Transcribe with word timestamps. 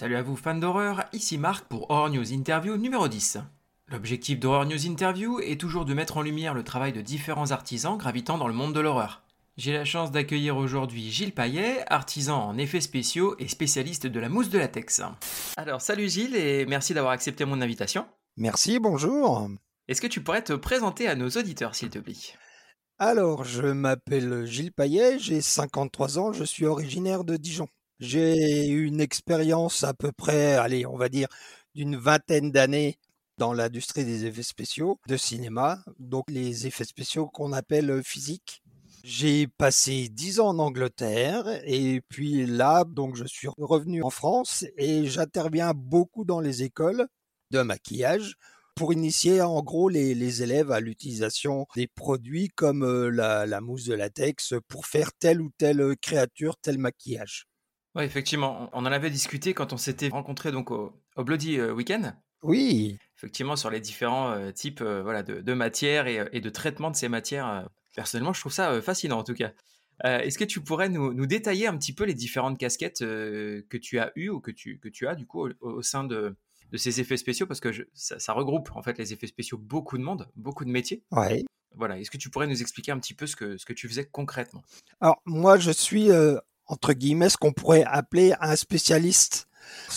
Salut 0.00 0.16
à 0.16 0.22
vous 0.22 0.34
fans 0.34 0.54
d'horreur, 0.54 1.04
ici 1.12 1.36
Marc 1.36 1.66
pour 1.66 1.90
Horror 1.90 2.08
News 2.08 2.32
Interview 2.32 2.78
numéro 2.78 3.06
10. 3.06 3.36
L'objectif 3.88 4.40
d'Horror 4.40 4.64
News 4.64 4.86
Interview 4.86 5.40
est 5.40 5.60
toujours 5.60 5.84
de 5.84 5.92
mettre 5.92 6.16
en 6.16 6.22
lumière 6.22 6.54
le 6.54 6.64
travail 6.64 6.94
de 6.94 7.02
différents 7.02 7.50
artisans 7.50 7.98
gravitant 7.98 8.38
dans 8.38 8.48
le 8.48 8.54
monde 8.54 8.74
de 8.74 8.80
l'horreur. 8.80 9.22
J'ai 9.58 9.74
la 9.74 9.84
chance 9.84 10.10
d'accueillir 10.10 10.56
aujourd'hui 10.56 11.10
Gilles 11.10 11.34
Paillet, 11.34 11.84
artisan 11.92 12.48
en 12.48 12.56
effets 12.56 12.80
spéciaux 12.80 13.36
et 13.38 13.46
spécialiste 13.46 14.06
de 14.06 14.18
la 14.18 14.30
mousse 14.30 14.48
de 14.48 14.58
latex. 14.58 15.02
Alors 15.58 15.82
salut 15.82 16.08
Gilles 16.08 16.34
et 16.34 16.64
merci 16.64 16.94
d'avoir 16.94 17.12
accepté 17.12 17.44
mon 17.44 17.60
invitation. 17.60 18.06
Merci, 18.38 18.78
bonjour. 18.78 19.50
Est-ce 19.86 20.00
que 20.00 20.06
tu 20.06 20.22
pourrais 20.22 20.44
te 20.44 20.54
présenter 20.54 21.08
à 21.08 21.14
nos 21.14 21.28
auditeurs 21.28 21.74
s'il 21.74 21.90
te 21.90 21.98
plaît? 21.98 22.14
Alors, 22.98 23.44
je 23.44 23.66
m'appelle 23.66 24.46
Gilles 24.46 24.72
Paillet, 24.72 25.18
j'ai 25.18 25.42
53 25.42 26.18
ans, 26.18 26.32
je 26.32 26.44
suis 26.44 26.64
originaire 26.64 27.22
de 27.22 27.36
Dijon. 27.36 27.68
J'ai 28.00 28.66
une 28.66 28.98
expérience 28.98 29.84
à 29.84 29.92
peu 29.92 30.10
près, 30.10 30.54
allez, 30.54 30.86
on 30.86 30.96
va 30.96 31.10
dire, 31.10 31.28
d'une 31.74 31.96
vingtaine 31.96 32.50
d'années 32.50 32.98
dans 33.36 33.52
l'industrie 33.52 34.06
des 34.06 34.24
effets 34.24 34.42
spéciaux 34.42 34.98
de 35.06 35.18
cinéma, 35.18 35.84
donc 35.98 36.24
les 36.30 36.66
effets 36.66 36.84
spéciaux 36.84 37.26
qu'on 37.26 37.52
appelle 37.52 38.02
physiques. 38.02 38.62
J'ai 39.04 39.46
passé 39.46 40.08
dix 40.10 40.40
ans 40.40 40.48
en 40.48 40.58
Angleterre 40.58 41.44
et 41.64 42.00
puis 42.08 42.46
là, 42.46 42.84
donc 42.84 43.16
je 43.16 43.24
suis 43.24 43.48
revenu 43.58 44.02
en 44.02 44.10
France 44.10 44.64
et 44.78 45.06
j'interviens 45.06 45.72
beaucoup 45.74 46.24
dans 46.24 46.40
les 46.40 46.62
écoles 46.62 47.06
de 47.50 47.60
maquillage 47.60 48.36
pour 48.74 48.94
initier 48.94 49.42
en 49.42 49.62
gros 49.62 49.90
les, 49.90 50.42
élèves 50.42 50.72
à 50.72 50.80
l'utilisation 50.80 51.66
des 51.76 51.86
produits 51.86 52.48
comme 52.48 52.82
euh, 52.82 53.10
la 53.10 53.60
mousse 53.60 53.84
de 53.84 53.94
latex 53.94 54.54
pour 54.68 54.86
faire 54.86 55.12
telle 55.18 55.42
ou 55.42 55.50
telle 55.58 55.96
créature, 56.00 56.56
tel 56.62 56.78
maquillage. 56.78 57.49
Oui, 57.94 58.04
effectivement, 58.04 58.70
on 58.72 58.80
en 58.80 58.92
avait 58.92 59.10
discuté 59.10 59.52
quand 59.54 59.72
on 59.72 59.76
s'était 59.76 60.08
rencontré 60.08 60.52
donc 60.52 60.70
au, 60.70 60.92
au 61.16 61.24
Bloody 61.24 61.58
euh, 61.58 61.72
Weekend. 61.72 62.14
Oui, 62.42 62.96
Effectivement, 63.18 63.56
sur 63.56 63.68
les 63.70 63.80
différents 63.80 64.30
euh, 64.30 64.50
types 64.50 64.80
euh, 64.80 65.02
voilà, 65.02 65.22
de, 65.22 65.40
de 65.40 65.52
matières 65.52 66.06
et, 66.06 66.26
et 66.32 66.40
de 66.40 66.50
traitement 66.50 66.90
de 66.90 66.96
ces 66.96 67.08
matières. 67.08 67.68
Personnellement, 67.94 68.32
je 68.32 68.40
trouve 68.40 68.52
ça 68.52 68.80
fascinant 68.80 69.18
en 69.18 69.24
tout 69.24 69.34
cas. 69.34 69.52
Euh, 70.04 70.20
Est-ce 70.20 70.38
que 70.38 70.44
tu 70.44 70.60
pourrais 70.62 70.88
nous, 70.88 71.12
nous 71.12 71.26
détailler 71.26 71.66
un 71.66 71.76
petit 71.76 71.92
peu 71.92 72.04
les 72.04 72.14
différentes 72.14 72.56
casquettes 72.58 73.00
que 73.00 73.76
tu 73.76 73.98
as 73.98 74.12
eues 74.16 74.30
ou 74.30 74.40
que 74.40 74.50
tu, 74.50 74.78
que 74.78 74.88
tu 74.88 75.06
as 75.06 75.14
du 75.14 75.26
coup 75.26 75.46
au, 75.46 75.50
au 75.60 75.82
sein 75.82 76.04
de, 76.04 76.34
de 76.72 76.76
ces 76.78 77.00
effets 77.00 77.18
spéciaux? 77.18 77.46
Parce 77.46 77.60
que 77.60 77.72
je- 77.72 77.82
ça, 77.92 78.18
ça 78.18 78.32
regroupe 78.32 78.70
en 78.74 78.82
fait 78.82 78.96
les 78.96 79.12
effets 79.12 79.26
spéciaux 79.26 79.58
beaucoup 79.58 79.98
de 79.98 80.02
monde, 80.02 80.28
beaucoup 80.36 80.64
de 80.64 80.70
métiers. 80.70 81.02
ouais. 81.10 81.44
Voilà. 81.76 81.98
Est-ce 82.00 82.10
que 82.10 82.16
tu 82.16 82.30
pourrais 82.30 82.46
nous 82.46 82.60
expliquer 82.62 82.90
un 82.92 82.98
petit 82.98 83.14
peu 83.14 83.26
ce 83.26 83.36
que, 83.36 83.56
ce 83.56 83.64
que 83.66 83.72
tu 83.72 83.86
faisais 83.88 84.04
concrètement? 84.04 84.62
Alors 85.00 85.20
moi, 85.26 85.58
je 85.58 85.70
suis 85.70 86.10
entre 86.70 86.92
guillemets 86.92 87.28
ce 87.28 87.36
qu'on 87.36 87.52
pourrait 87.52 87.84
appeler 87.84 88.32
un 88.40 88.56
spécialiste. 88.56 89.48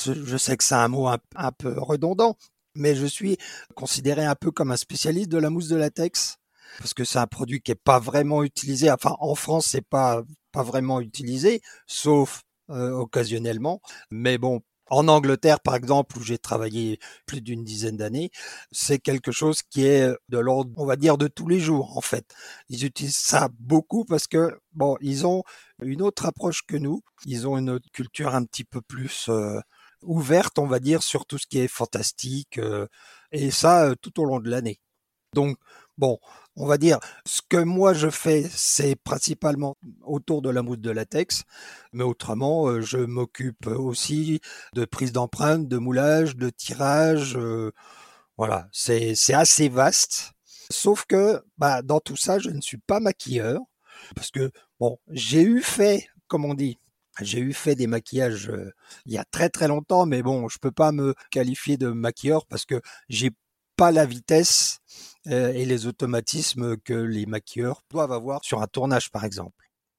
Je 0.06 0.38
sais 0.38 0.58
que 0.58 0.64
c'est 0.64 0.76
un 0.76 0.88
mot 0.88 1.08
un, 1.08 1.20
un 1.36 1.52
peu 1.52 1.74
redondant, 1.80 2.36
mais 2.76 2.96
je 2.96 3.06
suis 3.06 3.38
considéré 3.76 4.26
un 4.26 4.36
peu 4.36 4.52
comme 4.52 4.72
un 4.72 4.78
spécialiste 4.78 5.30
de 5.30 5.38
la 5.38 5.50
mousse 5.50 5.68
de 5.68 5.76
latex 5.76 6.38
parce 6.80 6.94
que 6.94 7.04
c'est 7.04 7.20
un 7.20 7.28
produit 7.28 7.62
qui 7.62 7.72
est 7.72 7.76
pas 7.76 8.00
vraiment 8.00 8.44
utilisé. 8.44 8.92
Enfin, 8.92 9.16
en 9.20 9.36
France, 9.36 9.68
c'est 9.68 9.88
pas 9.88 10.24
pas 10.52 10.64
vraiment 10.64 11.02
utilisé, 11.02 11.62
sauf 11.88 12.44
euh, 12.70 12.92
occasionnellement. 12.92 13.82
Mais 14.12 14.38
bon. 14.38 14.62
En 14.90 15.08
Angleterre, 15.08 15.60
par 15.62 15.76
exemple, 15.76 16.18
où 16.18 16.22
j'ai 16.24 16.38
travaillé 16.38 17.00
plus 17.26 17.42
d'une 17.42 17.64
dizaine 17.64 17.98
d'années, 17.98 18.32
c'est 18.72 19.00
quelque 19.00 19.32
chose 19.32 19.62
qui 19.64 19.86
est 19.86 20.10
de 20.30 20.38
l'ordre, 20.38 20.72
on 20.78 20.86
va 20.86 20.96
dire, 20.98 21.18
de 21.18 21.28
tous 21.28 21.48
les 21.48 21.60
jours, 21.60 21.98
en 21.98 22.02
fait. 22.02 22.34
Ils 22.70 22.86
utilisent 22.86 23.16
ça 23.18 23.50
beaucoup 23.60 24.06
parce 24.06 24.28
que, 24.28 24.60
bon, 24.74 24.98
ils 25.02 25.26
ont 25.26 25.44
une 25.82 26.02
autre 26.02 26.26
approche 26.26 26.64
que 26.68 26.76
nous. 26.78 27.02
Ils 27.26 27.48
ont 27.48 27.58
une 27.58 27.70
autre 27.70 27.90
culture 27.94 28.36
un 28.36 28.44
petit 28.46 28.66
peu 28.66 28.82
plus 28.82 29.28
euh, 29.30 29.60
ouverte, 30.02 30.60
on 30.60 30.68
va 30.68 30.80
dire, 30.80 31.02
sur 31.04 31.26
tout 31.26 31.38
ce 31.38 31.48
qui 31.48 31.60
est 31.60 31.68
fantastique, 31.68 32.58
euh, 32.58 32.88
et 33.32 33.52
ça 33.52 33.86
euh, 33.86 33.96
tout 34.02 34.20
au 34.20 34.26
long 34.26 34.40
de 34.40 34.50
l'année. 34.50 34.80
Donc, 35.34 35.58
bon, 35.98 36.20
on 36.56 36.66
va 36.66 36.78
dire, 36.78 37.00
ce 37.26 37.42
que 37.48 37.58
moi 37.58 37.94
je 37.94 38.10
fais, 38.10 38.44
c'est 38.50 38.96
principalement 38.96 39.78
autour 40.04 40.42
de 40.42 40.50
la 40.50 40.62
mousse 40.64 40.80
de 40.80 40.92
latex, 40.92 41.44
mais 41.94 42.04
autrement, 42.04 42.68
euh, 42.68 42.82
je 42.82 42.98
m'occupe 42.98 43.68
aussi 43.68 44.40
de 44.74 44.86
prise 44.86 45.12
d'empreinte, 45.14 45.68
de 45.68 45.78
moulage, 45.78 46.36
de 46.36 46.50
tirage. 46.50 47.36
euh, 47.38 47.72
voilà, 48.38 48.68
c'est 48.72 49.16
assez 49.34 49.70
vaste. 49.70 50.32
Sauf 50.72 51.06
que, 51.06 51.42
bah, 51.58 51.82
dans 51.84 52.00
tout 52.00 52.18
ça, 52.18 52.40
je 52.40 52.50
ne 52.50 52.62
suis 52.62 52.78
pas 52.78 53.00
maquilleur 53.00 53.60
parce 54.16 54.32
que 54.32 54.52
bon, 54.80 54.98
j'ai 55.10 55.42
eu 55.44 55.62
fait, 55.62 56.08
comme 56.28 56.46
on 56.46 56.54
dit, 56.54 56.80
j'ai 57.22 57.40
eu 57.40 57.54
fait 57.54 57.76
des 57.76 57.88
maquillages 57.88 58.50
euh, 58.50 58.72
il 59.06 59.14
y 59.14 59.18
a 59.18 59.26
très 59.26 59.50
très 59.50 59.68
longtemps, 59.68 60.06
mais 60.06 60.24
bon, 60.24 60.50
je 60.50 60.58
peux 60.60 60.72
pas 60.72 60.92
me 60.92 61.14
qualifier 61.32 61.78
de 61.78 61.90
maquilleur 61.90 62.46
parce 62.48 62.66
que 62.66 62.82
j'ai 63.10 63.32
pas 63.76 63.92
la 63.92 64.06
vitesse 64.06 64.80
euh, 65.28 65.54
et 65.54 65.66
les 65.66 65.88
automatismes 65.88 66.78
que 66.78 66.94
les 66.94 67.26
maquilleurs 67.26 67.82
doivent 67.90 68.12
avoir 68.12 68.44
sur 68.44 68.62
un 68.62 68.68
tournage, 68.68 69.12
par 69.12 69.26
exemple. 69.26 69.56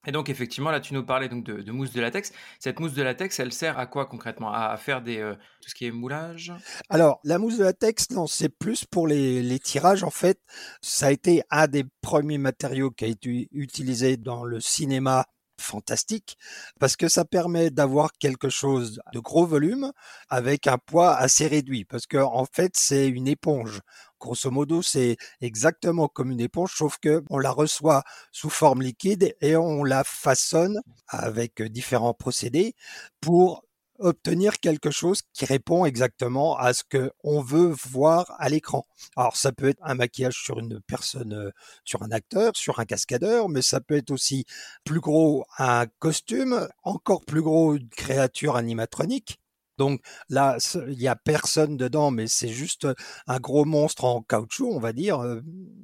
Et 0.06 0.12
donc 0.12 0.28
effectivement, 0.28 0.70
là, 0.70 0.80
tu 0.80 0.92
nous 0.92 1.02
parlais 1.02 1.30
donc 1.30 1.44
de, 1.44 1.62
de 1.62 1.72
mousse 1.72 1.92
de 1.92 2.00
latex. 2.02 2.30
Cette 2.58 2.78
mousse 2.78 2.92
de 2.92 3.02
latex, 3.02 3.40
elle 3.40 3.54
sert 3.54 3.78
à 3.78 3.86
quoi 3.86 4.04
concrètement? 4.04 4.52
À, 4.52 4.66
à 4.66 4.76
faire 4.76 5.00
des, 5.00 5.18
euh, 5.18 5.34
tout 5.62 5.70
ce 5.70 5.74
qui 5.74 5.86
est 5.86 5.90
moulage? 5.90 6.52
Alors, 6.90 7.20
la 7.24 7.38
mousse 7.38 7.56
de 7.56 7.64
latex, 7.64 8.10
non, 8.10 8.26
c'est 8.26 8.50
plus 8.50 8.84
pour 8.84 9.06
les, 9.06 9.42
les 9.42 9.58
tirages. 9.58 10.04
En 10.04 10.10
fait, 10.10 10.38
ça 10.82 11.06
a 11.06 11.10
été 11.10 11.42
un 11.50 11.68
des 11.68 11.84
premiers 12.02 12.36
matériaux 12.36 12.90
qui 12.90 13.06
a 13.06 13.08
été 13.08 13.48
utilisé 13.52 14.18
dans 14.18 14.44
le 14.44 14.60
cinéma 14.60 15.24
fantastique 15.64 16.36
parce 16.78 16.96
que 16.96 17.08
ça 17.08 17.24
permet 17.24 17.70
d'avoir 17.70 18.12
quelque 18.12 18.48
chose 18.48 19.00
de 19.12 19.18
gros 19.20 19.46
volume 19.46 19.92
avec 20.28 20.66
un 20.66 20.78
poids 20.78 21.16
assez 21.16 21.46
réduit 21.46 21.84
parce 21.84 22.06
que 22.06 22.18
en 22.18 22.44
fait 22.44 22.72
c'est 22.76 23.08
une 23.08 23.28
éponge. 23.28 23.80
Grosso 24.20 24.50
modo 24.50 24.82
c'est 24.82 25.16
exactement 25.40 26.08
comme 26.08 26.30
une 26.30 26.40
éponge 26.40 26.74
sauf 26.76 26.98
que 26.98 27.22
on 27.30 27.38
la 27.38 27.50
reçoit 27.50 28.04
sous 28.32 28.50
forme 28.50 28.82
liquide 28.82 29.34
et 29.40 29.56
on 29.56 29.84
la 29.84 30.04
façonne 30.04 30.80
avec 31.08 31.62
différents 31.62 32.14
procédés 32.14 32.74
pour 33.20 33.64
obtenir 33.98 34.60
quelque 34.60 34.90
chose 34.90 35.22
qui 35.32 35.44
répond 35.44 35.84
exactement 35.84 36.56
à 36.56 36.72
ce 36.72 36.82
que 36.88 37.12
on 37.22 37.40
veut 37.40 37.74
voir 37.90 38.34
à 38.38 38.48
l'écran. 38.48 38.86
Alors 39.16 39.36
ça 39.36 39.52
peut 39.52 39.68
être 39.68 39.80
un 39.82 39.94
maquillage 39.94 40.42
sur 40.42 40.58
une 40.58 40.80
personne, 40.86 41.32
euh, 41.34 41.50
sur 41.84 42.02
un 42.02 42.10
acteur, 42.10 42.52
sur 42.56 42.80
un 42.80 42.84
cascadeur, 42.84 43.48
mais 43.48 43.62
ça 43.62 43.80
peut 43.80 43.96
être 43.96 44.10
aussi 44.10 44.44
plus 44.84 45.00
gros 45.00 45.44
un 45.58 45.86
costume, 45.98 46.68
encore 46.82 47.24
plus 47.24 47.42
gros 47.42 47.74
une 47.74 47.88
créature 47.88 48.56
animatronique. 48.56 49.38
Donc 49.76 50.00
là, 50.28 50.56
il 50.88 51.00
y 51.00 51.08
a 51.08 51.16
personne 51.16 51.76
dedans, 51.76 52.12
mais 52.12 52.28
c'est 52.28 52.48
juste 52.48 52.86
un 53.26 53.40
gros 53.40 53.64
monstre 53.64 54.04
en 54.04 54.22
caoutchouc, 54.22 54.70
on 54.72 54.78
va 54.78 54.92
dire, 54.92 55.20
euh, 55.20 55.40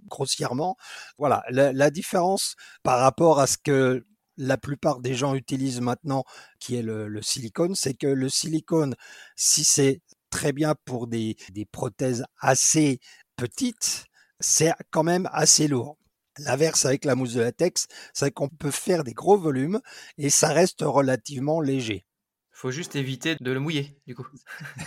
grossièrement. 0.06 0.77
Voilà, 1.19 1.42
la 1.50 1.91
différence 1.91 2.54
par 2.84 3.00
rapport 3.00 3.41
à 3.41 3.48
ce 3.48 3.56
que 3.59 4.04
la 4.40 4.56
plupart 4.56 5.00
des 5.00 5.14
gens 5.14 5.34
utilisent 5.34 5.80
maintenant, 5.80 6.24
qui 6.58 6.76
est 6.76 6.82
le, 6.82 7.20
silicone, 7.22 7.74
c'est 7.74 7.94
que 7.94 8.06
le 8.06 8.28
silicone, 8.28 8.94
si 9.36 9.65
c'est 9.65 10.00
très 10.30 10.53
bien 10.53 10.74
pour 10.84 11.06
des, 11.06 11.36
des 11.53 11.66
prothèses 11.66 12.24
assez 12.38 13.00
petites, 13.36 14.06
c'est 14.41 14.72
quand 14.91 15.03
même 15.03 15.28
assez 15.32 15.68
lourd. 15.68 15.98
L'inverse 16.38 16.86
avec 16.86 17.04
la 17.04 17.15
mousse 17.15 17.34
de 17.34 17.42
latex, 17.42 17.86
c'est 18.15 18.30
qu'on 18.30 18.48
peut 18.48 18.70
faire 18.70 19.04
des 19.04 19.12
gros 19.12 19.36
volumes 19.36 19.80
et 20.16 20.30
ça 20.30 20.48
reste 20.48 20.82
relativement 20.82 21.60
léger. 21.60 22.06
Faut 22.60 22.71
juste 22.71 22.95
éviter 22.95 23.36
de 23.41 23.53
le 23.53 23.59
mouiller, 23.59 23.97
du 24.07 24.15
coup. 24.15 24.27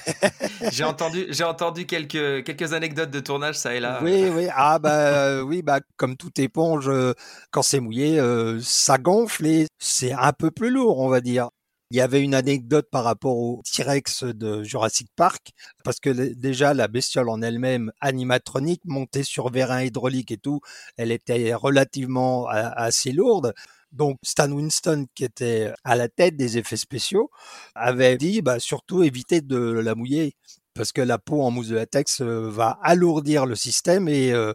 j'ai 0.72 0.84
entendu, 0.84 1.26
j'ai 1.30 1.44
entendu 1.44 1.88
quelques, 1.88 2.44
quelques 2.44 2.74
anecdotes 2.74 3.10
de 3.10 3.20
tournage, 3.20 3.56
ça 3.56 3.74
et 3.74 3.80
là. 3.80 4.00
Oui, 4.04 4.30
oui, 4.30 4.48
ah 4.54 4.78
bah 4.78 5.08
euh, 5.08 5.42
oui, 5.42 5.64
bah 5.64 5.80
comme 5.98 6.16
toute 6.16 6.38
éponge, 6.38 6.88
euh, 6.88 7.14
quand 7.50 7.64
c'est 7.64 7.80
mouillé, 7.80 8.20
euh, 8.20 8.60
ça 8.62 9.00
gonfle 9.00 9.48
et 9.48 9.66
c'est 9.80 10.12
un 10.12 10.34
peu 10.34 10.52
plus 10.52 10.70
lourd, 10.70 11.00
on 11.00 11.10
va 11.10 11.20
dire. 11.20 11.50
Il 11.90 11.98
y 11.98 12.02
avait 12.02 12.22
une 12.22 12.36
anecdote 12.36 12.88
par 12.92 13.04
rapport 13.04 13.38
au 13.38 13.62
T-Rex 13.64 14.24
de 14.24 14.62
Jurassic 14.64 15.08
Park, 15.16 15.52
parce 15.84 16.00
que 16.00 16.10
déjà 16.34 16.76
la 16.76 16.88
bestiole 16.88 17.30
en 17.30 17.42
elle-même, 17.42 17.92
animatronique, 18.02 18.82
montée 18.86 19.24
sur 19.24 19.50
vérin 19.50 19.82
hydraulique 19.82 20.32
et 20.32 20.38
tout, 20.38 20.62
elle 20.98 21.12
était 21.12 21.56
relativement 21.56 22.48
assez 22.48 23.12
lourde. 23.12 23.54
Donc 23.94 24.18
Stan 24.24 24.52
Winston, 24.52 25.06
qui 25.16 25.24
était 25.24 25.72
à 25.84 25.96
la 25.96 26.10
tête 26.10 26.36
des 26.36 26.58
effets 26.58 26.78
spéciaux, 26.78 27.30
avait 27.76 28.18
dit 28.18 28.42
bah, 28.42 28.60
surtout 28.60 29.04
éviter 29.04 29.42
de 29.42 29.58
la 29.58 29.96
mouiller 29.96 30.36
parce 30.74 30.92
que 30.92 31.02
la 31.02 31.20
peau 31.20 31.42
en 31.42 31.52
mousse 31.52 31.68
de 31.70 31.76
latex 31.76 32.22
euh, 32.22 32.50
va 32.50 32.80
alourdir 32.82 33.46
le 33.46 33.56
système 33.56 34.08
et 34.08 34.34
euh, 34.34 34.54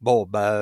bon 0.00 0.26
bah 0.26 0.60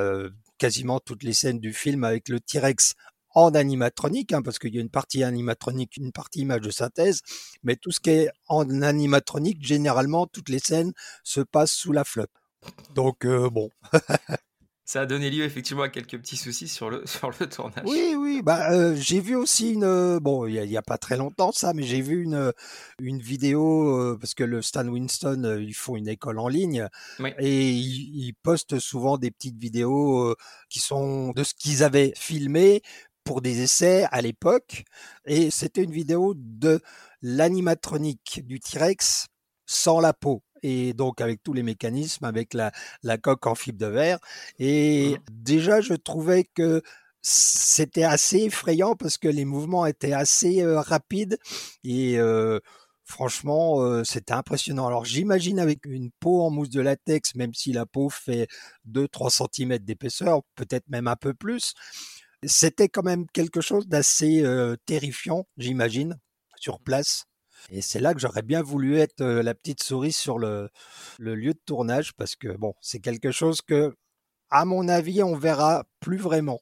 quasiment 0.59 1.01
toutes 1.01 1.23
les 1.23 1.33
scènes 1.33 1.61
du 1.61 1.73
film 1.73 2.05
avec 2.05 2.29
le 2.29 2.41
T-Rex 2.41 2.95
en 3.37 3.55
animatronique, 3.55 4.33
hein, 4.33 4.41
parce 4.41 4.59
qu'il 4.59 4.75
y 4.75 4.79
a 4.79 4.81
une 4.81 4.89
partie 4.89 5.23
animatronique, 5.23 5.99
une 5.99 6.11
partie 6.11 6.41
image 6.41 6.63
de 6.63 6.71
synthèse, 6.71 7.21
mais 7.63 7.77
tout 7.77 7.91
ce 7.91 8.01
qui 8.01 8.11
est 8.11 8.31
en 8.49 8.83
animatronique, 8.83 9.63
généralement, 9.63 10.27
toutes 10.27 10.49
les 10.49 10.59
scènes 10.59 10.93
se 11.23 11.43
passent 11.43 11.75
sous 11.75 11.93
la 11.93 12.05
flotte. 12.05 12.31
Donc, 12.95 13.27
euh, 13.27 13.51
bon. 13.51 13.69
Ça 14.89 15.01
a 15.01 15.07
donné 15.07 15.31
lieu 15.31 15.45
effectivement 15.45 15.83
à 15.83 15.89
quelques 15.89 16.17
petits 16.17 16.37
soucis 16.37 16.69
sur 16.69 16.91
le, 16.91 17.03
sur 17.07 17.33
le 17.41 17.49
tournage. 17.49 17.85
Oui, 17.85 18.15
oui, 18.17 18.41
bah, 18.41 18.71
euh, 18.71 18.95
j'ai 18.95 19.19
vu 19.19 19.35
aussi 19.35 19.73
une, 19.73 19.83
euh, 19.83 20.21
bon, 20.21 20.47
il 20.47 20.55
y, 20.55 20.77
a 20.77 20.83
pas 20.83 20.97
très 20.97 21.17
longtemps 21.17 21.51
ça, 21.51 21.75
mais 21.75 21.83
j'ai 21.83 22.01
vu 22.01 22.23
une, 22.23 22.53
une 23.01 23.19
vidéo, 23.19 23.99
euh, 23.99 24.17
parce 24.17 24.35
que 24.35 24.45
le 24.45 24.63
Stan 24.63 24.87
Winston, 24.87 25.59
ils 25.61 25.75
font 25.75 25.97
une 25.97 26.07
école 26.07 26.39
en 26.39 26.47
ligne, 26.47 26.87
et 27.41 27.73
ils, 27.73 28.35
postent 28.45 28.79
souvent 28.79 29.19
des 29.19 29.33
petites 29.33 29.59
vidéos 29.59 30.37
qui 30.69 30.79
sont 30.79 31.33
de 31.33 31.43
ce 31.43 31.53
qu'ils 31.55 31.83
avaient 31.83 32.13
filmé 32.15 32.81
pour 33.25 33.43
des 33.43 33.63
essais 33.63 34.07
à 34.13 34.23
l'époque, 34.23 34.85
et 35.25 35.51
c'était 35.51 35.83
une 35.83 35.91
vidéo 35.91 36.35
de 36.37 36.81
l'animatronique 37.23 38.47
du 38.47 38.61
T-Rex 38.61 39.27
sans 39.67 39.99
la 39.99 40.13
peau 40.13 40.43
et 40.63 40.93
donc 40.93 41.21
avec 41.21 41.43
tous 41.43 41.53
les 41.53 41.63
mécanismes, 41.63 42.25
avec 42.25 42.55
la, 42.55 42.73
la 43.03 43.19
coque 43.19 43.47
en 43.47 43.55
fibre 43.55 43.79
de 43.79 43.87
verre. 43.87 44.19
Et 44.59 45.15
mmh. 45.15 45.19
déjà, 45.31 45.81
je 45.81 45.95
trouvais 45.95 46.45
que 46.45 46.83
c'était 47.23 48.05
assez 48.05 48.39
effrayant 48.45 48.95
parce 48.95 49.19
que 49.19 49.29
les 49.29 49.45
mouvements 49.45 49.85
étaient 49.85 50.13
assez 50.13 50.65
rapides 50.65 51.39
et 51.83 52.19
franchement, 53.05 54.05
c'était 54.05 54.33
impressionnant. 54.33 54.87
Alors 54.87 55.05
j'imagine 55.05 55.59
avec 55.59 55.87
une 55.87 56.13
peau 56.21 56.43
en 56.43 56.51
mousse 56.51 56.71
de 56.71 56.81
latex, 56.81 57.35
même 57.35 57.53
si 57.53 57.73
la 57.73 57.85
peau 57.85 58.11
fait 58.11 58.47
2-3 58.89 59.49
cm 59.53 59.79
d'épaisseur, 59.79 60.43
peut-être 60.55 60.89
même 60.89 61.09
un 61.09 61.17
peu 61.17 61.35
plus, 61.35 61.75
c'était 62.45 62.89
quand 62.89 63.03
même 63.03 63.27
quelque 63.33 63.61
chose 63.61 63.89
d'assez 63.89 64.45
terrifiant, 64.87 65.49
j'imagine, 65.57 66.17
sur 66.61 66.79
place. 66.79 67.25
Et 67.71 67.83
c'est 67.83 68.01
là 68.01 68.15
que 68.15 68.21
j'aurais 68.21 68.43
bien 68.43 68.63
voulu 68.63 68.99
être 68.99 69.25
la 69.25 69.55
petite 69.55 69.83
souris 69.83 70.13
sur 70.13 70.39
le, 70.39 70.71
lieu 71.19 71.53
de 71.53 71.61
tournage 71.65 72.15
parce 72.15 72.37
que 72.37 72.57
bon, 72.57 72.75
c'est 72.81 73.01
quelque 73.01 73.31
chose 73.31 73.63
que, 73.63 73.95
à 74.51 74.65
mon 74.65 74.89
avis, 74.89 75.23
on 75.23 75.37
verra 75.37 75.85
plus 76.01 76.19
vraiment. 76.19 76.61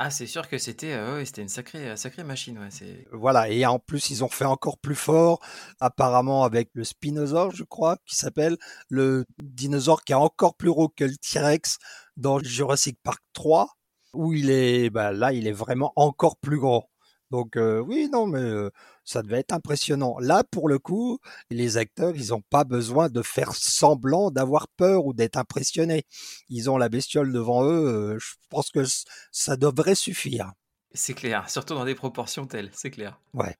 Ah, 0.00 0.10
c'est 0.10 0.26
sûr 0.26 0.48
que 0.48 0.58
c'était 0.58 0.96
c'était 1.24 1.42
une 1.42 1.48
sacrée, 1.48 1.96
sacrée 1.96 2.22
machine. 2.22 2.56
Ouais, 2.56 3.04
voilà, 3.10 3.50
et 3.50 3.66
en 3.66 3.80
plus, 3.80 4.10
ils 4.10 4.22
ont 4.22 4.28
fait 4.28 4.44
encore 4.44 4.78
plus 4.78 4.94
fort, 4.94 5.40
apparemment, 5.80 6.44
avec 6.44 6.70
le 6.74 6.84
Spinosaure, 6.84 7.50
je 7.50 7.64
crois, 7.64 7.96
qui 8.06 8.14
s'appelle 8.14 8.56
le 8.88 9.24
dinosaure 9.42 10.04
qui 10.04 10.12
est 10.12 10.14
encore 10.14 10.54
plus 10.54 10.70
gros 10.70 10.88
que 10.88 11.02
le 11.02 11.16
T-Rex 11.16 11.78
dans 12.16 12.38
Jurassic 12.38 12.96
Park 13.02 13.20
3, 13.32 13.76
où 14.14 14.32
il 14.32 14.50
est, 14.50 14.88
bah, 14.88 15.12
là, 15.12 15.32
il 15.32 15.48
est 15.48 15.52
vraiment 15.52 15.92
encore 15.96 16.36
plus 16.36 16.60
grand. 16.60 16.88
Donc 17.32 17.56
oui, 17.56 18.08
non, 18.12 18.26
mais 18.26 18.70
ça 19.08 19.22
devait 19.22 19.38
être 19.38 19.52
impressionnant. 19.52 20.16
Là, 20.20 20.44
pour 20.44 20.68
le 20.68 20.78
coup, 20.78 21.18
les 21.50 21.78
acteurs, 21.78 22.14
ils 22.14 22.28
n'ont 22.28 22.42
pas 22.42 22.64
besoin 22.64 23.08
de 23.08 23.22
faire 23.22 23.54
semblant 23.54 24.30
d'avoir 24.30 24.68
peur 24.68 25.06
ou 25.06 25.14
d'être 25.14 25.38
impressionnés. 25.38 26.04
Ils 26.50 26.68
ont 26.68 26.76
la 26.76 26.90
bestiole 26.90 27.32
devant 27.32 27.64
eux. 27.64 28.18
je 28.20 28.34
pense 28.50 28.70
que 28.70 28.84
ça 29.32 29.56
devrait 29.56 29.94
suffire. 29.94 30.52
C'est 30.92 31.14
clair, 31.14 31.48
surtout 31.50 31.74
dans 31.74 31.86
des 31.86 31.94
proportions 31.94 32.46
telles, 32.46 32.70
c'est 32.74 32.90
clair. 32.90 33.18
Ouais. 33.32 33.56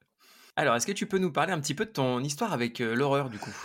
Alors, 0.55 0.75
est-ce 0.75 0.85
que 0.85 0.91
tu 0.91 1.07
peux 1.07 1.17
nous 1.17 1.31
parler 1.31 1.51
un 1.51 1.59
petit 1.59 1.73
peu 1.73 1.85
de 1.85 1.91
ton 1.91 2.19
histoire 2.19 2.53
avec 2.53 2.79
l'horreur, 2.79 3.29
du 3.29 3.39
coup? 3.39 3.55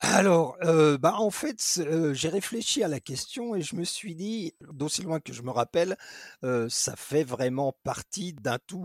Alors, 0.00 0.56
bah, 1.00 1.14
en 1.18 1.30
fait, 1.30 1.80
j'ai 2.12 2.28
réfléchi 2.28 2.82
à 2.82 2.88
la 2.88 3.00
question 3.00 3.54
et 3.54 3.62
je 3.62 3.76
me 3.76 3.84
suis 3.84 4.14
dit, 4.14 4.54
d'aussi 4.72 5.02
loin 5.02 5.20
que 5.20 5.32
je 5.32 5.42
me 5.42 5.50
rappelle, 5.50 5.96
ça 6.68 6.96
fait 6.96 7.24
vraiment 7.24 7.72
partie 7.82 8.34
d'un 8.34 8.58
tout. 8.66 8.84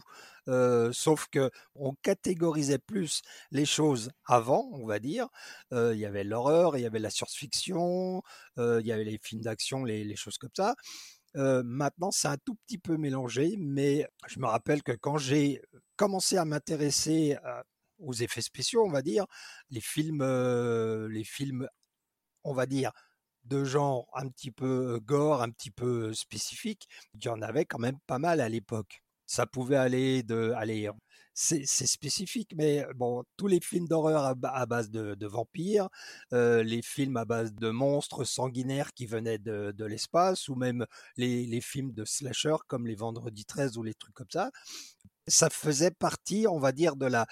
sauf 0.93 1.27
que 1.29 1.51
on 1.75 1.93
catégorisait 2.01 2.79
plus 2.79 3.21
les 3.51 3.65
choses 3.65 4.11
avant, 4.25 4.69
on 4.73 4.85
va 4.85 4.99
dire. 4.99 5.27
il 5.71 5.97
y 5.97 6.05
avait 6.05 6.23
l'horreur, 6.23 6.77
il 6.77 6.81
y 6.81 6.85
avait 6.85 6.99
la 6.99 7.09
science-fiction, 7.09 8.21
il 8.57 8.81
y 8.85 8.91
avait 8.91 9.03
les 9.03 9.19
films 9.21 9.41
d'action, 9.41 9.83
les, 9.83 10.03
les 10.05 10.15
choses 10.15 10.37
comme 10.37 10.49
ça. 10.55 10.75
maintenant, 11.35 12.11
c'est 12.11 12.29
un 12.29 12.37
tout 12.37 12.55
petit 12.67 12.77
peu 12.77 12.97
mélangé, 12.97 13.55
mais 13.59 14.07
je 14.27 14.39
me 14.39 14.47
rappelle 14.47 14.81
que 14.83 14.93
quand 14.93 15.17
j'ai 15.17 15.61
commencé 15.97 16.37
à 16.37 16.45
m'intéresser 16.45 17.37
aux 18.01 18.13
effets 18.13 18.41
spéciaux, 18.41 18.83
on 18.85 18.91
va 18.91 19.01
dire, 19.01 19.25
les 19.69 19.81
films, 19.81 20.23
les 21.07 21.23
films, 21.23 21.67
on 22.43 22.53
va 22.53 22.65
dire, 22.65 22.91
de 23.45 23.63
genre 23.63 24.07
un 24.13 24.29
petit 24.29 24.51
peu 24.51 24.99
gore, 25.03 25.41
un 25.41 25.49
petit 25.51 25.71
peu 25.71 26.13
spécifique, 26.13 26.87
il 27.15 27.23
y 27.25 27.29
en 27.29 27.41
avait 27.41 27.65
quand 27.65 27.79
même 27.79 27.99
pas 28.07 28.19
mal 28.19 28.41
à 28.41 28.49
l'époque. 28.49 29.03
Ça 29.25 29.45
pouvait 29.45 29.77
aller 29.77 30.23
de, 30.23 30.51
aller, 30.57 30.89
c'est 31.33 31.65
spécifique, 31.65 32.53
mais 32.55 32.85
bon, 32.95 33.23
tous 33.37 33.47
les 33.47 33.61
films 33.61 33.87
d'horreur 33.87 34.35
à, 34.43 34.65
base 34.65 34.89
de, 34.91 35.25
vampires, 35.25 35.89
les 36.31 36.81
films 36.81 37.17
à 37.17 37.25
base 37.25 37.53
de 37.53 37.69
monstres 37.69 38.25
sanguinaires 38.25 38.93
qui 38.93 39.05
venaient 39.05 39.37
de, 39.37 39.85
l'espace, 39.85 40.49
ou 40.49 40.55
même 40.55 40.85
les, 41.17 41.45
les, 41.45 41.61
films 41.61 41.93
de 41.93 42.03
slasher 42.05 42.57
comme 42.67 42.85
les 42.87 42.95
Vendredi 42.95 43.45
13 43.45 43.77
ou 43.77 43.83
les 43.83 43.93
trucs 43.93 44.13
comme 44.13 44.29
ça, 44.29 44.51
ça 45.31 45.49
faisait 45.49 45.91
partie, 45.91 46.47
on 46.47 46.59
va 46.59 46.71
dire, 46.71 46.95
de 46.95 47.05
la 47.07 47.27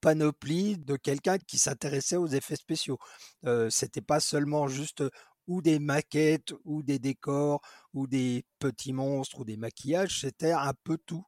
panoplie 0.00 0.78
de 0.78 0.96
quelqu'un 0.96 1.38
qui 1.38 1.58
s'intéressait 1.58 2.16
aux 2.16 2.26
effets 2.26 2.56
spéciaux. 2.56 2.98
Euh, 3.46 3.70
C'était 3.70 4.00
pas 4.02 4.20
seulement 4.20 4.68
juste 4.68 5.04
ou 5.46 5.62
des 5.62 5.78
maquettes, 5.78 6.52
ou 6.64 6.82
des 6.82 6.98
décors, 6.98 7.60
ou 7.92 8.06
des 8.06 8.44
petits 8.58 8.92
monstres, 8.94 9.40
ou 9.40 9.44
des 9.44 9.56
maquillages, 9.58 10.20
c'était 10.22 10.52
un 10.52 10.72
peu 10.84 10.98
tout. 11.06 11.24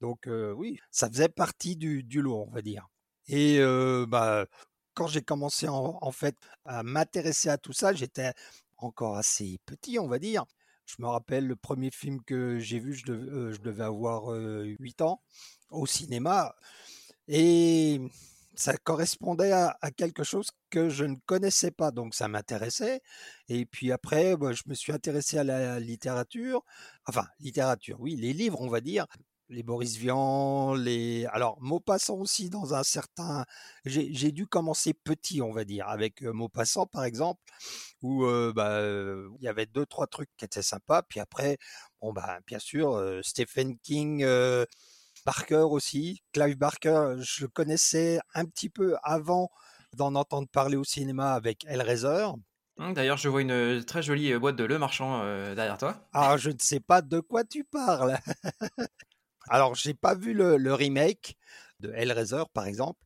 Donc 0.00 0.28
oui, 0.56 0.78
ça 0.90 1.08
faisait 1.08 1.28
partie 1.28 1.76
du, 1.76 2.02
du 2.02 2.22
lot, 2.22 2.46
on 2.48 2.50
va 2.50 2.62
dire. 2.62 2.88
Et 3.28 3.60
bah, 4.08 4.46
quand 4.94 5.06
j'ai 5.06 5.22
commencé 5.22 5.66
en 5.68 6.12
fait 6.12 6.36
à 6.64 6.82
m'intéresser 6.82 7.48
à 7.50 7.58
tout 7.58 7.72
ça, 7.72 7.92
j'étais 7.92 8.32
encore 8.78 9.16
assez 9.16 9.58
petit, 9.66 9.98
on 9.98 10.08
va 10.08 10.18
dire. 10.18 10.44
Je 10.96 11.02
me 11.02 11.08
rappelle 11.08 11.46
le 11.46 11.56
premier 11.56 11.90
film 11.90 12.22
que 12.22 12.58
j'ai 12.58 12.78
vu, 12.78 12.92
je 12.92 13.04
devais, 13.06 13.84
avoir 13.84 14.26
8 14.34 15.00
ans 15.02 15.22
au 15.70 15.86
cinéma. 15.86 16.54
Et 17.28 18.00
ça 18.54 18.76
correspondait 18.76 19.52
à, 19.52 19.76
quelque 19.96 20.22
chose 20.22 20.48
que 20.70 20.90
je 20.90 21.04
ne 21.04 21.16
connaissais 21.26 21.70
pas, 21.70 21.90
donc 21.92 22.14
ça 22.14 22.28
m'intéressait. 22.28 23.00
Et 23.48 23.64
puis 23.64 23.90
après, 23.90 24.36
bah, 24.36 24.52
je 24.52 24.62
me 24.66 24.74
suis 24.74 24.92
intéressé 24.92 25.38
à 25.38 25.44
la 25.44 25.80
littérature, 25.80 26.62
enfin 27.06 27.26
littérature, 27.40 27.98
oui, 28.00 28.16
les 28.16 28.34
livres, 28.34 28.60
on 28.60 28.68
va 28.68 28.80
dire 28.80 29.06
les 29.48 29.62
Boris 29.62 29.96
Vian, 29.96 30.74
les 30.74 31.26
alors 31.26 31.58
Maupassant 31.60 32.16
aussi 32.16 32.48
dans 32.48 32.74
un 32.74 32.82
certain 32.82 33.44
j'ai 33.84 34.32
dû 34.32 34.46
commencer 34.46 34.94
petit 34.94 35.42
on 35.42 35.52
va 35.52 35.64
dire 35.64 35.88
avec 35.88 36.22
Maupassant 36.22 36.86
par 36.86 37.04
exemple 37.04 37.42
où 38.02 38.26
bah, 38.54 38.80
il 39.38 39.44
y 39.44 39.48
avait 39.48 39.66
deux 39.66 39.86
trois 39.86 40.06
trucs 40.06 40.30
qui 40.36 40.44
étaient 40.44 40.62
sympas 40.62 41.02
puis 41.02 41.20
après 41.20 41.58
bon 42.00 42.12
bah 42.12 42.38
bien 42.46 42.58
sûr 42.58 43.20
Stephen 43.22 43.78
King 43.78 44.26
Barker 45.24 45.66
aussi 45.70 46.22
Clive 46.32 46.56
Barker 46.56 47.14
je 47.20 47.44
le 47.44 47.48
connaissais 47.48 48.18
un 48.34 48.44
petit 48.44 48.68
peu 48.68 48.96
avant 49.02 49.50
d'en 49.96 50.14
entendre 50.14 50.48
parler 50.48 50.76
au 50.76 50.84
cinéma 50.84 51.34
avec 51.34 51.64
Hellraiser 51.66 52.28
mmh, 52.78 52.94
D'ailleurs, 52.94 53.18
je 53.18 53.28
vois 53.28 53.42
une 53.42 53.84
très 53.84 54.02
jolie 54.02 54.34
boîte 54.38 54.56
de 54.56 54.64
Le 54.64 54.78
Marchand 54.78 55.22
derrière 55.54 55.76
toi. 55.76 56.08
Ah, 56.12 56.36
je 56.38 56.50
ne 56.50 56.58
sais 56.58 56.80
pas 56.80 57.02
de 57.02 57.20
quoi 57.20 57.44
tu 57.44 57.62
parles. 57.62 58.18
Alors, 59.48 59.74
j'ai 59.74 59.94
pas 59.94 60.14
vu 60.14 60.34
le, 60.34 60.74
remake 60.74 61.36
de 61.80 61.92
Hellraiser, 61.92 62.44
par 62.52 62.66
exemple. 62.66 63.00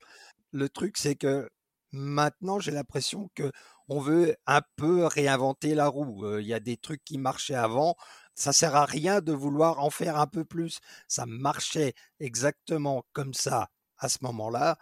Le 0.52 0.68
truc, 0.68 0.96
c'est 0.96 1.16
que 1.16 1.48
maintenant, 1.92 2.60
j'ai 2.60 2.70
l'impression 2.70 3.30
que 3.34 3.50
on 3.88 4.00
veut 4.00 4.36
un 4.46 4.62
peu 4.76 5.06
réinventer 5.06 5.74
la 5.74 5.88
roue. 5.88 6.38
Il 6.38 6.46
y 6.46 6.54
a 6.54 6.60
des 6.60 6.76
trucs 6.76 7.04
qui 7.04 7.18
marchaient 7.18 7.54
avant. 7.54 7.96
Ça 8.34 8.52
sert 8.52 8.76
à 8.76 8.84
rien 8.84 9.20
de 9.20 9.32
vouloir 9.32 9.80
en 9.80 9.90
faire 9.90 10.18
un 10.18 10.26
peu 10.26 10.44
plus. 10.44 10.80
Ça 11.08 11.26
marchait 11.26 11.94
exactement 12.20 13.04
comme 13.12 13.34
ça 13.34 13.70
à 13.98 14.08
ce 14.08 14.18
moment-là. 14.22 14.78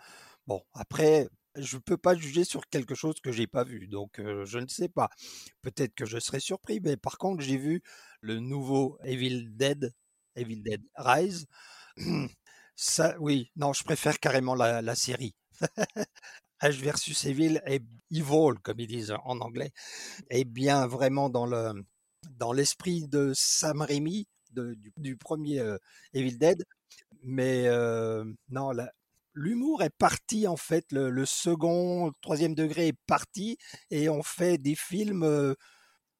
Bon, 0.47 0.63
après, 0.75 1.29
je 1.57 1.77
ne 1.77 1.83
peux 1.83 1.97
pas 1.97 2.15
juger 2.15 2.45
sur 2.45 2.67
quelque 2.69 2.95
chose 2.95 3.17
que 3.23 3.33
j'ai 3.33 3.47
pas 3.47 3.65
vu, 3.65 3.87
donc 3.89 4.21
je 4.45 4.59
ne 4.59 4.69
sais 4.69 4.89
pas. 4.89 5.09
Peut-être 5.63 5.95
que 5.95 6.07
je 6.07 6.19
serai 6.19 6.41
surpris, 6.41 6.81
mais 6.81 6.97
par 6.97 7.19
contre, 7.19 7.43
j'ai 7.43 7.57
vu 7.57 7.83
le 8.21 8.41
nouveau 8.41 8.99
Evil 9.05 9.51
Dead 9.51 9.95
Evil 10.37 10.63
Dead 10.63 10.83
Rise. 10.97 11.47
Ça, 12.77 13.15
oui, 13.21 13.51
non, 13.57 13.73
je 13.73 13.85
préfère 13.85 14.19
carrément 14.19 14.55
la, 14.55 14.95
série. 14.97 15.35
H 16.61 16.81
versus 16.81 17.25
Evil 17.25 17.61
et 17.67 17.81
Evil, 18.11 18.55
comme 18.63 18.81
ils 18.81 18.87
disent 18.87 19.15
en 19.25 19.41
anglais, 19.41 19.73
est 20.31 20.45
bien 20.45 20.87
vraiment 20.87 21.31
dans 21.31 21.47
le 21.47 21.73
dans 22.31 22.53
l'esprit 22.53 23.07
de 23.07 23.33
Sam 23.35 23.83
Raimi 23.83 24.27
du, 24.97 25.17
premier 25.17 25.61
euh, 25.61 25.79
Evil 26.13 26.39
Dead, 26.39 26.65
mais 27.23 27.67
euh, 27.67 28.25
non, 28.51 28.73
l'humour 29.35 29.83
est 29.83 29.97
parti 29.99 30.47
en 30.47 30.57
fait, 30.57 30.87
le, 30.93 31.25
second, 31.27 32.13
troisième 32.21 32.55
degré 32.55 32.89
est 32.89 32.99
parti 33.07 33.59
et 33.91 34.09
on 34.09 34.23
fait 34.23 34.59
des 34.59 34.75
films 34.77 35.25
euh, 35.25 35.55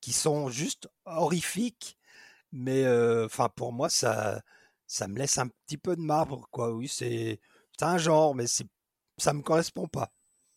qui 0.01 0.13
sont 0.13 0.49
juste 0.51 0.89
horrifiques 1.07 1.97
mais 2.53 2.87
enfin, 3.25 3.49
pour 3.57 3.73
moi, 3.73 3.91
ça, 3.91 4.41
ça 4.87 5.09
me 5.09 5.19
laisse 5.19 5.39
un 5.39 5.49
petit 5.49 5.77
peu 5.79 5.97
de 5.97 6.01
marbre, 6.01 6.47
quoi. 6.53 6.73
Oui, 6.73 6.89
c'est 6.89 7.41
un 7.81 7.99
genre, 7.99 8.35
mais 8.35 8.47
c'est 8.47 8.67
ça 9.19 9.33
me 9.33 9.43
correspond 9.43 9.87
pas. 9.89 10.13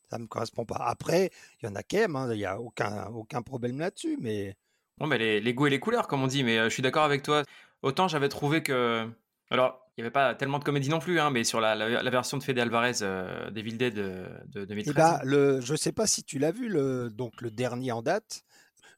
Ça 0.10 0.18
me 0.18 0.28
correspond 0.28 0.66
pas. 0.66 0.78
Après, 0.80 1.32
il 1.62 1.66
y 1.66 1.70
en 1.70 1.76
a 1.76 1.84
qui 1.84 1.98
aiment, 1.98 2.16
hein, 2.16 2.30
il 2.32 2.38
n'y 2.38 2.46
a 2.46 2.60
aucun, 2.60 3.08
aucun 3.08 3.42
problème 3.42 3.80
là-dessus, 3.80 4.18
mais 4.22 4.56
Bon, 5.00 5.08
ben 5.08 5.20
les, 5.20 5.40
les, 5.40 5.54
goûts 5.54 5.68
et 5.68 5.70
les 5.70 5.80
couleurs, 5.80 6.08
comme 6.08 6.24
on 6.24 6.28
dit, 6.28 6.44
mais 6.44 6.58
je 6.58 6.70
suis 6.70 6.82
d'accord 6.82 7.04
avec 7.04 7.22
toi. 7.22 7.44
Autant 7.84 8.08
j'avais 8.08 8.30
trouvé 8.30 8.64
que. 8.64 9.08
Alors, 9.50 9.88
il 9.98 10.02
n'y 10.02 10.06
avait 10.06 10.12
pas 10.12 10.36
tellement 10.36 10.60
de 10.60 10.64
comédie 10.64 10.90
non 10.90 11.00
plus, 11.00 11.20
hein, 11.20 11.32
mais 11.32 11.44
sur 11.44 11.60
la, 11.60 11.74
la, 11.76 12.10
version 12.12 12.38
de 12.38 12.44
Fede 12.44 12.60
Alvarez, 12.60 13.02
euh, 13.02 13.50
Devil 13.50 13.78
Dead 13.78 13.94
de, 13.96 14.26
de 14.48 14.66
2013. 14.66 14.94
Eh 14.94 14.94
ben, 14.94 15.20
le, 15.24 15.60
je 15.60 15.72
ne 15.72 15.78
sais 15.78 15.92
pas 15.92 16.06
si 16.06 16.24
tu 16.24 16.38
l'as 16.38 16.52
vu, 16.52 16.70
le, 16.70 17.10
donc 17.10 17.42
le 17.42 17.50
dernier 17.50 17.92
en 17.92 18.04
date. 18.04 18.44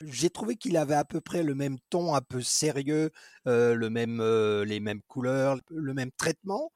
J'ai 0.02 0.30
trouvé 0.30 0.56
qu'il 0.56 0.76
avait 0.76 0.96
à 0.96 1.06
peu 1.06 1.22
près 1.22 1.44
le 1.44 1.56
même 1.56 1.78
ton, 1.90 2.16
un 2.16 2.22
peu 2.22 2.42
sérieux, 2.42 3.12
euh, 3.48 3.76
le 3.76 3.90
même, 3.90 4.20
euh, 4.20 4.66
les 4.66 4.82
mêmes 4.82 5.02
couleurs, 5.08 5.58
le 5.70 5.94
même 5.94 6.12
traitement. 6.12 6.72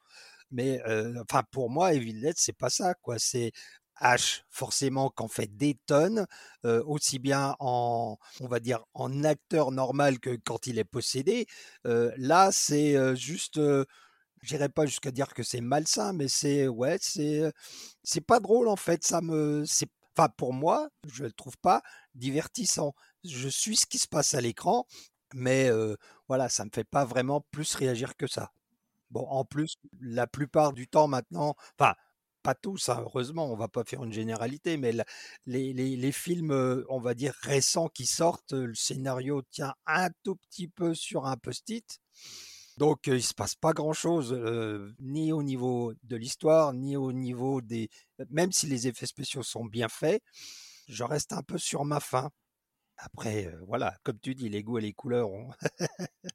Mais 0.51 0.81
euh, 0.87 1.21
enfin, 1.29 1.43
pour 1.51 1.69
moi, 1.69 1.93
Evil 1.93 2.21
Dead, 2.21 2.35
c'est 2.37 2.57
pas 2.57 2.69
ça, 2.69 2.93
quoi. 2.93 3.15
C'est 3.19 3.51
H, 4.01 4.41
forcément, 4.49 5.09
qu'en 5.09 5.27
fait 5.27 5.55
des 5.57 5.77
tonnes, 5.85 6.25
aussi 6.63 7.19
bien 7.19 7.55
en, 7.59 8.17
on 8.39 8.47
va 8.47 8.59
dire, 8.59 8.83
en 8.93 9.23
acteur 9.23 9.71
normal 9.71 10.19
que 10.19 10.37
quand 10.43 10.67
il 10.67 10.79
est 10.79 10.83
possédé. 10.83 11.47
Là, 11.83 12.51
c'est 12.51 12.95
euh, 12.95 13.15
juste, 13.15 13.59
j'irai 14.41 14.69
pas 14.69 14.85
jusqu'à 14.85 15.11
dire 15.11 15.33
que 15.33 15.43
c'est 15.43 15.61
malsain, 15.61 16.13
mais 16.13 16.27
c'est, 16.27 16.67
ouais, 16.67 16.97
c'est, 17.01 17.51
c'est 18.03 18.21
pas 18.21 18.39
drôle 18.39 18.67
en 18.67 18.75
fait. 18.75 19.03
Ça 19.05 19.21
me, 19.21 19.63
c'est, 19.65 19.89
enfin 20.15 20.29
pour 20.29 20.53
moi, 20.53 20.89
je 21.07 21.23
le 21.23 21.31
trouve 21.31 21.57
pas 21.57 21.81
divertissant. 22.15 22.93
Je 23.23 23.47
suis 23.47 23.77
ce 23.77 23.85
qui 23.85 23.99
se 23.99 24.07
passe 24.07 24.33
à 24.33 24.41
l'écran, 24.41 24.85
mais 25.33 25.69
voilà, 26.27 26.49
ça 26.49 26.65
me 26.65 26.69
fait 26.73 26.83
pas 26.83 27.05
vraiment 27.05 27.41
plus 27.51 27.75
réagir 27.75 28.15
que 28.17 28.27
ça. 28.27 28.51
Bon, 29.11 29.27
en 29.29 29.45
plus, 29.45 29.75
la 30.01 30.25
plupart 30.27 30.73
du 30.73 30.87
temps 30.87 31.07
maintenant, 31.07 31.55
enfin, 31.77 31.93
pas 32.43 32.55
tous, 32.55 32.89
heureusement, 32.89 33.51
on 33.51 33.55
va 33.55 33.67
pas 33.67 33.83
faire 33.83 34.03
une 34.03 34.13
généralité, 34.13 34.77
mais 34.77 34.93
les, 35.45 36.11
films, 36.11 36.85
on 36.89 36.99
va 36.99 37.13
dire, 37.13 37.33
récents 37.41 37.87
qui 37.87 38.05
sortent, 38.05 38.53
le 38.53 38.75
scénario 38.75 39.41
tient 39.49 39.73
un 39.87 40.09
tout 40.23 40.35
petit 40.35 40.67
peu 40.67 40.93
sur 40.93 41.25
un 41.25 41.37
post-it. 41.37 41.99
Donc, 42.77 43.07
il 43.07 43.21
se 43.21 43.35
passe 43.35 43.55
pas 43.55 43.73
grand-chose, 43.73 44.33
euh, 44.33 44.91
ni 44.99 45.31
au 45.31 45.43
niveau 45.43 45.93
de 46.03 46.15
l'histoire, 46.15 46.73
ni 46.73 46.97
au 46.97 47.13
niveau 47.13 47.61
des... 47.61 47.89
Même 48.29 48.51
si 48.51 48.65
les 48.65 48.87
effets 48.87 49.05
spéciaux 49.05 49.43
sont 49.43 49.65
bien 49.65 49.89
faits, 49.89 50.23
je 50.87 51.03
reste 51.03 51.33
un 51.33 51.43
peu 51.43 51.57
sur 51.57 51.85
ma 51.85 51.99
faim. 51.99 52.31
Après, 52.97 53.47
euh, 53.47 53.59
voilà, 53.67 53.95
comme 54.03 54.19
tu 54.19 54.33
dis, 54.33 54.49
les 54.49 54.63
goûts 54.63 54.79
et 54.79 54.81
les 54.81 54.93
couleurs 54.93 55.29
ont... 55.29 55.51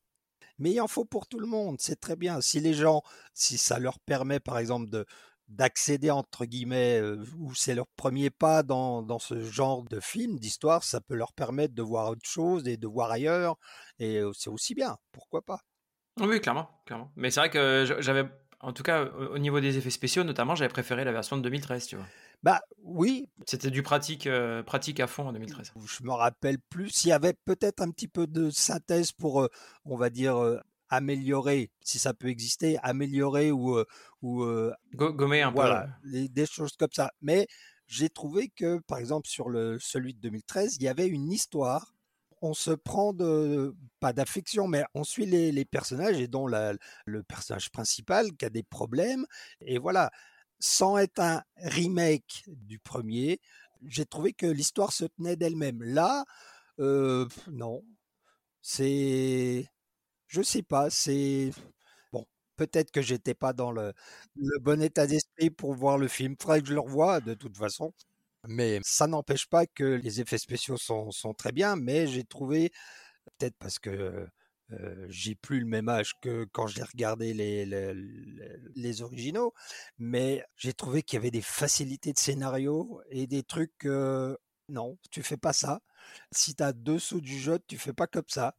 Mais 0.58 0.72
il 0.72 0.80
en 0.80 0.88
faut 0.88 1.04
pour 1.04 1.26
tout 1.28 1.38
le 1.38 1.46
monde, 1.46 1.76
c'est 1.80 2.00
très 2.00 2.16
bien. 2.16 2.40
Si 2.40 2.60
les 2.60 2.74
gens, 2.74 3.02
si 3.32 3.58
ça 3.58 3.78
leur 3.78 4.00
permet, 4.00 4.40
par 4.40 4.58
exemple, 4.58 4.90
de, 4.90 5.06
d'accéder 5.48 6.10
entre 6.10 6.44
guillemets 6.44 7.00
ou 7.38 7.54
c'est 7.54 7.74
leur 7.74 7.86
premier 7.96 8.28
pas 8.28 8.62
dans, 8.62 9.02
dans 9.02 9.18
ce 9.18 9.42
genre 9.42 9.82
de 9.84 9.98
film 9.98 10.38
d'histoire 10.38 10.84
ça 10.84 11.00
peut 11.00 11.14
leur 11.14 11.32
permettre 11.32 11.74
de 11.74 11.82
voir 11.82 12.10
autre 12.10 12.24
chose 12.24 12.68
et 12.68 12.76
de 12.76 12.86
voir 12.86 13.10
ailleurs 13.10 13.56
et 13.98 14.20
c'est 14.34 14.50
aussi 14.50 14.74
bien 14.74 14.96
pourquoi 15.12 15.42
pas? 15.42 15.60
Oui 16.20 16.40
clairement 16.40 16.68
clairement. 16.84 17.10
Mais 17.16 17.30
c'est 17.30 17.40
vrai 17.40 17.50
que 17.50 17.96
j'avais 18.00 18.24
en 18.60 18.72
tout 18.72 18.82
cas 18.82 19.04
au 19.04 19.38
niveau 19.38 19.60
des 19.60 19.78
effets 19.78 19.90
spéciaux 19.90 20.24
notamment 20.24 20.54
j'avais 20.54 20.68
préféré 20.68 21.04
la 21.04 21.12
version 21.12 21.36
de 21.36 21.42
2013 21.42 21.86
tu 21.86 21.96
vois. 21.96 22.06
Bah 22.42 22.60
oui. 22.82 23.28
C'était 23.46 23.70
du 23.70 23.82
pratique 23.82 24.28
pratique 24.66 25.00
à 25.00 25.06
fond 25.06 25.28
en 25.28 25.32
2013 25.32 25.72
je 25.86 26.02
me 26.04 26.12
rappelle 26.12 26.58
plus. 26.68 26.90
S'il 26.90 27.08
y 27.10 27.12
avait 27.12 27.34
peut-être 27.46 27.80
un 27.80 27.90
petit 27.90 28.08
peu 28.08 28.26
de 28.26 28.50
synthèse 28.50 29.12
pour 29.12 29.48
on 29.84 29.96
va 29.96 30.10
dire 30.10 30.60
améliorer, 30.88 31.70
si 31.82 31.98
ça 31.98 32.14
peut 32.14 32.28
exister, 32.28 32.78
améliorer 32.82 33.50
ou 33.52 33.78
ou 34.22 34.44
gommer 34.94 35.42
un 35.42 35.50
voilà, 35.50 35.88
peu. 36.02 36.28
des 36.28 36.46
choses 36.46 36.76
comme 36.76 36.92
ça. 36.92 37.10
Mais 37.20 37.46
j'ai 37.88 38.10
trouvé 38.10 38.48
que, 38.48 38.78
par 38.80 38.98
exemple, 38.98 39.28
sur 39.28 39.48
le 39.48 39.78
celui 39.80 40.14
de 40.14 40.20
2013, 40.20 40.76
il 40.76 40.82
y 40.82 40.88
avait 40.88 41.08
une 41.08 41.32
histoire. 41.32 41.94
On 42.40 42.54
se 42.54 42.70
prend 42.70 43.12
de 43.12 43.74
pas 43.98 44.12
d'affection, 44.12 44.68
mais 44.68 44.84
on 44.94 45.02
suit 45.04 45.26
les, 45.26 45.50
les 45.50 45.64
personnages 45.64 46.20
et 46.20 46.28
dont 46.28 46.46
la, 46.46 46.74
le 47.06 47.22
personnage 47.22 47.70
principal 47.70 48.36
qui 48.36 48.44
a 48.44 48.50
des 48.50 48.62
problèmes. 48.62 49.26
Et 49.60 49.78
voilà, 49.78 50.10
sans 50.60 50.98
être 50.98 51.18
un 51.20 51.42
remake 51.56 52.44
du 52.46 52.78
premier, 52.78 53.40
j'ai 53.86 54.04
trouvé 54.06 54.32
que 54.34 54.46
l'histoire 54.46 54.92
se 54.92 55.06
tenait 55.06 55.36
d'elle-même. 55.36 55.82
Là, 55.82 56.24
euh, 56.78 57.26
non, 57.50 57.82
c'est 58.60 59.68
je 60.28 60.42
sais 60.42 60.62
pas, 60.62 60.90
c'est 60.90 61.50
bon, 62.12 62.26
peut-être 62.56 62.90
que 62.92 63.02
j'étais 63.02 63.34
pas 63.34 63.52
dans 63.52 63.72
le, 63.72 63.94
bon 64.62 64.82
état 64.82 65.06
d'esprit 65.06 65.50
pour 65.50 65.74
voir 65.74 65.98
le 65.98 66.08
film. 66.08 66.36
Faudrait 66.40 66.60
que 66.62 66.68
je 66.68 66.74
le 66.74 66.80
revoie 66.80 67.20
de 67.20 67.34
toute 67.34 67.56
façon. 67.56 67.92
Mais 68.48 68.80
ça 68.84 69.06
n'empêche 69.08 69.46
pas 69.48 69.66
que 69.66 69.84
les 69.84 70.20
effets 70.20 70.38
spéciaux 70.38 70.76
sont, 70.76 71.10
très 71.36 71.52
bien, 71.52 71.76
mais 71.76 72.06
j'ai 72.06 72.24
trouvé, 72.24 72.70
peut-être 73.38 73.56
parce 73.58 73.78
que 73.78 74.28
euh, 74.72 75.06
j'ai 75.08 75.34
plus 75.34 75.60
le 75.60 75.66
même 75.66 75.88
âge 75.88 76.14
que 76.20 76.44
quand 76.52 76.66
j'ai 76.66 76.82
regardé 76.82 77.34
les, 77.34 79.02
originaux, 79.02 79.54
mais 79.98 80.44
j'ai 80.56 80.72
trouvé 80.74 81.02
qu'il 81.02 81.16
y 81.16 81.20
avait 81.20 81.30
des 81.30 81.42
facilités 81.42 82.12
de 82.12 82.18
scénario 82.18 83.00
et 83.10 83.26
des 83.26 83.42
trucs. 83.42 83.86
Euh, 83.86 84.36
non, 84.68 84.98
tu 85.10 85.22
fais 85.22 85.36
pas 85.38 85.52
ça. 85.52 85.80
Si 86.32 86.54
tu 86.54 86.62
as 86.62 86.72
deux 86.72 86.98
sauts 86.98 87.20
du 87.20 87.38
jeu, 87.38 87.58
tu 87.66 87.78
fais 87.78 87.92
pas 87.94 88.06
comme 88.06 88.28
ça. 88.28 88.54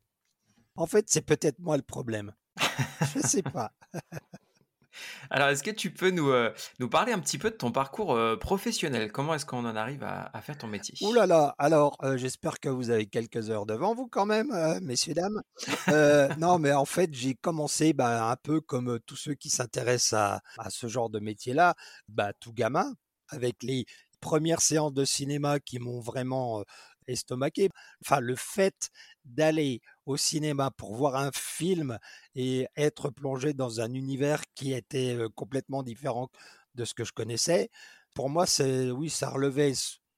En 0.79 0.87
fait, 0.87 1.09
c'est 1.09 1.21
peut-être 1.21 1.59
moi 1.59 1.75
le 1.75 1.83
problème. 1.83 2.33
Je 3.13 3.19
ne 3.19 3.23
sais 3.23 3.43
pas. 3.43 3.73
Alors, 5.29 5.49
est-ce 5.49 5.61
que 5.61 5.71
tu 5.71 5.91
peux 5.91 6.09
nous, 6.09 6.29
euh, 6.29 6.53
nous 6.79 6.87
parler 6.87 7.11
un 7.11 7.19
petit 7.19 7.37
peu 7.37 7.51
de 7.51 7.55
ton 7.55 7.73
parcours 7.73 8.13
euh, 8.13 8.37
professionnel? 8.37 9.11
Comment 9.11 9.33
est-ce 9.33 9.45
qu'on 9.45 9.65
en 9.65 9.75
arrive 9.75 10.03
à, 10.03 10.31
faire 10.41 10.57
ton 10.57 10.67
métier? 10.67 10.95
Ouh 11.05 11.11
là 11.11 11.27
là 11.27 11.53
Alors, 11.57 11.97
euh, 12.03 12.15
j'espère 12.15 12.61
que 12.61 12.69
vous 12.69 12.91
avez 12.91 13.07
quelques 13.07 13.49
heures 13.49 13.65
devant 13.65 13.93
vous 13.93 14.07
quand 14.07 14.25
même, 14.25 14.53
messieurs, 14.81 15.13
dames. 15.13 15.41
non, 16.39 16.59
mais 16.59 16.71
en 16.71 16.85
fait, 16.85 17.13
j'ai 17.13 17.35
commencé 17.35 17.91
bah, 17.91 18.29
un 18.29 18.37
peu 18.37 18.61
comme 18.61 18.99
tous 19.05 19.17
ceux 19.17 19.33
qui 19.33 19.49
s'intéressent 19.49 20.13
à, 20.13 20.41
à, 20.57 20.69
ce 20.69 20.87
genre 20.87 21.09
de 21.09 21.19
métier-là, 21.19 21.75
bah, 22.07 22.31
tout 22.39 22.53
gamin, 22.53 22.93
avec 23.27 23.63
les 23.63 23.85
premières 24.21 24.61
séances 24.61 24.93
de 24.93 25.03
cinéma 25.03 25.59
qui 25.59 25.79
m'ont 25.79 25.99
vraiment 25.99 26.63
estomaqué. 27.09 27.69
Enfin, 28.05 28.19
le 28.19 28.35
fait 28.35 28.89
d'aller 29.29 29.81
au 30.05 30.17
cinéma 30.17 30.71
pour 30.71 30.95
voir 30.95 31.15
un 31.15 31.31
film 31.33 31.99
et 32.35 32.67
être 32.75 33.09
plongé 33.09 33.53
dans 33.53 33.81
un 33.81 33.93
univers 33.93 34.41
qui 34.55 34.73
était 34.73 35.17
complètement 35.35 35.83
différent 35.83 36.29
de 36.75 36.85
ce 36.85 36.93
que 36.93 37.03
je 37.03 37.13
connaissais, 37.13 37.69
pour 38.15 38.29
moi, 38.29 38.45
c'est 38.45 38.91
oui, 38.91 39.09
ça 39.09 39.29
relevait 39.29 39.73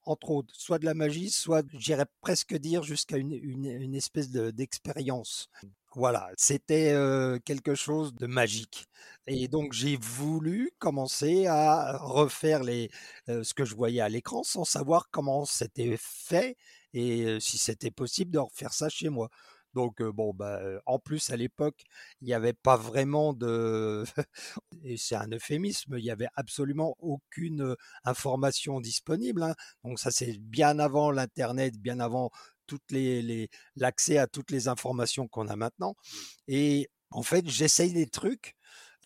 entre 0.06 0.32
autres, 0.32 0.54
soit 0.56 0.80
de 0.80 0.86
la 0.86 0.94
magie, 0.94 1.30
soit, 1.30 1.66
j'irais 1.74 2.06
presque 2.22 2.56
dire, 2.56 2.84
jusqu'à 2.84 3.18
une, 3.18 3.32
une, 3.34 3.96
espèce 3.96 4.32
d'expérience. 4.32 5.50
voilà, 5.96 6.30
c'était 6.38 6.96
quelque 7.46 7.76
chose 7.76 8.14
de 8.16 8.26
magique. 8.26 8.88
Et 9.28 9.48
donc 9.48 9.74
j'ai 9.74 9.98
voulu 9.98 10.72
commencer 10.80 11.46
à 11.48 11.98
refaire 11.98 12.64
les, 12.64 12.90
ce 13.28 13.54
que 13.54 13.66
je 13.66 13.76
voyais 13.76 14.02
à 14.02 14.10
l'écran 14.10 14.44
sans 14.44 14.66
savoir 14.66 15.10
comment 15.12 15.46
c'était 15.46 15.96
fait 15.98 16.58
et 16.94 17.40
si 17.40 17.58
c'était 17.58 17.92
possible 17.92 18.32
de 18.32 18.40
refaire 18.40 18.74
ça 18.74 18.90
chez 18.90 19.10
moi. 19.10 19.30
Donc 19.74 20.02
bon 20.02 20.34
bah 20.34 20.60
en 20.86 21.00
plus 21.00 21.30
à 21.30 21.38
l'époque 21.38 21.84
il 22.22 22.28
n'y 22.28 22.34
avait 22.34 22.54
pas 22.54 22.76
vraiment 22.76 23.34
de 23.34 24.04
et 24.84 24.98
c'est 24.98 25.16
un 25.16 25.30
euphémisme 25.32 25.98
il 25.98 26.04
n'y 26.04 26.12
avait 26.12 26.28
absolument 26.36 26.96
aucune 27.00 27.76
information 28.04 28.82
disponible 28.82 29.44
hein. 29.44 29.56
donc 29.86 30.00
ça 30.00 30.12
c'est 30.12 30.38
bien 30.40 30.78
avant 30.80 31.12
l'internet 31.12 31.78
bien 31.80 32.00
avant 32.02 32.32
toutes 32.68 32.92
les 32.92 33.50
l'accès 33.78 34.18
à 34.18 34.28
toutes 34.28 34.52
les 34.52 34.68
informations 34.68 35.28
qu'on 35.28 35.48
a 35.48 35.56
maintenant 35.56 35.96
et 36.48 36.90
en 37.12 37.24
fait 37.24 37.48
j'essaye 37.48 37.94
des 37.94 38.08
trucs 38.08 38.56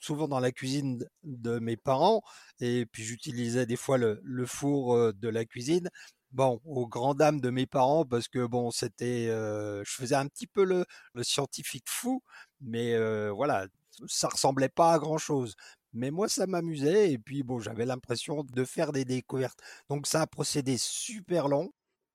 souvent 0.01 0.27
dans 0.27 0.39
la 0.39 0.51
cuisine 0.51 1.05
de 1.23 1.59
mes 1.59 1.77
parents 1.77 2.21
et 2.59 2.85
puis 2.85 3.03
j'utilisais 3.03 3.65
des 3.65 3.75
fois 3.75 3.97
le, 3.97 4.19
le 4.23 4.45
four 4.45 5.13
de 5.13 5.29
la 5.29 5.45
cuisine 5.45 5.89
bon, 6.35 6.59
aux 6.65 6.87
grandes 6.87 7.19
dames 7.19 7.41
de 7.41 7.49
mes 7.49 7.65
parents, 7.65 8.05
parce 8.05 8.27
que 8.27 8.45
bon, 8.45 8.69
c'était, 8.71 9.27
euh, 9.29 9.83
je 9.85 9.91
faisais 9.93 10.15
un 10.15 10.27
petit 10.27 10.47
peu 10.47 10.63
le, 10.65 10.85
scientifique 11.23 11.85
fou, 11.87 12.21
mais 12.61 12.93
euh, 12.93 13.31
voilà, 13.31 13.67
ça 14.07 14.27
ressemblait 14.27 14.69
pas 14.69 14.93
à 14.93 14.99
grand 14.99 15.17
chose. 15.17 15.55
Mais 15.93 16.11
moi, 16.11 16.27
ça 16.29 16.45
m'amusait, 16.45 17.13
et 17.13 17.17
puis 17.17 17.43
bon, 17.43 17.59
j'avais 17.59 17.85
l'impression 17.85 18.43
de 18.43 18.65
faire 18.65 18.91
des 18.91 19.05
découvertes. 19.05 19.59
Donc 19.89 20.07
ça 20.07 20.21
a 20.21 20.27
procédé 20.27 20.77
super 20.77 21.47
long. 21.47 21.71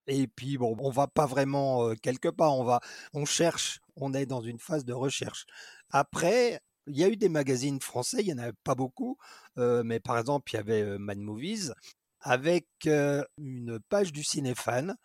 Et 0.06 0.26
puis 0.28 0.58
bon, 0.58 0.76
on 0.80 0.90
va 0.90 1.06
pas 1.06 1.26
vraiment 1.26 1.88
euh, 1.88 1.94
quelque 1.94 2.28
part, 2.28 2.58
on 2.58 2.64
va, 2.64 2.80
on 3.14 3.24
cherche, 3.24 3.80
on 3.96 4.12
est 4.14 4.26
dans 4.26 4.40
une 4.42 4.58
phase 4.58 4.84
de 4.84 4.92
recherche. 4.92 5.46
Après, 5.90 6.60
il 6.88 6.98
y 6.98 7.04
a 7.04 7.08
eu 7.08 7.16
des 7.16 7.28
magazines 7.28 7.80
français, 7.80 8.18
il 8.20 8.26
y 8.28 8.32
en 8.32 8.38
avait 8.38 8.52
pas 8.64 8.74
beaucoup, 8.74 9.18
euh, 9.58 9.82
mais 9.84 10.00
par 10.00 10.18
exemple, 10.18 10.52
il 10.52 10.56
y 10.56 10.58
avait 10.58 10.98
Mad 10.98 11.18
Movies 11.18 11.72
avec 12.20 12.66
une 12.86 13.80
page 13.88 14.12
du 14.12 14.22
cinéphane 14.22 14.96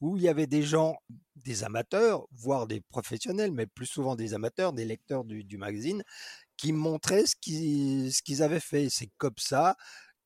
où 0.00 0.16
il 0.16 0.22
y 0.22 0.28
avait 0.28 0.46
des 0.46 0.62
gens, 0.62 0.96
des 1.36 1.64
amateurs, 1.64 2.26
voire 2.32 2.66
des 2.66 2.80
professionnels, 2.80 3.52
mais 3.52 3.66
plus 3.66 3.86
souvent 3.86 4.16
des 4.16 4.34
amateurs, 4.34 4.72
des 4.72 4.84
lecteurs 4.84 5.24
du, 5.24 5.56
magazine, 5.56 6.02
qui 6.56 6.72
montraient 6.72 7.26
ce 7.26 7.36
qu'ils, 7.36 8.42
avaient 8.42 8.60
fait. 8.60 8.90
C'est 8.90 9.10
comme 9.18 9.38
ça 9.38 9.76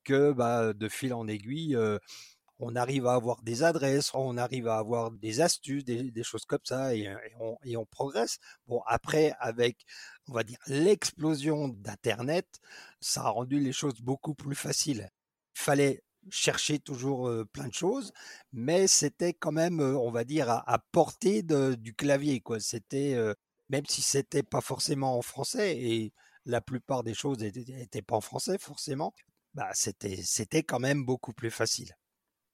que, 0.05 0.33
bah, 0.33 0.73
de 0.73 0.89
fil 0.89 1.15
en 1.15 1.29
aiguille, 1.29 1.77
on 2.61 2.75
arrive 2.75 3.07
à 3.07 3.15
avoir 3.15 3.43
des 3.43 3.63
adresses, 3.63 4.13
on 4.15 4.37
arrive 4.37 4.69
à 4.69 4.79
avoir 4.79 5.11
des 5.13 5.41
astuces, 5.41 5.85
des, 5.85 6.23
choses 6.23 6.45
comme 6.45 6.65
ça, 6.65 6.95
et, 6.95 7.09
on, 7.41 7.57
et, 7.65 7.77
on, 7.77 7.87
progresse. 7.87 8.39
Bon, 8.67 8.83
après, 8.87 9.33
avec, 9.39 9.85
on 10.29 10.33
va 10.33 10.43
dire, 10.43 10.59
l'explosion 10.67 11.69
d'Internet, 11.69 12.47
ça 13.01 13.23
a 13.23 13.29
rendu 13.29 13.61
les 13.61 13.73
choses 13.73 14.01
beaucoup 14.01 14.35
plus 14.35 14.57
faciles. 14.57 15.09
Il 15.57 15.61
fallait 15.61 16.03
chercher 16.31 16.79
toujours 16.79 17.31
plein 17.53 17.69
de 17.69 17.75
choses, 17.75 18.13
mais 18.53 18.87
c'était 18.87 19.33
quand 19.35 19.53
même, 19.53 19.81
on 19.81 20.11
va 20.11 20.25
dire, 20.25 20.51
à, 20.51 20.79
portée 20.93 21.43
de, 21.43 21.75
du 21.75 21.95
clavier, 21.95 22.41
quoi. 22.41 22.61
C'était, 22.61 23.17
même 23.69 23.87
si 23.87 24.03
c'était 24.03 24.43
pas 24.43 24.61
forcément 24.61 25.19
en 25.19 25.23
français, 25.23 25.77
et 25.79 26.13
la 26.47 26.61
plupart 26.61 27.05
des 27.05 27.15
choses 27.15 27.39
n'étaient 27.39 28.03
pas 28.03 28.17
en 28.17 28.21
français 28.21 28.59
forcément, 28.59 29.15
bah 29.55 29.71
c'était 29.75 30.21
c'était 30.23 30.63
quand 30.63 30.81
même 30.81 31.05
beaucoup 31.05 31.33
plus 31.33 31.51
facile. 31.51 31.95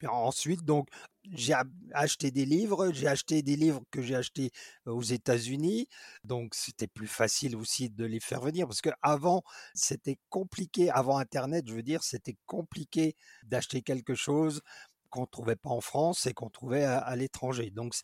Ensuite, 0.06 0.64
donc, 0.64 0.88
j'ai 1.32 1.54
acheté 1.92 2.30
des 2.30 2.44
livres. 2.44 2.92
J'ai 2.92 3.08
acheté 3.08 3.42
des 3.42 3.56
livres 3.56 3.82
que 3.90 4.02
j'ai 4.02 4.14
achetés 4.14 4.50
aux 4.86 5.02
États-Unis. 5.02 5.88
Donc, 6.24 6.54
c'était 6.54 6.86
plus 6.86 7.06
facile 7.06 7.56
aussi 7.56 7.90
de 7.90 8.04
les 8.04 8.20
faire 8.20 8.40
venir 8.40 8.66
parce 8.66 8.80
que 8.80 8.90
avant, 9.02 9.42
c'était 9.74 10.18
compliqué. 10.28 10.90
Avant 10.90 11.18
Internet, 11.18 11.66
je 11.68 11.74
veux 11.74 11.82
dire, 11.82 12.02
c'était 12.02 12.36
compliqué 12.46 13.16
d'acheter 13.44 13.82
quelque 13.82 14.14
chose 14.14 14.62
qu'on 15.10 15.26
trouvait 15.26 15.56
pas 15.56 15.70
en 15.70 15.80
France 15.80 16.26
et 16.26 16.34
qu'on 16.34 16.50
trouvait 16.50 16.84
à, 16.84 17.14
l'étranger. 17.16 17.70
Donc, 17.70 17.94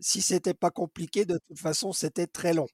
si 0.00 0.22
c'était 0.22 0.54
pas 0.54 0.70
compliqué, 0.70 1.24
de 1.24 1.38
toute 1.48 1.58
façon, 1.58 1.92
c'était 1.92 2.26
très 2.26 2.52
long. 2.54 2.66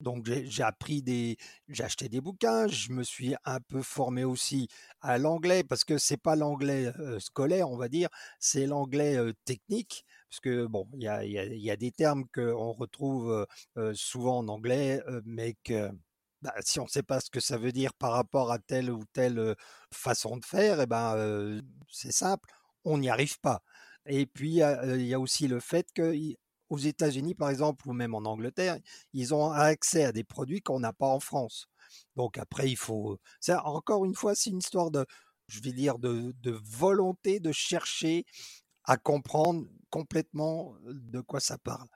Donc 0.00 0.26
j'ai 0.26 0.62
appris 0.62 1.02
des, 1.02 1.36
j'ai 1.68 1.82
acheté 1.84 2.08
des 2.08 2.20
bouquins, 2.20 2.68
je 2.68 2.92
me 2.92 3.02
suis 3.02 3.34
un 3.44 3.60
peu 3.60 3.82
formé 3.82 4.24
aussi 4.24 4.68
à 5.00 5.18
l'anglais 5.18 5.64
parce 5.64 5.84
que 5.84 5.98
c'est 5.98 6.16
pas 6.16 6.36
l'anglais 6.36 6.92
scolaire, 7.18 7.68
on 7.70 7.76
va 7.76 7.88
dire, 7.88 8.08
c'est 8.38 8.66
l'anglais 8.66 9.18
technique 9.44 10.04
parce 10.30 10.40
que 10.40 10.66
bon, 10.66 10.86
il 10.94 11.02
y 11.02 11.08
a, 11.08 11.24
y, 11.24 11.70
a, 11.70 11.76
des 11.76 11.90
termes 11.90 12.26
qu'on 12.32 12.72
retrouve 12.72 13.46
souvent 13.94 14.38
en 14.38 14.48
anglais, 14.48 15.02
mais 15.24 15.54
que 15.64 15.90
bah, 16.42 16.54
si 16.60 16.78
on 16.78 16.84
ne 16.84 16.88
sait 16.88 17.02
pas 17.02 17.20
ce 17.20 17.30
que 17.30 17.40
ça 17.40 17.56
veut 17.58 17.72
dire 17.72 17.92
par 17.94 18.12
rapport 18.12 18.52
à 18.52 18.58
telle 18.58 18.90
ou 18.90 19.04
telle 19.12 19.56
façon 19.92 20.36
de 20.36 20.44
faire, 20.44 20.78
et 20.80 20.84
eh 20.84 20.86
ben 20.86 21.60
c'est 21.90 22.12
simple, 22.12 22.48
on 22.84 22.98
n'y 22.98 23.08
arrive 23.10 23.40
pas. 23.40 23.62
Et 24.06 24.26
puis 24.26 24.50
il 24.60 25.06
y 25.06 25.14
a 25.14 25.20
aussi 25.20 25.48
le 25.48 25.60
fait 25.60 25.86
que 25.92 26.14
aux 26.68 26.78
États-Unis, 26.78 27.34
par 27.34 27.50
exemple, 27.50 27.88
ou 27.88 27.92
même 27.92 28.14
en 28.14 28.18
Angleterre, 28.18 28.78
ils 29.12 29.34
ont 29.34 29.50
accès 29.50 30.04
à 30.04 30.12
des 30.12 30.24
produits 30.24 30.60
qu'on 30.60 30.80
n'a 30.80 30.92
pas 30.92 31.06
en 31.08 31.20
France. 31.20 31.66
Donc 32.16 32.38
après, 32.38 32.70
il 32.70 32.76
faut. 32.76 33.18
Encore 33.64 34.04
une 34.04 34.14
fois, 34.14 34.34
c'est 34.34 34.50
une 34.50 34.58
histoire 34.58 34.90
de, 34.90 35.06
je 35.46 35.60
vais 35.60 35.72
dire, 35.72 35.98
de 35.98 36.34
volonté 36.64 37.40
de 37.40 37.52
chercher 37.52 38.24
à 38.84 38.96
comprendre 38.96 39.66
complètement 39.90 40.74
de 40.84 41.20
quoi 41.20 41.40
ça 41.40 41.58
parle. 41.58 41.88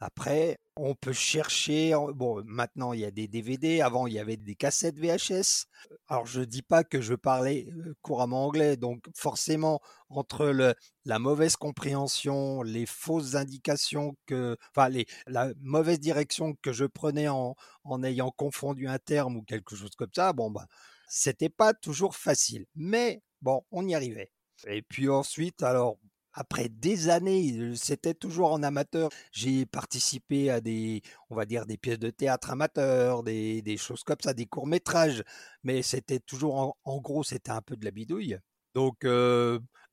Après, 0.00 0.58
on 0.76 0.94
peut 0.94 1.12
chercher. 1.12 1.94
Bon, 2.14 2.42
maintenant 2.44 2.92
il 2.92 3.00
y 3.00 3.04
a 3.04 3.10
des 3.10 3.28
DVD. 3.28 3.80
Avant, 3.80 4.06
il 4.06 4.12
y 4.14 4.18
avait 4.18 4.36
des 4.36 4.54
cassettes 4.54 4.98
VHS. 4.98 5.66
Alors, 6.08 6.26
je 6.26 6.42
dis 6.42 6.62
pas 6.62 6.84
que 6.84 7.00
je 7.00 7.14
parlais 7.14 7.68
couramment 8.02 8.44
anglais, 8.46 8.76
donc 8.76 9.04
forcément 9.14 9.80
entre 10.10 10.74
la 11.04 11.18
mauvaise 11.18 11.56
compréhension, 11.56 12.62
les 12.62 12.84
fausses 12.86 13.34
indications 13.36 14.16
que, 14.26 14.56
enfin, 14.74 14.90
la 15.26 15.52
mauvaise 15.60 16.00
direction 16.00 16.54
que 16.62 16.72
je 16.72 16.84
prenais 16.84 17.28
en, 17.28 17.56
en 17.84 18.02
ayant 18.04 18.30
confondu 18.30 18.88
un 18.88 18.98
terme 18.98 19.36
ou 19.36 19.42
quelque 19.42 19.76
chose 19.76 19.94
comme 19.96 20.10
ça, 20.14 20.32
bon 20.32 20.50
bah, 20.50 20.66
c'était 21.08 21.48
pas 21.48 21.72
toujours 21.74 22.16
facile. 22.16 22.66
Mais 22.74 23.22
bon, 23.40 23.62
on 23.70 23.86
y 23.88 23.94
arrivait. 23.94 24.30
Et 24.66 24.82
puis 24.82 25.08
ensuite, 25.08 25.62
alors 25.62 25.98
après 26.36 26.68
des 26.68 27.08
années, 27.08 27.74
c'était 27.74 28.14
toujours 28.14 28.52
en 28.52 28.62
amateur. 28.62 29.08
J'ai 29.32 29.64
participé 29.64 30.50
à 30.50 30.60
des, 30.60 31.02
on 31.30 31.34
va 31.34 31.46
dire, 31.46 31.64
des 31.64 31.78
pièces 31.78 31.98
de 31.98 32.10
théâtre 32.10 32.50
amateurs, 32.50 33.22
des, 33.22 33.62
des 33.62 33.78
choses 33.78 34.04
comme 34.04 34.20
ça, 34.22 34.34
des 34.34 34.44
courts 34.46 34.66
métrages, 34.66 35.24
mais 35.64 35.80
c'était 35.82 36.20
toujours 36.20 36.76
en, 36.84 37.00
gros, 37.00 37.24
c'était 37.24 37.50
un 37.50 37.62
peu 37.62 37.74
de 37.76 37.84
la 37.86 37.90
bidouille. 37.90 38.38
Donc 38.74 39.06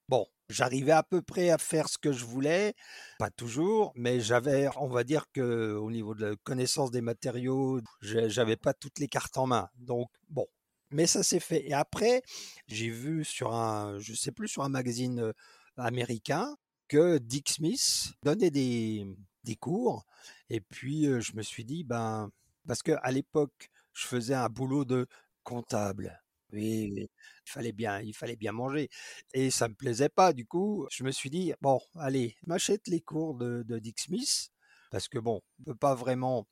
bon, 0.10 0.28
j'arrivais 0.50 0.92
à 0.92 1.04
peu 1.04 1.22
près 1.22 1.50
à 1.50 1.58
faire 1.58 1.88
ce 1.88 1.98
que 1.98 2.12
je 2.12 2.26
voulais, 2.26 2.74
pas 3.20 3.30
toujours, 3.30 3.94
mais 3.96 4.20
j'avais, 4.20 4.68
on 4.78 4.90
va 4.90 5.06
dire 5.06 5.26
que 5.32 5.74
au 5.76 5.90
niveau 5.92 6.14
de 6.14 6.26
la 6.26 6.36
connaissance 6.44 6.92
des 6.92 7.02
matériaux, 7.02 7.80
j'avais 8.02 8.58
pas 8.58 8.74
toutes 8.74 9.00
les 9.00 9.08
cartes 9.08 9.38
en 9.38 9.48
main. 9.48 9.70
Donc 9.78 10.10
bon, 10.30 10.48
mais 10.92 11.08
ça 11.08 11.24
s'est 11.24 11.40
fait. 11.40 11.68
Et 11.68 11.74
après, 11.74 12.22
j'ai 12.68 12.90
vu 12.90 13.24
sur 13.24 13.54
un, 13.54 13.98
je 14.00 14.14
sais 14.14 14.32
plus, 14.32 14.50
sur 14.50 14.64
un 14.64 14.70
magazine 14.70 15.34
américain 15.78 16.56
que 16.88 17.18
Dick 17.18 17.50
Smith 17.50 18.14
donnait 18.24 18.52
des, 18.52 19.06
des 19.44 19.56
cours. 19.56 20.06
Et 20.50 20.62
puis, 20.62 21.06
je 21.22 21.36
me 21.36 21.42
suis 21.42 21.66
dit, 21.66 21.84
ben, 21.84 22.30
parce 22.68 22.84
que 22.84 22.94
à 23.02 23.12
l'époque, 23.12 23.70
je 23.94 24.08
faisais 24.08 24.34
un 24.34 24.50
boulot 24.50 24.86
de 24.86 25.08
comptable. 25.44 26.20
Oui, 26.52 26.94
il 26.96 27.10
fallait 27.46 27.72
bien, 27.72 28.00
il 28.02 28.14
fallait 28.14 28.36
bien 28.36 28.52
manger. 28.52 28.90
Et 29.34 29.50
ça 29.50 29.68
me 29.68 29.74
plaisait 29.74 30.10
pas. 30.10 30.34
Du 30.34 30.46
coup, 30.46 30.88
je 30.92 31.04
me 31.04 31.12
suis 31.12 31.30
dit, 31.30 31.54
bon, 31.62 31.80
allez, 31.96 32.36
m'achète 32.46 32.88
les 32.88 33.02
cours 33.02 33.36
de, 33.36 33.64
de 33.64 33.80
Dick 33.80 34.00
Smith. 34.00 34.50
Parce 34.92 35.08
que 35.08 35.18
bon, 35.20 35.42
on 35.60 35.64
peut 35.64 35.76
pas 35.76 35.96
vraiment 35.96 36.48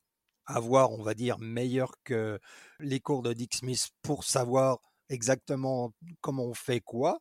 avoir, 0.46 0.92
on 0.92 1.04
va 1.04 1.14
dire, 1.14 1.38
meilleur 1.40 1.94
que 2.04 2.40
les 2.80 3.00
cours 3.00 3.22
de 3.22 3.34
Dick 3.34 3.56
Smith 3.56 3.92
pour 4.02 4.24
savoir 4.24 4.80
exactement 5.10 5.94
comment 6.22 6.46
on 6.46 6.54
fait 6.56 6.82
quoi. 6.82 7.20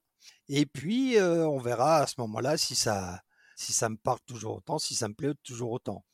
Et 0.48 0.66
puis, 0.66 1.16
on 1.20 1.58
verra 1.58 1.98
à 1.98 2.06
ce 2.06 2.14
moment-là 2.18 2.56
si 2.58 2.74
ça, 2.74 3.22
si 3.56 3.72
ça 3.72 3.88
me 3.88 3.96
parle 3.96 4.20
toujours 4.26 4.56
autant, 4.56 4.78
si 4.78 4.94
ça 4.94 5.08
me 5.08 5.14
plaît 5.14 5.34
toujours 5.44 5.72
autant. 5.72 6.04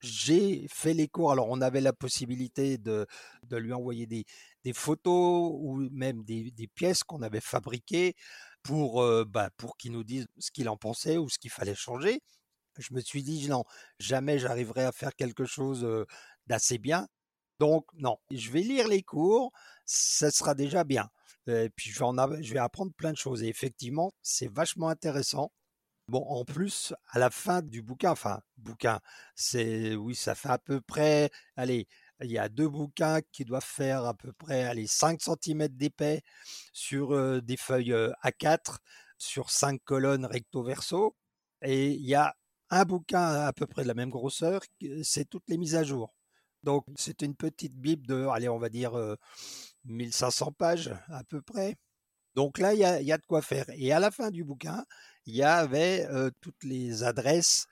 J'ai 0.00 0.66
fait 0.68 0.94
les 0.94 1.08
cours. 1.08 1.32
Alors, 1.32 1.48
on 1.50 1.60
avait 1.60 1.80
la 1.80 1.92
possibilité 1.92 2.78
de, 2.78 3.06
de 3.44 3.56
lui 3.56 3.72
envoyer 3.72 4.06
des, 4.06 4.24
photos 4.74 5.52
ou 5.54 5.76
même 5.92 6.24
des, 6.24 6.52
pièces 6.74 7.04
qu'on 7.04 7.22
avait 7.22 7.40
fabriquées 7.40 8.14
pour, 8.62 9.04
bah, 9.26 9.50
pour 9.56 9.76
qu'il 9.76 9.92
nous 9.92 10.04
dise 10.04 10.26
ce 10.38 10.50
qu'il 10.50 10.68
en 10.68 10.76
pensait 10.76 11.16
ou 11.18 11.28
ce 11.28 11.38
qu'il 11.38 11.50
fallait 11.50 11.74
changer. 11.74 12.20
Je 12.78 12.92
me 12.92 13.00
suis 13.00 13.22
dit, 13.22 13.48
non, 13.48 13.64
jamais 13.98 14.38
j'arriverai 14.38 14.84
à 14.84 14.92
faire 14.92 15.14
quelque 15.14 15.46
chose 15.46 15.86
d'assez 16.46 16.78
bien. 16.78 17.06
Donc, 17.58 17.86
non, 17.94 18.18
je 18.30 18.50
vais 18.50 18.60
lire 18.60 18.88
les 18.88 19.02
cours, 19.02 19.52
ça 19.86 20.30
sera 20.30 20.54
déjà 20.54 20.84
bien. 20.84 21.08
Puis 21.46 21.90
je 21.90 21.98
vais, 21.98 22.04
en 22.04 22.18
apprendre 22.64 22.92
plein 22.94 23.12
de 23.12 23.16
choses. 23.16 23.42
Et 23.42 23.48
effectivement, 23.48 24.12
c'est 24.22 24.52
vachement 24.52 24.88
intéressant. 24.88 25.52
Bon, 26.08 26.24
en 26.28 26.44
plus, 26.44 26.94
à 27.08 27.18
la 27.18 27.30
fin 27.30 27.62
du 27.62 27.82
bouquin, 27.82 28.12
enfin, 28.12 28.40
bouquin, 28.58 29.00
c'est, 29.34 29.96
oui, 29.96 30.14
ça 30.14 30.36
fait 30.36 30.50
à 30.50 30.58
peu 30.58 30.80
près, 30.80 31.30
allez, 31.56 31.88
il 32.20 32.30
y 32.30 32.38
a 32.38 32.48
deux 32.48 32.68
bouquins 32.68 33.20
qui 33.32 33.44
doivent 33.44 33.64
faire 33.64 34.04
à 34.04 34.14
peu 34.14 34.32
près, 34.32 34.64
allez, 34.64 34.86
5 34.86 35.20
cm 35.20 35.66
d'épais 35.68 36.22
sur 36.72 37.42
des 37.42 37.56
feuilles 37.56 37.92
A4, 38.22 38.78
sur 39.18 39.50
5 39.50 39.80
colonnes 39.84 40.26
recto-verso. 40.26 41.16
Et 41.62 41.90
il 41.94 42.06
y 42.06 42.14
a 42.14 42.36
un 42.70 42.84
bouquin 42.84 43.46
à 43.46 43.52
peu 43.52 43.66
près 43.66 43.82
de 43.82 43.88
la 43.88 43.94
même 43.94 44.10
grosseur, 44.10 44.60
c'est 45.02 45.28
toutes 45.28 45.48
les 45.48 45.58
mises 45.58 45.74
à 45.74 45.82
jour. 45.82 46.14
Donc, 46.62 46.84
c'est 46.96 47.22
une 47.22 47.34
petite 47.36 47.74
bible 47.74 48.06
de, 48.06 48.26
allez, 48.26 48.48
on 48.48 48.58
va 48.58 48.68
dire, 48.68 48.96
1500 49.86 50.52
pages 50.52 50.94
à 51.08 51.24
peu 51.24 51.40
près. 51.42 51.76
Donc 52.34 52.58
là, 52.58 52.74
il 52.74 52.80
y 52.80 52.84
a, 52.84 53.18
de 53.18 53.26
quoi 53.26 53.40
faire. 53.40 53.64
Et 53.70 53.92
à 53.92 53.98
la 53.98 54.10
fin 54.10 54.30
du 54.30 54.44
bouquin, 54.44 54.84
il 55.24 55.34
y 55.34 55.42
avait 55.42 56.06
toutes 56.40 56.62
les 56.64 57.02
adresses 57.02 57.66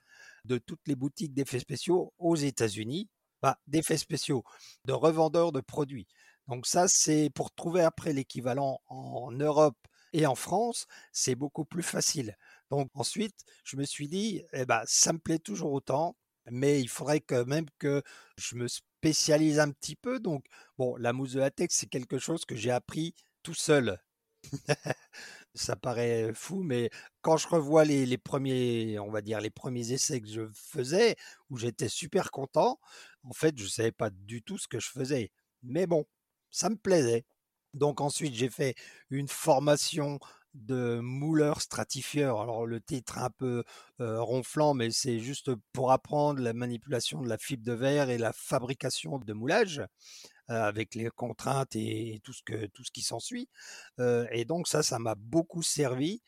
de 0.45 0.57
toutes 0.57 0.87
les 0.87 0.95
boutiques 0.95 1.33
d'effets 1.33 1.59
spéciaux 1.59 2.13
aux 2.17 2.35
États-Unis, 2.35 3.09
pas 3.41 3.59
d'effets 3.67 3.97
spéciaux, 3.97 4.43
de 4.85 4.93
revendeurs 4.93 5.51
de 5.51 5.61
produits. 5.61 6.07
Donc 6.47 6.67
ça, 6.67 6.87
c'est 6.87 7.29
pour 7.33 7.53
trouver 7.53 7.81
après 7.81 8.13
l'équivalent 8.13 8.79
en 8.87 9.31
Europe 9.31 9.77
et 10.13 10.25
en 10.25 10.35
France, 10.35 10.85
c'est 11.11 11.35
beaucoup 11.35 11.65
plus 11.65 11.83
facile. 11.83 12.37
Donc 12.69 12.89
ensuite, 12.93 13.35
je 13.63 13.75
me 13.77 13.83
suis 13.83 14.07
dit, 14.07 14.43
eh 14.53 14.65
ben, 14.65 14.81
ça 14.85 15.13
me 15.13 15.19
plaît 15.19 15.39
toujours 15.39 15.73
autant, 15.73 16.15
mais 16.49 16.79
il 16.79 16.87
faudrait 16.87 17.21
quand 17.21 17.45
même 17.45 17.65
que 17.79 18.01
je 18.37 18.55
me 18.55 18.67
spécialise 19.05 19.59
un 19.59 19.69
petit 19.69 19.95
peu. 19.95 20.19
Donc, 20.19 20.45
bon, 20.79 20.95
la 20.97 21.13
mousse 21.13 21.33
de 21.33 21.39
latex, 21.39 21.75
c'est 21.75 21.85
quelque 21.85 22.17
chose 22.17 22.43
que 22.43 22.55
j'ai 22.55 22.71
appris 22.71 23.13
tout 23.43 23.53
seul. 23.53 23.99
ça 25.53 25.75
paraît 25.75 26.31
fou, 26.33 26.63
mais 26.63 26.89
quand 27.21 27.37
je 27.37 27.47
revois 27.47 27.85
les, 27.85 28.17
premiers, 28.17 28.97
on 28.97 29.11
va 29.11 29.21
dire, 29.21 29.41
les 29.41 29.51
premiers 29.51 29.91
essais 29.91 30.21
que 30.21 30.27
je 30.27 30.49
faisais, 30.53 31.15
où 31.51 31.57
j'étais 31.57 31.87
super 31.87 32.31
content, 32.31 32.79
en 33.23 33.33
fait, 33.33 33.55
je 33.59 33.67
savais 33.67 33.91
pas 33.91 34.09
du 34.09 34.41
tout 34.41 34.57
ce 34.57 34.67
que 34.67 34.79
je 34.79 34.89
faisais. 34.89 35.31
Mais 35.61 35.85
bon, 35.85 36.05
ça 36.49 36.69
me 36.69 36.75
plaisait. 36.75 37.25
Donc 37.75 38.01
ensuite, 38.01 38.33
j'ai 38.33 38.49
fait 38.49 38.73
une 39.11 39.27
formation 39.27 40.19
de 40.55 40.99
mouleur 40.99 41.61
stratifieur. 41.61 42.41
Alors 42.41 42.65
le 42.65 42.81
titre 42.81 43.17
un 43.17 43.29
peu 43.29 43.63
ronflant, 43.99 44.73
mais 44.73 44.91
c'est 44.91 45.19
juste 45.19 45.51
pour 45.73 45.91
apprendre 45.91 46.41
la 46.41 46.53
manipulation 46.53 47.21
de 47.21 47.29
la 47.29 47.37
fibre 47.37 47.63
de 47.63 47.73
verre 47.73 48.09
et 48.09 48.17
la 48.17 48.33
fabrication 48.33 49.19
de 49.19 49.33
moulage 49.33 49.83
avec 50.47 50.95
les 50.95 51.09
contraintes 51.09 51.75
et, 51.75 52.19
tout 52.23 52.33
ce 52.33 52.43
que 52.43 52.67
tout 52.67 52.83
ce 52.83 52.91
qui 52.91 53.01
s'ensuit. 53.01 53.49
et 53.99 54.45
donc 54.45 54.67
ça, 54.67 54.83
ça 54.83 54.99
m'a 54.99 55.15
beaucoup 55.15 55.63
servi 55.63 56.21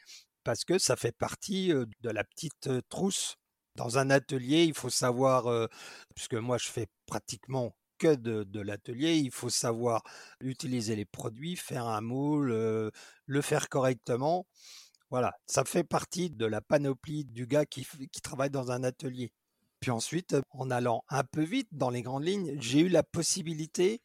parce 0.43 0.65
que 0.65 0.77
ça 0.77 0.95
fait 0.95 1.11
partie 1.11 1.69
de 1.69 2.09
la 2.09 2.23
petite 2.23 2.69
trousse. 2.89 3.37
Dans 3.75 3.99
un 3.99 4.09
atelier, 4.09 4.63
il 4.63 4.73
faut 4.73 4.89
savoir, 4.89 5.69
puisque 6.15 6.33
moi 6.35 6.57
je 6.57 6.67
fais 6.67 6.87
pratiquement 7.05 7.75
que 7.97 8.15
de, 8.15 8.59
l'atelier, 8.59 9.15
il 9.15 9.31
faut 9.31 9.49
savoir 9.49 10.03
utiliser 10.41 10.95
les 10.95 11.05
produits, 11.05 11.55
faire 11.55 11.85
un 11.87 12.01
moule, 12.01 12.49
le 12.49 13.41
faire 13.41 13.69
correctement. 13.69 14.45
Voilà, 15.09 15.33
ça 15.45 15.63
fait 15.63 15.83
partie 15.83 16.29
de 16.29 16.45
la 16.45 16.61
panoplie 16.61 17.25
du 17.25 17.47
gars 17.47 17.65
qui, 17.65 17.85
travaille 18.21 18.49
dans 18.49 18.71
un 18.71 18.83
atelier. 18.83 19.31
Puis 19.79 19.91
ensuite, 19.91 20.35
en 20.49 20.69
allant 20.71 21.03
un 21.09 21.23
peu 21.23 21.43
vite 21.43 21.69
dans 21.71 21.89
les 21.89 22.01
grandes 22.01 22.25
lignes, 22.25 22.57
j'ai 22.59 22.79
eu 22.79 22.89
la 22.89 23.03
possibilité 23.03 24.01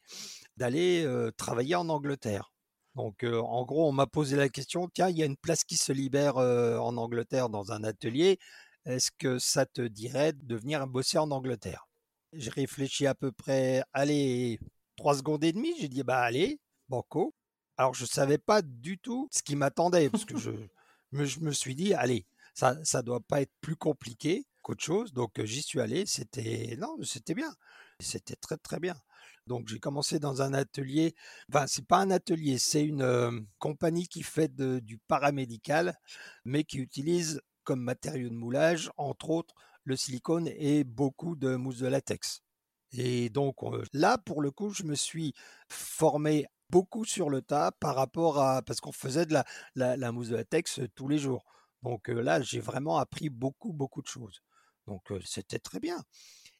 d'aller 0.57 1.07
travailler 1.37 1.75
en 1.75 1.89
Angleterre. 1.89 2.51
Donc, 2.95 3.23
en 3.23 3.65
gros, 3.65 3.89
on 3.89 3.91
m'a 3.91 4.07
posé 4.07 4.37
la 4.37 4.49
question, 4.49 4.87
tiens, 4.93 5.09
il 5.09 5.17
y 5.17 5.23
a 5.23 5.25
une 5.25 5.37
place 5.37 5.63
qui 5.63 5.77
se 5.77 5.91
libère 5.91 6.37
en 6.37 6.95
Angleterre 6.97 7.49
dans 7.49 7.71
un 7.71 7.83
atelier. 7.83 8.39
Est-ce 8.85 9.11
que 9.17 9.39
ça 9.39 9.65
te 9.65 9.81
dirait 9.81 10.33
de 10.33 10.55
venir 10.55 10.85
bosser 10.87 11.17
en 11.17 11.31
Angleterre? 11.31 11.87
J'ai 12.35 12.49
réfléchi 12.49 13.07
à 13.07 13.15
peu 13.15 13.31
près, 13.31 13.83
allez, 13.93 14.59
trois 14.95 15.15
secondes 15.15 15.43
et 15.43 15.51
demie. 15.51 15.73
J'ai 15.79 15.87
dit, 15.87 16.03
bah 16.03 16.21
allez, 16.21 16.59
banco. 16.89 17.33
Alors, 17.77 17.93
je 17.93 18.05
savais 18.05 18.37
pas 18.37 18.61
du 18.61 18.97
tout 18.97 19.27
ce 19.31 19.43
qui 19.43 19.55
m'attendait, 19.55 20.09
parce 20.09 20.25
que 20.25 20.37
je, 20.37 20.51
je 21.11 21.39
me 21.39 21.51
suis 21.51 21.75
dit, 21.75 21.93
allez, 21.93 22.25
ça, 22.53 22.77
ça 22.83 23.01
doit 23.01 23.19
pas 23.21 23.41
être 23.41 23.53
plus 23.61 23.75
compliqué 23.75 24.45
qu'autre 24.61 24.83
chose. 24.83 25.13
Donc, 25.13 25.43
j'y 25.43 25.61
suis 25.61 25.79
allé. 25.79 26.05
C'était, 26.05 26.75
non, 26.79 26.97
c'était 27.03 27.35
bien. 27.35 27.53
C'était 27.99 28.35
très, 28.35 28.57
très 28.57 28.79
bien. 28.79 28.95
Donc 29.47 29.67
j'ai 29.67 29.79
commencé 29.79 30.19
dans 30.19 30.41
un 30.41 30.53
atelier. 30.53 31.15
Enfin, 31.49 31.65
c'est 31.67 31.85
pas 31.85 31.97
un 31.97 32.11
atelier, 32.11 32.57
c'est 32.57 32.83
une 32.85 33.45
compagnie 33.59 34.07
qui 34.07 34.23
fait 34.23 34.53
du 34.55 34.97
paramédical, 34.97 35.99
mais 36.45 36.63
qui 36.63 36.77
utilise 36.77 37.41
comme 37.63 37.81
matériau 37.81 38.29
de 38.29 38.35
moulage, 38.35 38.89
entre 38.97 39.29
autres, 39.29 39.53
le 39.83 39.95
silicone 39.95 40.47
et 40.47 40.83
beaucoup 40.83 41.35
de 41.35 41.55
mousse 41.55 41.79
de 41.79 41.87
latex. 41.87 42.41
Et 42.91 43.29
donc 43.29 43.55
là, 43.91 44.17
pour 44.17 44.41
le 44.41 44.51
coup, 44.51 44.71
je 44.71 44.83
me 44.83 44.95
suis 44.95 45.33
formé 45.67 46.45
beaucoup 46.69 47.05
sur 47.05 47.29
le 47.29 47.41
tas 47.41 47.71
par 47.71 47.95
rapport 47.95 48.39
à 48.39 48.61
parce 48.61 48.81
qu'on 48.81 48.91
faisait 48.91 49.25
de 49.25 49.35
la, 49.75 50.11
mousse 50.11 50.29
de 50.29 50.35
latex 50.35 50.81
tous 50.95 51.07
les 51.07 51.17
jours. 51.17 51.43
Donc 51.81 52.07
là, 52.07 52.41
j'ai 52.41 52.59
vraiment 52.59 52.97
appris 52.97 53.29
beaucoup, 53.29 53.73
beaucoup 53.73 54.01
de 54.01 54.07
choses. 54.07 54.41
Donc 54.87 55.01
c'était 55.25 55.59
très 55.59 55.79
bien. 55.79 56.03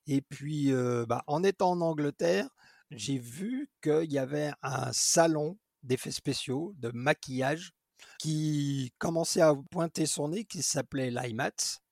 Et 0.07 0.21
puis, 0.21 0.71
bah, 1.07 1.23
en 1.27 1.43
étant 1.43 1.71
en 1.71 1.81
Angleterre, 1.81 2.49
j'ai 2.91 3.17
vu 3.17 3.69
qu'il 3.81 4.11
y 4.11 4.17
avait 4.17 4.51
un 4.61 4.91
salon 4.91 5.57
d'effets 5.83 6.11
spéciaux, 6.11 6.73
de 6.77 6.89
maquillage, 6.93 7.73
qui 8.19 8.93
commençait 8.97 9.41
à 9.41 9.53
pointer 9.71 10.05
son 10.05 10.29
nez, 10.29 10.45
qui 10.45 10.61
s'appelait 10.63 11.11
l'IMATS, 11.11 11.82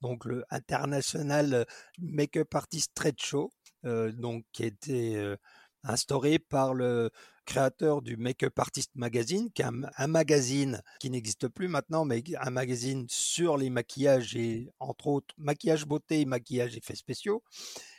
donc 0.00 0.24
le 0.24 0.44
International 0.50 1.66
Makeup 1.98 2.54
Artist 2.54 2.92
Trade 2.94 3.20
Show, 3.20 3.52
donc 3.84 4.44
qui 4.52 4.64
était 4.64 5.36
instauré 5.82 6.38
par 6.38 6.74
le 6.74 7.10
créateur 7.50 8.00
du 8.00 8.16
Makeup 8.16 8.56
Artist 8.58 8.92
Magazine, 8.94 9.50
qui 9.50 9.62
est 9.62 9.64
un, 9.64 10.06
magazine 10.06 10.82
qui 11.00 11.10
n'existe 11.10 11.48
plus 11.48 11.68
maintenant, 11.68 12.04
mais 12.04 12.22
un 12.38 12.50
magazine 12.50 13.06
sur 13.08 13.56
les 13.56 13.70
maquillages 13.70 14.36
et 14.36 14.70
entre 14.78 15.08
autres 15.08 15.34
maquillage 15.36 15.84
beauté 15.84 16.20
et 16.20 16.24
maquillage 16.26 16.76
effets 16.76 16.94
spéciaux. 16.94 17.42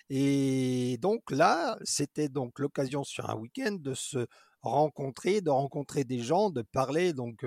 Et 0.10 0.98
donc 1.02 1.32
là, 1.32 1.78
c'était 1.84 2.30
donc 2.30 2.60
l'occasion 2.60 3.04
sur 3.04 3.30
un 3.30 3.36
week-end 3.36 3.78
de 3.80 3.94
se 3.94 4.26
rencontrer, 4.62 5.42
de 5.42 5.50
rencontrer 5.50 6.04
des 6.04 6.20
gens, 6.20 6.50
de 6.50 6.62
parler. 6.62 7.14
Donc 7.14 7.46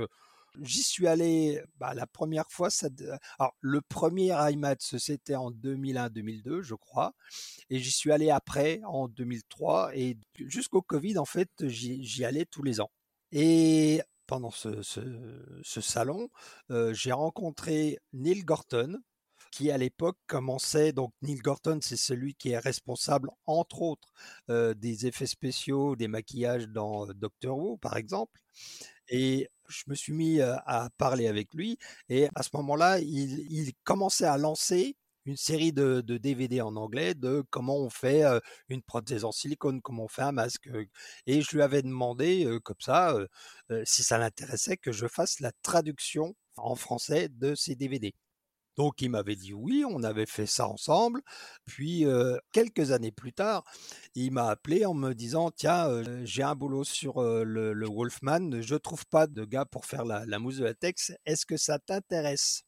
J'y 0.61 0.83
suis 0.83 1.07
allé 1.07 1.61
bah, 1.79 1.95
la 1.95 2.07
première 2.07 2.51
fois. 2.51 2.69
Alors, 3.39 3.57
le 3.61 3.81
premier 3.81 4.33
IMAX, 4.53 4.97
c'était 4.99 5.35
en 5.35 5.51
2001-2002, 5.51 6.63
je 6.63 6.75
crois. 6.75 7.15
Et 7.71 7.79
j'y 7.79 7.91
suis 7.91 8.13
allé 8.13 8.31
après, 8.31 8.81
en 8.85 9.09
2003. 9.09 9.97
Et 9.97 10.17
jusqu'au 10.37 10.83
Covid, 10.83 11.19
en 11.19 11.25
fait, 11.25 11.51
j'y 11.67 12.25
allais 12.25 12.47
tous 12.47 12.63
les 12.63 12.81
ans. 12.81 12.91
Et 13.33 14.01
pendant 14.27 14.51
ce, 14.51 14.83
salon, 15.63 16.29
j'ai 16.93 17.13
rencontré 17.13 17.99
Neil 18.13 18.45
Gorton, 18.45 18.99
qui 19.51 19.71
à 19.71 19.79
l'époque 19.79 20.19
commençait, 20.27 20.93
donc 20.93 21.13
Neil 21.23 21.39
Gorton, 21.39 21.79
c'est 21.81 21.97
celui 21.97 22.35
qui 22.35 22.51
est 22.51 22.59
responsable, 22.59 23.31
entre 23.47 23.83
autres, 23.83 24.13
des 24.49 25.07
effets 25.07 25.27
spéciaux, 25.27 25.97
des 25.97 26.09
maquillages 26.09 26.69
dans 26.69 27.07
Doctor 27.07 27.59
Who, 27.59 27.77
par 27.79 27.97
exemple. 27.97 28.41
Et 29.09 29.49
je 29.69 29.85
me 29.87 29.95
suis 29.95 30.13
mis 30.13 30.41
à 30.41 30.89
parler 30.99 31.27
avec 31.27 31.53
lui 31.55 31.79
et 32.09 32.29
à 32.35 32.43
ce 32.43 32.51
moment-là, 32.55 32.99
il, 33.01 33.73
commençait 33.85 34.27
à 34.27 34.39
lancer 34.39 34.97
une 35.27 35.37
série 35.37 35.73
de, 35.73 36.01
DVD 36.01 36.61
en 36.61 36.77
anglais 36.77 37.15
de 37.15 37.43
comment 37.51 37.77
on 37.77 37.91
fait 37.91 38.25
une 38.69 38.83
prothèse 38.83 39.25
en 39.25 39.33
silicone, 39.33 39.81
comment 39.83 40.05
on 40.05 40.09
fait 40.09 40.23
un 40.23 40.33
masque. 40.33 40.69
Et 41.27 41.41
je 41.41 41.57
lui 41.57 41.63
avais 41.63 41.83
demandé, 41.83 42.47
comme 42.63 42.81
ça, 42.81 43.17
si 43.85 44.03
ça 44.03 44.19
l'intéressait, 44.19 44.77
que 44.77 44.93
je 44.93 45.07
fasse 45.07 45.41
la 45.41 45.53
traduction 45.63 46.35
en 46.57 46.75
français 46.75 47.29
de 47.29 47.55
ces 47.55 47.75
DVD. 47.75 48.15
Donc 48.77 49.01
il 49.03 49.11
m'avait 49.11 49.37
dit 49.37 49.53
oui, 49.55 49.85
on 49.89 50.03
avait 50.03 50.27
fait 50.27 50.47
ça 50.47 50.69
ensemble. 50.69 51.23
Puis 51.65 52.05
quelques 52.53 52.93
années 52.93 53.13
plus 53.13 53.33
tard, 53.33 53.65
il 54.15 54.33
m'a 54.33 54.49
appelé 54.49 54.85
en 54.87 54.95
me 54.95 55.13
disant 55.13 55.51
tiens, 55.51 55.89
j'ai 56.25 56.43
un 56.43 56.55
boulot 56.55 56.85
sur 56.85 57.23
le, 57.23 57.87
Wolfman, 57.87 58.63
je 58.63 58.75
trouve 58.75 59.07
pas 59.07 59.27
de 59.27 59.45
gars 59.45 59.65
pour 59.65 59.87
faire 59.87 60.05
la, 60.05 60.39
mousse 60.39 60.59
de 60.59 60.65
latex. 60.65 61.13
Est-ce 61.27 61.47
que 61.47 61.57
ça 61.57 61.79
t'intéresse? 61.79 62.65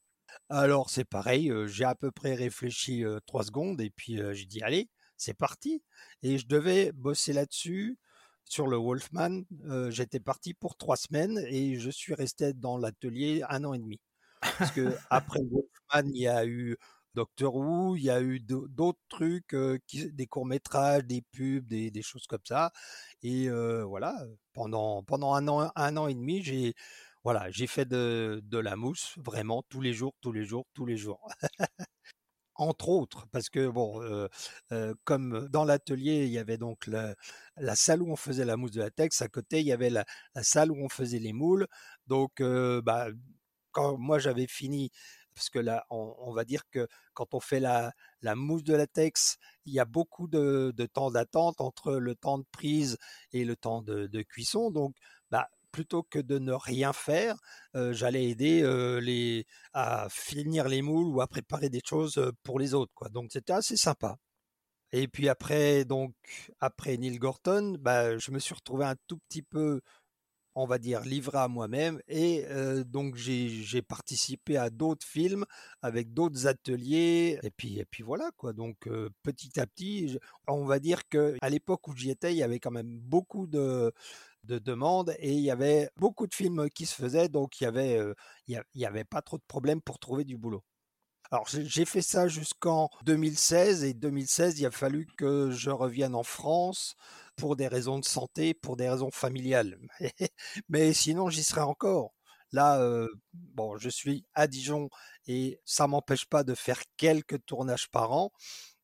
Alors 0.49 0.89
c'est 0.89 1.05
pareil, 1.05 1.51
j'ai 1.67 1.85
à 1.85 1.95
peu 1.95 2.11
près 2.11 2.35
réfléchi 2.35 3.03
trois 3.25 3.43
secondes 3.43 3.81
et 3.81 3.89
puis 3.89 4.19
j'ai 4.33 4.45
dit 4.45 4.61
allez, 4.61 4.89
c'est 5.17 5.33
parti. 5.33 5.83
Et 6.23 6.37
je 6.37 6.47
devais 6.47 6.91
bosser 6.93 7.33
là-dessus 7.33 7.97
sur 8.45 8.67
le 8.67 8.77
Wolfman. 8.77 9.43
J'étais 9.89 10.19
parti 10.19 10.53
pour 10.53 10.77
trois 10.77 10.97
semaines 10.97 11.39
et 11.47 11.79
je 11.79 11.89
suis 11.89 12.13
resté 12.13 12.53
dans 12.53 12.77
l'atelier 12.77 13.43
un 13.49 13.63
an 13.65 13.73
et 13.73 13.79
demi. 13.79 13.99
Parce 14.41 14.71
que 14.71 14.95
après 15.09 15.41
Wolfman, 15.41 16.09
il 16.13 16.21
y 16.21 16.27
a 16.27 16.45
eu 16.45 16.77
Doctor 17.15 17.55
Who, 17.55 17.95
il 17.95 18.03
y 18.03 18.09
a 18.11 18.21
eu 18.21 18.39
d'autres 18.39 18.99
trucs, 19.09 19.55
des 19.55 20.27
courts 20.27 20.45
métrages, 20.45 21.03
des 21.05 21.23
pubs, 21.31 21.65
des, 21.67 22.01
choses 22.01 22.27
comme 22.27 22.45
ça. 22.45 22.71
Et 23.23 23.49
voilà, 23.49 24.15
pendant 24.53 25.03
pendant 25.03 25.33
un 25.33 25.47
an 25.47 25.71
un 25.75 25.97
an 25.97 26.07
et 26.07 26.15
demi, 26.15 26.43
j'ai 26.43 26.75
voilà, 27.23 27.49
j'ai 27.51 27.67
fait 27.67 27.85
de, 27.85 28.41
de 28.45 28.57
la 28.57 28.75
mousse 28.75 29.15
vraiment 29.17 29.63
tous 29.69 29.81
les 29.81 29.93
jours, 29.93 30.13
tous 30.21 30.31
les 30.31 30.45
jours, 30.45 30.65
tous 30.73 30.85
les 30.85 30.97
jours. 30.97 31.27
entre 32.57 32.89
autres, 32.89 33.27
parce 33.31 33.49
que 33.49 33.67
bon, 33.67 34.27
comme 35.03 35.47
dans 35.49 35.63
l'atelier, 35.63 36.25
il 36.25 36.31
y 36.31 36.37
avait 36.39 36.57
donc 36.57 36.87
la, 36.87 37.15
salle 37.75 38.01
où 38.01 38.11
on 38.11 38.15
faisait 38.15 38.45
la 38.45 38.57
mousse 38.57 38.71
de 38.71 38.81
latex, 38.81 39.21
à 39.21 39.27
côté, 39.27 39.59
il 39.61 39.67
y 39.67 39.71
avait 39.71 39.89
la, 39.89 40.05
salle 40.41 40.71
où 40.71 40.77
on 40.83 40.89
faisait 40.89 41.19
les 41.19 41.33
moules. 41.33 41.67
Donc, 42.07 42.41
bah, 42.83 43.07
quand 43.71 43.97
moi 43.97 44.19
j'avais 44.19 44.47
fini, 44.47 44.91
parce 45.37 45.49
que 45.49 45.59
là, 45.59 45.85
on, 45.91 46.33
va 46.33 46.45
dire 46.45 46.63
que 46.71 46.87
quand 47.13 47.35
on 47.35 47.39
fait 47.39 47.59
la, 47.59 47.93
mousse 48.35 48.63
de 48.63 48.73
latex, 48.75 49.37
il 49.65 49.73
y 49.73 49.79
a 49.79 49.85
beaucoup 49.85 50.27
de, 50.27 50.73
temps 50.91 51.11
d'attente 51.11 51.61
entre 51.61 51.93
le 51.93 52.15
temps 52.15 52.39
de 52.39 52.45
prise 52.51 52.97
et 53.33 53.45
le 53.45 53.55
temps 53.55 53.83
de, 53.83 54.21
cuisson. 54.23 54.71
Donc, 54.71 54.95
bah, 55.29 55.47
plutôt 55.71 56.01
que 56.01 56.17
de 56.17 56.39
ne 56.39 56.53
rien 56.53 56.91
faire, 56.91 57.37
j'allais 57.75 58.29
aider 58.29 58.63
les, 58.99 59.45
à 59.73 60.07
finir 60.09 60.67
les 60.67 60.81
moules 60.81 61.07
ou 61.07 61.21
à 61.21 61.27
préparer 61.27 61.69
des 61.69 61.81
choses 61.85 62.19
pour 62.43 62.57
les 62.57 62.73
autres. 62.73 62.93
Quoi. 62.95 63.09
Donc, 63.09 63.29
c'était 63.31 63.53
assez 63.53 63.77
sympa. 63.77 64.17
Et 64.93 65.07
puis 65.07 65.27
après, 65.27 65.83
donc, 65.85 66.13
après 66.59 66.97
Neil 66.97 67.17
Gorton, 67.19 67.77
bah, 67.79 68.17
je 68.17 68.31
me 68.31 68.39
suis 68.39 68.55
retrouvé 68.55 68.85
un 68.85 68.95
tout 69.07 69.17
petit 69.29 69.41
peu 69.43 69.81
on 70.59 70.65
va 70.65 70.79
dire, 70.79 71.01
livré 71.01 71.37
à 71.37 71.47
moi-même. 71.47 72.01
Et 72.07 72.45
donc, 72.85 73.15
j'ai 73.15 73.81
participé 73.83 74.57
à 74.57 74.69
d'autres 74.71 75.05
films 75.05 75.45
avec 75.83 76.13
d'autres 76.13 76.47
ateliers. 76.47 77.39
Et 77.43 77.51
puis, 77.51 77.77
et 77.79 77.85
puis 77.85 78.03
voilà, 78.03 78.31
quoi. 78.37 78.53
Donc, 78.53 78.89
petit 79.23 79.59
à 79.59 79.67
petit, 79.67 80.17
on 80.47 80.65
va 80.65 80.79
dire 80.79 81.07
que 81.09 81.35
à 81.41 81.49
l'époque 81.49 81.87
où 81.87 81.95
j'y 81.95 82.09
étais, 82.09 82.33
il 82.33 82.37
y 82.37 82.43
avait 82.43 82.59
quand 82.59 82.71
même 82.71 82.99
beaucoup 82.99 83.45
de, 83.45 83.93
de 84.45 84.57
demandes 84.57 85.13
et 85.19 85.31
il 85.33 85.41
y 85.41 85.51
avait 85.51 85.89
beaucoup 85.97 86.25
de 86.25 86.33
films 86.33 86.69
qui 86.71 86.87
se 86.87 86.95
faisaient. 86.95 87.29
Donc, 87.29 87.61
il 87.61 87.65
y 88.47 88.57
il 88.75 88.81
y 88.81 88.85
avait 88.85 89.03
pas 89.03 89.21
trop 89.21 89.37
de 89.37 89.43
problèmes 89.47 89.81
pour 89.81 89.99
trouver 89.99 90.23
du 90.23 90.37
boulot. 90.37 90.63
Alors 91.31 91.47
j'ai 91.47 91.85
fait 91.85 92.01
ça 92.01 92.27
jusqu'en 92.27 92.89
2016 93.03 93.83
et 93.83 93.93
2016 93.93 94.59
il 94.59 94.65
a 94.65 94.71
fallu 94.71 95.07
que 95.17 95.51
je 95.51 95.69
revienne 95.69 96.15
en 96.15 96.23
France 96.23 96.95
pour 97.35 97.55
des 97.57 97.67
raisons 97.67 97.99
de 97.99 98.05
santé, 98.05 98.53
pour 98.53 98.77
des 98.77 98.89
raisons 98.89 99.11
familiales. 99.11 99.77
Mais, 100.69 100.93
sinon 100.93 101.29
j'y 101.29 101.43
serais 101.43 101.61
encore. 101.61 102.13
Là, 102.53 102.79
euh, 102.79 103.09
bon, 103.33 103.77
je 103.77 103.89
suis 103.89 104.25
à 104.33 104.47
Dijon 104.47 104.89
et 105.27 105.59
ça 105.65 105.87
m'empêche 105.87 106.25
pas 106.25 106.43
de 106.43 106.55
faire 106.55 106.81
quelques 106.95 107.45
tournages 107.45 107.89
par 107.89 108.13
an. 108.13 108.31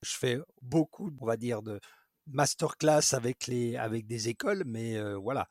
Je 0.02 0.16
fais 0.18 0.38
beaucoup, 0.62 1.12
on 1.22 1.26
va 1.26 1.38
dire, 1.38 1.62
de 1.62 1.80
masterclass 2.28 3.14
avec 3.14 3.48
les 3.48 3.78
avec 3.78 4.06
des 4.08 4.30
écoles, 4.30 4.64
mais 4.66 4.98
euh, 4.98 5.16
voilà. 5.16 5.48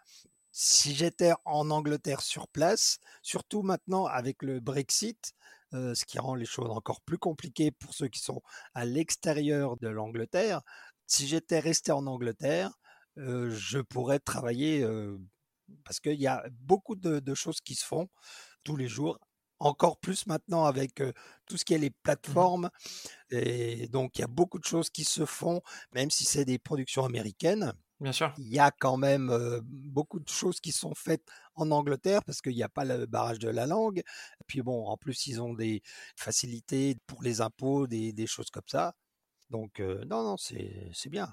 si 0.52 0.94
j'étais 0.94 1.32
en 1.46 1.70
Angleterre 1.70 2.22
sur 2.22 2.48
place, 2.48 2.98
surtout 3.22 3.62
maintenant 3.62 4.06
avec 4.06 4.42
le 4.42 4.60
Brexit, 4.60 5.34
ce 5.72 6.04
qui 6.04 6.18
rend 6.18 6.34
les 6.34 6.44
choses 6.44 6.70
encore 6.70 7.00
plus 7.02 7.18
compliquées 7.18 7.70
pour 7.70 7.94
ceux 7.94 8.08
qui 8.08 8.20
sont 8.20 8.42
à 8.74 8.84
l'extérieur 8.84 9.76
de 9.78 9.88
l'Angleterre, 9.88 10.62
si 11.06 11.26
j'étais 11.26 11.58
resté 11.58 11.92
en 11.92 12.06
Angleterre, 12.06 12.70
je 13.16 13.78
pourrais 13.80 14.18
travailler 14.18 14.86
parce 15.84 16.00
qu'il 16.00 16.20
y 16.20 16.26
a 16.26 16.44
beaucoup 16.50 16.96
de, 16.96 17.34
choses 17.34 17.60
qui 17.60 17.74
se 17.74 17.84
font 17.84 18.08
tous 18.64 18.76
les 18.76 18.88
jours. 18.88 19.18
Encore 19.58 19.96
plus 19.98 20.26
maintenant 20.26 20.64
avec 20.64 21.00
tout 21.46 21.56
ce 21.56 21.64
qui 21.64 21.74
est 21.74 21.78
les 21.78 21.90
mmh 21.90 22.02
plateformes. 22.02 22.70
Et 23.30 23.86
donc, 23.88 24.18
il 24.18 24.22
y 24.22 24.24
a 24.24 24.28
beaucoup 24.28 24.58
de 24.58 24.64
choses 24.64 24.90
qui 24.90 25.04
se 25.04 25.24
font, 25.24 25.62
même 25.94 26.10
si 26.10 26.24
c'est 26.24 26.44
des 26.44 26.58
productions 26.58 27.04
américaines. 27.04 27.72
Bien 28.02 28.12
sûr. 28.12 28.34
Il 28.36 28.48
y 28.48 28.58
a 28.58 28.70
quand 28.70 28.96
même 28.96 29.30
beaucoup 29.62 30.20
de 30.20 30.28
choses 30.28 30.60
qui 30.60 30.72
sont 30.72 30.94
faites 30.94 31.24
en 31.54 31.70
Angleterre 31.70 32.22
parce 32.24 32.40
qu'il 32.42 32.54
n'y 32.54 32.62
a 32.62 32.68
pas 32.68 32.84
le 32.84 33.06
barrage 33.06 33.38
de 33.38 33.48
la 33.48 33.66
langue. 33.66 33.98
Et 33.98 34.44
puis 34.46 34.62
bon, 34.62 34.86
en 34.86 34.96
plus, 34.96 35.26
ils 35.26 35.40
ont 35.40 35.54
des 35.54 35.82
facilités 36.16 36.96
pour 37.06 37.22
les 37.22 37.40
impôts, 37.40 37.86
des, 37.86 38.12
des 38.12 38.26
choses 38.26 38.50
comme 38.50 38.66
ça. 38.66 38.94
Donc, 39.50 39.80
non, 39.80 40.24
non, 40.24 40.36
c'est 40.36 41.08
bien. 41.10 41.28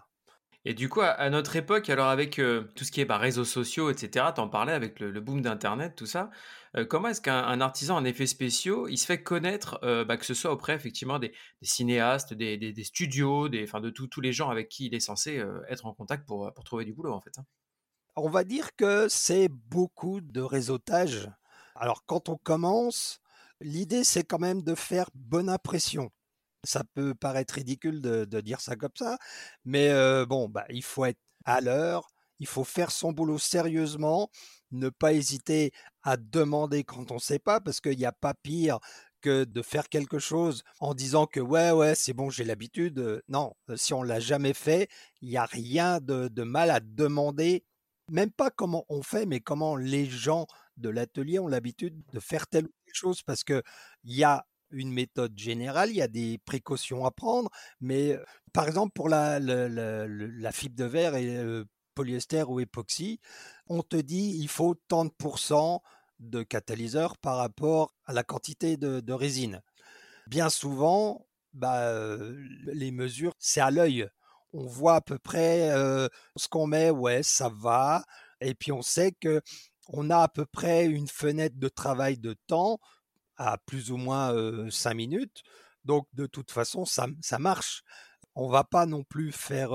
Et 0.66 0.74
du 0.74 0.90
coup, 0.90 1.02
à, 1.02 1.30
notre 1.30 1.56
époque, 1.56 1.90
alors 1.90 2.08
avec 2.08 2.36
tout 2.36 2.84
ce 2.84 2.92
qui 2.92 3.02
est 3.02 3.06
bah, 3.06 3.18
réseaux 3.18 3.46
sociaux, 3.46 3.90
etc., 3.90 4.26
t'en 4.36 4.50
parlais 4.50 4.74
avec 4.74 5.00
le, 5.00 5.20
boom 5.22 5.42
d'Internet, 5.42 5.96
tout 5.96 6.06
ça, 6.06 6.30
comment 6.90 7.08
est-ce 7.08 7.22
qu'un 7.22 7.62
artisan 7.62 7.96
en 7.96 8.04
effets 8.04 8.28
spéciaux, 8.28 8.88
il 8.90 8.98
se 8.98 9.06
fait 9.06 9.24
connaître, 9.24 9.80
bah, 10.06 10.18
que 10.18 10.26
ce 10.26 10.34
soit 10.34 10.52
auprès 10.52 10.74
effectivement 10.74 11.18
des, 11.18 11.34
cinéastes, 11.62 12.34
des, 12.34 12.84
studios, 12.84 13.48
des, 13.48 13.64
enfin, 13.64 13.80
de 13.80 13.90
tous 13.90 14.22
les 14.22 14.34
gens 14.34 14.50
avec 14.50 14.68
qui 14.68 14.88
il 14.88 14.94
est 14.94 15.00
censé 15.00 15.42
être 15.70 15.86
en 15.86 15.94
contact 15.94 16.28
pour, 16.28 16.54
pour 16.54 16.64
trouver 16.66 16.84
du 16.84 16.94
boulot, 16.94 17.14
en 17.14 17.22
fait 17.22 17.38
hein? 17.38 17.46
On 18.22 18.30
va 18.30 18.44
dire 18.44 18.76
que 18.76 19.08
c'est 19.08 19.48
beaucoup 19.48 20.20
de 20.20 20.42
réseautage. 20.42 21.30
Alors, 21.74 22.04
quand 22.06 22.28
on 22.28 22.36
commence, 22.36 23.22
l'idée, 23.62 24.04
c'est 24.04 24.26
quand 24.26 24.40
même 24.40 24.62
de 24.62 24.76
faire 24.76 25.10
bonne 25.14 25.48
impression. 25.48 26.12
Ça 26.64 26.84
peut 26.94 27.16
paraître 27.16 27.56
ridicule 27.56 28.02
de, 28.02 28.42
dire 28.42 28.62
ça 28.62 28.76
comme 28.76 28.96
ça, 28.98 29.18
mais 29.66 29.90
bon, 30.26 30.50
bah, 30.50 30.66
il 30.70 30.84
faut 30.84 31.06
être 31.06 31.20
à 31.46 31.62
l'heure, 31.62 32.10
il 32.40 32.48
faut 32.48 32.64
faire 32.64 32.92
son 32.92 33.12
boulot 33.12 33.38
sérieusement, 33.38 34.30
ne 34.72 34.90
pas 34.90 35.14
hésiter 35.14 35.72
à 36.04 36.18
demander 36.18 36.84
quand 36.84 37.12
on 37.12 37.16
ne 37.16 37.20
sait 37.20 37.40
pas, 37.40 37.60
parce 37.60 37.82
qu'il 37.82 37.98
n'y 37.98 38.06
a 38.06 38.12
pas 38.12 38.34
pire 38.34 38.80
que 39.22 39.44
de 39.44 39.62
faire 39.62 39.90
quelque 39.90 40.20
chose 40.20 40.64
en 40.80 40.94
disant 40.94 41.26
que 41.26 41.42
ouais 41.42 41.72
ouais 41.72 41.94
c'est 41.96 42.14
bon 42.14 42.30
j'ai 42.30 42.46
l'habitude. 42.46 43.22
Non, 43.28 43.54
si 43.76 43.94
on 43.94 44.04
l'a 44.04 44.20
jamais 44.20 44.54
fait, 44.54 44.90
il 45.22 45.30
n'y 45.30 45.38
a 45.38 45.46
rien 45.46 46.00
de, 46.00 46.30
de, 46.30 46.44
mal 46.44 46.72
à 46.72 46.80
demander, 46.80 47.66
même 48.10 48.32
pas 48.32 48.50
comment 48.50 48.86
on 48.90 49.04
fait, 49.04 49.26
mais 49.26 49.40
comment 49.42 49.76
les 49.76 50.06
gens 50.06 50.48
de 50.78 50.90
l'atelier 50.90 51.40
ont 51.40 51.48
l'habitude 51.48 52.02
de 52.14 52.20
faire 52.20 52.48
telle 52.48 52.66
ou 52.66 52.72
telle 52.86 52.96
chose, 52.96 53.22
parce 53.24 53.44
que 53.44 53.62
il 54.04 54.16
y 54.16 54.24
a 54.24 54.46
une 54.72 54.92
méthode 54.92 55.38
générale, 55.38 55.90
il 55.90 55.98
y 55.98 56.02
a 56.02 56.08
des 56.08 56.38
précautions 56.46 57.06
à 57.06 57.12
prendre, 57.12 57.50
mais 57.80 58.18
par 58.54 58.68
exemple 58.68 58.92
pour 58.94 59.10
la, 59.10 59.40
fibre 60.52 60.76
de 60.76 60.86
verre 60.86 61.16
et 61.16 61.44
le 61.44 61.66
polyester 61.96 62.44
ou 62.44 62.60
époxy, 62.60 63.20
on 63.68 63.82
te 63.82 63.98
dit 63.98 64.38
il 64.40 64.48
faut 64.48 64.76
tant 64.88 65.06
de 65.06 65.12
pourcents 65.18 65.82
de 66.20 66.44
catalyseur 66.44 67.18
par 67.18 67.38
rapport 67.38 67.94
à 68.06 68.14
la 68.14 68.24
quantité 68.24 68.78
de, 68.78 69.14
résine. 69.14 69.62
Bien 70.28 70.50
souvent, 70.50 71.26
bah, 71.54 71.94
les 72.66 72.92
mesures, 72.92 73.34
c'est 73.40 73.62
à 73.62 73.72
l'œil. 73.72 74.08
On 74.54 74.66
voit 74.66 74.96
à 74.96 75.02
peu 75.02 75.18
près 75.18 75.70
ce 76.36 76.48
qu'on 76.50 76.68
met, 76.68 76.90
ouais, 76.90 77.24
ça 77.24 77.50
va, 77.50 78.04
et 78.42 78.54
puis 78.56 78.72
on 78.72 78.82
sait 78.82 79.12
que 79.12 79.42
on 79.92 80.10
a 80.10 80.20
à 80.20 80.28
peu 80.28 80.46
près 80.46 80.86
une 80.86 81.08
fenêtre 81.08 81.58
de 81.58 81.68
travail 81.68 82.18
de 82.18 82.36
temps 82.48 82.80
plus 83.66 83.92
ou 83.92 83.98
moins 83.98 84.34
cinq 84.70 84.94
minutes. 84.94 85.44
Donc 85.86 86.08
de 86.14 86.26
toute 86.26 86.52
façon, 86.52 86.86
ça, 86.86 87.08
ça 87.22 87.40
marche. 87.40 87.84
On 88.36 88.48
va 88.50 88.64
pas 88.64 88.86
non 88.86 89.04
plus 89.04 89.32
faire 89.32 89.72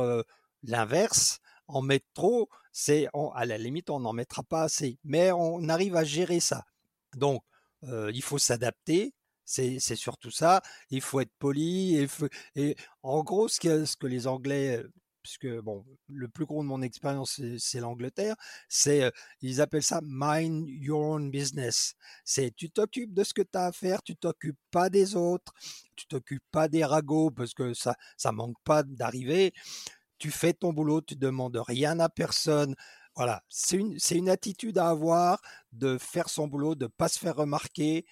l'inverse, 0.62 1.40
en 1.66 1.82
mettre 1.82 2.06
trop. 2.14 2.48
C'est 2.72 3.08
à 3.34 3.46
la 3.46 3.58
limite, 3.58 3.90
on 3.90 4.00
n'en 4.00 4.12
mettra 4.12 4.42
pas 4.42 4.62
assez, 4.62 4.98
mais 5.04 5.32
on 5.32 5.68
arrive 5.68 5.96
à 5.96 6.04
gérer 6.04 6.40
ça. 6.40 6.64
Donc 7.16 7.42
il 7.82 8.22
faut 8.22 8.38
s'adapter. 8.38 9.12
C'est 9.44 9.78
surtout 9.78 10.30
ça. 10.30 10.62
Il 10.90 11.02
faut 11.02 11.20
être 11.20 11.34
poli. 11.38 11.96
Et, 11.96 12.08
et 12.56 12.76
en 13.02 13.22
gros, 13.22 13.48
ce 13.48 13.84
ce 13.84 13.96
que 13.96 14.06
les 14.06 14.26
Anglais 14.26 14.82
puisque 15.24 15.48
bon, 15.60 15.84
le 16.08 16.28
plus 16.28 16.44
gros 16.44 16.62
de 16.62 16.68
mon 16.68 16.82
expérience, 16.82 17.40
c'est 17.58 17.80
l'Angleterre, 17.80 18.36
c'est, 18.68 19.10
ils 19.40 19.62
appellent 19.62 19.82
ça 19.82 20.00
mind 20.04 20.68
your 20.68 21.00
own 21.00 21.30
business. 21.30 21.94
C'est 22.24 22.54
tu 22.54 22.70
t'occupes 22.70 23.14
de 23.14 23.24
ce 23.24 23.32
que 23.32 23.42
tu 23.42 23.58
as 23.58 23.66
à 23.66 23.72
faire, 23.72 24.02
tu 24.02 24.14
t'occupes 24.16 24.58
pas 24.70 24.90
des 24.90 25.16
autres, 25.16 25.52
tu 25.96 26.06
t'occupes 26.06 26.44
pas 26.52 26.68
des 26.68 26.84
ragots 26.84 27.30
parce 27.30 27.54
que 27.54 27.72
ça, 27.72 27.96
ça 28.18 28.32
manque 28.32 28.56
pas 28.64 28.82
d'arriver. 28.82 29.54
Tu 30.18 30.30
fais 30.30 30.52
ton 30.52 30.72
boulot, 30.74 31.00
tu 31.00 31.16
demandes 31.16 31.56
rien 31.56 31.98
à 32.00 32.08
personne. 32.10 32.74
Voilà, 33.16 33.42
c'est 33.48 33.76
une, 33.78 33.96
une 34.10 34.28
attitude 34.28 34.76
à 34.78 34.90
avoir 34.90 35.40
de 35.72 35.98
faire 35.98 36.28
son 36.28 36.48
boulot, 36.48 36.74
de 36.74 36.86
pas 36.86 37.08
se 37.08 37.18
faire 37.18 37.36
remarquer. 37.36 38.04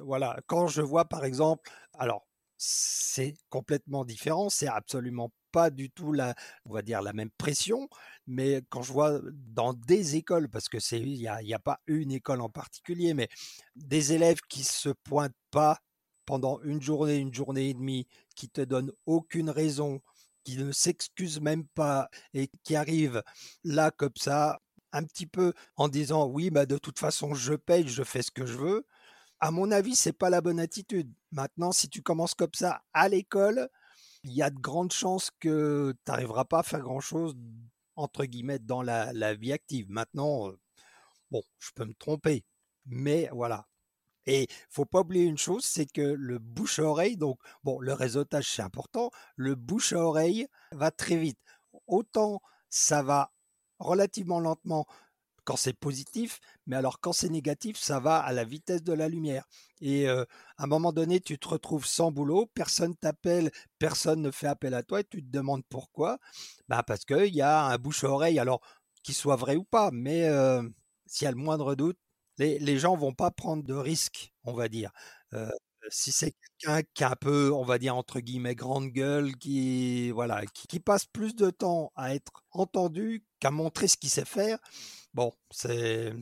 Voilà, 0.00 0.38
quand 0.46 0.68
je 0.68 0.82
vois 0.82 1.06
par 1.06 1.24
exemple, 1.24 1.70
alors 1.98 2.26
c'est 2.62 3.34
complètement 3.48 4.04
différent, 4.04 4.50
c'est 4.50 4.66
absolument 4.68 5.32
pas 5.50 5.70
du 5.70 5.90
tout 5.90 6.12
la, 6.12 6.34
on 6.66 6.74
va 6.74 6.82
dire 6.82 7.00
la 7.00 7.14
même 7.14 7.30
pression, 7.38 7.88
mais 8.26 8.62
quand 8.68 8.82
je 8.82 8.92
vois 8.92 9.18
dans 9.32 9.72
des 9.72 10.16
écoles, 10.16 10.50
parce 10.50 10.68
que 10.68 10.78
c'est, 10.78 11.00
il 11.00 11.18
n'y 11.18 11.26
a, 11.26 11.38
a, 11.38 11.58
pas 11.58 11.80
une 11.86 12.12
école 12.12 12.42
en 12.42 12.50
particulier, 12.50 13.14
mais 13.14 13.28
des 13.76 14.12
élèves 14.12 14.40
qui 14.50 14.62
se 14.62 14.90
pointent 14.90 15.32
pas 15.50 15.78
pendant 16.26 16.60
une 16.62 16.82
journée, 16.82 17.16
une 17.16 17.32
journée 17.32 17.70
et 17.70 17.74
demie, 17.74 18.06
qui 18.36 18.50
te 18.50 18.60
donnent 18.60 18.92
aucune 19.06 19.48
raison, 19.48 20.02
qui 20.44 20.58
ne 20.58 20.70
s'excusent 20.70 21.40
même 21.40 21.66
pas 21.68 22.10
et 22.34 22.50
qui 22.62 22.76
arrivent 22.76 23.22
là 23.64 23.90
comme 23.90 24.16
ça, 24.16 24.60
un 24.92 25.04
petit 25.04 25.26
peu 25.26 25.54
en 25.76 25.88
disant 25.88 26.26
oui, 26.26 26.50
bah 26.50 26.66
de 26.66 26.76
toute 26.76 26.98
façon 26.98 27.32
je 27.34 27.54
paye, 27.54 27.88
je 27.88 28.02
fais 28.02 28.22
ce 28.22 28.30
que 28.30 28.44
je 28.44 28.58
veux. 28.58 28.86
À 29.40 29.50
mon 29.50 29.70
avis, 29.70 29.96
c'est 29.96 30.12
pas 30.12 30.30
la 30.30 30.40
bonne 30.42 30.60
attitude. 30.60 31.12
Maintenant, 31.32 31.72
si 31.72 31.88
tu 31.88 32.02
commences 32.02 32.34
comme 32.34 32.54
ça 32.54 32.82
à 32.92 33.08
l'école, 33.08 33.68
il 34.24 34.32
y 34.32 34.42
a 34.42 34.50
de 34.50 34.58
grandes 34.58 34.92
chances 34.92 35.30
que 35.40 35.94
tu 36.04 36.10
n'arriveras 36.10 36.44
pas 36.44 36.60
à 36.60 36.62
faire 36.62 36.80
grand-chose, 36.80 37.36
entre 37.96 38.26
guillemets, 38.26 38.58
dans 38.58 38.82
la, 38.82 39.34
vie 39.34 39.52
active. 39.52 39.86
Maintenant, 39.88 40.52
bon, 41.30 41.42
je 41.58 41.70
peux 41.74 41.86
me 41.86 41.94
tromper, 41.94 42.44
mais 42.84 43.30
voilà. 43.32 43.66
Et 44.26 44.48
faut 44.68 44.84
pas 44.84 45.00
oublier 45.00 45.24
une 45.24 45.38
chose, 45.38 45.64
c'est 45.64 45.86
que 45.86 46.02
le 46.02 46.38
bouche 46.38 46.78
à 46.78 46.84
oreille, 46.84 47.16
donc 47.16 47.38
bon, 47.64 47.80
le 47.80 47.94
réseautage 47.94 48.54
c'est 48.54 48.62
important, 48.62 49.10
le 49.36 49.54
bouche 49.54 49.94
à 49.94 49.98
oreille 49.98 50.46
va 50.72 50.90
très 50.90 51.16
vite. 51.16 51.38
Autant 51.86 52.42
ça 52.68 53.02
va 53.02 53.32
relativement 53.78 54.38
lentement 54.38 54.86
quand 55.50 55.56
c'est 55.56 55.72
positif, 55.72 56.38
mais 56.66 56.76
alors 56.76 57.00
quand 57.00 57.12
c'est 57.12 57.28
négatif, 57.28 57.76
ça 57.76 57.98
va 57.98 58.18
à 58.20 58.32
la 58.32 58.44
vitesse 58.44 58.84
de 58.84 58.92
la 58.92 59.08
lumière. 59.08 59.48
Et 59.80 60.08
à 60.08 60.24
un 60.58 60.66
moment 60.68 60.92
donné, 60.92 61.18
tu 61.18 61.40
te 61.40 61.48
retrouves 61.48 61.86
sans 61.86 62.12
boulot, 62.12 62.46
personne 62.54 62.94
t'appelle, 62.94 63.50
personne 63.80 64.22
ne 64.22 64.30
fait 64.30 64.46
appel 64.46 64.74
à 64.74 64.84
toi, 64.84 65.00
et 65.00 65.04
tu 65.04 65.24
te 65.24 65.28
demandes 65.28 65.64
pourquoi. 65.68 66.20
Bah 66.68 66.84
parce 66.84 67.04
qu'il 67.04 67.34
y 67.34 67.42
a 67.42 67.64
un 67.64 67.78
bouche 67.78 68.04
à 68.04 68.10
oreille, 68.10 68.38
alors 68.38 68.60
qu'il 69.02 69.16
soit 69.16 69.34
vrai 69.34 69.56
ou 69.56 69.64
pas, 69.64 69.90
mais 69.92 70.28
s'il 71.06 71.24
y 71.24 71.28
a 71.28 71.32
le 71.32 71.36
moindre 71.36 71.74
doute, 71.74 71.98
les, 72.38 72.78
gens 72.78 72.96
vont 72.96 73.12
pas 73.12 73.32
prendre 73.32 73.64
de 73.64 73.74
risques, 73.74 74.32
on 74.44 74.52
va 74.52 74.68
dire. 74.68 74.92
si 75.90 76.12
c'est 76.12 76.32
quelqu'un 76.60 76.82
qui 76.94 77.02
a 77.02 77.10
un 77.10 77.16
peu, 77.16 77.52
on 77.52 77.64
va 77.64 77.78
dire 77.78 77.96
entre 77.96 78.20
guillemets, 78.20 78.54
grande 78.54 78.90
gueule, 78.90 79.36
qui 79.36 80.12
voilà, 80.12 80.44
qui 80.46 80.78
passe 80.78 81.06
plus 81.06 81.34
de 81.34 81.50
temps 81.50 81.90
à 81.96 82.14
être 82.14 82.44
entendu 82.52 83.24
qu'à 83.40 83.50
montrer 83.50 83.88
ce 83.88 83.96
qu'il 83.96 84.10
sait 84.10 84.24
faire, 84.24 84.58
Bon, 85.14 85.32
c'est 85.50 86.12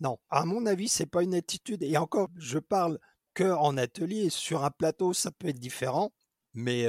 non, 0.00 0.18
à 0.30 0.44
mon 0.46 0.64
avis, 0.66 0.88
c'est 0.88 1.06
pas 1.06 1.22
une 1.22 1.34
attitude. 1.34 1.82
Et 1.82 1.96
encore, 1.98 2.28
je 2.36 2.58
parle 2.58 2.98
que 3.34 3.44
en 3.44 3.76
atelier, 3.76 4.30
sur 4.30 4.64
un 4.64 4.70
plateau, 4.70 5.12
ça 5.12 5.30
peut 5.30 5.48
être 5.48 5.58
différent, 5.58 6.12
mais 6.54 6.86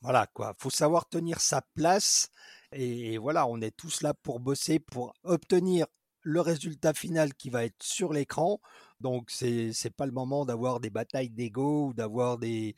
voilà 0.00 0.26
quoi. 0.34 0.54
Faut 0.58 0.70
savoir 0.70 1.08
tenir 1.08 1.40
sa 1.40 1.62
place. 1.74 2.28
Et, 2.72 3.18
voilà, 3.18 3.46
on 3.46 3.60
est 3.60 3.76
tous 3.76 4.02
là 4.02 4.14
pour 4.14 4.40
bosser, 4.40 4.78
pour 4.80 5.14
obtenir 5.24 5.86
le 6.22 6.40
résultat 6.40 6.94
final 6.94 7.34
qui 7.34 7.50
va 7.50 7.64
être 7.64 7.82
sur 7.82 8.12
l'écran. 8.12 8.60
Donc 9.00 9.30
c'est 9.30 9.72
c'est 9.72 9.90
pas 9.90 10.06
le 10.06 10.12
moment 10.12 10.44
d'avoir 10.46 10.78
des 10.80 10.90
batailles 10.90 11.30
d'ego 11.30 11.88
ou 11.88 11.94
d'avoir 11.94 12.38
des 12.38 12.76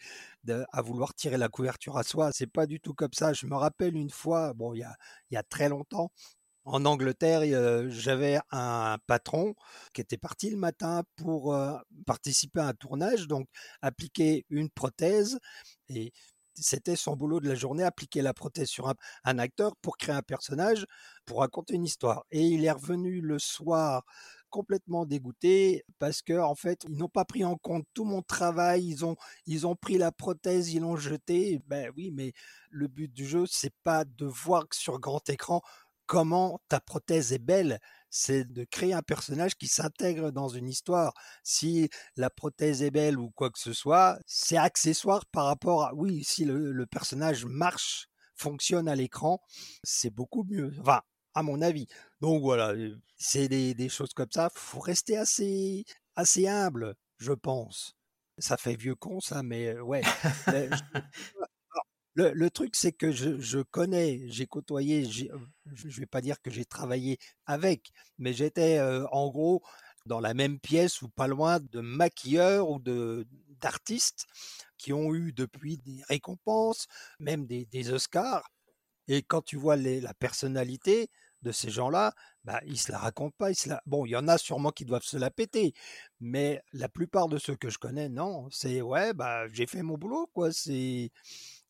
à 0.73 0.83
vouloir 0.83 1.15
tirer 1.15 1.37
la 1.39 1.49
couverture 1.49 1.97
à 1.99 2.03
soi. 2.03 2.33
C'est 2.33 2.47
pas 2.47 2.67
du 2.67 2.81
tout 2.81 2.95
comme 2.95 3.13
ça. 3.13 3.33
Je 3.35 3.47
me 3.47 3.55
rappelle 3.57 3.97
une 3.97 4.11
fois, 4.11 4.55
bon 4.55 4.75
il 4.75 4.87
il 5.31 5.35
y 5.35 5.37
a 5.37 5.43
très 5.43 5.69
longtemps, 5.69 6.11
en 6.65 6.85
Angleterre, 6.85 7.43
j'avais 7.91 8.39
un 8.51 8.99
patron 9.07 9.55
qui 9.93 10.01
était 10.01 10.17
parti 10.19 10.51
le 10.51 10.57
matin 10.57 11.03
pour 11.17 11.57
participer 12.07 12.61
à 12.61 12.69
un 12.69 12.75
tournage, 12.75 13.29
donc 13.29 13.49
appliquer 13.83 14.47
une 14.51 14.71
prothèse. 14.71 15.39
Et 15.89 16.13
c'était 16.55 16.97
son 16.97 17.17
boulot 17.17 17.41
de 17.41 17.49
la 17.49 17.55
journée, 17.55 17.83
appliquer 17.85 18.23
la 18.23 18.35
prothèse 18.35 18.69
sur 18.69 18.93
un, 19.25 19.39
acteur 19.39 19.75
pour 19.83 19.97
créer 19.97 20.15
un 20.15 20.23
personnage, 20.23 20.87
pour 21.27 21.41
raconter 21.41 21.75
une 21.75 21.85
histoire. 21.85 22.25
Et 22.31 22.43
il 22.43 22.65
est 22.65 22.71
revenu 22.71 23.21
le 23.21 23.39
soir 23.39 24.05
complètement 24.51 25.05
dégoûté 25.05 25.85
parce 25.99 26.23
que 26.23 26.39
en 26.39 26.55
fait 26.55 26.85
ils 26.89 26.97
n'ont 26.97 27.09
pas 27.09 27.25
pris 27.25 27.45
en 27.45 27.57
compte 27.57 27.85
tout 27.93 28.05
mon 28.05 28.23
travail 28.23 28.87
ils 28.87 29.05
ont 29.05 29.17
ils 29.47 29.67
ont 29.67 29.75
pris 29.75 29.99
la 29.99 30.13
prothèse 30.13 30.73
ils 30.73 30.83
l'ont 30.83 30.95
jetée 30.95 31.61
ben 31.67 31.91
oui 31.97 32.13
mais 32.13 32.33
le 32.71 32.87
but 32.87 33.13
du 33.13 33.27
jeu 33.27 33.47
c'est 33.49 33.75
pas 33.83 34.05
de 34.05 34.27
voir 34.27 34.67
sur 34.73 35.01
grand 35.01 35.29
écran 35.29 35.61
comment 36.07 36.61
ta 36.69 36.81
prothèse 36.81 37.33
est 37.33 37.39
belle, 37.39 37.79
c'est 38.11 38.45
de 38.45 38.65
créer 38.65 38.95
un 38.95 39.03
personnage 39.03 39.57
qui 39.57 39.67
s'intègre 39.67 40.31
dans 40.31 40.49
une 40.49 40.69
histoire. 40.69 41.13
Si 41.43 41.91
la 42.17 42.31
prothèse 42.31 42.83
est 42.83 42.91
belle 42.91 43.19
ou 43.19 43.31
quoi 43.31 43.51
que 43.51 43.59
ce 43.59 43.73
soit, 43.73 44.19
c'est 44.27 44.57
accessoire 44.57 45.27
par 45.27 45.47
rapport 45.47 45.85
à, 45.85 45.95
oui, 45.95 46.23
si 46.25 46.45
le, 46.45 46.87
personnage 46.87 47.45
marche, 47.45 48.09
fonctionne 48.37 48.89
à 48.89 48.95
l'écran, 48.97 49.41
c'est 49.83 50.11
beaucoup 50.11 50.45
mieux. 50.45 50.73
Enfin, 50.81 51.03
à 51.35 51.43
mon 51.43 51.61
avis. 51.63 51.87
Donc 52.21 52.43
voilà, 52.43 52.71
euh, 52.71 52.97
c'est 53.17 53.49
des, 53.49 53.75
des 53.75 53.89
choses 53.89 54.13
comme 54.15 54.31
ça. 54.31 54.49
Faut 54.55 54.81
rester 54.81 55.17
assez, 55.17 55.85
assez 56.17 56.47
humble, 56.47 56.95
je 57.19 57.33
pense. 57.33 57.97
Ça 58.39 58.57
fait 58.57 58.77
vieux 58.77 58.95
con 58.97 59.21
ça, 59.21 59.43
mais 59.43 59.69
euh, 59.69 59.83
ouais. 59.83 60.03
Le, 62.17 62.49
truc, 62.49 62.77
c'est 62.77 62.93
que 62.93 63.11
je, 63.11 63.61
connais, 63.63 64.23
j'ai 64.29 64.47
côtoyé, 64.47 65.05
euh, 65.33 65.39
je 65.75 66.01
vais 66.01 66.07
pas 66.07 66.21
dire 66.21 66.41
que 66.41 66.51
j'ai 66.51 66.65
travaillé 66.65 67.19
avec, 67.47 67.91
mais 68.19 68.33
j'étais 68.33 68.79
euh, 68.79 69.05
en 69.11 69.31
gros 69.31 69.63
dans 70.07 70.21
la 70.21 70.35
même 70.35 70.61
pièce 70.61 71.03
ou 71.03 71.09
pas 71.09 71.27
loin 71.27 71.59
de 71.61 71.81
maquilleurs 71.81 72.71
ou 72.71 72.79
d'artistes 73.61 74.27
qui 74.79 74.93
ont 74.93 75.15
eu 75.15 75.33
depuis 75.33 75.79
des 75.79 76.03
récompenses, 76.09 76.87
même 77.19 77.47
des, 77.47 77.93
Oscars. 77.93 78.49
Et 79.09 79.23
quand 79.23 79.43
tu 79.43 79.57
vois 79.57 79.77
la 79.77 80.15
personnalité 80.15 81.11
de 81.43 81.53
ces 81.53 81.71
gens-là, 81.71 82.13
bah, 82.45 82.61
ils 82.67 82.79
se 82.79 82.93
la 82.93 82.99
racontent 82.99 83.35
pas. 83.39 83.51
Ils 83.51 83.55
se 83.57 83.69
la... 83.69 83.83
Bon, 83.87 84.07
il 84.07 84.11
y 84.11 84.17
en 84.17 84.29
a 84.29 84.39
sûrement 84.39 84.71
qui 84.71 84.85
doivent 84.85 85.03
se 85.05 85.17
la 85.17 85.31
péter, 85.31 85.75
mais 86.21 86.63
la 86.73 86.89
plupart 86.89 87.29
de 87.29 87.39
ceux 87.39 87.57
que 87.57 87.71
je 87.71 87.79
connais, 87.79 88.09
non. 88.09 88.49
C'est 88.51 88.83
ouais, 88.83 89.13
bah 89.15 89.47
j'ai 89.49 89.67
fait 89.67 89.83
mon 89.83 89.99
boulot, 89.99 90.29
quoi. 90.33 90.53
C'est 90.53 91.11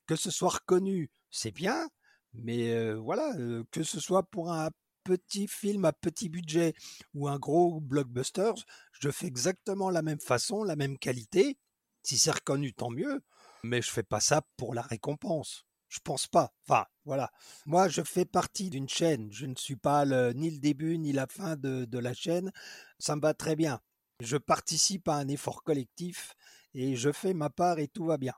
que 0.07 0.17
ce 0.17 0.31
soit 0.31 0.51
reconnu, 0.51 1.11
c'est 1.31 1.53
bien, 1.53 1.89
mais 2.35 2.93
voilà, 2.95 3.35
que 3.71 3.83
ce 3.83 4.01
soit 4.01 4.23
pour 4.25 4.53
un 4.53 4.71
petit 5.05 5.47
film 5.47 5.85
à 5.85 5.93
petit 5.93 6.29
budget 6.29 6.75
ou 7.15 7.29
un 7.29 7.39
gros 7.39 7.81
blockbuster, 7.81 8.53
je 9.01 9.11
fais 9.11 9.27
exactement 9.27 9.91
la 9.91 10.03
même 10.03 10.21
façon, 10.21 10.65
la 10.65 10.77
même 10.77 10.99
qualité. 10.99 11.59
Si 12.03 12.19
c'est 12.19 12.33
reconnu, 12.33 12.73
tant 12.73 12.91
mieux, 12.91 13.23
mais 13.63 13.83
je 13.83 13.91
fais 13.91 14.03
pas 14.03 14.21
ça 14.21 14.43
pour 14.57 14.75
la 14.75 14.83
récompense. 14.83 15.65
Je 15.89 16.01
pense 16.03 16.27
pas. 16.27 16.53
Enfin, 16.67 16.87
voilà. 17.05 17.31
Moi, 17.67 17.89
je 17.89 18.03
fais 18.03 18.25
partie 18.25 18.69
d'une 18.69 18.89
chaîne. 18.89 19.29
Je 19.31 19.47
ne 19.47 19.55
suis 19.55 19.77
pas 19.77 20.05
ni 20.35 20.51
le 20.51 20.59
début 20.59 20.99
ni 20.99 21.13
la 21.13 21.27
fin 21.27 21.57
de, 21.57 21.85
de 21.85 21.99
la 21.99 22.15
chaîne. 22.15 22.51
Ça 22.99 23.15
me 23.15 23.21
va 23.21 23.33
très 23.33 23.55
bien. 23.55 23.81
Je 24.21 24.37
participe 24.37 25.09
à 25.09 25.15
un 25.17 25.29
effort 25.29 25.63
collectif 25.63 26.35
et 26.75 26.97
je 26.97 27.13
fais 27.13 27.33
ma 27.33 27.49
part 27.49 27.79
et 27.79 27.89
tout 27.89 28.07
va 28.07 28.17
bien. 28.17 28.35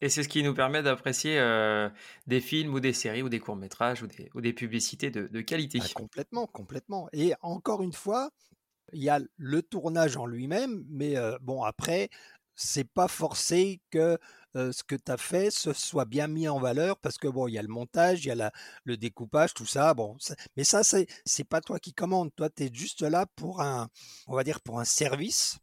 Et 0.00 0.08
c'est 0.08 0.22
ce 0.22 0.28
qui 0.28 0.42
nous 0.42 0.54
permet 0.54 0.82
d'apprécier 0.82 1.38
euh, 1.38 1.88
des 2.26 2.40
films 2.40 2.74
ou 2.74 2.80
des 2.80 2.92
séries 2.92 3.22
ou 3.22 3.28
des 3.28 3.40
courts-métrages 3.40 4.02
ou 4.02 4.06
des, 4.06 4.30
ou 4.34 4.40
des 4.40 4.52
publicités 4.52 5.10
de, 5.10 5.40
qualité. 5.40 5.78
Ah, 5.82 5.86
complètement, 5.94 6.46
complètement. 6.46 7.08
Et 7.12 7.34
encore 7.40 7.82
une 7.82 7.92
fois, 7.92 8.30
il 8.92 9.02
y 9.02 9.08
a 9.08 9.20
le 9.36 9.62
tournage 9.62 10.16
en 10.16 10.26
lui-même, 10.26 10.84
mais 10.88 11.16
euh, 11.16 11.38
bon, 11.40 11.62
après, 11.62 12.10
c'est 12.54 12.84
pas 12.84 13.08
forcé 13.08 13.80
que 13.90 14.18
euh, 14.56 14.70
ce 14.72 14.84
que 14.84 14.94
tu 14.94 15.10
as 15.10 15.16
fait 15.16 15.50
se 15.50 15.72
soit 15.72 16.04
bien 16.04 16.28
mis 16.28 16.48
en 16.48 16.60
valeur 16.60 16.98
parce 16.98 17.18
que 17.18 17.26
bon, 17.26 17.48
il 17.48 17.54
y 17.54 17.58
a 17.58 17.62
le 17.62 17.68
montage, 17.68 18.24
il 18.24 18.28
y 18.28 18.30
a 18.30 18.36
la, 18.36 18.52
le 18.84 18.96
découpage, 18.96 19.54
tout 19.54 19.66
ça. 19.66 19.94
Bon, 19.94 20.16
mais 20.56 20.64
ça, 20.64 20.84
c'est, 20.84 21.06
c'est 21.24 21.44
pas 21.44 21.60
toi 21.60 21.78
qui 21.78 21.92
commandes. 21.92 22.30
Toi, 22.36 22.50
tu 22.50 22.64
es 22.64 22.70
juste 22.72 23.02
là 23.02 23.26
pour 23.36 23.60
un, 23.60 23.88
on 24.26 24.36
va 24.36 24.44
dire, 24.44 24.60
pour 24.60 24.78
un 24.78 24.84
service 24.84 25.58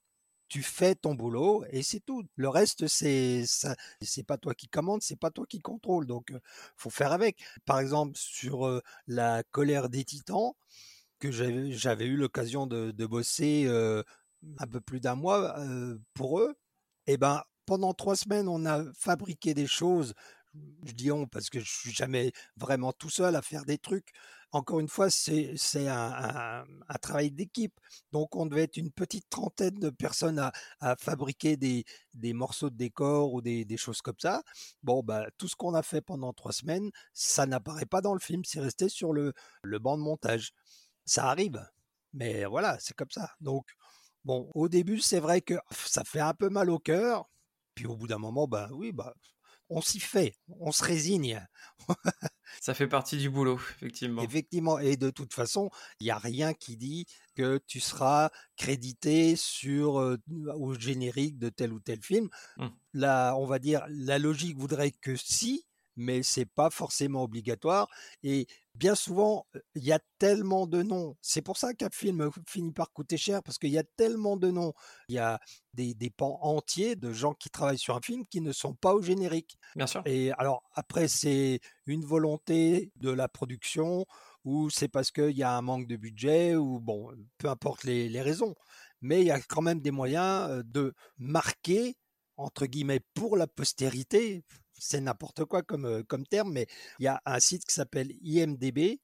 tu 0.51 0.63
fais 0.63 0.95
ton 0.95 1.15
boulot 1.15 1.63
et 1.69 1.81
c'est 1.81 2.01
tout. 2.01 2.25
Le 2.35 2.49
reste, 2.49 2.85
c'est 2.87 3.45
c'est 4.01 4.23
pas 4.23 4.37
toi 4.37 4.53
qui 4.53 4.67
commande, 4.67 5.01
c'est 5.01 5.15
pas 5.15 5.31
toi 5.31 5.45
qui 5.47 5.61
contrôle. 5.61 6.05
Donc, 6.05 6.33
faut 6.75 6.89
faire 6.89 7.13
avec. 7.13 7.41
Par 7.65 7.79
exemple, 7.79 8.17
sur 8.17 8.81
la 9.07 9.43
colère 9.43 9.87
des 9.87 10.03
Titans, 10.03 10.51
que 11.19 11.31
j'avais 11.31 12.05
eu 12.05 12.17
l'occasion 12.17 12.67
de, 12.67 13.05
bosser 13.05 13.65
un 14.59 14.67
peu 14.67 14.81
plus 14.81 14.99
d'un 14.99 15.15
mois 15.15 15.55
pour 16.13 16.41
eux. 16.41 16.57
Et 17.07 17.13
eh 17.13 17.17
ben, 17.17 17.43
pendant 17.65 17.93
trois 17.93 18.17
semaines, 18.17 18.49
on 18.49 18.65
a 18.65 18.83
fabriqué 18.93 19.53
des 19.53 19.67
choses 19.67 20.13
je 20.85 20.91
dis 20.91 21.11
on 21.11 21.27
parce 21.27 21.49
que 21.49 21.59
je 21.59 21.69
suis 21.69 21.91
jamais 21.91 22.33
vraiment 22.57 22.91
tout 22.91 23.09
seul 23.09 23.35
à 23.35 23.41
faire 23.41 23.63
des 23.65 23.77
trucs. 23.77 24.09
Encore 24.53 24.81
une 24.81 24.89
fois, 24.89 25.09
c'est 25.09 25.55
un, 25.87 26.65
travail 27.01 27.31
d'équipe. 27.31 27.79
Donc 28.11 28.35
on 28.35 28.45
devait 28.45 28.63
être 28.63 28.77
une 28.77 28.91
petite 28.91 29.29
trentaine 29.29 29.79
de 29.79 29.89
personnes 29.89 30.39
à, 30.79 30.95
fabriquer 30.97 31.55
des, 31.57 31.85
morceaux 32.33 32.69
de 32.69 32.75
décor 32.75 33.33
ou 33.33 33.41
des, 33.41 33.77
choses 33.77 34.01
comme 34.01 34.19
ça. 34.19 34.43
Bon, 34.83 35.03
bah 35.03 35.27
tout 35.37 35.47
ce 35.47 35.55
qu'on 35.55 35.73
a 35.73 35.83
fait 35.83 36.01
pendant 36.01 36.33
trois 36.33 36.51
semaines, 36.51 36.91
ça 37.13 37.45
n'apparaît 37.45 37.85
pas 37.85 38.01
dans 38.01 38.13
le 38.13 38.19
film, 38.19 38.43
c'est 38.43 38.59
resté 38.59 38.89
sur 38.89 39.13
le, 39.13 39.33
le 39.63 39.79
banc 39.79 39.97
de 39.97 40.03
montage. 40.03 40.51
Ça 41.05 41.29
arrive, 41.29 41.65
mais 42.13 42.45
voilà, 42.45 42.77
c'est 42.79 42.95
comme 42.95 43.11
ça. 43.11 43.31
Donc 43.39 43.65
bon, 44.25 44.51
au 44.53 44.67
début, 44.67 44.99
c'est 44.99 45.19
vrai 45.19 45.41
que 45.41 45.55
ça 45.71 46.03
fait 46.03 46.19
un 46.19 46.33
peu 46.33 46.49
mal 46.49 46.69
au 46.69 46.79
cœur. 46.79 47.29
Puis 47.75 47.87
au 47.87 47.95
bout 47.95 48.07
d'un 48.07 48.17
moment, 48.17 48.47
bah 48.47 48.67
oui, 48.73 48.91
bah 48.91 49.13
on 49.71 49.81
s'y 49.81 49.99
fait, 49.99 50.35
on 50.59 50.71
se 50.71 50.83
résigne. 50.83 51.41
Ça 52.61 52.73
fait 52.73 52.87
partie 52.87 53.17
du 53.17 53.29
boulot, 53.29 53.59
effectivement. 53.77 54.21
Effectivement, 54.21 54.77
et 54.77 54.97
de 54.97 55.09
toute 55.09 55.33
façon, 55.33 55.69
il 55.99 56.05
n'y 56.05 56.11
a 56.11 56.17
rien 56.17 56.53
qui 56.53 56.77
dit 56.77 57.05
que 57.35 57.59
tu 57.65 57.79
seras 57.79 58.29
crédité 58.57 59.35
sur 59.35 59.99
euh, 59.99 60.17
au 60.55 60.73
générique 60.73 61.39
de 61.39 61.49
tel 61.49 61.71
ou 61.71 61.79
tel 61.79 62.01
film. 62.01 62.29
Mmh. 62.57 62.67
Là, 62.93 63.35
on 63.37 63.45
va 63.45 63.57
dire, 63.57 63.85
la 63.89 64.19
logique 64.19 64.57
voudrait 64.57 64.91
que 64.91 65.15
si, 65.15 65.65
mais 65.95 66.23
c'est 66.23 66.45
pas 66.45 66.69
forcément 66.69 67.23
obligatoire. 67.23 67.87
Et 68.23 68.47
bien 68.75 68.95
souvent, 68.95 69.45
il 69.75 69.83
y 69.83 69.91
a 69.91 69.99
tellement 70.19 70.67
de 70.67 70.81
noms. 70.81 71.15
C'est 71.21 71.41
pour 71.41 71.57
ça 71.57 71.73
qu'un 71.73 71.89
film 71.91 72.29
finit 72.47 72.71
par 72.71 72.91
coûter 72.91 73.17
cher, 73.17 73.43
parce 73.43 73.57
qu'il 73.57 73.71
y 73.71 73.77
a 73.77 73.83
tellement 73.83 74.37
de 74.37 74.51
noms. 74.51 74.73
Il 75.09 75.15
y 75.15 75.19
a 75.19 75.39
des, 75.73 75.93
des, 75.93 76.09
pans 76.09 76.39
entiers 76.41 76.95
de 76.95 77.13
gens 77.13 77.33
qui 77.33 77.49
travaillent 77.49 77.77
sur 77.77 77.95
un 77.95 78.01
film 78.01 78.25
qui 78.27 78.41
ne 78.41 78.51
sont 78.51 78.73
pas 78.73 78.93
au 78.93 79.01
générique. 79.01 79.57
Bien 79.75 79.87
sûr. 79.87 80.01
Et 80.05 80.31
alors, 80.33 80.63
après, 80.73 81.07
c'est 81.07 81.59
une 81.85 82.05
volonté 82.05 82.91
de 82.95 83.09
la 83.09 83.27
production, 83.27 84.05
ou 84.43 84.69
c'est 84.69 84.89
parce 84.89 85.11
qu'il 85.11 85.37
y 85.37 85.43
a 85.43 85.55
un 85.55 85.61
manque 85.61 85.87
de 85.87 85.95
budget, 85.95 86.55
ou 86.55 86.79
bon, 86.79 87.11
peu 87.37 87.49
importe 87.49 87.83
les, 87.83 88.09
les 88.09 88.21
raisons. 88.21 88.55
Mais 89.01 89.21
il 89.21 89.27
y 89.27 89.31
a 89.31 89.41
quand 89.41 89.61
même 89.61 89.81
des 89.81 89.91
moyens 89.91 90.63
de 90.65 90.93
marquer 91.17 91.95
entre 92.41 92.65
guillemets 92.65 93.01
pour 93.13 93.37
la 93.37 93.47
postérité, 93.47 94.43
c'est 94.81 95.01
n'importe 95.01 95.45
quoi 95.45 95.61
comme, 95.61 96.03
comme 96.05 96.25
terme, 96.25 96.51
mais 96.51 96.67
il 96.99 97.03
y 97.03 97.07
a 97.07 97.21
un 97.25 97.39
site 97.39 97.65
qui 97.65 97.73
s'appelle 97.73 98.11
IMDB, 98.23 98.99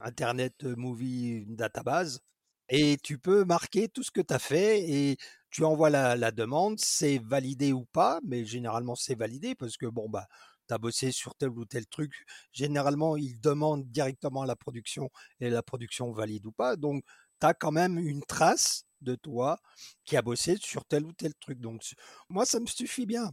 Internet 0.00 0.64
Movie 0.64 1.44
Database, 1.46 2.20
et 2.68 2.98
tu 3.02 3.18
peux 3.18 3.44
marquer 3.44 3.88
tout 3.88 4.02
ce 4.02 4.10
que 4.10 4.20
tu 4.20 4.34
as 4.34 4.38
fait 4.38 4.88
et 4.90 5.16
tu 5.50 5.64
envoies 5.64 5.90
la, 5.90 6.30
demande, 6.32 6.78
c'est 6.78 7.18
validé 7.18 7.72
ou 7.72 7.84
pas, 7.84 8.20
mais 8.24 8.44
généralement 8.44 8.94
c'est 8.94 9.16
validé 9.16 9.54
parce 9.54 9.76
que 9.76 9.86
bon 9.86 10.08
bah 10.08 10.26
tu 10.68 10.74
as 10.74 10.78
bossé 10.78 11.10
sur 11.12 11.34
tel 11.34 11.50
ou 11.50 11.64
tel 11.64 11.86
truc, 11.86 12.12
généralement 12.52 13.16
ils 13.16 13.40
demandent 13.40 13.88
directement 13.90 14.42
à 14.42 14.46
la 14.46 14.56
production 14.56 15.10
et 15.40 15.50
la 15.50 15.62
production 15.62 16.12
valide 16.12 16.46
ou 16.46 16.52
pas, 16.52 16.76
donc 16.76 17.04
tu 17.40 17.46
as 17.46 17.54
quand 17.54 17.72
même 17.72 17.98
une 17.98 18.22
trace 18.22 18.84
de 19.00 19.14
toi 19.16 19.58
qui 20.04 20.16
a 20.16 20.22
bossé 20.22 20.56
sur 20.60 20.84
tel 20.84 21.04
ou 21.04 21.12
tel 21.12 21.34
truc. 21.40 21.60
Donc 21.60 21.82
moi 22.28 22.44
ça 22.46 22.60
me 22.60 22.66
suffit 22.66 23.06
bien. 23.06 23.32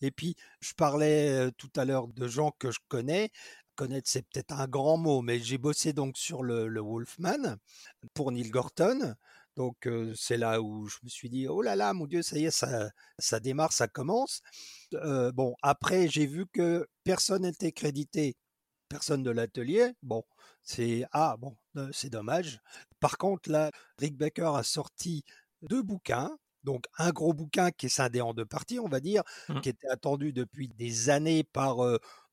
Et 0.00 0.10
puis, 0.10 0.36
je 0.60 0.72
parlais 0.74 1.50
tout 1.58 1.70
à 1.76 1.84
l'heure 1.84 2.08
de 2.08 2.26
gens 2.28 2.52
que 2.58 2.70
je 2.70 2.78
connais. 2.88 3.30
Connaître, 3.76 4.08
c'est 4.08 4.22
peut-être 4.22 4.52
un 4.52 4.68
grand 4.68 4.96
mot, 4.96 5.20
mais 5.22 5.40
j'ai 5.40 5.58
bossé 5.58 5.92
donc 5.92 6.16
sur 6.16 6.42
le, 6.42 6.80
Wolfman 6.80 7.56
pour 8.14 8.30
Neil 8.32 8.50
Gorton. 8.50 9.14
Donc, 9.56 9.88
c'est 10.16 10.36
là 10.36 10.60
où 10.60 10.86
je 10.86 10.98
me 11.02 11.08
suis 11.08 11.28
dit, 11.28 11.48
oh 11.48 11.62
là 11.62 11.76
là, 11.76 11.92
mon 11.92 12.06
Dieu, 12.06 12.22
ça 12.22 12.38
y 12.38 12.44
est, 12.44 12.50
ça, 12.50 12.90
ça 13.18 13.40
démarre, 13.40 13.72
ça 13.72 13.88
commence. 13.88 14.42
bon, 14.92 15.54
après, 15.62 16.08
j'ai 16.08 16.26
vu 16.26 16.46
que 16.46 16.86
personne 17.04 17.42
n'était 17.42 17.72
crédité 17.72 18.36
personne 18.94 19.24
de 19.24 19.30
l'atelier. 19.30 19.92
Bon, 20.02 20.22
c'est 20.62 21.04
ah 21.12 21.36
bon, 21.38 21.56
c'est 21.92 22.10
dommage. 22.10 22.60
Par 23.00 23.18
contre, 23.18 23.50
là, 23.50 23.70
Rick 23.98 24.16
Baker 24.16 24.52
a 24.54 24.62
sorti 24.62 25.24
deux 25.62 25.82
bouquins 25.82 26.36
donc 26.64 26.86
un 26.98 27.10
gros 27.10 27.32
bouquin 27.32 27.70
qui 27.70 27.86
est 27.86 27.90
scindé 27.90 28.20
en 28.20 28.34
deux 28.34 28.44
parties, 28.44 28.80
on 28.80 28.88
va 28.88 29.00
dire, 29.00 29.22
mmh. 29.48 29.60
qui 29.60 29.68
était 29.68 29.88
attendu 29.88 30.32
depuis 30.32 30.68
des 30.68 31.10
années 31.10 31.44
par 31.44 31.76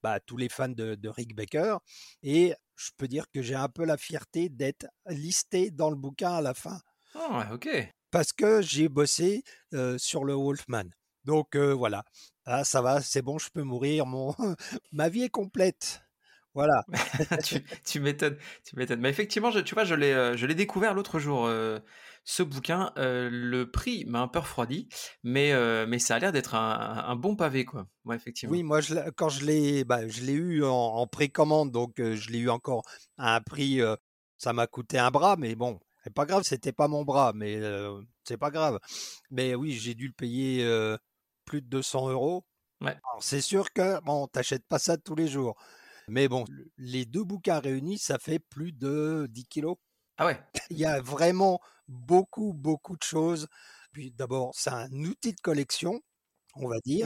bah, 0.02 0.20
tous 0.20 0.38
les 0.38 0.50
fans 0.50 0.70
de, 0.70 1.10
Rick 1.10 1.36
Baker. 1.36 1.78
Et 2.24 2.54
je 2.76 2.90
peux 2.98 3.08
dire 3.08 3.26
que 3.32 3.42
j'ai 3.42 3.56
un 3.56 3.70
peu 3.70 3.86
la 3.86 3.98
fierté 3.98 4.50
d'être 4.50 4.88
listé 5.08 5.72
dans 5.72 5.90
le 5.90 5.96
bouquin 5.96 6.32
à 6.32 6.42
la 6.42 6.54
fin. 6.54 6.80
Ah, 7.16 7.50
ok. 7.54 7.70
Parce 8.10 8.34
que 8.34 8.62
j'ai 8.62 8.90
bossé 8.90 9.44
sur 9.98 10.24
le 10.24 10.34
Wolfman. 10.34 10.86
Donc 11.24 11.56
voilà, 11.56 12.04
ah, 12.46 12.64
ça 12.64 12.82
va, 12.82 13.02
c'est 13.02 13.22
bon, 13.22 13.38
je 13.38 13.50
peux 13.50 13.64
mourir. 13.64 14.06
Mon 14.06 14.34
ma 14.92 15.10
vie 15.10 15.24
est 15.24 15.30
complète. 15.30 16.02
Voilà. 16.54 16.84
tu, 17.46 17.64
tu 17.86 18.00
m'étonnes, 18.00 18.38
tu 18.66 18.76
m'étonnes. 18.76 19.00
Mais 19.00 19.10
effectivement, 19.10 19.52
je, 19.52 19.60
tu 19.60 19.74
vois, 19.74 19.86
je 19.86 19.96
l'ai, 19.96 20.12
euh, 20.12 20.36
je 20.36 20.46
l'ai 20.46 20.56
découvert 20.56 20.94
l'autre 20.94 21.20
jour. 21.20 21.46
Euh, 21.46 21.80
ce 22.24 22.44
bouquin, 22.44 22.92
euh, 22.98 23.30
le 23.32 23.70
prix 23.70 24.06
m'a 24.06 24.22
un 24.22 24.28
peu 24.28 24.40
refroidi, 24.40 24.88
mais 25.24 25.54
mais 25.88 26.00
ça 26.00 26.16
a 26.16 26.20
l'air 26.20 26.32
d'être 26.32 26.56
un, 26.56 27.04
un, 27.08 27.16
bon 27.16 27.36
pavé, 27.36 27.66
quoi. 27.66 27.88
Ouais, 28.06 28.16
effectivement. 28.16 28.52
Oui, 28.52 28.64
moi, 28.64 28.82
je, 28.82 28.96
quand 29.12 29.30
je 29.30 29.46
l'ai, 29.46 29.84
bah, 29.84 30.08
je 30.08 30.24
eu 30.32 30.64
en, 30.64 30.70
en 30.70 31.08
précommande, 31.08 31.72
donc 31.72 31.94
je 31.98 32.30
l'ai 32.30 32.40
eu 32.40 32.50
encore 32.50 32.84
à 33.18 33.36
un 33.36 33.42
prix. 33.42 33.80
ça 34.38 34.54
m'a 34.54 34.68
coûté 34.68 35.00
un 35.00 35.12
bras, 35.12 35.36
mais 35.38 35.56
bon, 35.56 35.80
c'est 36.04 36.14
pas 36.14 36.26
grave, 36.26 36.44
c'était 36.44 36.72
pas 36.72 36.88
mon 36.88 37.04
bras, 37.04 37.34
mais 37.34 37.60
c'est 38.24 38.38
pas 38.38 38.52
grave. 38.52 38.80
Mais 39.30 39.56
oui, 39.56 39.72
j'ai 39.74 39.96
dû 39.96 40.08
le 40.08 40.14
payer 40.14 40.66
plus 41.46 41.62
de 41.62 41.68
200 41.68 42.10
euros. 42.10 42.46
Ouais. 42.82 42.98
C'est 43.20 43.42
sûr 43.42 43.72
que 43.74 44.02
bon, 44.02 44.28
t'achètes 44.28 44.66
pas 44.68 44.80
ça 44.80 44.98
tous 44.98 45.16
les 45.16 45.28
jours. 45.28 45.56
Mais 46.08 46.28
bon, 46.28 46.46
les 46.78 47.06
deux 47.06 47.24
bouquins 47.24 47.60
réunis, 47.60 48.00
ça 48.00 48.18
fait 48.20 48.40
plus 48.40 48.74
de 48.74 49.28
10 49.30 49.46
kilos. 49.46 49.78
Ah 50.18 50.26
ouais. 50.26 50.40
Il 50.70 50.78
y 50.78 50.86
a 50.86 51.02
vraiment 51.02 51.60
beaucoup, 51.92 52.54
beaucoup 52.54 52.96
de 52.96 53.04
choses. 53.04 53.48
Puis 53.92 54.12
d'abord, 54.12 54.52
c'est 54.56 54.72
un 54.72 54.92
outil 54.92 55.34
de 55.34 55.42
collection, 55.42 56.02
on 56.56 56.68
va 56.68 56.80
dire. 56.86 57.06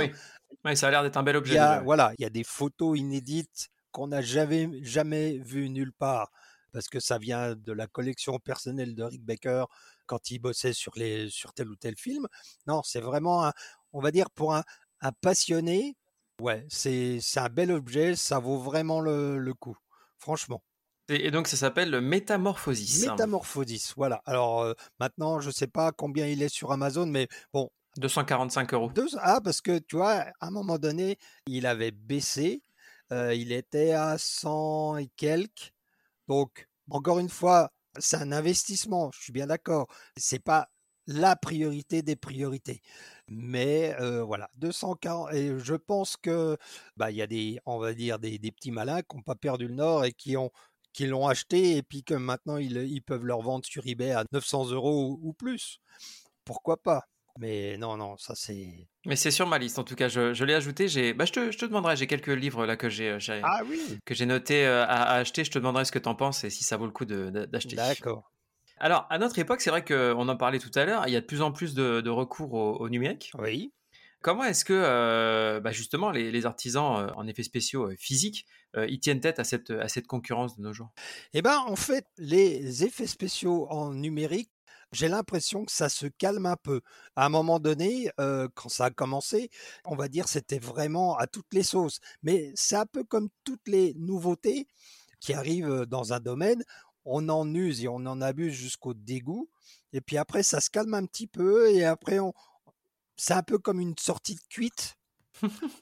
Oui, 0.63 0.77
ça 0.77 0.87
a 0.87 0.91
l'air 0.91 1.03
d'être 1.03 1.17
un 1.17 1.23
bel 1.23 1.35
objet. 1.35 1.59
Voilà, 1.83 2.13
il 2.17 2.23
y 2.23 2.25
a 2.25 2.29
des 2.29 2.43
photos 2.43 2.97
inédites 2.97 3.69
qu'on 3.91 4.07
n'a 4.07 4.21
jamais, 4.21 4.69
jamais 4.83 5.37
vues 5.39 5.69
nulle 5.69 5.93
part 5.93 6.31
parce 6.71 6.89
que 6.89 6.99
ça 6.99 7.17
vient 7.17 7.55
de 7.55 7.71
la 7.71 7.87
collection 7.87 8.37
personnelle 8.39 8.95
de 8.95 9.03
Rick 9.03 9.23
Baker 9.23 9.65
quand 10.05 10.29
il 10.29 10.39
bossait 10.39 10.73
sur, 10.73 10.91
les, 10.95 11.29
sur 11.29 11.53
tel 11.53 11.69
ou 11.69 11.75
tel 11.75 11.95
film. 11.95 12.27
Non, 12.67 12.81
c'est 12.83 12.99
vraiment, 12.99 13.49
on 13.93 14.01
va 14.01 14.11
dire, 14.11 14.29
pour 14.29 14.53
un, 14.53 14.63
un 14.99 15.13
passionné, 15.13 15.95
Ouais, 16.41 16.65
c'est 16.69 17.21
un 17.37 17.49
bel 17.49 17.71
objet, 17.71 18.15
ça 18.15 18.39
vaut 18.39 18.57
vraiment 18.57 18.99
le, 18.99 19.53
coup, 19.53 19.77
franchement. 20.17 20.61
Et, 21.09 21.31
donc 21.31 21.47
ça 21.47 21.57
s'appelle 21.57 22.01
Métamorphosis. 22.01 23.07
Métamorphosis, 23.07 23.93
voilà. 23.95 24.21
Alors 24.25 24.61
euh, 24.61 24.73
maintenant, 24.99 25.39
je 25.39 25.47
ne 25.47 25.53
sais 25.53 25.67
pas 25.67 25.91
combien 25.91 26.27
il 26.27 26.41
est 26.41 26.49
sur 26.49 26.71
Amazon, 26.71 27.05
mais 27.05 27.27
bon. 27.53 27.69
245 27.97 28.73
euros. 28.73 28.91
ah, 29.21 29.39
parce 29.41 29.61
que 29.61 29.79
tu 29.79 29.95
vois, 29.95 30.25
à 30.39 30.47
un 30.47 30.51
moment 30.51 30.77
donné, 30.77 31.17
il 31.47 31.65
avait 31.65 31.91
baissé. 31.91 32.61
Euh, 33.13 33.33
il 33.33 33.51
était 33.51 33.91
à 33.91 34.17
100 34.17 34.97
et 34.97 35.07
quelques. 35.15 35.71
Donc, 36.27 36.67
encore 36.89 37.19
une 37.19 37.29
fois, 37.29 37.71
c'est 37.99 38.17
un 38.17 38.31
investissement, 38.31 39.11
je 39.13 39.21
suis 39.21 39.31
bien 39.31 39.47
d'accord. 39.47 39.87
C'est 40.17 40.43
pas 40.43 40.69
la 41.07 41.35
priorité 41.35 42.01
des 42.01 42.15
priorités. 42.15 42.81
Mais 43.27 43.95
euh, 43.99 44.23
voilà, 44.23 44.49
240. 44.55 45.33
Et 45.33 45.57
je 45.59 45.75
pense 45.75 46.17
que 46.17 46.57
bah 46.97 47.11
il 47.11 47.17
y 47.17 47.21
a 47.21 47.27
des, 47.27 47.59
on 47.65 47.77
va 47.77 47.93
dire 47.93 48.19
des, 48.19 48.39
des 48.39 48.51
petits 48.51 48.71
malins 48.71 49.01
qui 49.01 49.15
n'ont 49.15 49.21
pas 49.21 49.35
perdu 49.35 49.67
le 49.67 49.75
nord 49.75 50.05
et 50.05 50.13
qui 50.13 50.35
ont 50.35 50.51
qui 50.95 51.05
l'ont 51.05 51.27
acheté 51.27 51.77
et 51.77 51.83
puis 51.83 52.03
que 52.03 52.13
maintenant 52.13 52.57
ils, 52.57 52.77
ils, 52.77 53.01
peuvent 53.01 53.25
leur 53.25 53.41
vendre 53.41 53.65
sur 53.65 53.85
eBay 53.85 54.11
à 54.11 54.23
900 54.31 54.71
euros 54.71 55.19
ou, 55.21 55.33
plus. 55.33 55.79
Pourquoi 56.45 56.77
pas? 56.77 57.03
Mais 57.37 57.77
non, 57.77 57.97
non, 57.97 58.15
ça 58.17 58.33
c'est. 58.33 58.87
Mais 59.05 59.17
c'est 59.17 59.31
sur 59.31 59.45
ma 59.45 59.57
liste 59.57 59.77
en 59.77 59.83
tout 59.83 59.95
cas. 59.95 60.07
Je, 60.07 60.33
je 60.33 60.45
l'ai 60.45 60.53
ajouté. 60.53 60.87
J'ai, 60.87 61.13
bah, 61.13 61.25
je 61.25 61.33
te, 61.33 61.51
je 61.51 61.57
te 61.57 61.65
demanderai. 61.65 61.97
J'ai 61.97 62.07
quelques 62.07 62.27
livres 62.27 62.65
là 62.65 62.77
que 62.77 62.87
j'ai, 62.87 63.09
euh, 63.09 63.41
ah, 63.43 63.61
oui. 63.69 63.99
que 64.05 64.15
j'ai 64.15 64.25
noté 64.25 64.65
euh, 64.65 64.85
à, 64.85 65.03
à, 65.03 65.15
acheter. 65.15 65.43
Je 65.43 65.51
te 65.51 65.59
demanderai 65.59 65.83
ce 65.83 65.91
que 65.91 65.99
tu 65.99 66.07
en 66.07 66.15
penses 66.15 66.45
et 66.45 66.49
si 66.49 66.63
ça 66.63 66.77
vaut 66.77 66.85
le 66.85 66.91
coup 66.91 67.03
d'acheter. 67.03 67.75
D'accord. 67.75 68.31
Alors, 68.77 69.05
à 69.09 69.17
notre 69.17 69.39
époque, 69.39 69.61
c'est 69.61 69.69
vrai 69.69 69.83
qu'on 69.83 70.27
en 70.27 70.37
parlait 70.37 70.59
tout 70.59 70.71
à 70.75 70.85
l'heure, 70.85 71.03
il 71.07 71.13
y 71.13 71.15
a 71.15 71.21
de 71.21 71.25
plus 71.25 71.41
en 71.41 71.51
plus 71.51 71.73
de, 71.73 72.09
recours 72.09 72.53
au, 72.53 72.89
numérique. 72.89 73.31
Oui. 73.37 73.71
Comment 74.25 74.45
est-ce 74.45 74.65
que 74.65 74.73
euh, 74.73 75.59
bah, 75.59 75.71
justement 75.71 76.09
les, 76.09 76.45
artisans 76.47 76.97
euh, 76.97 77.13
en 77.13 77.27
effets 77.27 77.43
spéciaux 77.43 77.91
euh, 77.91 77.95
physiques 77.95 78.47
ils 78.75 78.99
tiennent 78.99 79.21
tête 79.21 79.37
à 79.37 79.43
cette, 79.43 80.07
concurrence 80.07 80.57
de 80.57 80.63
nos 80.63 80.73
jours? 80.73 80.89
Eh 81.33 81.43
bien, 81.43 81.59
en 81.59 81.75
fait, 81.75 82.07
les 82.17 82.83
effets 82.83 83.05
spéciaux 83.05 83.67
en 83.69 83.93
numérique, 83.93 84.49
j'ai 84.91 85.07
l'impression 85.07 85.63
que 85.63 85.71
ça 85.71 85.89
se 85.89 86.07
calme 86.07 86.47
un 86.47 86.57
peu. 86.57 86.81
À 87.15 87.27
un 87.27 87.29
moment 87.29 87.59
donné, 87.59 88.09
quand 88.17 88.67
ça 88.67 88.85
a 88.85 88.89
commencé, 88.89 89.49
on 89.85 89.95
va 89.95 90.09
dire 90.09 90.27
c'était 90.27 90.59
vraiment 90.59 91.15
à 91.17 91.27
toutes 91.27 91.53
les 91.53 91.63
sauces. 91.63 91.99
Mais 92.21 92.51
c'est 92.55 92.75
un 92.75 92.85
peu 92.85 93.05
comme 93.05 93.29
toutes 93.45 93.67
les 93.67 93.93
nouveautés 93.93 94.67
qui 95.21 95.33
arrivent 95.33 95.85
dans 95.87 96.11
un 96.11 96.19
domaine 96.19 96.63
on 97.05 97.29
en 97.29 97.53
use 97.53 97.83
et 97.83 97.87
on 97.87 97.97
en 97.97 98.19
abuse 98.19 98.53
jusqu'au 98.53 98.95
dégoût. 98.95 99.47
Et 99.93 100.01
puis 100.01 100.17
après, 100.17 100.41
ça 100.41 100.59
se 100.59 100.71
calme 100.71 100.95
un 100.95 101.05
petit 101.05 101.27
peu 101.27 101.69
et 101.71 101.85
après, 101.85 102.19
on, 102.19 102.33
c'est 103.15 103.33
un 103.33 103.43
peu 103.43 103.57
comme 103.57 103.79
une 103.79 103.97
sortie 103.97 104.35
de 104.35 104.41
cuite. 104.49 104.95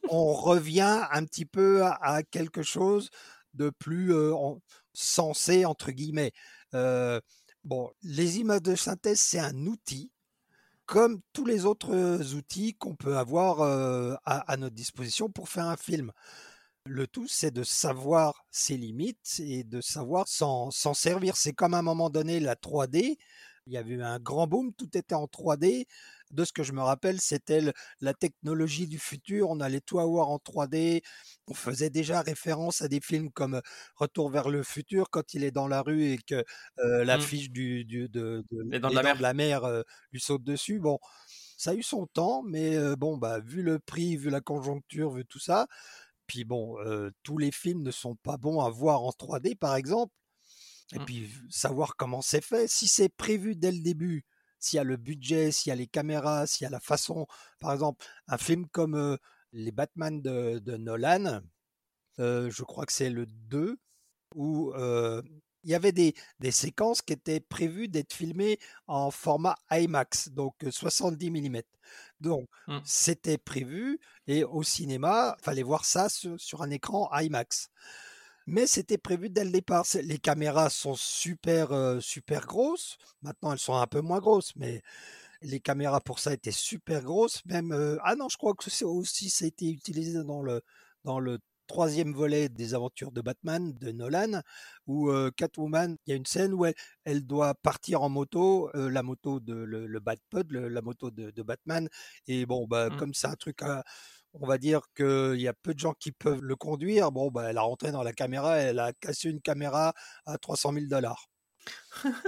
on 0.09 0.33
revient 0.33 1.05
un 1.11 1.25
petit 1.25 1.45
peu 1.45 1.83
à, 1.83 2.23
quelque 2.23 2.63
chose 2.63 3.09
de 3.53 3.69
plus 3.69 4.13
euh, 4.13 4.33
sensé 4.93 5.65
entre 5.65 5.91
guillemets. 5.91 6.31
Euh, 6.73 7.19
bon, 7.63 7.91
les 8.01 8.39
images 8.39 8.63
de 8.63 8.75
synthèse, 8.75 9.19
c'est 9.19 9.39
un 9.39 9.65
outil 9.67 10.11
comme 10.85 11.21
tous 11.31 11.45
les 11.45 11.65
autres 11.65 12.35
outils 12.35 12.75
qu'on 12.75 12.95
peut 12.95 13.17
avoir 13.17 13.61
euh, 13.61 14.15
à, 14.25 14.57
notre 14.57 14.75
disposition 14.75 15.29
pour 15.29 15.49
faire 15.49 15.67
un 15.67 15.77
film. 15.77 16.11
Le 16.85 17.07
tout, 17.07 17.27
c'est 17.27 17.51
de 17.51 17.63
savoir 17.63 18.45
ses 18.51 18.75
limites 18.75 19.39
et 19.39 19.63
de 19.63 19.79
savoir 19.79 20.27
s'en 20.27 20.71
servir. 20.71 21.37
C'est 21.37 21.53
comme 21.53 21.73
à 21.73 21.77
un 21.79 21.83
moment 21.83 22.09
donné 22.09 22.41
la 22.41 22.55
3D. 22.55 23.17
Il 23.67 23.73
y 23.73 23.77
avait 23.77 23.93
eu 23.93 24.03
un 24.03 24.19
grand 24.19 24.47
boom, 24.47 24.73
tout 24.73 24.97
était 24.97 25.15
en 25.15 25.25
3D. 25.25 25.85
De 26.33 26.45
ce 26.45 26.51
que 26.51 26.63
je 26.63 26.73
me 26.73 26.81
rappelle, 26.81 27.21
c'était 27.21 27.61
la 28.01 28.13
technologie 28.15 28.87
du 28.87 28.97
futur. 28.97 29.51
On 29.51 29.59
allait 29.59 29.81
tout 29.81 29.99
avoir 29.99 30.29
en 30.29 30.37
3D. 30.37 31.03
On 31.47 31.53
faisait 31.53 31.91
déjà 31.91 32.21
référence 32.21 32.81
à 32.81 32.87
des 32.87 32.99
films 33.01 33.31
comme 33.31 33.61
Retour 33.95 34.31
vers 34.31 34.49
le 34.49 34.63
futur 34.63 35.11
quand 35.11 35.35
il 35.35 35.43
est 35.43 35.51
dans 35.51 35.67
la 35.67 35.83
rue 35.83 36.11
et 36.11 36.17
que 36.17 36.43
euh, 36.79 37.05
l'affiche 37.05 37.49
mmh. 37.49 37.53
du, 37.53 37.85
de, 37.85 38.07
de, 38.07 38.43
de, 38.51 39.21
la 39.21 39.33
mer, 39.35 39.63
euh, 39.63 39.83
lui 40.11 40.19
saute 40.19 40.43
dessus. 40.43 40.79
Bon, 40.79 40.97
ça 41.55 41.71
a 41.71 41.73
eu 41.75 41.83
son 41.83 42.07
temps, 42.07 42.41
mais 42.41 42.75
euh, 42.75 42.95
bon, 42.95 43.17
bah, 43.17 43.39
vu 43.39 43.61
le 43.61 43.77
prix, 43.77 44.17
vu 44.17 44.31
la 44.31 44.41
conjoncture, 44.41 45.11
vu 45.11 45.25
tout 45.25 45.39
ça, 45.39 45.67
puis 46.25 46.45
bon, 46.45 46.77
tous 47.21 47.37
les 47.37 47.51
films 47.51 47.83
ne 47.83 47.91
sont 47.91 48.15
pas 48.15 48.37
bons 48.37 48.59
à 48.61 48.71
voir 48.71 49.03
en 49.03 49.11
3D, 49.11 49.55
par 49.55 49.75
exemple. 49.75 50.13
Et 50.93 50.99
mmh. 50.99 51.05
puis 51.05 51.29
savoir 51.49 51.95
comment 51.95 52.21
c'est 52.21 52.43
fait. 52.43 52.67
Si 52.67 52.87
c'est 52.87 53.09
prévu 53.09 53.55
dès 53.55 53.71
le 53.71 53.81
début, 53.81 54.25
s'il 54.63 54.77
y 54.77 54.79
a 54.79 54.83
le 54.83 54.97
budget, 54.97 55.51
s'il 55.51 55.69
y 55.69 55.73
a 55.73 55.75
les 55.75 55.87
caméras, 55.87 56.47
s'il 56.47 56.65
y 56.65 56.67
a 56.67 56.71
la 56.71 56.79
façon, 56.79 57.27
par 57.59 57.73
exemple, 57.73 58.05
un 58.27 58.37
film 58.37 58.67
comme 58.69 59.17
les 59.51 59.71
Batman 59.71 60.21
de, 60.21 60.59
de 60.59 60.77
Nolan, 60.77 61.41
je 62.17 62.63
crois 62.63 62.85
que 62.85 62.93
c'est 62.93 63.09
le 63.09 63.25
2, 63.25 63.77
où 64.35 64.73
il 65.63 65.69
y 65.69 65.75
avait 65.75 65.91
des, 65.91 66.13
des, 66.39 66.51
séquences 66.51 67.01
qui 67.01 67.13
étaient 67.13 67.39
prévues 67.39 67.87
d'être 67.87 68.13
filmées 68.13 68.59
en 68.87 69.11
format 69.11 69.55
IMAX, 69.71 70.29
donc 70.29 70.55
70 70.69 71.31
mm. 71.31 71.61
Donc, 72.19 72.47
mmh. 72.67 72.79
c'était 72.85 73.37
prévu 73.37 73.99
et 74.27 74.43
au 74.43 74.63
cinéma, 74.63 75.35
fallait 75.41 75.63
voir 75.63 75.85
ça 75.85 76.07
sur, 76.09 76.61
un 76.61 76.69
écran 76.69 77.09
IMAX. 77.13 77.69
Mais 78.45 78.67
c'était 78.67 78.97
prévu 78.97 79.29
dès 79.29 79.45
le 79.45 79.51
départ. 79.51 79.85
Les 80.01 80.19
caméras 80.19 80.69
sont 80.69 80.95
super, 80.95 81.97
super 82.01 82.45
grosses. 82.45 82.97
Maintenant, 83.21 83.53
elles 83.53 83.59
sont 83.59 83.75
un 83.75 83.87
peu 83.87 84.01
moins 84.01 84.19
grosses, 84.19 84.55
mais 84.55 84.81
les 85.41 85.59
caméras 85.59 86.01
pour 86.01 86.19
ça 86.19 86.33
étaient 86.33 86.51
super 86.51 87.01
grosses. 87.03 87.45
Même, 87.45 87.99
ah 88.03 88.15
non, 88.15 88.29
je 88.29 88.37
crois 88.37 88.53
que 88.53 88.69
c'est 88.69 88.85
aussi, 88.85 89.29
ça 89.29 89.45
a 89.45 89.47
été 89.47 89.69
utilisé 89.69 90.23
dans 90.23 90.41
le, 90.41 90.61
dans 91.03 91.19
le 91.19 91.39
troisième 91.67 92.13
volet 92.13 92.49
des 92.49 92.73
aventures 92.73 93.11
de 93.11 93.21
Batman 93.21 93.73
de 93.79 93.91
Nolan, 93.91 94.41
où 94.87 95.09
Catwoman, 95.35 95.97
il 96.05 96.09
y 96.11 96.13
a 96.13 96.15
une 96.15 96.25
scène 96.25 96.53
où 96.53 96.65
elle, 97.05 97.25
doit 97.25 97.55
partir 97.55 98.01
en 98.01 98.09
moto, 98.09 98.69
la 98.73 99.03
moto 99.03 99.39
de 99.39 99.53
le, 99.53 99.87
le 99.87 99.99
Batpod, 99.99 100.51
la 100.51 100.81
moto 100.81 101.11
de, 101.11 101.41
Batman, 101.41 101.87
et 102.27 102.45
bon, 102.45 102.67
bah, 102.67 102.89
mmh. 102.89 102.97
comme 102.97 103.13
c'est 103.13 103.27
un 103.27 103.35
truc 103.35 103.61
on 104.33 104.47
va 104.47 104.57
dire 104.57 104.81
qu'il 104.95 105.39
y 105.39 105.47
a 105.47 105.53
peu 105.53 105.73
de 105.73 105.79
gens 105.79 105.93
qui 105.93 106.11
peuvent 106.11 106.41
le 106.41 106.55
conduire. 106.55 107.11
Bon, 107.11 107.29
bah, 107.31 107.49
elle 107.49 107.57
a 107.57 107.61
rentré 107.61 107.91
dans 107.91 108.03
la 108.03 108.13
caméra, 108.13 108.57
elle 108.57 108.79
a 108.79 108.93
cassé 108.93 109.29
une 109.29 109.41
caméra 109.41 109.93
à 110.25 110.37
300 110.37 110.73
000 110.73 110.85
dollars. 110.87 111.27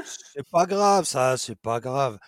c'est 0.05 0.47
pas 0.49 0.65
grave, 0.65 1.05
ça, 1.05 1.37
c'est 1.37 1.59
pas 1.59 1.79
grave. 1.79 2.19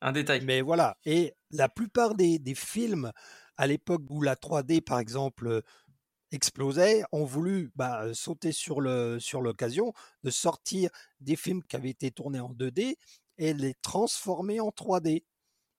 Un 0.00 0.12
détail. 0.12 0.42
Mais 0.44 0.60
voilà. 0.60 0.96
Et 1.04 1.34
la 1.50 1.68
plupart 1.68 2.14
des, 2.14 2.38
des 2.38 2.54
films, 2.54 3.12
à 3.56 3.66
l'époque 3.66 4.02
où 4.10 4.22
la 4.22 4.36
3D, 4.36 4.80
par 4.80 5.00
exemple, 5.00 5.62
explosait, 6.30 7.02
ont 7.12 7.24
voulu 7.24 7.70
bah, 7.74 8.12
sauter 8.14 8.52
sur 8.52 8.80
le 8.80 9.18
sur 9.18 9.40
l'occasion 9.40 9.92
de 10.22 10.30
sortir 10.30 10.90
des 11.20 11.36
films 11.36 11.62
qui 11.64 11.76
avaient 11.76 11.90
été 11.90 12.10
tournés 12.10 12.40
en 12.40 12.52
2D 12.52 12.96
et 13.38 13.54
les 13.54 13.74
transformer 13.82 14.60
en 14.60 14.68
3D. 14.68 15.24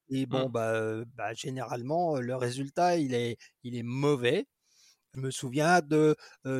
Et 0.09 0.25
bon, 0.25 0.49
mmh. 0.49 0.51
bah, 0.51 1.03
bah, 1.15 1.33
généralement, 1.33 2.19
le 2.19 2.35
résultat, 2.35 2.97
il 2.97 3.13
est, 3.13 3.37
il 3.63 3.75
est 3.75 3.83
mauvais. 3.83 4.47
Je 5.15 5.21
me 5.21 5.31
souviens 5.31 5.81
de 5.81 6.15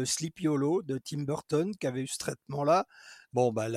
Sleepy 0.05 0.47
Hollow 0.47 0.81
de 0.81 0.97
Tim 0.97 1.23
Burton 1.23 1.71
qui 1.75 1.87
avait 1.87 2.01
eu 2.01 2.07
ce 2.07 2.17
traitement-là. 2.17 2.85
Bon, 3.31 3.51
bah, 3.51 3.67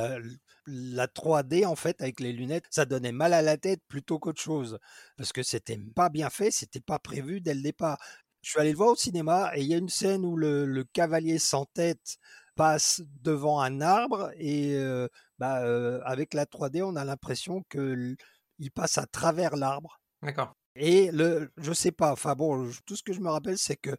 la 0.66 1.07
3D 1.07 1.66
en 1.66 1.77
fait 1.77 2.01
avec 2.01 2.20
les 2.20 2.33
lunettes, 2.33 2.64
ça 2.70 2.85
donnait 2.85 3.12
mal 3.12 3.33
à 3.33 3.43
la 3.43 3.57
tête 3.57 3.81
plutôt 3.89 4.18
qu'autre 4.18 4.41
chose 4.41 4.79
parce 5.16 5.33
que 5.33 5.43
c'était 5.43 5.79
pas 5.95 6.09
bien 6.09 6.31
fait, 6.31 6.51
c'était 6.51 6.81
pas 6.81 6.99
prévu 6.99 7.41
dès 7.41 7.55
le 7.55 7.62
départ. 7.62 7.99
Je 8.43 8.51
suis 8.51 8.61
allé 8.61 8.70
le 8.70 8.77
voir 8.77 8.91
au 8.91 8.97
cinéma 8.97 9.53
et 9.55 9.62
il 9.62 9.68
y 9.68 9.75
a 9.75 9.79
une 9.79 9.89
scène 9.89 10.25
où 10.25 10.37
le, 10.37 10.85
cavalier 10.93 11.39
sans 11.39 11.66
tête 11.66 12.18
passe 12.57 13.03
devant 13.23 13.61
un 13.61 13.81
arbre 13.81 14.31
et 14.37 14.75
euh, 14.77 15.09
bah, 15.39 15.62
euh, 15.64 16.01
avec 16.05 16.35
la 16.35 16.45
3D, 16.45 16.83
on 16.83 16.97
a 16.97 17.05
l'impression 17.05 17.62
que 17.68 18.16
il 18.59 18.70
passe 18.70 18.98
à 18.98 19.07
travers 19.07 19.57
l'arbre. 19.57 20.00
D'accord. 20.22 20.55
Et 20.74 21.11
le, 21.11 21.50
je 21.57 21.72
sais 21.72 21.92
pas. 21.92 22.12
Enfin 22.12 22.34
bon, 22.34 22.70
tout 22.86 22.96
ce 22.96 23.03
que 23.03 23.12
je 23.12 23.20
me 23.20 23.28
rappelle, 23.28 23.59
c'est 23.59 23.76
que 23.76 23.96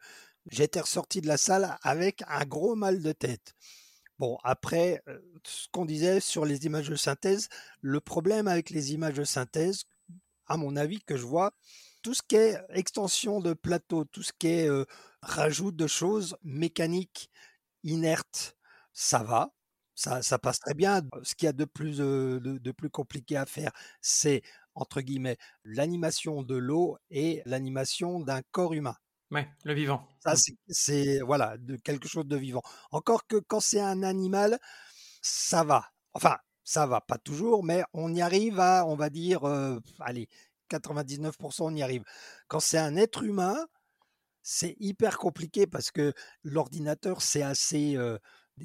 j'étais 0.49 0.81
ressorti 0.81 1.21
de 1.21 1.27
la 1.27 1.37
salle 1.37 1.77
avec 1.81 2.23
un 2.27 2.45
gros 2.45 2.75
mal 2.75 3.01
de 3.01 3.11
tête. 3.11 3.53
Bon, 4.19 4.37
après, 4.43 5.01
euh, 5.07 5.19
ce 5.45 5.67
qu'on 5.71 5.85
disait 5.85 6.19
sur 6.19 6.45
les 6.45 6.65
images 6.65 6.89
de 6.89 6.95
synthèse, 6.95 7.49
le 7.81 7.99
problème 7.99 8.47
avec 8.47 8.69
les 8.69 8.93
images 8.93 9.15
de 9.15 9.23
synthèse, 9.23 9.83
à 10.45 10.57
mon 10.57 10.75
avis, 10.75 11.01
que 11.01 11.17
je 11.17 11.25
vois, 11.25 11.51
tout 12.01 12.13
ce 12.13 12.21
qui 12.21 12.35
est 12.35 12.57
extension 12.69 13.39
de 13.39 13.53
plateau, 13.53 14.05
tout 14.05 14.23
ce 14.23 14.33
qui 14.37 14.47
est 14.47 14.69
euh, 14.69 14.85
rajout 15.21 15.71
de 15.71 15.87
choses 15.87 16.37
mécaniques, 16.43 17.31
inertes, 17.83 18.55
ça 18.93 19.23
va. 19.23 19.51
Ça, 19.95 20.21
ça 20.21 20.39
passe 20.39 20.59
très 20.59 20.73
bien. 20.73 21.01
Ce 21.23 21.35
qu'il 21.35 21.45
y 21.45 21.49
a 21.49 21.53
de 21.53 21.65
plus, 21.65 21.97
de, 21.97 22.71
plus 22.71 22.89
compliqué 22.89 23.37
à 23.37 23.45
faire, 23.45 23.71
c'est, 24.01 24.41
entre 24.75 25.01
guillemets, 25.01 25.37
l'animation 25.63 26.41
de 26.41 26.55
l'eau 26.55 26.97
et 27.09 27.41
l'animation 27.45 28.19
d'un 28.19 28.41
corps 28.51 28.73
humain. 28.73 28.95
Ouais, 29.31 29.47
le 29.63 29.73
vivant. 29.73 30.07
Ça, 30.19 30.33
mmh. 30.33 30.55
c'est 30.69 31.19
voilà, 31.21 31.57
de 31.57 31.75
quelque 31.75 32.07
chose 32.07 32.27
de 32.27 32.37
vivant. 32.37 32.61
Encore 32.91 33.25
que 33.25 33.37
quand 33.37 33.59
c'est 33.59 33.81
un 33.81 34.03
animal, 34.03 34.59
ça 35.21 35.63
va. 35.63 35.85
Enfin, 36.13 36.37
ça 36.63 36.85
va, 36.85 37.01
pas 37.01 37.17
toujours, 37.17 37.63
mais 37.63 37.83
on 37.93 38.13
y 38.13 38.21
arrive 38.21 38.59
à, 38.59 38.85
on 38.85 38.95
va 38.95 39.09
dire, 39.09 39.43
euh, 39.45 39.79
allez, 39.99 40.29
99% 40.69 41.63
on 41.63 41.75
y 41.75 41.83
arrive. 41.83 42.03
Quand 42.47 42.59
c'est 42.59 42.77
un 42.77 42.95
être 42.95 43.23
humain, 43.23 43.55
c'est 44.43 44.75
hyper 44.79 45.17
compliqué 45.17 45.67
parce 45.67 45.91
que 45.91 46.13
l'ordinateur, 46.43 47.21
c'est 47.21 47.41
assez, 47.41 47.95
euh, 47.97 48.17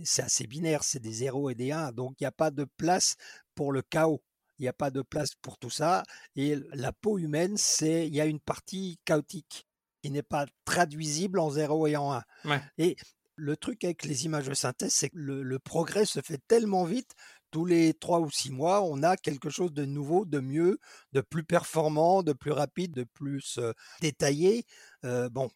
c'est 0.05 0.23
assez 0.23 0.47
binaire, 0.47 0.85
c'est 0.85 1.01
des 1.01 1.13
0 1.13 1.51
et 1.51 1.55
des 1.55 1.73
1, 1.73 1.93
donc 1.93 2.15
il 2.21 2.25
n'y 2.25 2.29
a 2.29 2.33
pas 2.33 2.51
de 2.51 2.65
place 2.65 3.17
pour 3.55 3.73
le 3.73 3.83
chaos. 3.83 4.23
Il 4.59 4.63
n'y 4.63 4.69
a 4.69 4.73
pas 4.73 4.91
de 4.91 5.03
place 5.03 5.35
pour 5.41 5.57
tout 5.57 5.71
ça. 5.71 6.03
Et 6.35 6.57
la 6.73 6.93
peau 6.93 7.19
humaine, 7.19 7.57
c'est, 7.57 8.09
il 8.09 8.15
y 8.15 8.21
a 8.21 8.27
une 8.27 8.41
partie 8.41 8.99
chaotique 9.05 9.69
qui 10.03 10.11
n'est 10.11 10.23
pas 10.23 10.47
traduisible 10.65 11.39
en 11.39 11.51
0 11.51 11.87
et 11.87 11.97
en 11.97 12.13
1. 12.45 12.61
Et 12.77 12.97
le 13.37 13.57
truc 13.57 13.85
avec 13.85 14.05
les 14.05 14.25
images 14.25 14.49
de 14.49 14.55
synthèse, 14.55 14.93
c'est 14.93 15.11
que 15.11 15.19
le, 15.19 15.59
progrès 15.59 16.05
se 16.05 16.21
fait 16.21 16.41
tellement 16.49 16.85
vite. 16.85 17.13
Tous 17.51 17.65
les 17.65 17.95
trois 17.95 18.21
ou 18.21 18.31
six 18.31 18.51
mois, 18.51 18.83
on 18.83 19.03
a 19.03 19.17
quelque 19.17 19.49
chose 19.49 19.73
de 19.73 19.87
nouveau, 19.87 20.27
de 20.27 20.39
mieux, 20.39 20.79
de 21.13 21.23
plus 21.23 21.45
performant, 21.45 22.23
de 22.23 22.35
plus 22.35 22.51
rapide, 22.51 22.93
de 22.93 23.05
plus 23.05 23.57
euh, 23.59 23.73
détaillé. 24.03 24.67
Euh, 25.05 25.31
bon, 25.31 25.49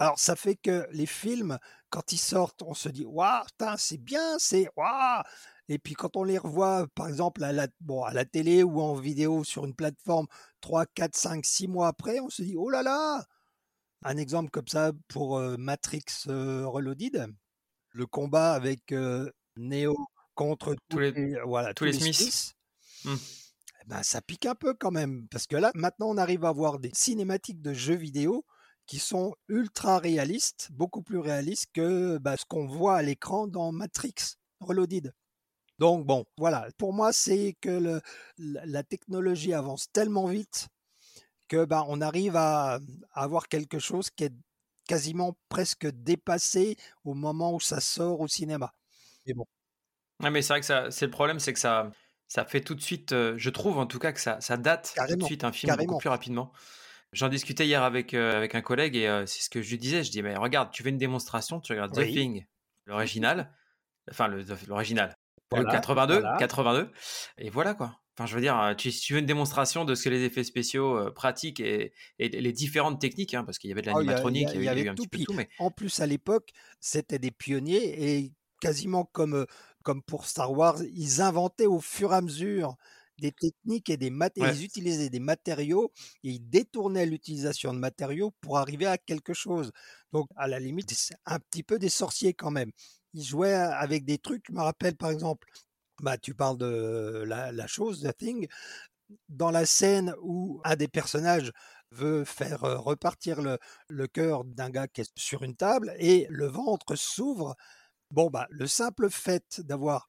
alors 0.00 0.18
ça 0.18 0.34
fait 0.34 0.56
que 0.56 0.88
les 0.92 1.04
films, 1.04 1.58
quand 1.90 2.12
ils 2.12 2.18
sortent, 2.18 2.62
on 2.62 2.72
se 2.72 2.88
dit 2.88 3.04
waouh, 3.04 3.44
c'est 3.76 3.98
bien, 3.98 4.38
c'est 4.38 4.66
waouh. 4.74 5.22
Et 5.68 5.78
puis 5.78 5.92
quand 5.92 6.16
on 6.16 6.24
les 6.24 6.38
revoit, 6.38 6.86
par 6.94 7.06
exemple 7.06 7.44
à 7.44 7.52
la, 7.52 7.68
bon, 7.80 8.02
à 8.02 8.14
la 8.14 8.24
télé 8.24 8.62
ou 8.62 8.80
en 8.80 8.94
vidéo 8.94 9.44
sur 9.44 9.66
une 9.66 9.74
plateforme 9.74 10.26
3, 10.62 10.86
4, 10.86 11.14
5, 11.14 11.44
6 11.44 11.68
mois 11.68 11.88
après, 11.88 12.18
on 12.20 12.30
se 12.30 12.40
dit 12.40 12.56
oh 12.56 12.70
là 12.70 12.82
là, 12.82 13.26
un 14.02 14.16
exemple 14.16 14.48
comme 14.48 14.68
ça 14.68 14.92
pour 15.06 15.38
Matrix 15.58 16.04
Reloaded, 16.26 17.26
le 17.90 18.06
combat 18.06 18.54
avec 18.54 18.94
Neo 19.58 19.98
contre 20.34 20.76
tous, 20.88 20.98
les, 20.98 21.38
voilà, 21.44 21.74
tous, 21.74 21.84
les, 21.84 21.92
Smiths. 21.92 22.54
Mmh. 23.04 23.14
Eh 23.82 23.84
ben, 23.86 24.02
ça 24.02 24.22
pique 24.22 24.46
un 24.46 24.54
peu 24.54 24.72
quand 24.72 24.92
même, 24.92 25.28
parce 25.28 25.46
que 25.46 25.56
là, 25.56 25.70
maintenant, 25.74 26.08
on 26.08 26.16
arrive 26.16 26.46
à 26.46 26.52
voir 26.52 26.78
des 26.78 26.90
cinématiques 26.94 27.60
de 27.60 27.74
jeux 27.74 27.96
vidéo 27.96 28.46
qui 28.90 28.98
sont 28.98 29.36
ultra 29.46 30.00
réalistes, 30.00 30.68
beaucoup 30.72 31.00
plus 31.00 31.18
réalistes 31.18 31.68
que 31.72 32.18
bah, 32.18 32.36
ce 32.36 32.44
qu'on 32.44 32.66
voit 32.66 32.96
à 32.96 33.02
l'écran 33.02 33.46
dans 33.46 33.70
Matrix 33.70 34.14
Reloaded. 34.58 35.12
Donc 35.78 36.04
bon, 36.04 36.24
voilà, 36.36 36.66
pour 36.76 36.92
moi, 36.92 37.12
c'est 37.12 37.54
que 37.60 37.70
le, 37.70 38.00
la 38.36 38.82
technologie 38.82 39.54
avance 39.54 39.86
tellement 39.92 40.26
vite 40.26 40.66
que 41.46 41.64
bah, 41.64 41.84
on 41.86 42.00
arrive 42.00 42.34
à, 42.34 42.80
avoir 43.12 43.46
quelque 43.46 43.78
chose 43.78 44.10
qui 44.10 44.24
est 44.24 44.34
quasiment 44.88 45.36
presque 45.48 45.86
dépassé 45.86 46.76
au 47.04 47.14
moment 47.14 47.54
où 47.54 47.60
ça 47.60 47.78
sort 47.78 48.20
au 48.20 48.26
cinéma. 48.26 48.74
Mais 49.24 49.34
bon. 49.34 49.46
mais 50.18 50.42
c'est 50.42 50.52
vrai 50.52 50.60
que 50.60 50.66
ça, 50.66 50.90
c'est 50.90 51.06
le 51.06 51.12
problème, 51.12 51.38
c'est 51.38 51.52
que 51.52 51.60
ça, 51.60 51.92
ça 52.26 52.44
fait 52.44 52.60
tout 52.60 52.74
de 52.74 52.82
suite, 52.82 53.12
euh, 53.12 53.34
je 53.36 53.50
trouve 53.50 53.78
en 53.78 53.86
tout 53.86 54.00
cas 54.00 54.10
que 54.10 54.20
ça, 54.20 54.40
ça 54.40 54.56
date 54.56 54.96
tout 55.08 55.14
de 55.14 55.22
suite 55.22 55.44
un 55.44 55.52
film 55.52 55.76
beaucoup 55.76 55.98
plus 55.98 56.08
rapidement. 56.08 56.50
J'en 57.12 57.28
discutais 57.28 57.66
hier 57.66 57.82
avec, 57.82 58.14
euh, 58.14 58.36
avec 58.36 58.54
un 58.54 58.60
collègue 58.60 58.96
et 58.96 59.08
euh, 59.08 59.26
c'est 59.26 59.42
ce 59.42 59.50
que 59.50 59.62
je 59.62 59.70
lui 59.70 59.78
disais. 59.78 60.04
Je 60.04 60.10
dis, 60.10 60.22
mais 60.22 60.36
regarde, 60.36 60.70
tu 60.70 60.82
fais 60.82 60.90
une 60.90 60.98
démonstration, 60.98 61.60
tu 61.60 61.72
regardes 61.72 61.92
The 61.92 62.06
Thing, 62.06 62.46
l'original, 62.86 63.52
enfin 64.10 64.28
l'original, 64.28 65.16
le 65.52 65.64
82, 65.64 66.22
82, 66.38 66.90
et 67.38 67.50
voilà 67.50 67.74
quoi. 67.74 68.00
Enfin, 68.20 68.26
je 68.26 68.34
veux 68.34 68.42
dire, 68.42 68.60
euh, 68.60 68.74
tu, 68.74 68.90
veux 69.14 69.18
une 69.18 69.24
démonstration 69.24 69.86
de 69.86 69.94
ce 69.94 70.04
que 70.04 70.10
les 70.10 70.24
effets 70.24 70.44
spéciaux 70.44 70.94
euh, 70.98 71.10
pratiquent 71.10 71.60
et, 71.60 71.94
les 72.18 72.52
différentes 72.52 73.00
techniques, 73.00 73.32
hein, 73.32 73.44
parce 73.44 73.58
qu'il 73.58 73.70
y 73.70 73.72
avait 73.72 73.80
de 73.80 73.90
oh, 73.90 73.94
l'animatronique, 73.94 74.50
il 74.52 74.62
y, 74.62 74.68
avait, 74.68 74.86
un 74.86 74.94
petit 74.94 75.08
peu 75.08 75.24
tout. 75.24 75.32
Mais... 75.32 75.48
En 75.58 75.70
plus, 75.70 76.00
à 76.00 76.06
l'époque, 76.06 76.50
c'était 76.80 77.18
des 77.18 77.30
pionniers 77.30 78.18
et 78.18 78.34
quasiment 78.60 79.06
comme, 79.06 79.46
comme 79.84 80.02
pour 80.02 80.26
Star 80.26 80.52
Wars, 80.52 80.82
ils 80.94 81.22
inventaient 81.22 81.64
au 81.64 81.80
fur 81.80 82.12
et 82.12 82.16
à 82.16 82.20
mesure 82.20 82.76
des 83.20 83.32
techniques 83.32 83.90
et 83.90 83.96
des 83.96 84.10
matériaux. 84.10 84.52
Ils 84.52 84.64
utilisaient 84.64 85.10
des 85.10 85.20
matériaux 85.20 85.92
et 86.24 86.30
ils 86.30 86.50
détournaient 86.50 87.06
l'utilisation 87.06 87.72
de 87.72 87.78
matériaux 87.78 88.32
pour 88.40 88.58
arriver 88.58 88.86
à 88.86 88.98
quelque 88.98 89.34
chose. 89.34 89.72
Donc, 90.12 90.28
à 90.36 90.48
la 90.48 90.58
limite, 90.58 90.92
c'est 90.92 91.16
un 91.26 91.38
petit 91.38 91.62
peu 91.62 91.78
des 91.78 91.88
sorciers 91.88 92.34
quand 92.34 92.50
même. 92.50 92.72
Ils 93.14 93.24
jouaient 93.24 93.54
avec 93.54 94.04
des 94.04 94.18
trucs. 94.18 94.44
Je 94.48 94.52
me 94.52 94.62
rappelle, 94.62 94.96
par 94.96 95.10
exemple, 95.10 95.46
bah, 96.02 96.18
tu 96.18 96.34
parles 96.34 96.58
de 96.58 97.24
la, 97.26 97.66
chose, 97.66 98.02
The 98.02 98.16
Thing. 98.16 98.48
Dans 99.28 99.50
la 99.50 99.66
scène 99.66 100.14
où 100.22 100.60
un 100.64 100.76
des 100.76 100.88
personnages 100.88 101.52
veut 101.90 102.24
faire 102.24 102.60
repartir 102.60 103.42
le, 103.42 103.58
le 103.88 104.06
cœur 104.06 104.44
d'un 104.44 104.70
gars 104.70 104.86
qui 104.86 105.00
est 105.00 105.10
sur 105.16 105.42
une 105.42 105.56
table 105.56 105.92
et 105.98 106.26
le 106.30 106.46
ventre 106.46 106.94
s'ouvre, 106.94 107.56
bon, 108.10 108.30
bah, 108.30 108.46
le 108.50 108.66
simple 108.66 109.10
fait 109.10 109.60
d'avoir 109.60 110.06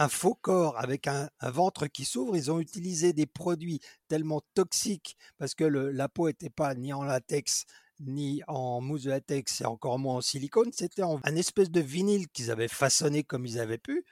un 0.00 0.08
faux 0.08 0.34
corps 0.34 0.78
avec 0.78 1.06
un, 1.06 1.28
ventre 1.42 1.86
qui 1.86 2.06
s'ouvre, 2.06 2.34
ils 2.34 2.50
ont 2.50 2.58
utilisé 2.58 3.12
des 3.12 3.26
produits 3.26 3.80
tellement 4.08 4.40
toxiques 4.54 5.18
parce 5.36 5.54
que 5.54 5.64
la 5.64 6.08
peau 6.08 6.26
n'était 6.28 6.48
pas 6.48 6.74
ni 6.74 6.94
en 6.94 7.02
latex 7.04 7.66
ni 8.00 8.42
en 8.48 8.80
mousse 8.80 9.02
de 9.02 9.10
latex 9.10 9.60
et 9.60 9.66
encore 9.66 9.98
moins 9.98 10.16
en 10.16 10.20
silicone, 10.22 10.70
c'était 10.72 11.02
un 11.02 11.36
espèce 11.36 11.70
de 11.70 11.82
vinyle 11.82 12.28
qu'ils 12.28 12.50
avaient 12.50 12.66
façonné 12.66 13.24
comme 13.24 13.44
ils 13.44 13.60
avaient 13.60 13.76
pu. 13.76 14.06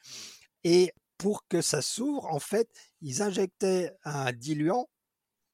Et 0.62 0.92
pour 1.16 1.48
que 1.48 1.62
ça 1.62 1.80
s'ouvre, 1.80 2.26
en 2.26 2.38
fait, 2.38 2.68
ils 3.00 3.22
injectaient 3.22 3.90
un 4.04 4.30
diluant 4.32 4.90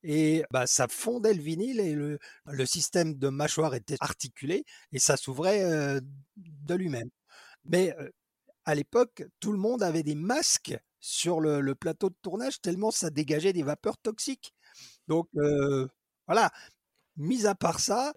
et 0.02 0.44
bah, 0.50 0.66
ça 0.66 0.88
fondait 0.88 1.32
le 1.32 1.42
vinyle 1.42 1.78
et 1.78 1.94
le, 1.94 2.18
système 2.66 3.14
de 3.14 3.28
mâchoire 3.28 3.76
était 3.76 3.98
articulé 4.00 4.64
et 4.90 4.98
ça 4.98 5.16
s'ouvrait 5.16 6.00
de 6.36 6.74
lui-même. 6.74 7.10
Mais 7.66 7.94
à 8.64 8.74
l'époque, 8.74 9.24
tout 9.40 9.52
le 9.52 9.58
monde 9.58 9.82
avait 9.82 10.02
des 10.02 10.14
masques 10.14 10.78
sur 11.00 11.40
le, 11.40 11.74
plateau 11.74 12.08
de 12.08 12.16
tournage 12.22 12.60
tellement 12.60 12.90
ça 12.90 13.10
dégageait 13.10 13.52
des 13.52 13.62
vapeurs 13.62 13.98
toxiques. 13.98 14.54
Donc 15.08 15.28
voilà, 16.26 16.50
mis 17.16 17.46
à 17.46 17.54
part 17.54 17.80
ça, 17.80 18.14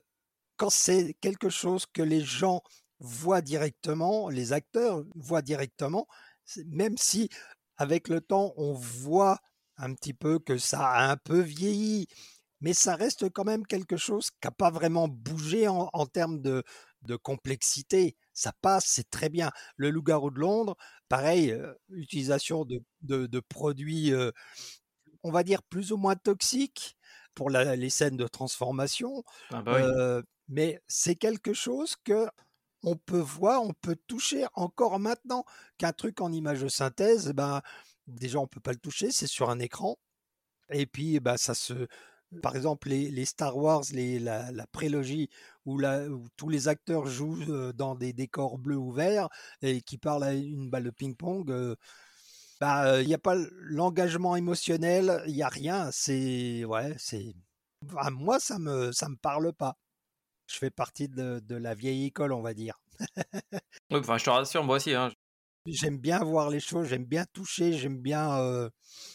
quand 0.58 0.70
c'est 0.70 1.14
quelque 1.22 1.50
chose 1.50 1.86
que 1.86 2.02
les 2.02 2.22
gens 2.22 2.62
voient 3.00 3.42
directement, 3.42 4.30
les 4.30 4.54
acteurs 4.54 5.04
voient 5.16 5.42
directement, 5.42 6.08
même 6.66 6.98
si 6.98 7.30
avec 7.78 8.08
le 8.08 8.22
temps 8.22 8.54
on 8.58 8.74
voit 8.74 9.40
un 9.78 9.94
petit 9.94 10.14
peu 10.14 10.40
que 10.40 10.58
ça 10.58 10.88
a 10.90 11.12
un 11.12 11.18
peu 11.18 11.40
vieilli, 11.40 12.08
mais 12.62 12.74
ça 12.74 12.96
reste 12.96 13.30
quand 13.30 13.44
même 13.46 13.66
quelque 13.68 13.98
chose 13.98 14.32
qui 14.32 14.38
n'a 14.46 14.52
pas 14.52 14.72
vraiment 14.72 15.08
bougé 15.08 15.68
en, 15.68 16.06
termes 16.08 16.42
de, 16.42 16.64
complexité. 17.16 18.16
Ça 18.34 18.54
passe, 18.62 18.86
c'est 18.88 19.10
très 19.10 19.30
bien. 19.30 19.52
Le 19.76 19.90
loup-garou 19.90 20.32
de 20.32 20.40
Londres, 20.40 20.76
pareil, 21.10 21.52
euh, 21.52 21.74
utilisation 21.90 22.66
de, 22.66 23.40
produits, 23.50 24.12
euh, 24.14 24.32
on 25.24 25.32
va 25.32 25.44
dire, 25.44 25.64
plus 25.64 25.92
ou 25.92 25.98
moins 25.98 26.16
toxiques 26.16 26.98
pour 27.34 27.50
les 27.50 27.90
scènes 27.90 28.18
de 28.18 28.28
transformation. 28.28 29.24
Ah 29.52 29.62
bah 29.62 29.76
euh, 29.76 30.24
mais 30.48 30.82
c'est 30.88 31.16
quelque 31.16 31.54
chose 31.54 31.96
que 32.04 32.28
on 32.84 32.96
peut 32.96 33.20
voir, 33.20 33.62
on 33.64 33.74
peut 33.74 33.98
toucher 34.08 34.46
encore 34.54 35.00
maintenant 35.00 35.46
qu'un 35.78 35.92
truc 35.92 36.22
en 36.22 36.32
image 36.32 36.62
de 36.62 36.68
synthèse, 36.68 37.34
ben, 37.34 37.62
déjà 38.08 38.40
on 38.40 38.48
peut 38.48 38.60
pas 38.60 38.72
le 38.72 38.80
toucher, 38.80 39.12
c'est 39.12 39.28
sur 39.28 39.50
un 39.50 39.60
écran. 39.60 39.98
Et 40.70 40.86
puis 40.86 41.20
ben, 41.20 41.38
ça 41.38 41.54
se 41.54 41.88
par 42.42 42.56
exemple 42.56 42.90
les, 42.90 43.26
Star 43.26 43.58
Wars, 43.58 43.84
la, 43.94 44.68
prélogie 44.72 45.30
où, 45.66 45.82
tous 46.36 46.50
les 46.50 46.68
acteurs 46.68 47.06
jouent 47.06 47.72
dans 47.74 47.96
des 47.96 48.14
décors 48.14 48.58
bleus 48.58 48.78
ou 48.78 48.92
verts 48.92 49.30
et 49.62 49.82
qui 49.82 49.98
parlent 49.98 50.24
à 50.24 50.34
une 50.34 50.70
balle 50.70 50.84
de 50.84 50.92
ping-pong, 50.92 51.76
Bah, 52.60 53.02
il 53.02 53.08
n'y 53.08 53.14
a 53.14 53.20
pas 53.20 53.36
l'engagement 53.52 54.36
émotionnel, 54.36 55.24
il 55.28 55.36
y 55.36 55.44
a 55.44 55.50
rien. 55.50 55.90
C'est 55.92 56.66
ouais, 56.66 56.96
c'est 56.98 57.36
moi 58.12 58.40
ça 58.40 58.60
me 58.60 58.92
ça 58.92 59.10
me 59.10 59.16
parle 59.16 59.54
pas. 59.54 59.78
Je 60.48 60.58
fais 60.58 60.70
partie 60.70 61.10
de, 61.10 61.42
la 61.50 61.74
vieille 61.76 62.06
école, 62.06 62.32
on 62.32 62.42
va 62.42 62.54
dire. 62.54 62.80
enfin, 63.92 64.18
je 64.18 64.24
te 64.24 64.30
rassure, 64.30 64.64
moi 64.64 64.78
aussi. 64.78 64.94
Hein. 64.94 65.12
J'aime 65.68 65.98
bien 65.98 66.24
voir 66.24 66.50
les 66.50 66.60
choses, 66.60 66.88
j'aime 66.88 67.06
bien 67.06 67.26
toucher, 67.34 67.74
j'aime 67.74 68.02
bien. 68.02 68.40
Euh... 68.40 68.70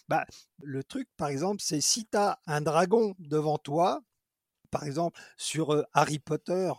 Bah, 0.09 0.27
le 0.63 0.85
truc, 0.85 1.09
par 1.17 1.29
exemple, 1.29 1.61
c'est 1.63 1.81
si 1.81 2.07
tu 2.07 2.17
as 2.17 2.39
un 2.47 2.61
dragon 2.61 3.15
devant 3.19 3.59
toi, 3.59 4.03
par 4.71 4.85
exemple 4.85 5.21
sur 5.37 5.85
Harry 5.95 6.19
Potter, 6.19 6.73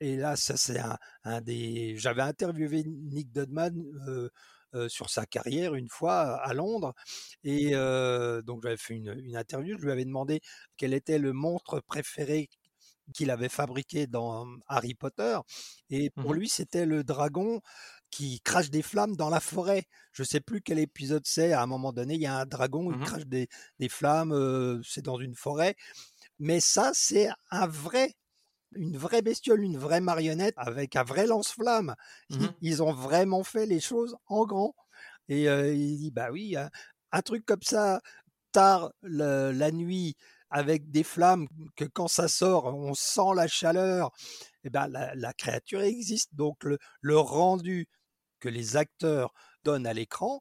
et 0.00 0.16
là, 0.16 0.36
ça 0.36 0.56
c'est 0.56 0.78
un, 0.78 0.96
un, 1.24 1.40
des. 1.40 1.96
J'avais 1.96 2.22
interviewé 2.22 2.84
Nick 2.84 3.32
Dudman 3.32 3.74
euh, 4.06 4.28
euh, 4.74 4.88
sur 4.88 5.10
sa 5.10 5.26
carrière 5.26 5.74
une 5.74 5.88
fois 5.88 6.36
à 6.36 6.54
Londres. 6.54 6.94
Et 7.42 7.70
euh, 7.74 8.42
donc 8.42 8.62
j'avais 8.62 8.76
fait 8.76 8.94
une, 8.94 9.18
une, 9.24 9.36
interview, 9.36 9.76
je 9.78 9.84
lui 9.84 9.92
avais 9.92 10.04
demandé 10.04 10.40
quel 10.76 10.94
était 10.94 11.18
le 11.18 11.32
monstre 11.32 11.80
préféré 11.80 12.48
qu'il 13.14 13.30
avait 13.30 13.48
fabriqué 13.48 14.06
dans 14.06 14.46
Harry 14.68 14.94
Potter. 14.94 15.38
Et 15.90 16.10
pour 16.10 16.32
mmh 16.32 16.34
lui, 16.34 16.48
c'était 16.48 16.86
le 16.86 17.02
dragon 17.02 17.60
qui 18.10 18.40
crache 18.40 18.70
des 18.70 18.82
flammes 18.82 19.16
dans 19.16 19.30
la 19.30 19.40
forêt. 19.40 19.84
Je 20.12 20.22
sais 20.22 20.40
plus 20.40 20.60
quel 20.60 20.78
épisode 20.78 21.24
c'est. 21.26 21.52
À 21.52 21.62
un 21.62 21.66
moment 21.66 21.92
donné, 21.92 22.14
il 22.14 22.20
y 22.20 22.26
a 22.26 22.36
un 22.36 22.46
dragon, 22.46 22.90
il 22.90 22.98
mmh 22.98 23.04
crache 23.04 23.26
des, 23.26 23.48
des 23.78 23.88
flammes, 23.88 24.32
euh, 24.32 24.80
c'est 24.82 25.04
dans 25.04 25.18
une 25.18 25.34
forêt. 25.34 25.76
Mais 26.38 26.60
ça, 26.60 26.92
c'est 26.94 27.28
un 27.50 27.66
vrai 27.66 28.14
une 28.72 28.98
vraie 28.98 29.22
bestiole, 29.22 29.62
une 29.62 29.78
vraie 29.78 30.02
marionnette 30.02 30.54
avec 30.58 30.94
un 30.94 31.02
vrai 31.02 31.26
lance-flamme. 31.26 31.94
Mmh 32.30 32.46
ils, 32.60 32.82
ont 32.82 32.92
vraiment 32.92 33.42
fait 33.42 33.66
les 33.66 33.80
choses 33.80 34.16
en 34.26 34.44
grand. 34.44 34.74
Et 35.28 35.44
il 35.44 35.98
dit 35.98 36.10
bah 36.10 36.28
oui, 36.32 36.56
un, 37.12 37.22
truc 37.22 37.44
comme 37.46 37.62
ça 37.62 38.00
tard 38.52 38.92
la 39.02 39.70
nuit 39.70 40.16
avec 40.50 40.90
des 40.90 41.02
flammes 41.02 41.46
que 41.76 41.84
quand 41.84 42.08
ça 42.08 42.28
sort, 42.28 42.66
on 42.66 42.94
sent 42.94 43.34
la 43.34 43.48
chaleur. 43.48 44.10
Et 44.64 44.68
eh 44.68 44.70
ben 44.70 44.88
la, 44.88 45.32
créature 45.34 45.82
existe. 45.82 46.34
Donc 46.34 46.64
le, 46.64 46.78
le 47.00 47.18
rendu 47.18 47.86
que 48.38 48.48
les 48.48 48.76
acteurs 48.76 49.32
donnent 49.64 49.86
à 49.86 49.92
l'écran, 49.92 50.40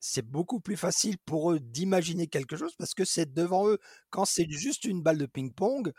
c'est 0.00 0.26
beaucoup 0.26 0.60
plus 0.60 0.76
facile 0.76 1.16
pour 1.24 1.52
eux 1.52 1.60
d'imaginer 1.60 2.26
quelque 2.26 2.56
chose 2.56 2.74
parce 2.76 2.94
que 2.94 3.04
c'est 3.04 3.32
devant 3.32 3.68
eux. 3.68 3.78
Quand 4.10 4.24
c'est 4.24 4.50
juste 4.50 4.84
une 4.84 5.02
balle 5.02 5.18
de 5.18 5.26
ping-pong, 5.26 5.92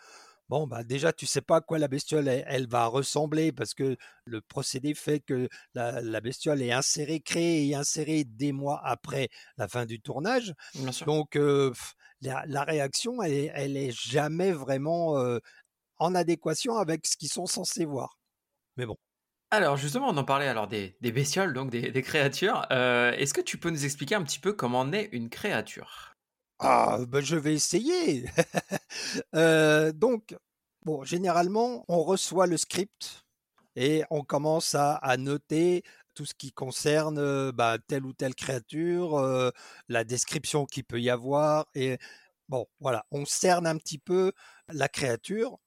Bon, 0.49 0.67
bah 0.67 0.83
déjà, 0.83 1.13
tu 1.13 1.25
sais 1.25 1.41
pas 1.41 1.57
à 1.57 1.61
quoi 1.61 1.79
la 1.79 1.87
bestiole 1.87 2.27
elle, 2.27 2.67
va 2.67 2.85
ressembler 2.87 3.51
parce 3.51 3.73
que 3.73 3.95
le 4.25 4.41
procédé 4.41 4.93
fait 4.93 5.21
que 5.21 5.47
la, 5.73 6.21
bestiole 6.21 6.61
est 6.61 6.71
insérée, 6.71 7.21
créée 7.21 7.67
et 7.67 7.75
insérée 7.75 8.23
des 8.25 8.51
mois 8.51 8.81
après 8.83 9.29
la 9.57 9.67
fin 9.67 9.85
du 9.85 10.01
tournage. 10.01 10.53
Donc, 11.05 11.39
la, 12.21 12.63
réaction, 12.65 13.23
elle, 13.23 13.77
est 13.77 13.91
jamais 13.91 14.51
vraiment 14.51 15.15
en 15.97 16.13
adéquation 16.13 16.75
avec 16.75 17.07
ce 17.07 17.15
qu'ils 17.17 17.31
sont 17.31 17.45
censés 17.45 17.85
voir. 17.85 18.19
Mais 18.77 18.85
bon. 18.85 18.97
Alors 19.53 19.77
justement, 19.77 20.09
on 20.09 20.17
en 20.17 20.23
parlait 20.23 20.47
alors 20.47 20.67
des, 20.67 20.95
bestioles, 20.99 21.53
donc 21.53 21.69
des, 21.69 22.01
créatures. 22.01 22.65
Est-ce 22.71 23.35
que 23.35 23.41
tu 23.41 23.59
peux 23.59 23.69
nous 23.69 23.85
expliquer 23.85 24.15
un 24.15 24.23
petit 24.23 24.39
peu 24.39 24.51
comment 24.53 24.83
naît 24.83 25.09
une 25.11 25.29
créature? 25.29 26.15
Ah, 26.57 26.97
ben 27.07 27.21
je 27.21 27.35
vais 27.35 27.53
essayer. 27.53 28.25
euh, 29.35 29.91
donc, 29.91 30.35
bon, 30.83 31.03
généralement, 31.03 31.85
on 31.87 32.01
reçoit 32.01 32.47
le 32.47 32.57
script 32.57 33.25
et 33.75 34.03
on 34.09 34.23
commence 34.23 34.73
à, 34.73 34.99
noter 35.17 35.83
tout 36.15 36.25
ce 36.25 36.33
qui 36.33 36.51
concerne 36.51 37.51
bah, 37.51 37.77
telle 37.87 38.05
ou 38.05 38.13
telle 38.13 38.33
créature, 38.33 39.19
euh, 39.19 39.51
la 39.87 40.03
description 40.03 40.65
qu'il 40.65 40.83
peut 40.83 40.99
y 40.99 41.11
avoir. 41.11 41.67
Et 41.75 41.99
bon, 42.49 42.65
voilà, 42.79 43.05
on 43.11 43.23
cerne 43.25 43.67
un 43.67 43.77
petit 43.77 43.99
peu 43.99 44.31
la 44.67 44.87
créature. 44.87 45.59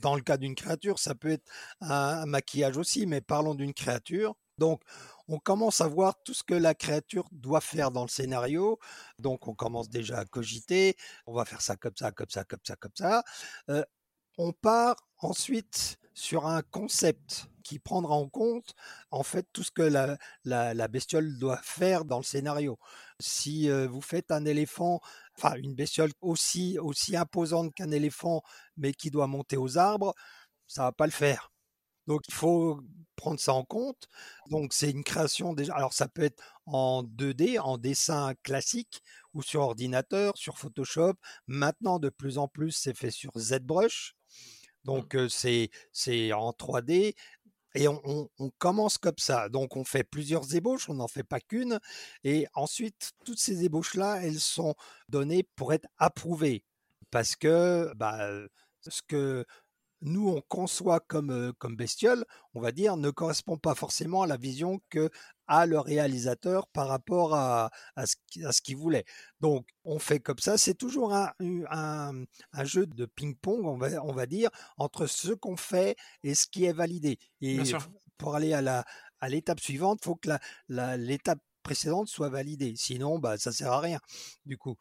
Dans 0.00 0.14
le 0.14 0.22
cas 0.22 0.36
d'une 0.36 0.54
créature, 0.54 0.98
ça 0.98 1.14
peut 1.14 1.30
être 1.30 1.48
un 1.80 2.26
maquillage 2.26 2.76
aussi, 2.76 3.06
mais 3.06 3.20
parlons 3.20 3.54
d'une 3.54 3.74
créature. 3.74 4.34
Donc, 4.58 4.82
on 5.28 5.38
commence 5.38 5.80
à 5.80 5.88
voir 5.88 6.14
tout 6.22 6.34
ce 6.34 6.42
que 6.42 6.54
la 6.54 6.74
créature 6.74 7.28
doit 7.32 7.60
faire 7.60 7.90
dans 7.90 8.02
le 8.02 8.08
scénario. 8.08 8.78
Donc, 9.18 9.48
on 9.48 9.54
commence 9.54 9.88
déjà 9.90 10.18
à 10.18 10.24
cogiter. 10.24 10.96
On 11.26 11.34
va 11.34 11.44
faire 11.44 11.60
ça 11.60 11.76
comme 11.76 11.96
ça, 11.96 12.12
comme 12.12 12.30
ça, 12.30 12.44
comme 12.44 12.60
ça, 12.64 12.76
comme 12.76 12.92
ça. 12.94 13.22
Euh, 13.70 13.84
on 14.38 14.52
part 14.52 14.96
ensuite 15.18 15.98
sur 16.14 16.46
un 16.46 16.62
concept 16.62 17.48
qui 17.62 17.78
prendra 17.78 18.14
en 18.14 18.28
compte 18.28 18.74
en 19.10 19.22
fait 19.22 19.46
tout 19.52 19.62
ce 19.62 19.70
que 19.70 19.82
la, 19.82 20.88
bestiole 20.88 21.38
doit 21.38 21.60
faire 21.62 22.04
dans 22.04 22.18
le 22.18 22.22
scénario. 22.22 22.78
Si 23.20 23.68
euh, 23.68 23.86
vous 23.88 24.00
faites 24.00 24.30
un 24.30 24.44
éléphant, 24.44 25.00
enfin 25.38 25.56
une 25.56 25.74
bestiole 25.74 26.12
aussi 26.20 26.78
aussi 26.78 27.16
imposante 27.16 27.74
qu'un 27.74 27.90
éléphant, 27.90 28.42
mais 28.76 28.92
qui 28.92 29.10
doit 29.10 29.26
monter 29.26 29.56
aux 29.56 29.78
arbres, 29.78 30.14
ça 30.66 30.84
va 30.84 30.92
pas 30.92 31.06
le 31.06 31.12
faire. 31.12 31.52
Donc 32.06 32.22
il 32.28 32.34
faut 32.34 32.80
prendre 33.16 33.40
ça 33.40 33.52
en 33.54 33.64
compte. 33.64 34.08
Donc 34.50 34.72
c'est 34.72 34.90
une 34.90 35.04
création 35.04 35.54
déjà. 35.54 35.74
Alors 35.74 35.92
ça 35.92 36.08
peut 36.08 36.22
être 36.22 36.42
en 36.66 37.02
2D, 37.02 37.58
en 37.60 37.78
dessin 37.78 38.34
classique 38.42 39.02
ou 39.34 39.42
sur 39.42 39.62
ordinateur, 39.62 40.36
sur 40.36 40.58
Photoshop. 40.58 41.14
Maintenant 41.46 41.98
de 41.98 42.08
plus 42.08 42.38
en 42.38 42.48
plus 42.48 42.72
c'est 42.72 42.96
fait 42.96 43.10
sur 43.10 43.32
ZBrush. 43.38 44.14
Donc 44.84 45.14
mmh. 45.14 45.28
c'est 45.28 45.70
c'est 45.92 46.32
en 46.32 46.50
3D. 46.52 47.14
Et 47.76 47.88
on, 47.88 48.28
commence 48.58 48.98
comme 48.98 49.18
ça. 49.18 49.48
Donc 49.48 49.76
on 49.76 49.84
fait 49.84 50.04
plusieurs 50.04 50.54
ébauches, 50.54 50.88
on 50.88 50.94
n'en 50.94 51.08
fait 51.08 51.22
pas 51.22 51.40
qu'une. 51.40 51.78
Et 52.24 52.46
ensuite, 52.54 53.12
toutes 53.24 53.38
ces 53.38 53.64
ébauches-là, 53.64 54.20
elles 54.22 54.40
sont 54.40 54.74
données 55.08 55.44
pour 55.56 55.72
être 55.72 55.86
approuvées. 55.98 56.64
Parce 57.10 57.36
que 57.36 57.92
bah, 57.96 58.30
ce 58.88 59.02
que 59.06 59.44
nous 60.02 60.28
on 60.28 60.42
conçoit 60.48 61.00
comme 61.00 61.52
comme 61.58 61.76
bestiole, 61.76 62.24
on 62.54 62.60
va 62.60 62.72
dire, 62.72 62.96
ne 62.96 63.10
correspond 63.10 63.58
pas 63.58 63.74
forcément 63.74 64.22
à 64.22 64.26
la 64.26 64.36
vision 64.36 64.80
que 64.90 65.10
a 65.46 65.66
le 65.66 65.78
réalisateur 65.78 66.68
par 66.68 66.88
rapport 66.88 67.34
à, 67.34 67.70
à 67.96 68.06
ce, 68.06 68.60
qu'il 68.62 68.76
voulait. 68.76 69.04
Donc 69.40 69.66
on 69.84 69.98
fait 69.98 70.20
comme 70.20 70.38
ça, 70.38 70.58
c'est 70.58 70.74
toujours 70.74 71.14
un, 71.14 71.32
un, 71.70 72.24
un, 72.52 72.64
jeu 72.64 72.86
de 72.86 73.06
ping-pong, 73.06 73.64
on 73.66 73.76
va, 73.76 74.04
on 74.04 74.12
va 74.12 74.26
dire, 74.26 74.50
entre 74.78 75.06
ce 75.06 75.32
qu'on 75.32 75.56
fait 75.56 75.96
et 76.22 76.34
ce 76.34 76.46
qui 76.46 76.64
est 76.64 76.72
validé. 76.72 77.18
Et 77.40 77.60
pour 78.18 78.34
aller 78.34 78.52
à 78.52 78.62
la 78.62 78.84
à 79.20 79.28
l'étape 79.28 79.60
suivante, 79.60 80.04
faut 80.04 80.16
que 80.16 80.30
l'étape 80.68 81.40
précédente 81.62 82.08
soit 82.08 82.28
validée. 82.28 82.74
Sinon, 82.76 83.18
bah, 83.18 83.38
ça 83.38 83.52
sert 83.52 83.72
à 83.72 83.80
rien, 83.80 83.98
du 84.44 84.56
coup. 84.56 84.76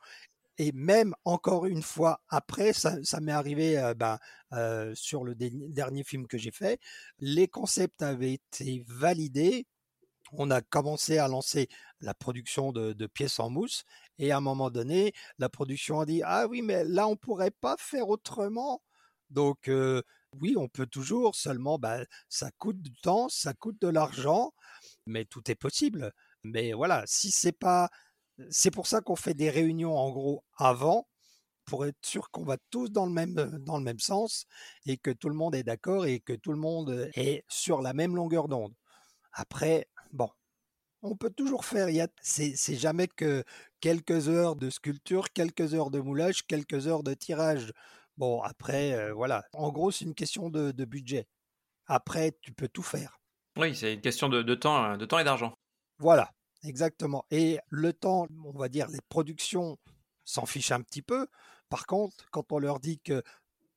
Et 0.58 0.72
même 0.72 1.14
encore 1.26 1.66
une 1.66 1.82
fois 1.82 2.22
après, 2.30 2.72
ça, 2.74 2.98
ça 3.04 3.20
m'est 3.20 3.32
arrivé 3.32 3.78
euh, 3.78 3.94
ben, 3.94 4.20
euh, 4.54 4.94
sur 4.96 5.24
le 5.24 5.36
dernier 5.36 6.04
film 6.04 6.28
que 6.28 6.38
j'ai 6.38 6.52
fait, 6.52 6.80
les 7.20 7.48
concepts 7.48 8.02
avaient 8.02 8.34
été 8.34 8.86
validés. 8.88 9.68
On 10.38 10.52
a 10.52 10.62
commencé 10.62 11.18
à 11.18 11.28
lancer 11.28 11.68
la 12.02 12.14
production 12.14 12.72
de, 12.72 13.08
pièces 13.08 13.40
en 13.40 13.50
mousse 13.50 13.84
et 14.18 14.32
à 14.32 14.38
un 14.38 14.42
moment 14.42 14.70
donné, 14.70 15.14
la 15.40 15.50
production 15.50 16.00
a 16.00 16.06
dit 16.06 16.22
ah 16.24 16.48
oui 16.48 16.62
mais 16.62 16.84
là 16.84 17.08
on 17.08 17.16
pourrait 17.16 17.52
pas 17.52 17.76
faire 17.80 18.10
autrement. 18.10 18.82
Donc 19.30 19.70
oui, 20.42 20.56
on 20.58 20.68
peut 20.68 20.86
toujours, 20.88 21.36
seulement 21.36 21.80
ben, 21.80 22.06
ça 22.30 22.52
coûte 22.58 22.82
du 22.82 22.94
temps, 22.94 23.30
ça 23.30 23.54
coûte 23.54 23.80
de 23.82 23.88
l'argent, 23.88 24.54
mais 25.06 25.26
tout 25.26 25.50
est 25.50 25.56
possible. 25.56 26.12
Mais 26.44 26.74
voilà, 26.74 27.04
si 27.08 27.32
c'est 27.32 27.52
pas 27.52 27.90
c'est 28.50 28.72
pour 28.72 28.88
ça 28.88 29.02
qu'on 29.02 29.16
fait 29.16 29.34
des 29.34 29.50
réunions 29.50 29.98
en 29.98 30.12
gros 30.12 30.44
avant 30.58 31.08
pour 31.66 31.86
être 31.86 31.98
sûr 32.06 32.30
qu'on 32.32 32.44
va 32.44 32.58
tous 32.70 32.90
dans 32.92 33.06
le 33.06 33.12
même 33.14 33.36
dans 33.66 33.78
le 33.78 33.84
même 33.84 34.00
sens 34.00 34.46
et 34.86 34.98
que 34.98 35.12
tout 35.12 35.30
le 35.30 35.36
monde 35.36 35.56
est 35.56 35.64
d'accord 35.64 36.06
et 36.06 36.20
que 36.20 36.34
tout 36.34 36.52
le 36.52 36.60
monde 36.60 37.10
est 37.16 37.44
sur 37.48 37.82
la 37.82 37.94
même 37.94 38.16
longueur 38.16 38.48
d'onde. 38.48 38.74
Après, 39.34 39.88
bon, 40.12 40.30
on 41.02 41.16
peut 41.16 41.30
toujours 41.30 41.66
faire. 41.66 41.90
Il 41.90 42.06
c'est, 42.22 42.56
c'est 42.56 42.76
jamais 42.76 43.08
que 43.08 43.44
quelques 43.80 44.30
heures 44.30 44.56
de 44.56 44.70
sculpture, 44.70 45.32
quelques 45.32 45.74
heures 45.74 45.92
de 45.92 46.00
moulage, 46.00 46.46
quelques 46.48 46.88
heures 46.88 47.04
de 47.04 47.14
tirage. 47.14 47.72
Bon, 48.18 48.42
après, 48.42 48.94
euh, 48.94 49.14
voilà. 49.14 49.44
En 49.54 49.72
gros, 49.72 49.92
c'est 49.92 50.06
une 50.06 50.16
question 50.16 50.50
de, 50.50 50.72
de, 50.72 50.86
budget. 50.86 51.28
Après, 51.88 52.38
tu 52.42 52.54
peux 52.54 52.68
tout 52.68 52.84
faire. 52.84 53.20
Oui, 53.58 53.76
c'est 53.76 53.94
une 53.94 54.02
question 54.02 54.30
de, 54.30 54.42
de 54.42 54.56
temps, 54.56 54.98
de 54.98 55.06
temps 55.06 55.20
et 55.20 55.24
d'argent. 55.24 55.54
Voilà. 56.00 56.32
Exactement. 56.66 57.26
Et 57.30 57.60
le 57.70 57.94
temps, 57.94 58.28
on 58.44 58.58
va 58.58 58.70
dire, 58.70 58.88
les 58.88 59.02
productions 59.10 59.78
s'en 60.24 60.46
fichent 60.46 60.72
un 60.72 60.82
petit 60.82 61.04
peu. 61.04 61.28
Par 61.70 61.86
contre, 61.86 62.26
quand 62.32 62.52
on 62.52 62.60
leur 62.60 62.80
dit 62.80 63.00
que 63.00 63.22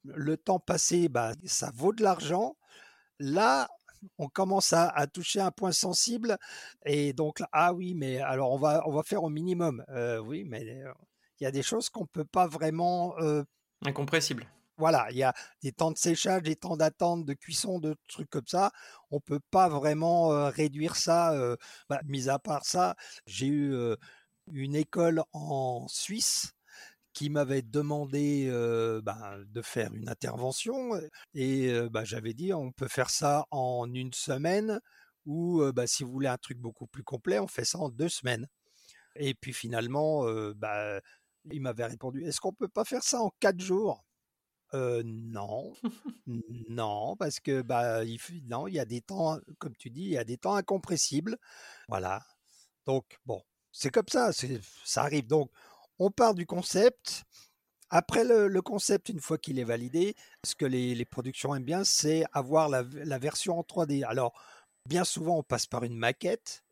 le 0.04 0.36
temps 0.36 0.58
passé, 0.58 1.08
bah, 1.08 1.32
ça 1.44 1.70
vaut 1.74 1.92
de 1.92 2.02
l'argent, 2.02 2.56
là, 3.18 3.68
on 4.18 4.28
commence 4.28 4.72
à, 4.72 5.06
toucher 5.06 5.40
un 5.40 5.50
point 5.50 5.72
sensible. 5.72 6.38
Et 6.84 7.12
donc, 7.12 7.42
ah 7.52 7.72
oui, 7.72 7.94
mais 7.94 8.20
alors 8.20 8.52
on 8.52 8.58
va, 8.58 8.82
on 8.86 8.92
va 8.92 9.02
faire 9.02 9.22
au 9.22 9.30
minimum. 9.30 9.84
Euh, 9.90 10.18
oui, 10.18 10.44
mais 10.44 10.82
euh, 10.82 10.92
il 11.40 11.44
y 11.44 11.46
a 11.46 11.50
des 11.50 11.62
choses 11.62 11.88
qu'on 11.88 12.06
peut 12.06 12.24
pas 12.24 12.46
vraiment. 12.46 13.18
Euh, 13.18 13.44
Incompressible. 13.84 14.46
voilà, 14.76 15.06
il 15.10 15.16
y 15.16 15.22
a 15.22 15.32
des 15.62 15.72
temps 15.72 15.92
de 15.92 15.98
séchage, 15.98 16.42
des 16.42 16.56
temps 16.56 16.76
d'attente, 16.76 17.24
de 17.24 17.34
cuisson, 17.34 17.78
de 17.78 17.96
trucs 18.08 18.30
comme 18.30 18.46
ça. 18.46 18.72
On 19.10 19.20
peut 19.20 19.40
pas 19.50 19.68
vraiment 19.68 20.50
réduire 20.50 20.96
ça. 20.96 21.32
Bah, 21.88 22.00
mis 22.04 22.28
à 22.28 22.38
part 22.38 22.64
ça, 22.64 22.96
j'ai 23.26 23.46
eu 23.46 23.72
une 24.52 24.74
école 24.74 25.22
en 25.32 25.86
Suisse 25.88 26.57
qui 27.18 27.30
m'avait 27.30 27.62
demandé 27.62 28.48
bah, 29.02 29.36
de 29.44 29.60
faire 29.60 29.92
une 29.92 30.08
intervention 30.08 30.90
et 31.34 31.68
bah, 31.90 32.04
j'avais 32.04 32.32
dit 32.32 32.52
on 32.52 32.70
peut 32.70 32.86
faire 32.86 33.10
ça 33.10 33.44
en 33.50 33.92
une 33.92 34.12
semaine 34.12 34.80
ou 35.26 35.60
bah, 35.74 35.88
si 35.88 36.04
vous 36.04 36.12
voulez 36.12 36.28
un 36.28 36.38
truc 36.38 36.58
beaucoup 36.58 36.86
plus 36.86 37.02
complet, 37.02 37.40
on 37.40 37.48
fait 37.48 37.64
ça 37.64 37.78
en 37.78 37.88
deux 37.88 38.08
semaines. 38.08 38.46
Et 39.16 39.34
puis 39.34 39.52
finalement, 39.52 40.28
il 41.50 41.60
m'avait 41.60 41.86
répondu 41.86 42.24
est-ce 42.24 42.40
qu'on 42.40 42.52
peut 42.52 42.68
pas 42.68 42.84
faire 42.84 43.02
ça 43.02 43.20
en 43.20 43.32
quatre 43.40 43.60
jours? 43.60 44.04
Non, 44.72 45.72
non, 46.68 47.16
parce 47.16 47.40
que 47.40 47.62
bah 47.62 48.04
il 48.04 48.20
non, 48.46 48.68
il 48.68 48.74
y 48.74 48.78
a 48.78 48.84
des 48.84 49.00
temps, 49.00 49.40
comme 49.58 49.74
tu 49.74 49.90
dis, 49.90 50.02
il 50.02 50.10
y 50.10 50.18
a 50.18 50.24
des 50.24 50.38
temps 50.38 50.54
incompressibles, 50.54 51.36
voilà. 51.88 52.22
Donc 52.86 53.18
bon, 53.26 53.42
c'est 53.72 53.90
comme 53.90 54.06
ça, 54.08 54.30
ça 54.84 55.02
arrive. 55.02 55.26
Donc 55.26 55.50
on 55.98 56.10
part 56.10 56.34
du 56.34 56.46
concept. 56.46 57.24
Après 57.90 58.24
le, 58.24 58.60
concept, 58.60 59.08
une 59.08 59.20
fois 59.20 59.38
qu'il 59.38 59.58
est 59.58 59.64
validé, 59.64 60.14
ce 60.44 60.54
que 60.54 60.66
les, 60.66 61.04
productions 61.06 61.54
aiment 61.54 61.64
bien, 61.64 61.84
c'est 61.84 62.24
avoir 62.32 62.68
la, 62.68 62.82
version 62.82 63.58
en 63.58 63.62
3D. 63.62 64.04
Alors, 64.04 64.38
bien 64.86 65.04
souvent, 65.04 65.38
on 65.38 65.42
passe 65.42 65.66
par 65.66 65.84
une 65.84 65.96
maquette. 65.96 66.64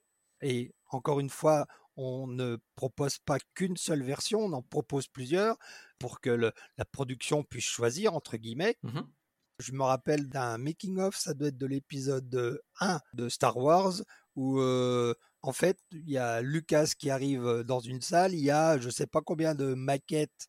Et 0.42 0.74
encore 0.90 1.20
une 1.20 1.30
fois, 1.30 1.66
on 1.96 2.26
ne 2.26 2.58
propose 2.74 3.18
pas 3.18 3.38
qu'une 3.54 3.78
seule 3.78 4.02
version, 4.02 4.40
on 4.40 4.52
en 4.52 4.62
propose 4.62 5.08
plusieurs 5.08 5.56
pour 5.98 6.20
que 6.20 6.30
la 6.30 6.84
production 6.84 7.42
puisse 7.42 7.64
choisir, 7.64 8.14
entre 8.14 8.36
guillemets. 8.36 8.76
Mmh 8.82 9.00
Je 9.58 9.72
me 9.72 9.82
rappelle 9.82 10.28
d'un 10.28 10.58
making-of, 10.58 11.16
ça 11.16 11.32
doit 11.32 11.48
être 11.48 11.56
de 11.56 11.66
l'épisode 11.66 12.60
1 12.80 13.00
de 13.14 13.30
Star 13.30 13.56
Wars, 13.56 13.94
où 14.34 14.60
en 15.46 15.52
fait, 15.52 15.78
il 15.92 16.10
y 16.10 16.18
a 16.18 16.42
Lucas 16.42 16.90
qui 16.98 17.08
arrive 17.08 17.62
dans 17.64 17.78
une 17.78 18.00
salle, 18.00 18.34
il 18.34 18.40
y 18.40 18.50
a 18.50 18.78
je 18.78 18.86
ne 18.86 18.90
sais 18.90 19.06
pas 19.06 19.20
combien 19.20 19.54
de 19.54 19.74
maquettes 19.74 20.48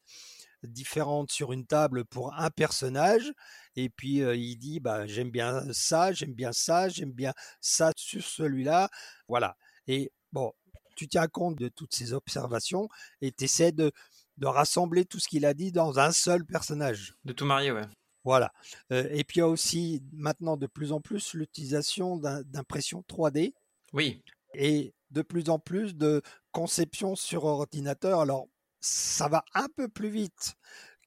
différentes 0.63 1.31
sur 1.31 1.53
une 1.53 1.67
table 1.67 2.03
pour 2.03 2.33
un 2.33 2.49
personnage 2.49 3.31
et 3.75 3.89
puis 3.89 4.17
il 4.17 4.57
dit 4.57 4.79
bah 4.79 5.05
j'aime 5.05 5.29
bien 5.29 5.61
ça, 5.71 6.13
j'aime 6.13 6.33
bien 6.33 6.51
ça, 6.51 6.89
j'aime 6.89 7.11
bien 7.11 7.33
ça 7.61 7.91
sur 7.95 8.23
celui-là, 8.23 8.89
voilà. 9.27 9.55
Et 9.85 10.11
bon, 10.31 10.51
tu 10.95 11.07
tiens 11.07 11.27
compte 11.27 11.59
de 11.59 11.67
toutes 11.69 11.93
ces 11.93 12.13
observations 12.13 12.89
et 13.21 13.31
tu 13.31 13.43
essaies 13.43 13.71
de, 13.71 13.91
de 14.37 14.47
rassembler 14.47 15.05
tout 15.05 15.19
ce 15.19 15.27
qu'il 15.27 15.45
a 15.45 15.53
dit 15.53 15.71
dans 15.71 15.99
un 15.99 16.11
seul 16.11 16.43
personnage. 16.43 17.13
De 17.23 17.33
tout 17.33 17.45
marier, 17.45 17.71
ouais. 17.71 17.85
Voilà. 18.23 18.51
et 18.89 19.23
puis 19.23 19.37
il 19.37 19.39
y 19.39 19.41
a 19.41 19.47
aussi 19.47 20.03
maintenant 20.11 20.57
de 20.57 20.65
plus 20.65 20.91
en 20.91 20.99
plus 21.01 21.35
l'utilisation 21.35 22.17
d'impression 22.17 23.05
3D. 23.07 23.53
Oui. 23.93 24.21
Et 24.53 24.93
de 25.11 25.21
plus 25.21 25.49
en 25.49 25.59
plus 25.59 25.95
de 25.95 26.21
conception 26.51 27.15
sur 27.15 27.45
ordinateur. 27.45 28.21
Alors, 28.21 28.47
ça 28.79 29.27
va 29.27 29.43
un 29.53 29.67
peu 29.75 29.87
plus 29.87 30.09
vite 30.09 30.55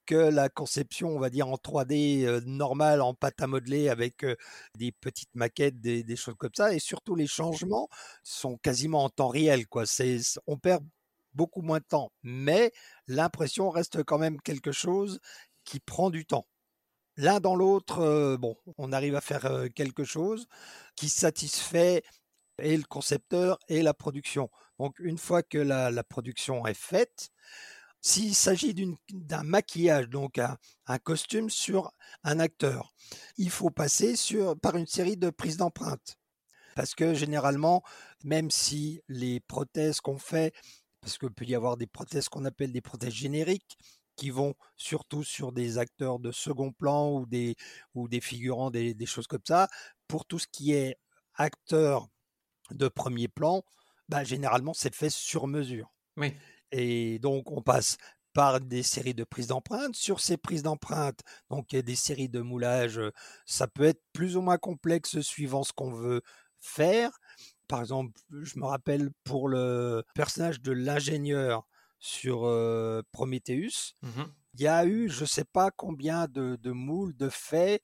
que 0.07 0.15
la 0.15 0.49
conception, 0.49 1.11
on 1.11 1.21
va 1.21 1.31
dire, 1.31 1.49
en 1.49 1.55
3D 1.55 2.45
normale, 2.45 3.01
en 3.01 3.15
pâte 3.15 3.41
à 3.43 3.47
modeler 3.47 3.89
avec 3.89 4.27
des 4.77 4.93
petites 4.93 5.35
maquettes, 5.35 5.81
des, 5.81 6.17
choses 6.17 6.35
comme 6.37 6.55
ça. 6.57 6.75
Et 6.75 6.81
surtout, 6.81 7.15
les 7.15 7.29
changements 7.29 7.89
sont 8.25 8.57
quasiment 8.59 9.05
en 9.05 9.09
temps 9.09 9.29
réel. 9.29 9.69
Quoi. 9.69 9.85
On 10.47 10.57
perd 10.57 10.85
beaucoup 11.35 11.63
moins 11.63 11.79
de 11.79 11.85
temps. 11.85 12.13
Mais 12.23 12.73
l'impression 13.07 13.71
reste 13.71 14.03
quand 14.03 14.19
même 14.19 14.41
quelque 14.41 14.73
chose 14.73 15.21
qui 15.65 15.79
prend 15.79 16.11
du 16.11 16.27
temps. 16.27 16.47
L'un 17.17 17.39
dans 17.39 17.55
l'autre, 17.55 18.37
bon, 18.37 18.57
on 18.79 18.93
arrive 18.93 19.15
à 19.15 19.21
faire 19.21 19.67
quelque 19.75 20.05
chose 20.05 20.49
qui 20.97 21.09
satisfait 21.09 22.03
et 22.61 22.77
le 22.77 22.85
concepteur 22.85 23.59
et 23.69 23.83
la 23.83 23.95
production. 23.95 24.51
Donc 24.79 24.99
une 24.99 25.19
fois 25.19 25.43
que 25.43 25.59
la 25.59 26.05
production 26.05 26.67
est 26.67 26.75
faite, 26.75 27.31
s'il 28.03 28.35
s'agit 28.35 28.75
d'un 29.13 29.43
maquillage, 29.43 30.09
donc 30.09 30.39
un, 30.39 30.99
costume 30.99 31.51
sur 31.51 31.93
un 32.25 32.41
acteur, 32.41 32.95
il 33.37 33.51
faut 33.51 33.71
passer 33.71 34.17
sur, 34.17 34.59
par 34.59 34.77
une 34.77 34.87
série 34.87 35.17
de 35.17 35.31
prises 35.31 35.59
d'empreintes. 35.59 36.17
Parce 36.75 36.95
que 36.95 37.15
généralement, 37.15 37.83
même 38.25 38.51
si 38.51 39.03
les 39.09 39.41
prothèses 39.41 40.01
qu'on 40.01 40.19
fait, 40.19 40.55
parce 41.01 41.19
qu'il 41.19 41.31
peut 41.31 41.45
y 41.45 41.55
avoir 41.55 41.77
des 41.77 41.87
prothèses 41.87 42.29
qu'on 42.29 42.45
appelle 42.45 42.73
des 42.73 42.81
prothèses 42.81 43.13
génériques, 43.13 43.77
qui 44.17 44.31
vont 44.31 44.55
surtout 44.77 45.25
sur 45.25 45.53
des 45.53 45.79
acteurs 45.79 46.19
de 46.19 46.31
second 46.33 46.73
plan 46.73 47.11
ou 47.11 47.27
des, 47.27 47.57
ou 47.95 48.09
des 48.09 48.21
figurants, 48.21 48.71
des, 48.71 48.95
des 48.95 49.07
choses 49.07 49.27
comme 49.27 49.45
ça, 49.47 49.69
pour 50.09 50.27
tout 50.27 50.39
ce 50.39 50.47
qui 50.51 50.73
est 50.73 50.99
acteur 51.35 52.09
de 52.73 52.89
premier 52.89 53.29
plan, 53.29 53.63
bah, 54.09 54.25
généralement 54.25 54.75
c'est 54.75 54.95
fait 54.95 55.11
sur 55.11 55.47
mesure. 55.47 55.93
Oui. 56.17 56.35
Et 56.73 57.19
donc, 57.19 57.51
on 57.51 57.63
passe 57.63 57.97
par 58.33 58.61
des 58.61 58.83
séries 58.83 59.15
de 59.15 59.25
prises 59.25 59.49
d'empreintes. 59.49 59.97
Sur 59.97 60.21
ces 60.21 60.37
prises 60.37 60.63
d'empreintes, 60.63 61.21
donc 61.51 61.73
il 61.73 61.77
y 61.77 61.79
a 61.79 61.83
des 61.83 61.97
séries 61.97 62.29
de 62.29 62.41
moulages, 62.41 63.01
ça 63.45 63.67
peut 63.67 63.85
être 63.85 64.03
plus 64.13 64.37
ou 64.37 64.41
moins 64.41 64.59
complexe 64.59 65.21
suivant 65.21 65.65
ce 65.65 65.73
qu'on 65.73 65.93
veut 65.93 66.23
faire. 66.61 67.19
Par 67.67 67.81
exemple, 67.81 68.21
je 68.31 68.59
me 68.59 68.67
rappelle 68.67 69.11
pour 69.25 69.49
le 69.49 70.05
personnage 70.15 70.61
de 70.61 70.73
l'ingénieur 70.73 71.67
sur 71.99 72.41
Prometheus, 73.13 73.95
mmh 74.03 74.23
il 74.55 74.63
y 74.63 74.67
a 74.67 74.85
eu 74.85 75.09
je 75.09 75.21
ne 75.21 75.27
sais 75.27 75.45
pas 75.45 75.71
combien 75.71 76.27
de, 76.27 76.59
moules 76.71 77.17
de 77.17 77.29
faits 77.29 77.83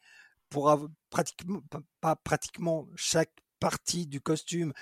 pour 0.49 0.71
avoir 0.71 0.91
pratiquement 1.11 1.63
pas 2.01 2.17
pratiquement 2.17 2.89
chaque 2.97 3.33
partie 3.61 4.07
du 4.07 4.21
costume 4.21 4.73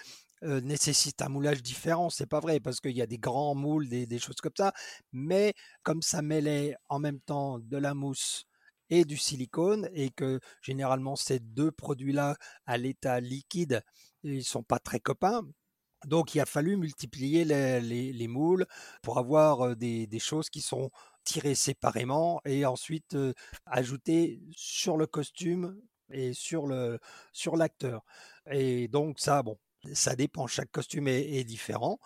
nécessite 0.43 1.23
un 1.23 1.29
moulage 1.29 1.63
différent, 1.63 2.11
c'est 2.11 2.27
pas 2.27 2.41
vrai, 2.41 2.61
parce 2.61 2.81
qu'il 2.81 2.93
y 2.97 3.03
a 3.03 3.07
des 3.07 3.19
grands 3.19 3.55
moules, 3.55 3.89
des, 3.89 4.19
choses 4.19 4.37
comme 4.43 4.53
ça, 4.57 4.73
mais 5.13 5.55
comme 5.83 6.03
ça 6.03 6.21
mêlait 6.23 6.77
en 6.89 6.99
même 6.99 7.21
temps 7.21 7.59
de 7.59 7.77
la 7.79 7.95
mousse 7.95 8.45
et 8.91 9.05
du 9.05 9.17
silicone, 9.17 9.89
et 9.95 10.11
que 10.11 10.41
généralement 10.61 11.17
ces 11.17 11.39
deux 11.39 11.73
produits-là, 11.73 12.37
à 12.67 12.77
l'état 12.77 13.21
liquide, 13.21 13.83
ils 14.23 14.45
sont 14.45 14.63
pas 14.63 14.79
très 14.79 15.01
copains, 15.01 15.43
donc 16.07 16.35
il 16.35 16.41
a 16.41 16.47
fallu 16.47 16.77
multiplier 16.77 17.45
les, 17.45 18.29
moules 18.29 18.67
pour 19.03 19.19
avoir 19.19 19.77
des, 19.77 20.09
choses 20.19 20.51
qui 20.51 20.61
sont 20.61 20.91
tirées 21.25 21.55
séparément 21.55 22.41
et 22.45 22.67
ensuite 22.67 23.17
ajoutées 23.67 24.41
sur 24.55 24.97
le 24.97 25.07
costume 25.07 25.81
et 26.11 26.33
sur 26.33 26.67
le 26.67 26.99
sur 27.33 27.57
l'acteur. 27.57 28.05
Et 28.51 28.89
donc 28.89 29.21
ça, 29.21 29.43
bon, 29.43 29.59
ça 29.93 30.17
dépend, 30.17 30.47
chaque 30.47 30.71
costume 30.71 31.09
est, 31.09 31.45
différent. 31.45 31.99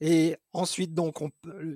Et 0.00 0.36
ensuite, 0.52 0.94
donc, 0.94 1.20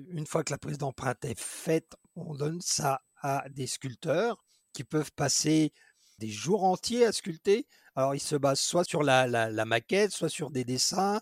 une 0.09 0.25
fois 0.27 0.43
que 0.43 0.51
la 0.51 0.57
prise 0.57 0.77
d'empreinte 0.77 1.23
est 1.25 1.39
faite, 1.39 1.95
on 2.15 2.35
donne 2.35 2.59
ça 2.61 3.01
à 3.21 3.45
des 3.49 3.67
sculpteurs 3.67 4.43
qui 4.73 4.83
peuvent 4.83 5.11
passer 5.13 5.73
des 6.19 6.29
jours 6.29 6.63
entiers 6.63 7.05
à 7.05 7.13
sculpter. 7.13 7.67
Alors, 7.95 8.15
ils 8.15 8.19
se 8.19 8.35
basent 8.35 8.59
soit 8.59 8.83
sur 8.83 9.03
la, 9.03 9.65
maquette, 9.65 10.11
soit 10.11 10.29
sur 10.29 10.51
des 10.51 10.65
dessins. 10.65 11.21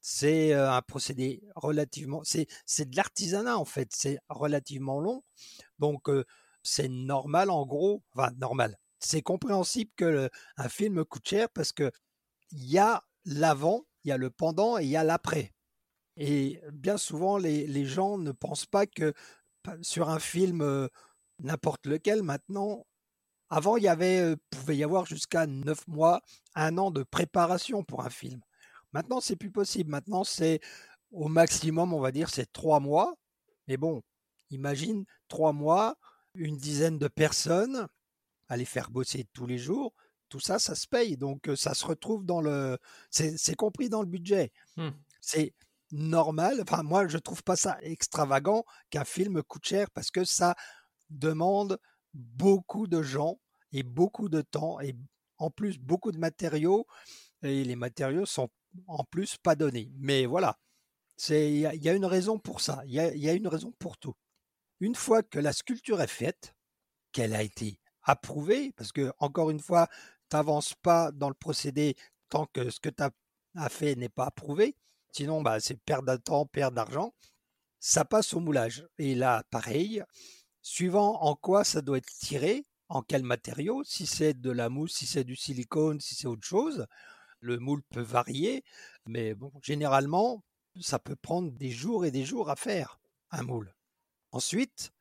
C'est 0.00 0.52
euh, 0.54 0.70
un 0.70 0.82
procédé 0.82 1.42
relativement, 1.56 2.22
c'est, 2.22 2.46
c'est 2.64 2.88
de 2.88 2.96
l'artisanat 2.96 3.58
en 3.58 3.64
fait, 3.64 3.88
c'est 3.92 4.20
relativement 4.28 5.00
long. 5.00 5.24
Donc, 5.80 6.08
euh, 6.08 6.24
c'est 6.62 6.88
normal 6.88 7.50
en 7.50 7.66
gros, 7.66 8.04
enfin 8.14 8.30
normal. 8.38 8.78
C'est 8.98 9.22
compréhensible 9.22 9.90
que 9.96 10.30
un 10.56 10.68
film 10.68 11.04
coûte 11.04 11.28
cher 11.28 11.48
parce 11.50 11.72
que 11.72 11.90
il 12.52 12.64
y 12.64 12.78
a 12.78 13.04
l'avant, 13.24 13.84
il 14.04 14.08
y 14.08 14.12
a 14.12 14.16
le 14.16 14.30
pendant 14.30 14.78
et 14.78 14.84
il 14.84 14.90
y 14.90 14.96
a 14.96 15.04
l'après. 15.04 15.52
Et 16.16 16.60
bien 16.72 16.96
souvent, 16.96 17.36
les, 17.36 17.84
gens 17.84 18.18
ne 18.18 18.32
pensent 18.32 18.66
pas 18.66 18.86
que 18.86 19.12
sur 19.82 20.08
un 20.08 20.18
film, 20.18 20.62
euh, 20.62 20.88
n'importe 21.40 21.86
lequel, 21.86 22.22
maintenant, 22.22 22.86
avant, 23.50 23.76
il 23.76 23.84
y 23.84 23.88
avait, 23.88 24.20
euh, 24.20 24.36
pouvait 24.50 24.76
y 24.76 24.84
avoir 24.84 25.06
jusqu'à 25.06 25.46
neuf 25.46 25.86
mois, 25.88 26.22
un 26.54 26.78
an 26.78 26.90
de 26.90 27.02
préparation 27.02 27.84
pour 27.84 28.02
un 28.02 28.10
film. 28.10 28.40
Maintenant, 28.92 29.20
c'est 29.20 29.36
plus 29.36 29.50
possible. 29.50 29.90
Maintenant, 29.90 30.24
c'est 30.24 30.60
au 31.10 31.28
maximum, 31.28 31.92
on 31.92 32.00
va 32.00 32.12
dire, 32.12 32.30
c'est 32.30 32.50
trois 32.52 32.80
mois. 32.80 33.14
Mais 33.68 33.76
bon, 33.76 34.02
imagine 34.50 35.04
trois 35.28 35.52
mois, 35.52 35.96
une 36.34 36.56
dizaine 36.56 36.98
de 36.98 37.08
personnes 37.08 37.88
à 38.48 38.56
les 38.56 38.64
faire 38.64 38.90
bosser 38.90 39.26
tous 39.32 39.46
les 39.46 39.58
jours 39.58 39.92
tout 40.28 40.40
ça, 40.40 40.58
ça 40.58 40.74
se 40.74 40.86
paye. 40.86 41.16
Donc, 41.16 41.48
ça 41.56 41.74
se 41.74 41.84
retrouve 41.86 42.24
dans 42.24 42.40
le. 42.40 42.78
C'est 43.10 43.54
compris 43.56 43.88
dans 43.88 44.02
le 44.02 44.08
budget. 44.08 44.52
Mmh. 44.76 44.90
C'est 45.20 45.54
normal. 45.92 46.60
Enfin, 46.62 46.82
moi, 46.82 47.08
je 47.08 47.18
trouve 47.18 47.42
pas 47.42 47.56
ça 47.56 47.78
extravagant 47.82 48.64
qu'un 48.90 49.04
film 49.04 49.42
coûte 49.42 49.66
cher 49.66 49.90
parce 49.90 50.10
que 50.10 50.24
ça 50.24 50.54
demande 51.10 51.78
beaucoup 52.14 52.86
de 52.86 53.02
gens 53.02 53.38
et 53.72 53.82
beaucoup 53.82 54.28
de 54.28 54.42
temps 54.42 54.80
et 54.80 54.96
en 55.38 55.50
plus 55.50 55.78
beaucoup 55.78 56.12
de 56.12 56.18
matériaux. 56.18 56.86
Et 57.42 57.64
les 57.64 57.76
matériaux 57.76 58.26
sont 58.26 58.48
en 58.86 59.04
plus 59.04 59.36
pas 59.36 59.54
donnés. 59.54 59.90
Mais 59.98 60.26
voilà, 60.26 60.58
il 61.28 61.36
y, 61.36 61.60
y, 61.60 61.88
a 61.88 61.92
une 61.92 62.06
raison 62.06 62.38
pour 62.38 62.60
ça. 62.60 62.82
Il 62.86 62.92
y 62.94 63.28
a 63.28 63.32
une 63.32 63.48
raison 63.48 63.72
pour 63.78 63.98
tout. 63.98 64.14
Une 64.80 64.94
fois 64.94 65.22
que 65.22 65.38
la 65.38 65.52
sculpture 65.52 66.02
est 66.02 66.06
faite, 66.06 66.54
qu'elle 67.12 67.34
a 67.34 67.42
été 67.42 67.78
approuvée, 68.06 68.72
parce 68.72 68.92
que, 68.92 69.12
encore 69.18 69.50
une 69.50 69.60
fois, 69.60 69.88
tu 70.30 70.36
n'avances 70.36 70.74
pas 70.74 71.12
dans 71.12 71.28
le 71.28 71.34
procédé 71.34 71.96
tant 72.30 72.46
que 72.46 72.70
ce 72.70 72.80
que 72.80 72.88
tu 72.88 73.02
as 73.02 73.68
fait 73.68 73.94
n'est 73.96 74.08
pas 74.08 74.26
approuvé. 74.26 74.76
Sinon, 75.12 75.42
bah, 75.42 75.60
c'est 75.60 75.76
perdre 75.76 76.12
de 76.12 76.16
temps, 76.16 76.46
perdre 76.46 76.76
d'argent. 76.76 77.14
Ça 77.80 78.04
passe 78.04 78.32
au 78.32 78.40
moulage. 78.40 78.86
Et 78.98 79.14
là, 79.14 79.44
pareil, 79.50 80.02
suivant 80.62 81.20
en 81.22 81.34
quoi 81.34 81.64
ça 81.64 81.82
doit 81.82 81.98
être 81.98 82.12
tiré, 82.18 82.64
en 82.88 83.02
quel 83.02 83.22
matériau, 83.22 83.82
si 83.84 84.06
c'est 84.06 84.34
de 84.34 84.50
la 84.50 84.68
mousse, 84.68 84.94
si 84.94 85.06
c'est 85.06 85.24
du 85.24 85.36
silicone, 85.36 86.00
si 86.00 86.14
c'est 86.14 86.26
autre 86.26 86.46
chose, 86.46 86.86
le 87.40 87.58
moule 87.58 87.82
peut 87.90 88.02
varier, 88.02 88.64
mais 89.06 89.34
bon, 89.34 89.52
généralement, 89.62 90.42
ça 90.80 90.98
peut 90.98 91.16
prendre 91.16 91.50
des 91.52 91.70
jours 91.70 92.04
et 92.04 92.10
des 92.10 92.24
jours 92.24 92.50
à 92.50 92.56
faire 92.56 92.98
un 93.30 93.42
moule. 93.42 93.74
Ensuite, 94.32 94.92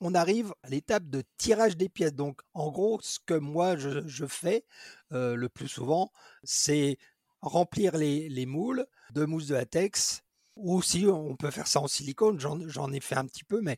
on 0.00 0.14
arrive 0.14 0.52
à 0.62 0.68
l'étape 0.68 1.08
de 1.08 1.22
tirage 1.36 1.76
des 1.76 1.88
pièces. 1.88 2.14
Donc, 2.14 2.40
en 2.54 2.70
gros, 2.70 3.00
ce 3.02 3.18
que 3.24 3.34
moi 3.34 3.76
je, 3.76 4.26
fais 4.26 4.64
euh, 5.12 5.34
le 5.34 5.48
plus 5.48 5.68
souvent, 5.68 6.10
c'est 6.44 6.98
remplir 7.40 7.96
les, 7.96 8.46
moules 8.46 8.86
de 9.12 9.24
mousse 9.24 9.46
de 9.46 9.54
latex. 9.54 10.22
Ou 10.56 10.82
si 10.82 11.06
on 11.06 11.36
peut 11.36 11.52
faire 11.52 11.68
ça 11.68 11.80
en 11.80 11.86
silicone, 11.86 12.38
j'en 12.40 12.92
ai 12.92 13.00
fait 13.00 13.16
un 13.16 13.26
petit 13.26 13.44
peu, 13.44 13.60
mais 13.60 13.76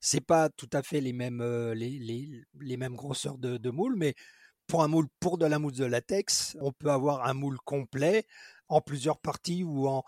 c'est 0.00 0.20
pas 0.20 0.48
tout 0.50 0.68
à 0.72 0.82
fait 0.82 1.00
les 1.00 1.12
mêmes, 1.12 1.40
euh, 1.40 1.74
grosseurs 2.90 3.38
de, 3.38 3.56
de 3.58 3.70
moules. 3.70 3.96
Mais 3.96 4.14
pour 4.66 4.82
un 4.82 4.88
moule 4.88 5.08
pour 5.20 5.38
de 5.38 5.46
la 5.46 5.58
mousse 5.58 5.74
de 5.74 5.84
latex, 5.84 6.56
on 6.60 6.72
peut 6.72 6.90
avoir 6.90 7.26
un 7.26 7.34
moule 7.34 7.58
complet 7.64 8.26
en 8.68 8.80
plusieurs 8.80 9.18
parties 9.18 9.64
ou 9.64 9.88
en, 9.88 10.04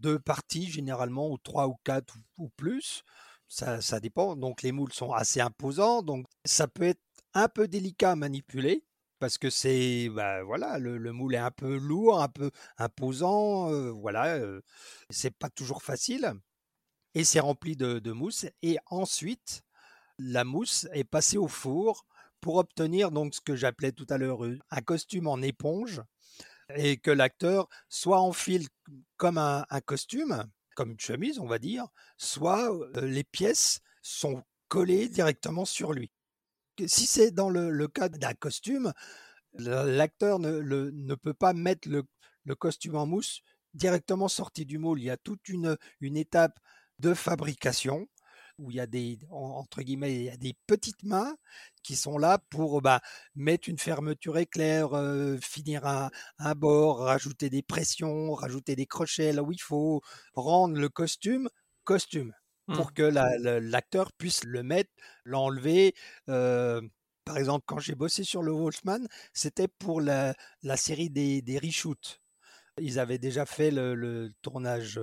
deux 0.00 0.18
parties 0.18 0.70
généralement, 0.70 1.30
ou 1.30 1.36
trois 1.36 1.68
ou 1.68 1.76
quatre 1.84 2.16
ou, 2.38 2.48
plus. 2.48 3.04
Ça, 3.48 4.00
dépend. 4.00 4.36
Donc 4.36 4.62
les 4.62 4.72
moules 4.72 4.92
sont 4.92 5.12
assez 5.12 5.40
imposants. 5.40 6.02
Donc 6.02 6.26
ça 6.44 6.68
peut 6.68 6.84
être 6.84 7.02
un 7.34 7.48
peu 7.48 7.68
délicat 7.68 8.12
à 8.12 8.16
manipuler 8.16 8.84
parce 9.18 9.38
que 9.38 9.50
c'est 9.50 10.08
bah, 10.10 10.42
voilà 10.42 10.78
le, 10.78 10.98
moule 11.12 11.34
est 11.34 11.38
un 11.38 11.50
peu 11.50 11.76
lourd, 11.76 12.20
un 12.20 12.28
peu 12.28 12.50
imposant. 12.78 13.70
Euh, 13.72 13.90
voilà, 13.90 14.36
euh, 14.36 14.60
c'est 15.10 15.36
pas 15.36 15.50
toujours 15.50 15.82
facile. 15.82 16.32
Et 17.14 17.24
c'est 17.24 17.40
rempli 17.40 17.76
de, 17.76 18.12
mousse. 18.12 18.46
Et 18.62 18.78
ensuite, 18.86 19.62
la 20.18 20.44
mousse 20.44 20.88
est 20.92 21.04
passée 21.04 21.38
au 21.38 21.48
four 21.48 22.06
pour 22.40 22.56
obtenir 22.56 23.10
donc 23.10 23.34
ce 23.34 23.40
que 23.40 23.56
j'appelais 23.56 23.92
tout 23.92 24.06
à 24.10 24.18
l'heure 24.18 24.40
un 24.70 24.82
costume 24.82 25.28
en 25.28 25.40
éponge 25.40 26.02
et 26.74 26.96
que 26.96 27.10
l'acteur 27.10 27.68
soit 27.88 28.20
enfile 28.20 28.66
comme 29.16 29.38
un, 29.38 29.64
costume, 29.84 30.44
comme 30.74 30.92
une 30.92 31.00
chemise, 31.00 31.38
on 31.38 31.46
va 31.46 31.58
dire, 31.58 31.86
soit 32.16 32.70
les 33.02 33.24
pièces 33.24 33.80
sont 34.02 34.42
collées 34.68 35.08
directement 35.08 35.64
sur 35.64 35.92
lui. 35.92 36.10
Si 36.86 37.06
c'est 37.06 37.30
dans 37.30 37.50
le, 37.50 37.88
cas 37.88 38.08
d'un 38.08 38.34
costume, 38.34 38.92
l'acteur 39.54 40.38
ne, 40.38 41.14
peut 41.14 41.34
pas 41.34 41.52
mettre 41.52 41.88
le, 41.88 42.54
costume 42.54 42.96
en 42.96 43.06
mousse 43.06 43.42
directement 43.74 44.28
sorti 44.28 44.66
du 44.66 44.78
moule. 44.78 45.00
Il 45.00 45.04
y 45.04 45.10
a 45.10 45.16
toute 45.16 45.48
une 45.48 46.16
étape 46.16 46.58
de 46.98 47.14
fabrication 47.14 48.08
où 48.58 48.70
il 48.70 48.76
y 48.76 48.80
a 48.80 48.86
des 48.86 49.18
entre 49.30 49.82
guillemets 49.82 50.14
il 50.14 50.22
y 50.24 50.30
a 50.30 50.36
des 50.36 50.54
petites 50.66 51.02
mains 51.02 51.36
qui 51.82 51.96
sont 51.96 52.18
là 52.18 52.38
pour 52.50 52.80
bah, 52.82 53.00
mettre 53.34 53.68
une 53.68 53.78
fermeture 53.78 54.38
éclair, 54.38 54.94
euh, 54.94 55.36
finir 55.40 55.86
un, 55.86 56.10
un, 56.38 56.54
bord, 56.54 57.00
rajouter 57.00 57.50
des 57.50 57.62
pressions, 57.62 58.32
rajouter 58.34 58.76
des 58.76 58.86
crochets 58.86 59.32
là 59.32 59.42
où 59.42 59.52
il 59.52 59.60
faut, 59.60 60.02
rendre 60.34 60.78
le 60.78 60.88
costume 60.88 61.48
costume 61.84 62.32
pour 62.66 62.88
mmh. 62.88 62.92
que 62.94 63.02
l'acteur 63.60 64.12
puisse 64.12 64.44
le 64.44 64.62
mettre, 64.62 64.90
l'enlever. 65.24 65.94
Euh, 66.28 66.80
par 67.24 67.36
exemple, 67.38 67.64
quand 67.66 67.78
j'ai 67.78 67.94
bossé 67.94 68.24
sur 68.24 68.42
le 68.42 68.52
Wolfman, 68.52 69.00
c'était 69.32 69.68
pour 69.68 70.00
la, 70.00 70.34
la 70.62 70.76
série 70.76 71.10
des, 71.10 71.42
des 71.42 71.58
reshoots. 71.58 72.20
Ils 72.80 72.98
avaient 72.98 73.18
déjà 73.18 73.46
fait 73.46 73.70
le, 73.70 74.32
tournage 74.42 75.00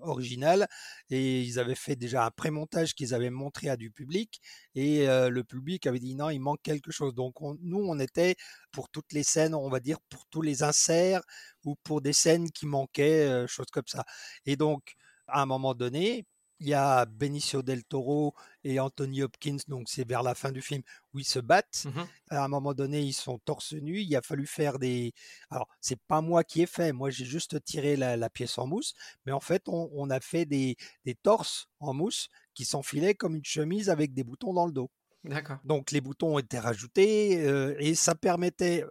original 0.00 0.68
et 1.10 1.42
ils 1.42 1.58
avaient 1.58 1.74
fait 1.74 1.96
déjà 1.96 2.24
un 2.24 2.30
pré-montage 2.30 2.94
qu'ils 2.94 3.14
avaient 3.14 3.30
montré 3.30 3.68
à 3.68 3.76
du 3.76 3.90
public 3.90 4.40
et 4.74 5.06
le 5.06 5.42
public 5.42 5.86
avait 5.86 5.98
dit 5.98 6.14
non, 6.14 6.30
il 6.30 6.38
manque 6.38 6.62
quelque 6.62 6.92
chose. 6.92 7.14
Donc 7.14 7.34
nous, 7.60 7.80
on 7.80 7.98
était 7.98 8.36
pour 8.72 8.88
toutes 8.88 9.12
les 9.12 9.24
scènes, 9.24 9.54
on 9.54 9.68
va 9.68 9.80
dire 9.80 9.98
pour 10.08 10.26
tous 10.26 10.42
les 10.42 10.62
inserts 10.62 11.22
ou 11.64 11.76
pour 11.82 12.00
des 12.02 12.12
scènes 12.12 12.50
qui 12.50 12.66
manquaient, 12.66 13.46
choses 13.48 13.70
comme 13.72 13.86
ça. 13.86 14.04
Et 14.46 14.56
donc, 14.56 14.94
à 15.26 15.42
un 15.42 15.46
moment 15.46 15.74
donné, 15.74 16.26
il 16.60 16.68
y 16.68 16.74
a 16.74 17.04
Benicio 17.06 17.62
del 17.62 17.84
Toro 17.84 18.34
et 18.64 18.80
Anthony 18.80 19.22
Hopkins, 19.22 19.58
donc 19.68 19.88
c'est 19.88 20.06
vers 20.06 20.22
la 20.22 20.34
fin 20.34 20.50
du 20.50 20.60
film 20.60 20.82
où 21.14 21.18
ils 21.18 21.24
se 21.24 21.38
battent. 21.38 21.86
Mmh 21.86 22.02
à 22.30 22.44
un 22.44 22.48
moment 22.48 22.74
donné, 22.74 23.00
ils 23.00 23.14
sont 23.14 23.38
torse 23.38 23.72
nu. 23.72 24.00
Il 24.00 24.14
a 24.14 24.20
fallu 24.20 24.46
faire 24.46 24.78
des. 24.78 25.14
Alors, 25.50 25.66
c'est 25.80 25.98
pas 26.08 26.20
moi 26.20 26.44
qui 26.44 26.60
ai 26.60 26.66
fait. 26.66 26.92
Moi, 26.92 27.08
j'ai 27.08 27.24
juste 27.24 27.62
tiré 27.64 27.96
la, 27.96 28.30
pièce 28.30 28.58
en 28.58 28.66
mousse. 28.66 28.92
Mais 29.24 29.32
en 29.32 29.40
fait, 29.40 29.62
on, 29.66 30.10
a 30.10 30.20
fait 30.20 30.44
des, 30.44 30.76
des 31.06 31.14
torses 31.14 31.68
en 31.80 31.94
mousse 31.94 32.28
qui 32.52 32.66
s'enfilaient 32.66 33.14
comme 33.14 33.34
une 33.34 33.44
chemise 33.44 33.88
avec 33.88 34.12
des 34.12 34.24
boutons 34.24 34.52
dans 34.52 34.66
le 34.66 34.72
dos. 34.72 34.90
D'accord. 35.24 35.58
Donc, 35.64 35.90
les 35.90 36.02
boutons 36.02 36.34
ont 36.34 36.38
été 36.38 36.58
rajoutés 36.58 37.46
euh, 37.46 37.74
et 37.78 37.94
ça 37.94 38.14
permettait 38.14 38.84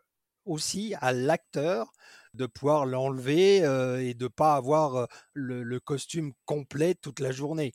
aussi 0.46 0.96
à 1.00 1.14
l'acteur 1.14 1.92
de 2.38 2.46
pouvoir 2.46 2.86
l'enlever 2.86 3.58
et 3.58 4.14
de 4.14 4.28
pas 4.28 4.56
avoir 4.56 5.08
le, 5.34 5.80
costume 5.80 6.34
complet 6.46 6.96
toute 6.96 7.20
la 7.20 7.32
journée. 7.32 7.74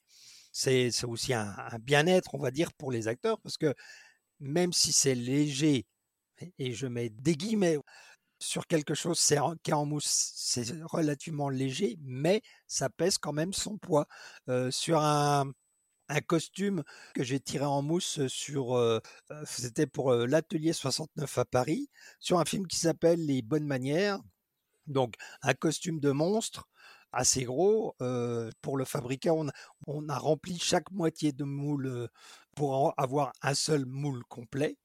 C'est 0.53 1.05
aussi 1.05 1.35
un, 1.35 1.55
bien-être, 1.81 2.35
on 2.35 2.39
va 2.39 2.51
dire, 2.51 2.73
pour 2.75 2.93
les 2.93 3.09
acteurs, 3.09 3.41
parce 3.41 3.57
que 3.57 3.75
même 4.41 4.73
si 4.73 4.93
c'est 4.93 5.15
léger, 5.15 5.87
et 6.59 6.73
je 6.73 6.87
mets 6.87 7.11
des 7.11 7.37
guillemets 7.37 7.79
sur 8.43 8.67
quelque 8.67 8.95
chose 8.95 9.25
qui 9.63 9.71
est 9.71 9.75
en 9.75 9.87
mousse, 9.87 10.33
c'est 10.35 10.65
relativement 10.85 11.49
léger, 11.49 11.97
mais 12.03 12.43
ça 12.67 12.91
pèse 12.91 13.19
quand 13.19 13.33
même 13.33 13.53
son 13.53 13.79
poids. 13.79 14.07
Sur 14.71 15.01
un, 15.01 15.53
costume 16.27 16.83
que 17.15 17.25
j'ai 17.25 17.41
tiré 17.41 17.65
en 17.65 17.81
mousse 17.81 18.27
sur, 18.27 19.01
c'était 19.47 19.87
pour 19.87 20.13
euh, 20.13 20.27
l'atelier 20.27 20.75
69 20.75 21.39
à 21.39 21.45
Paris, 21.47 21.89
sur 22.21 22.39
un 22.39 22.45
film 22.45 22.67
qui 22.67 22.77
s'appelle 22.77 23.25
Les 23.25 23.41
Bonnes 23.41 23.67
Manières. 23.67 24.19
Donc 24.87 25.15
un 25.43 25.55
costume 25.55 26.01
de 26.01 26.11
monstre 26.11 26.69
assez 27.13 27.45
gros. 27.45 27.95
pour 28.63 28.77
le 28.77 28.85
fabriquer, 28.85 29.31
on, 29.31 30.09
a 30.09 30.19
rempli 30.19 30.59
chaque 30.59 30.91
moitié 30.91 31.33
de 31.33 31.45
moule 31.45 32.09
pour 32.57 32.95
avoir 32.99 33.33
un 33.43 33.55
seul 33.55 33.87
moule 33.87 34.25
complet. 34.25 34.77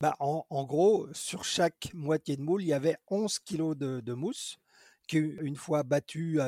Bah, 0.00 0.16
en, 0.18 0.64
gros, 0.64 1.08
sur 1.12 1.44
chaque 1.44 1.90
moitié 1.94 2.36
de 2.36 2.42
moule, 2.42 2.62
il 2.62 2.68
y 2.68 2.72
avait 2.72 2.96
11 3.08 3.38
kilos 3.40 3.76
de, 3.76 4.12
mousse 4.14 4.58
qui, 5.06 5.18
une 5.18 5.56
fois 5.56 5.82
battue, 5.82 6.40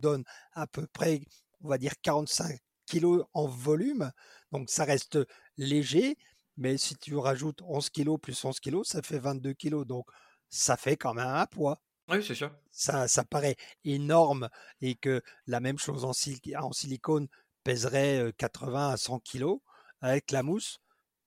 donne 0.00 0.24
à 0.52 0.66
peu 0.66 0.86
près, 0.86 1.22
on 1.62 1.68
va 1.68 1.78
dire 1.78 1.94
45 2.02 2.58
kilos 2.86 3.24
en 3.34 3.46
volume, 3.46 4.10
donc 4.52 4.70
ça 4.70 4.84
reste 4.84 5.18
léger, 5.56 6.16
mais 6.56 6.78
si 6.78 6.96
tu 6.96 7.16
rajoutes 7.16 7.62
11 7.62 7.90
kilos 7.90 8.18
plus 8.20 8.44
11 8.44 8.58
kilos, 8.60 8.88
ça 8.88 9.02
fait 9.02 9.18
22 9.18 9.52
kilos, 9.52 9.86
donc 9.86 10.06
ça 10.48 10.76
fait 10.76 10.96
quand 10.96 11.14
même 11.14 11.28
un 11.28 11.46
poids. 11.46 11.80
Oui, 12.08 12.22
c'est 12.24 12.34
sûr. 12.34 12.50
Ça, 12.70 13.06
ça 13.08 13.24
paraît 13.24 13.56
énorme 13.84 14.48
et 14.80 14.94
que 14.94 15.22
la 15.46 15.60
même 15.60 15.78
chose 15.78 16.04
en, 16.04 16.12
en 16.12 16.72
silicone 16.72 17.28
pèserait 17.64 18.32
80 18.38 18.90
à 18.90 18.96
100 18.96 19.20
kilos. 19.20 19.60
Avec 20.00 20.30
la 20.30 20.42
mousse, 20.42 20.78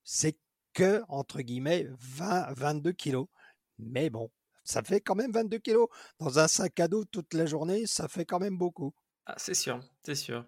c'est 0.03 0.38
que, 0.73 1.03
entre 1.09 1.41
guillemets, 1.41 1.88
20, 1.99 2.53
22 2.53 2.93
kilos. 2.93 3.27
Mais 3.77 4.09
bon, 4.09 4.32
ça 4.63 4.82
fait 4.82 5.01
quand 5.01 5.15
même 5.15 5.32
22 5.32 5.59
kilos. 5.59 5.88
Dans 6.19 6.39
un 6.39 6.47
sac 6.47 6.79
à 6.79 6.88
dos 6.88 7.05
toute 7.05 7.34
la 7.34 7.45
journée, 7.45 7.86
ça 7.86 8.07
fait 8.07 8.25
quand 8.25 8.39
même 8.39 8.57
beaucoup. 8.57 8.93
Ah, 9.25 9.36
c'est 9.38 9.53
sûr, 9.53 9.79
c'est 10.03 10.15
sûr. 10.15 10.45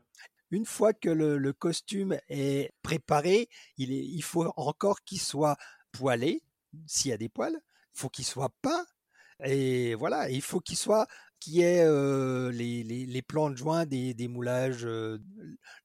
Une 0.51 0.65
fois 0.65 0.93
que 0.93 1.09
le, 1.09 1.53
costume 1.53 2.17
est 2.29 2.71
préparé, 2.81 3.49
il, 3.77 3.91
il 3.91 4.23
faut 4.23 4.51
encore 4.55 5.01
qu'il 5.03 5.19
soit 5.19 5.57
poilé, 5.91 6.43
s'il 6.85 7.11
y 7.11 7.13
a 7.13 7.17
des 7.17 7.29
poils. 7.29 7.59
Il 7.95 7.99
faut 7.99 8.09
qu'il 8.09 8.25
soit 8.25 8.53
peint. 8.61 8.85
Et 9.43 9.95
voilà, 9.95 10.29
il 10.29 10.41
faut 10.41 10.59
qu'il 10.59 10.77
soit 10.77 11.07
qui 11.43 11.61
ait 11.61 11.83
euh, 11.83 12.53
les, 12.53 12.83
les, 12.83 13.21
plans 13.21 13.49
de 13.49 13.57
joint 13.57 13.85
des, 13.85 14.27
moulages. 14.29 14.85
Euh, 14.85 15.17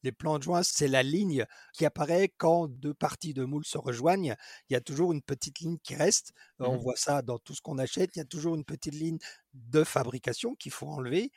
les 0.05 0.13
plans 0.13 0.39
de 0.39 0.45
joint, 0.45 0.63
c'est 0.63 0.87
la 0.87 1.03
ligne 1.03 1.47
qui 1.73 1.85
apparaît 1.85 2.33
quand 2.37 2.69
deux 2.69 2.95
parties 2.95 3.35
de 3.35 3.45
moule 3.45 3.65
se 3.65 3.77
rejoignent. 3.77 4.37
Il 4.71 4.75
y 4.75 4.77
a 4.77 4.81
toujours 4.81 5.11
une 5.11 5.21
petite 5.21 5.59
ligne 5.59 5.79
qui 5.83 5.97
reste. 5.97 6.33
On 6.61 6.77
mmh 6.77 6.79
voit 6.79 6.97
ça 6.97 7.23
dans 7.23 7.41
tout 7.41 7.57
ce 7.57 7.61
qu'on 7.61 7.79
achète. 7.79 8.15
Il 8.15 8.21
y 8.21 8.23
a 8.23 8.25
toujours 8.25 8.55
une 8.55 8.65
petite 8.65 8.95
ligne 8.95 9.19
de 9.53 9.83
fabrication 9.83 10.55
qu'il 10.55 10.71
faut 10.71 10.87
enlever. 10.87 11.33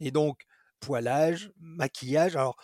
Et 0.00 0.10
donc, 0.10 0.44
poilage, 0.80 1.50
maquillage. 1.58 2.36
Alors, 2.36 2.56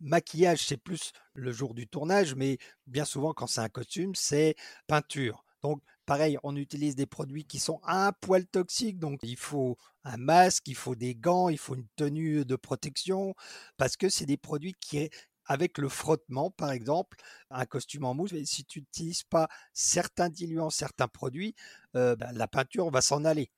maquillage, 0.00 0.66
c'est 0.66 0.78
plus 0.78 1.12
le 1.34 1.52
jour 1.52 1.74
du 1.74 1.86
tournage, 1.86 2.34
mais 2.34 2.58
bien 2.88 3.04
souvent, 3.04 3.32
quand 3.34 3.46
c'est 3.46 3.60
un 3.60 3.68
costume, 3.68 4.16
c'est 4.16 4.56
peinture. 4.88 5.44
Donc, 5.62 5.80
pareil, 6.06 6.38
on 6.42 6.56
utilise 6.56 6.94
des 6.96 7.06
produits 7.06 7.44
qui 7.44 7.58
sont 7.58 7.80
un 7.84 8.12
poil 8.12 8.46
toxiques. 8.46 8.98
Donc, 8.98 9.18
il 9.22 9.36
faut 9.36 9.76
un 10.04 10.16
masque, 10.16 10.68
il 10.68 10.76
faut 10.76 10.94
des 10.94 11.14
gants, 11.14 11.48
il 11.48 11.58
faut 11.58 11.74
une 11.74 11.86
tenue 11.96 12.44
de 12.44 12.56
protection, 12.56 13.34
parce 13.76 13.96
que 13.96 14.08
c'est 14.08 14.26
des 14.26 14.36
produits 14.36 14.74
qui, 14.80 15.10
avec 15.46 15.78
le 15.78 15.88
frottement, 15.88 16.50
par 16.50 16.70
exemple, 16.70 17.18
un 17.50 17.66
costume 17.66 18.04
en 18.04 18.14
mousse, 18.14 18.32
si 18.44 18.64
tu 18.64 18.80
n'utilises 18.80 19.24
pas 19.24 19.48
certains 19.72 20.28
diluants, 20.28 20.70
certains 20.70 21.08
produits, 21.08 21.54
euh, 21.96 22.16
bah, 22.16 22.30
la 22.32 22.48
peinture 22.48 22.90
va 22.90 23.00
s'en 23.00 23.24
aller. 23.24 23.50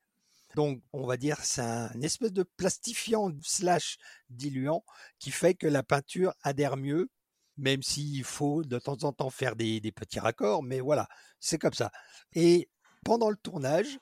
Donc, 0.54 0.82
on 0.92 1.06
va 1.06 1.16
dire, 1.16 1.38
c'est 1.42 1.60
un 1.60 2.00
espèce 2.00 2.32
de 2.32 2.42
plastifiant 2.42 3.30
slash 3.42 3.98
diluant 4.30 4.84
qui 5.18 5.30
fait 5.30 5.54
que 5.54 5.66
la 5.66 5.82
peinture 5.82 6.34
adhère 6.42 6.76
mieux, 6.76 7.10
même 7.58 7.82
s'il 7.82 8.24
faut 8.24 8.62
de 8.62 8.78
temps 8.78 9.04
en 9.04 9.12
temps 9.12 9.30
faire 9.30 9.56
des, 9.56 9.80
petits 9.92 10.20
raccords, 10.20 10.62
mais 10.62 10.80
voilà, 10.80 11.08
c'est 11.40 11.58
comme 11.58 11.74
ça. 11.74 11.90
Et 12.34 12.68
pendant 13.04 13.30
le 13.30 13.36
tournage, 13.36 13.98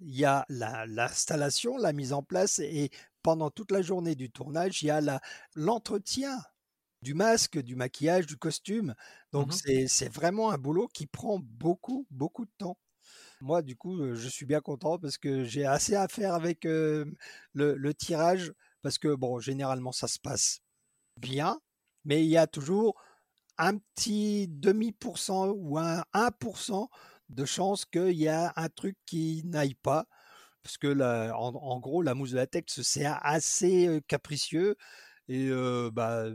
il 0.00 0.16
y 0.16 0.24
a 0.24 0.46
l'installation, 0.48 1.76
la, 1.76 1.92
mise 1.92 2.12
en 2.12 2.22
place, 2.22 2.58
et 2.58 2.90
pendant 3.22 3.50
toute 3.50 3.70
la 3.70 3.82
journée 3.82 4.14
du 4.14 4.30
tournage, 4.30 4.82
il 4.82 4.86
y 4.86 4.90
a 4.90 5.20
l'entretien 5.54 6.38
du 7.02 7.14
masque, 7.14 7.58
du 7.58 7.76
maquillage, 7.76 8.26
du 8.26 8.36
costume. 8.36 8.94
Donc 9.32 9.48
mmh 9.48 9.86
c'est 9.88 10.08
vraiment 10.08 10.50
un 10.50 10.58
boulot 10.58 10.88
qui 10.88 11.06
prend 11.06 11.40
beaucoup, 11.40 12.06
beaucoup 12.10 12.44
de 12.44 12.52
temps. 12.58 12.78
Moi, 13.40 13.62
du 13.62 13.76
coup, 13.76 14.14
je 14.14 14.28
suis 14.28 14.46
bien 14.46 14.60
content 14.60 14.98
parce 14.98 15.18
que 15.18 15.42
j'ai 15.42 15.66
assez 15.66 15.96
à 15.96 16.06
faire 16.06 16.34
avec 16.34 16.64
le, 16.64 17.92
tirage 17.92 18.52
parce 18.82 18.98
que, 18.98 19.14
bon, 19.14 19.40
généralement, 19.40 19.90
ça 19.90 20.06
se 20.06 20.20
passe 20.20 20.60
bien, 21.20 21.58
mais 22.04 22.24
il 22.24 22.28
y 22.28 22.36
a 22.36 22.46
toujours 22.46 23.00
un 23.58 23.78
petit 23.78 24.48
demi 24.48 24.92
pour 24.92 25.18
cent 25.18 25.48
ou 25.50 25.78
un 25.78 26.04
1% 26.14 26.88
de 27.28 27.44
chance 27.44 27.84
qu'il 27.84 28.16
y 28.16 28.28
a 28.28 28.52
un 28.56 28.68
truc 28.68 28.96
qui 29.06 29.42
n'aille 29.44 29.74
pas. 29.74 30.06
Parce 30.62 30.78
que, 30.78 31.32
en, 31.32 31.80
gros, 31.80 32.02
la 32.02 32.14
mousse 32.14 32.30
de 32.30 32.36
latex, 32.36 32.82
c'est 32.82 33.06
assez 33.06 34.00
capricieux. 34.06 34.76
Et 35.28 35.50
bah, 35.92 36.26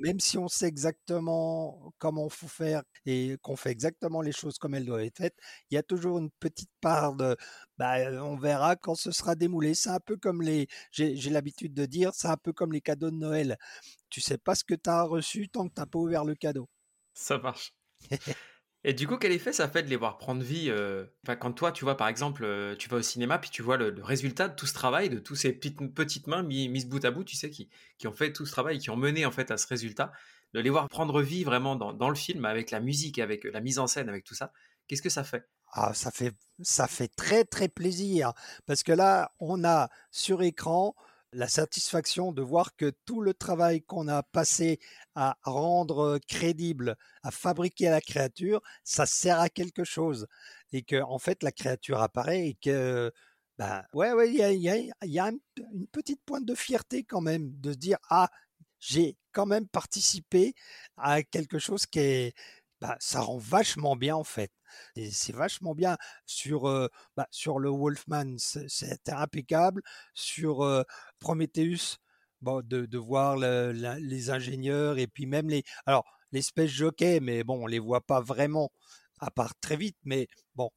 même 0.00 0.20
si 0.20 0.38
on 0.38 0.48
sait 0.48 0.66
exactement 0.66 1.92
comment 1.98 2.26
il 2.26 2.32
faut 2.32 2.48
faire 2.48 2.82
et 3.06 3.36
qu'on 3.42 3.56
fait 3.56 3.70
exactement 3.70 4.22
les 4.22 4.32
choses 4.32 4.58
comme 4.58 4.74
elles 4.74 4.84
doivent 4.84 5.02
être 5.02 5.18
faites, 5.18 5.36
il 5.70 5.74
y 5.74 5.78
a 5.78 5.82
toujours 5.82 6.18
une 6.18 6.30
petite 6.40 6.70
part 6.80 7.14
de, 7.14 7.36
bah, 7.78 7.96
on 8.22 8.36
verra 8.36 8.76
quand 8.76 8.94
ce 8.94 9.10
sera 9.12 9.34
démoulé. 9.34 9.74
C'est 9.74 9.90
un 9.90 10.00
peu 10.00 10.16
comme 10.16 10.42
les, 10.42 10.66
j'ai 10.92 11.30
l'habitude 11.30 11.74
de 11.74 11.86
dire, 11.86 12.12
c'est 12.14 12.28
un 12.28 12.36
peu 12.36 12.52
comme 12.52 12.72
les 12.72 12.80
cadeaux 12.80 13.10
de 13.10 13.16
Noël. 13.16 13.56
Tu 14.08 14.20
sais 14.20 14.38
pas 14.38 14.54
ce 14.54 14.64
que 14.64 14.74
tu 14.74 14.90
as 14.90 15.02
reçu 15.02 15.48
tant 15.48 15.68
que 15.68 15.74
tu 15.74 15.80
n'as 15.80 15.86
pas 15.86 15.98
ouvert 15.98 16.24
le 16.24 16.34
cadeau. 16.34 16.68
Ça 17.14 17.38
marche. 17.38 17.74
Et 18.82 18.94
du 18.94 19.06
coup, 19.06 19.18
quel 19.18 19.32
effet 19.32 19.52
ça 19.52 19.68
fait 19.68 19.82
de 19.82 19.88
les 19.88 19.96
voir 19.96 20.16
prendre 20.16 20.42
vie 20.42 20.70
euh, 20.70 21.04
Quand 21.38 21.52
toi, 21.52 21.70
tu 21.70 21.84
vois, 21.84 21.98
par 21.98 22.08
exemple, 22.08 22.44
euh, 22.44 22.74
tu 22.76 22.88
vas 22.88 22.96
au 22.96 23.02
cinéma, 23.02 23.38
puis 23.38 23.50
tu 23.50 23.60
vois 23.60 23.76
le, 23.76 23.94
résultat 24.02 24.48
de 24.48 24.54
tout 24.54 24.66
ce 24.66 24.72
travail, 24.72 25.10
de 25.10 25.18
tous 25.18 25.36
ces 25.36 25.52
petites, 25.52 26.26
mains 26.26 26.42
mises 26.42 26.86
bout 26.86 27.04
à 27.04 27.10
bout, 27.10 27.24
tu 27.24 27.36
sais, 27.36 27.50
qui, 27.50 27.68
ont 28.06 28.12
fait 28.12 28.32
tout 28.32 28.46
ce 28.46 28.52
travail, 28.52 28.78
qui 28.78 28.88
ont 28.88 28.96
mené 28.96 29.26
en 29.26 29.30
fait 29.30 29.50
à 29.50 29.58
ce 29.58 29.66
résultat, 29.66 30.12
de 30.54 30.60
les 30.60 30.70
voir 30.70 30.88
prendre 30.88 31.20
vie 31.20 31.44
vraiment 31.44 31.76
dans, 31.76 32.08
le 32.08 32.14
film, 32.14 32.46
avec 32.46 32.70
la 32.70 32.80
musique, 32.80 33.18
avec 33.18 33.44
la 33.44 33.60
mise 33.60 33.78
en 33.78 33.86
scène, 33.86 34.08
avec 34.08 34.24
tout 34.24 34.34
ça, 34.34 34.50
qu'est-ce 34.88 35.02
que 35.02 35.10
ça 35.10 35.24
fait? 35.24 35.46
Ah, 35.72 35.92
ça 35.94 36.10
fait 36.10 36.34
ça 36.62 36.88
fait 36.88 37.08
très 37.08 37.44
très 37.44 37.68
plaisir 37.68 38.32
parce 38.66 38.82
que 38.82 38.90
là, 38.90 39.32
on 39.38 39.62
a 39.62 39.88
sur 40.10 40.42
écran 40.42 40.96
la 41.32 41.48
satisfaction 41.48 42.32
de 42.32 42.42
voir 42.42 42.74
que 42.76 42.92
tout 43.04 43.20
le 43.20 43.34
travail 43.34 43.82
qu'on 43.82 44.08
a 44.08 44.22
passé 44.22 44.80
à 45.14 45.36
rendre 45.42 46.18
crédible, 46.28 46.96
à 47.22 47.30
fabriquer 47.30 47.88
la 47.88 48.00
créature, 48.00 48.60
ça 48.84 49.06
sert 49.06 49.38
à 49.38 49.48
quelque 49.48 49.84
chose 49.84 50.26
et 50.72 50.82
que 50.82 51.00
en 51.02 51.18
fait 51.18 51.42
la 51.42 51.52
créature 51.52 52.00
apparaît 52.00 52.48
et 52.48 52.54
que 52.54 53.12
bah 53.58 53.84
ouais 53.92 54.12
ouais 54.12 54.30
il 54.30 54.36
y 54.36 55.20
a, 55.20 55.28
une, 55.28 55.86
petite 55.92 56.20
pointe 56.24 56.44
de 56.44 56.54
fierté 56.54 57.04
quand 57.04 57.20
même 57.20 57.52
de 57.60 57.72
se 57.72 57.76
dire 57.76 57.98
ah 58.08 58.30
j'ai 58.78 59.16
quand 59.32 59.46
même 59.46 59.68
participé 59.68 60.54
à 60.96 61.22
quelque 61.22 61.58
chose 61.58 61.86
qui 61.86 62.00
est 62.00 62.34
bah, 62.80 62.96
ça 63.00 63.20
rend 63.20 63.38
vachement 63.38 63.96
bien 63.96 64.16
en 64.16 64.24
fait. 64.24 64.50
C'est 65.10 65.34
vachement 65.34 65.74
bien 65.74 65.96
sur 66.26 66.62
bah, 67.16 67.26
sur 67.30 67.58
le 67.58 67.70
Wolfman, 67.70 68.36
c'était 68.38 69.12
impeccable. 69.12 69.82
Sur 70.14 70.84
Prometheus, 71.18 71.96
bon, 72.40 72.62
de, 72.64 72.86
de 72.86 72.98
voir 72.98 73.36
les 73.36 74.30
ingénieurs 74.30 74.98
et 74.98 75.06
puis 75.06 75.26
même 75.26 75.48
les 75.48 75.62
alors 75.86 76.04
l'espèce 76.32 76.70
jockey, 76.70 77.20
mais 77.20 77.42
bon, 77.44 77.64
on 77.64 77.66
les 77.66 77.78
voit 77.80 78.00
pas 78.00 78.20
vraiment 78.20 78.70
à 79.18 79.30
part 79.30 79.54
très 79.60 79.76
vite, 79.76 79.96
mais 80.04 80.28
bon, 80.54 80.70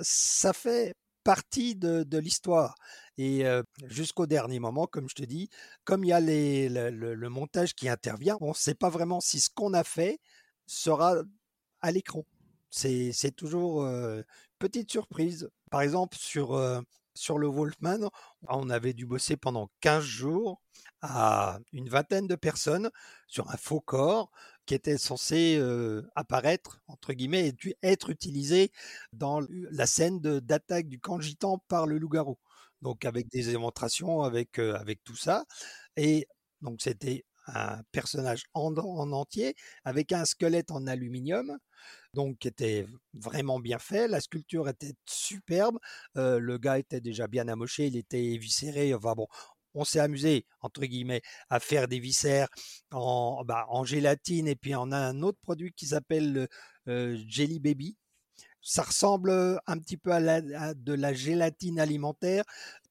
ça 0.00 0.52
fait 0.52 0.94
partie 1.24 1.74
de, 1.76 2.02
de 2.04 2.18
l'histoire. 2.18 2.74
Et 3.18 3.44
jusqu'au 3.86 4.26
dernier 4.26 4.58
moment, 4.60 4.86
comme 4.86 5.08
je 5.08 5.14
te 5.14 5.24
dis, 5.24 5.48
comme 5.84 6.04
il 6.04 6.08
y 6.08 6.12
a 6.12 6.20
les, 6.20 6.68
le, 6.68 7.14
le 7.14 7.28
montage 7.28 7.74
qui 7.74 7.88
intervient, 7.88 8.36
on 8.40 8.50
ne 8.50 8.54
sait 8.54 8.74
pas 8.74 8.90
vraiment 8.90 9.20
si 9.20 9.40
ce 9.40 9.50
qu'on 9.50 9.72
a 9.74 9.84
fait 9.84 10.18
sera 10.66 11.16
à 11.80 11.90
l'écran. 11.92 12.24
C'est, 12.70 13.34
toujours 13.34 13.82
euh, 13.82 14.22
petite 14.58 14.90
surprise. 14.90 15.48
Par 15.70 15.80
exemple, 15.80 16.16
sur, 16.18 16.54
euh, 16.54 16.80
sur 17.14 17.38
le 17.38 17.46
Wolfman, 17.46 18.10
on 18.48 18.68
avait 18.70 18.92
dû 18.92 19.06
bosser 19.06 19.36
pendant 19.36 19.70
15 19.80 20.02
jours 20.04 20.60
à 21.00 21.58
une 21.72 21.88
vingtaine 21.88 22.26
de 22.26 22.34
personnes 22.34 22.90
sur 23.28 23.50
un 23.50 23.56
faux 23.56 23.80
corps 23.80 24.30
qui 24.66 24.74
était 24.74 24.98
censé 24.98 25.56
euh, 25.58 26.02
apparaître, 26.16 26.82
entre 26.88 27.12
guillemets, 27.12 27.48
et 27.48 27.76
être 27.82 28.10
utilisé 28.10 28.72
dans 29.12 29.40
la 29.48 29.86
scène 29.86 30.20
d'attaque 30.20 30.88
du 30.88 30.98
camp 31.00 31.20
gitan 31.20 31.58
par 31.68 31.86
le 31.86 31.98
loup-garou. 31.98 32.36
Donc 32.82 33.04
avec 33.04 33.28
des 33.30 33.44
démonstrations, 33.44 34.22
avec, 34.22 34.58
avec 34.58 35.02
tout 35.04 35.16
ça. 35.16 35.46
Et 35.96 36.28
donc 36.60 36.82
c'était 36.82 37.24
un 37.46 37.82
personnage 37.92 38.44
en, 38.54 38.74
en, 38.76 39.12
entier 39.12 39.54
avec 39.84 40.12
un 40.12 40.24
squelette 40.24 40.70
en 40.70 40.86
aluminium, 40.86 41.58
donc 42.14 42.38
qui 42.38 42.48
était 42.48 42.86
vraiment 43.14 43.60
bien 43.60 43.78
fait. 43.78 44.08
La 44.08 44.20
sculpture 44.20 44.68
était 44.68 44.94
superbe. 45.06 45.78
Euh, 46.16 46.38
le 46.38 46.58
gars 46.58 46.78
était 46.78 47.00
déjà 47.00 47.26
bien 47.28 47.48
amoché, 47.48 47.86
il 47.86 47.96
était 47.96 48.24
éviscéré. 48.24 48.94
Enfin 48.94 49.14
bon, 49.14 49.26
on 49.74 49.84
s'est 49.84 50.00
amusé 50.00 50.46
entre 50.60 50.84
guillemets 50.84 51.22
à 51.50 51.60
faire 51.60 51.88
des 51.88 52.00
viscères 52.00 52.48
en, 52.92 53.44
bah, 53.44 53.66
en 53.68 53.84
gélatine 53.84 54.48
et 54.48 54.56
puis 54.56 54.74
on 54.74 54.90
a 54.92 54.98
un 54.98 55.22
autre 55.22 55.38
produit 55.42 55.72
qui 55.72 55.86
s'appelle 55.86 56.48
euh, 56.88 57.16
Jelly 57.28 57.60
Baby 57.60 57.96
ça 58.66 58.82
ressemble 58.82 59.30
un 59.66 59.78
petit 59.78 59.96
peu 59.96 60.10
à, 60.10 60.20
de 60.74 60.92
la 60.92 61.12
gélatine 61.12 61.78
alimentaire 61.78 62.42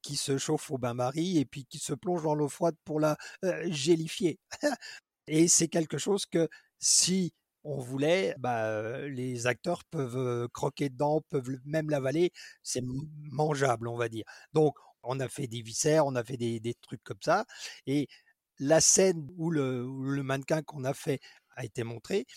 qui 0.05 0.17
se 0.17 0.37
chauffe 0.37 0.69
au 0.69 0.77
bain-marie 0.77 1.39
et 1.39 1.45
puis 1.45 1.65
qui 1.65 1.79
se 1.79 1.93
plonge 1.93 2.23
dans 2.23 2.35
l'eau 2.35 2.47
froide 2.47 2.75
pour 2.85 2.99
la 2.99 3.17
gélifier. 3.65 4.39
et 5.27 5.47
c'est 5.47 5.67
quelque 5.67 5.97
chose 5.97 6.27
que 6.27 6.47
si 6.79 7.33
on 7.63 7.79
voulait, 7.79 8.35
bah, 8.37 9.07
les 9.07 9.47
acteurs 9.47 9.83
peuvent 9.85 10.47
croquer 10.49 10.89
dedans, 10.89 11.21
peuvent 11.29 11.49
même 11.65 11.89
l'avaler, 11.89 12.31
c'est 12.61 12.83
mangeable, 13.31 13.87
on 13.87 13.97
va 13.97 14.07
dire. 14.07 14.25
Donc, 14.53 14.75
on 15.01 15.19
a 15.19 15.27
fait 15.27 15.47
des 15.47 15.63
viscères, 15.63 16.05
on 16.05 16.15
a 16.15 16.23
fait 16.23 16.37
des, 16.37 16.75
trucs 16.81 17.03
comme 17.03 17.21
ça, 17.23 17.45
et 17.87 18.07
la 18.59 18.81
scène 18.81 19.27
où 19.37 19.49
le, 19.49 19.87
le 20.03 20.23
mannequin 20.23 20.61
qu'on 20.61 20.83
a 20.83 20.93
fait 20.93 21.19
a 21.55 21.65
été 21.65 21.83
montré, 21.83 22.27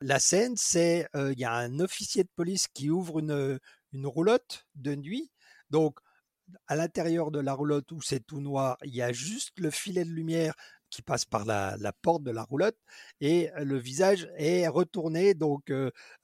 la 0.00 0.18
scène, 0.18 0.56
c'est 0.56 1.06
il 1.14 1.38
y 1.38 1.44
a 1.44 1.52
un 1.52 1.80
officier 1.80 2.24
de 2.24 2.30
police 2.34 2.66
qui 2.68 2.88
ouvre 2.88 3.18
une, 3.18 3.60
une 3.92 4.06
roulotte 4.06 4.66
de 4.74 4.94
nuit. 4.94 5.30
Donc, 5.70 5.98
à 6.66 6.76
l'intérieur 6.76 7.30
de 7.30 7.40
la 7.40 7.52
roulotte 7.52 7.90
où 7.92 8.00
c'est 8.00 8.20
tout 8.20 8.40
noir, 8.40 8.76
il 8.84 8.94
y 8.94 9.02
a 9.02 9.12
juste 9.12 9.58
le 9.58 9.70
filet 9.70 10.04
de 10.04 10.10
lumière 10.10 10.54
qui 10.90 11.02
passe 11.02 11.24
par 11.24 11.44
la, 11.44 11.76
porte 12.02 12.22
de 12.22 12.30
la 12.30 12.42
roulotte 12.42 12.76
et 13.20 13.50
le 13.56 13.78
visage 13.78 14.28
est 14.36 14.66
retourné, 14.66 15.34
donc 15.34 15.72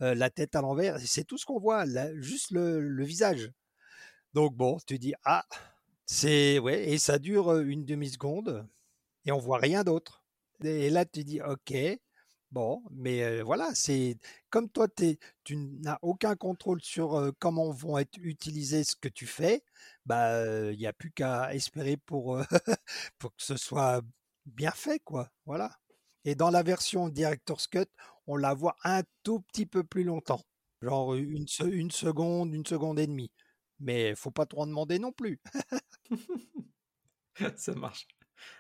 la 0.01 0.31
tête 0.31 0.57
à 0.57 0.61
l'envers. 0.61 0.99
C'est 1.01 1.24
tout 1.24 1.39
ce 1.39 1.47
qu'on 1.47 1.61
voit, 1.61 1.85
juste 2.16 2.51
le, 2.51 2.81
le, 2.81 3.05
visage. 3.05 3.53
Donc 4.35 4.55
bon, 4.57 4.79
tu 4.87 4.99
dis 4.99 5.14
ah, 5.24 5.45
c'est 6.05 6.59
ouais, 6.59 6.89
et 6.91 6.99
ça 6.99 7.18
dure 7.18 7.59
une 7.61 7.85
demi 7.85 8.11
seconde 8.11 8.66
et 9.24 9.33
on 9.33 9.39
voit 9.39 9.59
rien 9.59 9.85
d'autre. 9.85 10.22
Et 10.64 10.91
là, 10.91 11.05
tu 11.05 11.24
dis 11.24 11.41
ok, 11.43 11.74
Bon, 12.57 12.83
mais 12.91 13.43
voilà, 13.43 13.75
c'est 13.75 14.17
comme 14.49 14.71
toi, 14.71 14.89
tu 15.45 15.57
n'as 15.57 15.99
aucun 16.01 16.37
contrôle 16.37 16.81
sur 16.81 17.31
comment 17.39 17.71
vont 17.71 17.99
être 17.99 18.17
utilisés 18.17 18.83
ce 18.83 18.97
que 18.97 19.09
tu 19.09 19.27
fais. 19.27 19.63
Bah, 20.07 20.73
il 20.73 20.79
n'y 20.79 20.87
a 20.87 20.95
plus 20.95 21.11
qu'à 21.11 21.55
espérer 21.55 21.99
pour 23.19 23.37
que 23.37 23.45
ce 23.45 23.59
soit 23.59 24.01
bien 24.47 24.71
fait, 24.71 25.01
quoi. 25.01 25.31
Voilà. 25.45 25.71
Et 26.25 26.35
dans 26.35 26.49
la 26.51 26.63
version 26.63 27.11
Director's 27.11 27.67
Cut, 27.67 27.85
on 28.27 28.37
la 28.37 28.55
voit 28.55 28.77
un 28.85 29.03
tout 29.23 29.41
petit 29.41 29.67
peu 29.67 29.85
plus 29.85 30.05
longtemps, 30.05 30.41
genre 30.81 31.15
une, 31.15 31.45
une 31.67 31.91
seconde, 31.91 32.55
une 32.55 32.65
seconde 32.65 32.99
et 32.99 33.07
demie. 33.07 33.31
Mais 33.81 34.15
faut 34.15 34.31
pas 34.31 34.47
trop 34.47 34.63
en 34.63 34.67
demander 34.67 34.99
non 34.99 35.13
plus. 35.13 35.41
Ça 37.57 37.75
marche. 37.75 38.07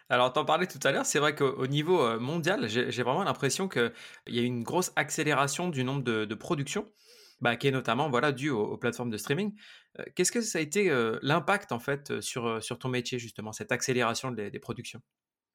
Alors, 0.08 0.32
t'en 0.32 0.44
parlais 0.44 0.66
tout 0.66 0.78
à 0.84 0.92
l'heure, 0.92 1.06
c'est 1.06 1.18
vrai 1.18 1.34
qu'au 1.34 1.66
niveau 1.66 2.18
mondial, 2.20 2.68
j'ai 2.68 3.02
vraiment 3.02 3.24
l'impression 3.24 3.68
qu'il 3.68 3.92
y 4.28 4.38
a 4.38 4.42
une 4.42 4.62
grosse 4.62 4.92
accélération 4.96 5.68
du 5.68 5.84
nombre 5.84 6.02
de, 6.02 6.34
productions, 6.34 6.86
bah, 7.40 7.56
qui 7.56 7.68
est 7.68 7.72
notamment 7.72 8.08
voilà, 8.08 8.32
due 8.32 8.50
aux, 8.50 8.76
plateformes 8.76 9.10
de 9.10 9.16
streaming. 9.16 9.54
Qu'est-ce 10.14 10.32
que 10.32 10.40
ça 10.40 10.58
a 10.58 10.62
été 10.62 10.90
l'impact 11.22 11.72
en 11.72 11.80
fait 11.80 12.20
sur, 12.20 12.62
sur 12.62 12.78
ton 12.78 12.88
métier, 12.88 13.18
justement, 13.18 13.52
cette 13.52 13.72
accélération 13.72 14.30
des, 14.30 14.58
productions? 14.60 15.00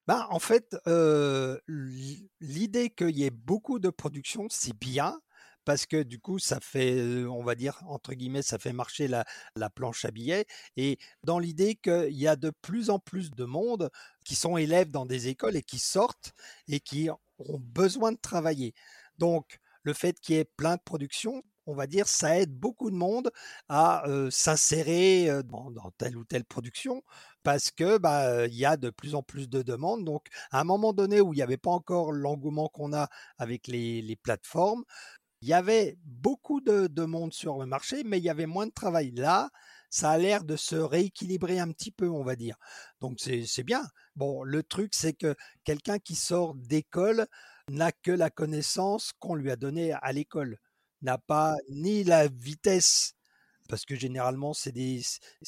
Ben, 0.08 0.28
en 0.30 0.40
fait, 0.40 0.76
l'idée 2.40 2.90
qu'il 2.90 3.18
y 3.18 3.24
ait 3.24 3.32
beaucoup 3.32 3.80
de 3.80 3.90
production, 3.90 4.48
c'est 4.50 4.78
bien 4.78 5.20
parce 5.66 5.86
que 5.86 6.04
du 6.04 6.20
coup, 6.20 6.40
ça 6.40 6.60
fait, 6.60 7.26
on 7.26 7.44
va 7.44 7.56
dire, 7.56 7.82
entre 7.88 8.14
guillemets, 8.14 8.42
ça 8.42 8.60
fait 8.60 8.74
marcher 8.74 9.08
la, 9.08 9.26
la 9.56 9.70
planche 9.70 10.06
à 10.06 10.12
billets. 10.12 10.46
Et 10.78 10.98
dans 11.24 11.40
l'idée 11.40 11.76
qu'il 11.76 12.14
y 12.18 12.28
a 12.28 12.36
de 12.36 12.52
plus 12.62 12.90
en 12.90 13.00
plus 13.00 13.32
de 13.32 13.46
monde 13.46 13.90
qui 14.26 14.36
sont 14.36 14.58
élèves 14.58 14.92
dans 14.92 15.06
des 15.06 15.28
écoles 15.28 15.56
et 15.56 15.64
qui 15.64 15.80
sortent 15.80 16.34
et 16.68 16.80
qui 16.80 17.10
ont 17.10 17.60
besoin 17.60 18.12
de 18.12 18.20
travailler. 18.22 18.74
Donc, 19.18 19.60
le 19.84 19.94
fait 19.94 20.20
qu'il 20.20 20.36
y 20.36 20.40
ait 20.40 20.46
plein 20.46 20.76
de 20.76 20.82
productions, 20.84 21.44
on 21.68 21.76
va 21.76 21.88
dire, 21.88 22.08
ça 22.08 22.40
aide 22.40 22.54
beaucoup 22.54 22.90
de 22.90 22.96
monde 22.96 23.32
à 23.70 24.04
s'insérer 24.30 25.30
dans, 25.44 25.72
telle 25.98 26.18
ou 26.18 26.26
telle 26.26 26.46
production 26.46 27.04
parce 27.44 27.72
que 27.72 27.98
bah 27.98 28.48
il 28.48 28.56
y 28.56 28.66
a 28.66 28.78
de 28.78 28.90
plus 28.90 29.16
en 29.16 29.24
plus 29.24 29.50
de 29.50 29.62
demandes. 29.62 30.04
Donc, 30.04 30.28
à 30.52 30.60
un 30.60 30.64
moment 30.64 30.94
donné 30.94 31.22
où 31.22 31.34
il 31.34 31.38
n'y 31.38 31.42
avait 31.42 31.58
pas 31.58 31.72
encore 31.72 32.12
l'engouement 32.12 32.68
qu'on 32.70 32.94
a 32.94 33.10
avec 33.38 33.68
les, 33.68 34.02
les 34.02 34.16
plateformes, 34.16 34.84
il 35.42 35.48
y 35.48 35.54
avait 35.54 35.98
beaucoup 36.06 36.62
de, 36.62 36.88
de, 36.88 37.06
monde 37.06 37.34
sur 37.34 37.58
le 37.58 37.66
marché, 37.66 38.04
mais 38.04 38.20
il 38.20 38.24
y 38.24 38.30
avait 38.30 38.46
moins 38.46 38.68
de 38.68 38.72
travail. 38.72 39.12
Là, 39.12 39.50
ça 39.90 40.12
a 40.12 40.18
l'air 40.18 40.44
de 40.44 40.56
se 40.56 40.76
rééquilibrer 40.76 41.60
un 41.60 41.72
petit 41.72 41.92
peu, 41.92 42.10
on 42.10 42.24
va 42.24 42.36
dire. 42.36 42.56
Donc 43.02 43.20
c'est 43.20 43.64
bien. 43.64 43.84
Bon, 44.16 44.44
le 44.44 44.64
truc, 44.64 44.94
c'est 44.94 45.14
que 45.14 45.36
quelqu'un 45.64 46.00
qui 46.00 46.16
sort 46.16 46.56
d'école 46.56 47.28
n'a 47.70 47.92
que 47.92 48.12
la 48.12 48.30
connaissance 48.30 49.12
qu'on 49.20 49.36
lui 49.36 49.52
a 49.52 49.56
donnée 49.56 49.94
à 49.94 50.12
l'école, 50.12 50.58
n'a 51.02 51.18
pas 51.18 51.58
ni 51.70 52.04
la 52.04 52.28
vitesse 52.28 53.16
parce 53.72 53.86
que 53.86 53.96
généralement 53.96 54.54
c'est 54.54 54.74
des 54.74 55.02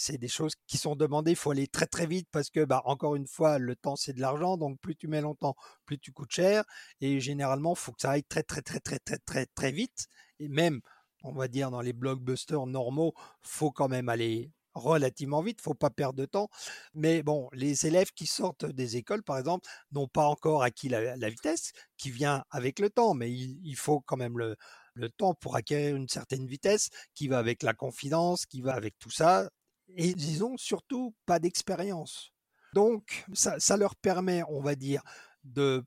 des 0.10 0.28
choses 0.28 0.54
qui 0.68 0.78
sont 0.78 0.96
demandées. 0.96 1.32
Il 1.32 1.38
faut 1.38 1.52
aller 1.52 1.68
très 1.68 1.88
très 1.88 2.08
vite 2.08 2.28
parce 2.32 2.50
que 2.50 2.64
bah 2.66 2.82
encore 2.86 3.16
une 3.16 3.28
fois 3.28 3.60
le 3.60 3.76
temps 3.76 3.98
c'est 3.98 4.14
de 4.14 4.22
l'argent 4.22 4.58
donc 4.58 4.80
plus 4.80 4.96
tu 4.96 5.08
mets 5.08 5.22
longtemps 5.22 5.56
plus 5.86 6.00
tu 6.00 6.12
coûtes 6.14 6.32
cher 6.32 6.64
et 7.02 7.20
généralement 7.20 7.76
faut 7.76 7.92
que 7.92 8.02
ça 8.02 8.12
aille 8.12 8.24
très 8.24 8.44
très 8.44 8.62
très 8.62 8.80
très 8.80 9.00
très 9.00 9.20
très 9.20 9.46
très 9.48 9.72
vite 9.72 10.08
et 10.40 10.48
même 10.48 10.82
on 11.24 11.34
va 11.34 11.48
dire 11.50 11.70
dans 11.72 11.82
les 11.82 11.94
blockbusters 11.94 12.66
normaux 12.66 13.14
faut 13.42 13.72
quand 13.72 13.90
même 13.90 14.10
aller 14.10 14.52
relativement 14.76 15.42
vite, 15.42 15.62
faut 15.62 15.74
pas 15.74 15.90
perdre 15.90 16.20
de 16.20 16.26
temps. 16.26 16.50
Mais 16.94 17.24
bon, 17.24 17.50
les 17.54 17.86
élèves 17.86 18.12
qui 18.14 18.26
sortent 18.26 18.66
des 18.66 18.98
écoles, 18.98 19.24
par 19.24 19.38
exemple, 19.38 19.68
n'ont 19.92 20.08
pas 20.08 20.26
encore 20.26 20.64
acquis 20.64 20.90
la, 20.90 21.30
vitesse 21.30 21.74
qui 21.98 22.12
vient 22.12 22.44
avec 22.52 22.80
le 22.80 22.90
temps, 22.90 23.14
mais 23.14 23.32
il, 23.32 23.76
faut 23.76 24.02
quand 24.02 24.18
même 24.18 24.38
le, 24.38 24.56
le, 24.94 25.10
temps 25.10 25.34
pour 25.36 25.56
acquérir 25.56 25.96
une 25.96 26.08
certaine 26.08 26.46
vitesse 26.46 26.90
qui 27.14 27.28
va 27.28 27.40
avec 27.40 27.64
la 27.64 27.74
confidence, 27.74 28.46
qui 28.46 28.62
va 28.62 28.74
avec 28.74 28.98
tout 29.00 29.10
ça. 29.10 29.50
Et 29.96 30.14
disons 30.14 30.58
surtout 30.58 31.16
pas 31.26 31.40
d'expérience. 31.40 32.32
Donc, 32.74 33.26
ça, 33.34 33.78
leur 33.78 33.96
permet, 33.96 34.42
on 34.50 34.62
va 34.62 34.76
dire, 34.76 35.04
de 35.44 35.84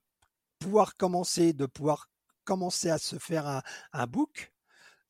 pouvoir 0.59 0.95
commencer, 0.95 1.53
de 1.53 1.65
pouvoir 1.65 2.07
commencer 2.45 2.89
à 2.89 2.97
se 2.97 3.17
faire 3.17 3.47
un, 3.47 3.61
un 3.91 4.07
book, 4.07 4.53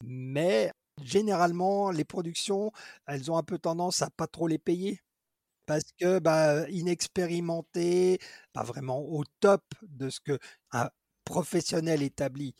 mais 0.03 0.71
généralement, 1.03 1.91
les 1.91 2.05
productions, 2.05 2.71
elles 3.05 3.31
ont 3.31 3.37
un 3.37 3.43
peu 3.43 3.59
tendance 3.59 4.01
à 4.01 4.09
pas 4.09 4.27
trop 4.27 4.47
les 4.47 4.57
payer 4.57 5.01
parce 5.67 5.91
que 5.99 6.19
bah, 6.19 6.65
pas 8.53 8.63
vraiment 8.63 9.01
au 9.01 9.23
top 9.39 9.63
de 9.83 10.09
ce 10.09 10.19
que 10.21 10.39
un 10.71 10.89
professionnel 11.25 12.01
établi 12.01 12.55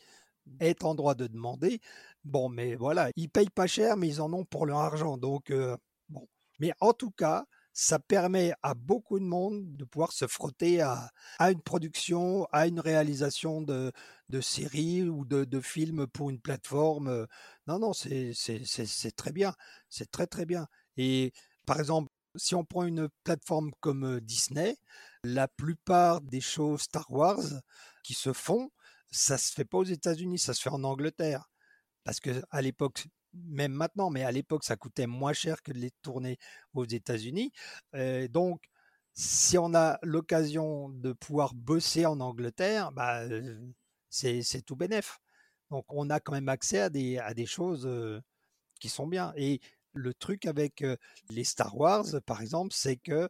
est 0.60 0.84
en 0.84 0.94
droit 0.94 1.14
de 1.14 1.26
demander. 1.26 1.80
Bon, 2.24 2.48
mais 2.48 2.74
voilà, 2.74 3.10
ils 3.16 3.28
payent 3.28 3.50
pas 3.50 3.66
cher, 3.66 3.96
mais 3.96 4.08
ils 4.08 4.20
en 4.20 4.32
ont 4.32 4.44
pour 4.44 4.66
leur 4.66 4.78
argent. 4.78 5.18
Donc, 5.18 5.50
euh, 5.50 5.76
bon. 6.08 6.28
Mais 6.60 6.72
en 6.80 6.92
tout 6.92 7.10
cas, 7.10 7.46
ça 7.72 8.00
permet 8.00 8.52
à 8.62 8.74
beaucoup 8.74 9.20
de 9.20 9.24
monde 9.24 9.76
de 9.76 9.84
pouvoir 9.84 10.12
se 10.12 10.26
frotter 10.26 10.80
à, 10.80 11.10
à 11.38 11.52
une 11.52 11.62
production, 11.62 12.46
à 12.50 12.66
une 12.66 12.80
réalisation 12.80 13.62
de, 13.62 13.92
de 14.28 14.40
séries 14.40 15.08
ou 15.08 15.24
de, 15.24 15.44
de, 15.44 15.60
films 15.60 16.08
pour 16.08 16.30
une 16.30 16.40
plateforme. 16.40 17.28
Non, 17.68 17.78
non, 17.78 17.92
c'est 17.92 18.34
très 19.16 19.32
bien. 19.32 19.54
C'est 19.88 20.10
très, 20.10 20.26
très 20.26 20.44
bien. 20.44 20.66
Et 20.96 21.32
par 21.66 21.78
exemple, 21.78 22.10
si 22.34 22.54
on 22.54 22.64
prend 22.64 22.84
une 22.84 23.08
plateforme 23.24 23.70
comme 23.80 24.20
Disney, 24.20 24.76
la 25.22 25.48
plupart 25.48 26.20
des 26.20 26.40
shows 26.40 26.78
Star 26.78 27.10
Wars 27.10 27.44
qui 28.02 28.14
se 28.14 28.32
font, 28.32 28.70
ça 29.10 29.38
se 29.38 29.52
fait 29.52 29.64
pas 29.64 29.78
aux 29.78 29.84
États-Unis, 29.84 30.38
ça 30.38 30.54
se 30.54 30.62
fait 30.62 30.70
en 30.70 30.84
Angleterre. 30.84 31.50
Parce 32.04 32.20
que 32.20 32.42
à 32.50 32.62
l'époque, 32.62 33.06
même 33.34 33.72
maintenant, 33.72 34.10
mais 34.10 34.24
à 34.24 34.32
l'époque, 34.32 34.64
ça 34.64 34.76
coûtait 34.76 35.06
moins 35.06 35.32
cher 35.32 35.62
que 35.62 35.72
de 35.72 35.78
les 35.78 35.90
tourner 36.02 36.38
aux 36.74 36.84
États-Unis. 36.84 37.52
Euh, 37.94 38.28
donc, 38.28 38.64
si 39.14 39.58
on 39.58 39.74
a 39.74 39.98
l'occasion 40.02 40.88
de 40.90 41.12
pouvoir 41.12 41.54
bosser 41.54 42.06
en 42.06 42.20
Angleterre, 42.20 42.92
bah, 42.92 43.22
euh, 43.22 43.58
c'est, 44.10 44.62
tout 44.64 44.76
bénef. 44.76 45.18
Donc, 45.70 45.84
on 45.88 46.10
a 46.10 46.20
quand 46.20 46.32
même 46.32 46.48
accès 46.48 46.80
à 46.80 46.90
des, 46.90 47.18
à 47.18 47.34
des 47.34 47.46
choses 47.46 47.86
euh, 47.86 48.20
qui 48.80 48.88
sont 48.88 49.06
bien. 49.06 49.32
Et 49.36 49.60
le 49.98 50.14
truc 50.14 50.46
avec 50.46 50.84
les 51.30 51.44
Star 51.44 51.76
Wars, 51.76 52.06
par 52.24 52.40
exemple, 52.40 52.72
c'est 52.74 52.96
que 52.96 53.28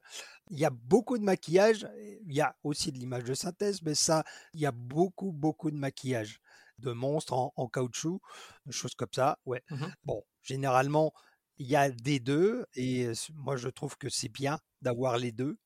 il 0.51 0.59
y 0.59 0.65
a 0.65 0.71
beaucoup 0.71 1.19
de 1.19 1.25
maquillage. 1.25 1.89
Il 2.27 2.35
y 2.35 2.41
a 2.41 2.55
aussi 2.63 2.93
de 2.93 2.99
l'image 2.99 3.25
de 3.25 3.35
synthèse, 3.35 3.83
mais 3.83 3.95
ça, 3.95 4.25
il 4.55 4.61
y 4.61 4.67
a 4.67 4.73
beaucoup, 4.73 5.33
beaucoup 5.33 5.71
de 5.71 5.77
maquillage 5.77 6.41
de 6.79 6.93
monstres 6.93 7.33
en, 7.33 7.69
caoutchouc, 7.69 8.21
des 8.67 8.73
choses 8.73 8.95
comme 8.95 9.13
ça. 9.13 9.39
Ouais. 9.47 9.63
Mmh 9.71 9.87
bon, 10.05 10.23
généralement, 10.43 11.13
il 11.57 11.67
y 11.67 11.77
a 11.77 11.91
des 11.91 12.21
deux, 12.21 12.67
et 12.75 13.11
moi 13.35 13.57
je 13.57 13.69
trouve 13.69 13.97
que 13.97 14.09
c'est 14.09 14.29
bien 14.29 14.59
d'avoir 14.81 15.19
les 15.19 15.33
deux, 15.33 15.59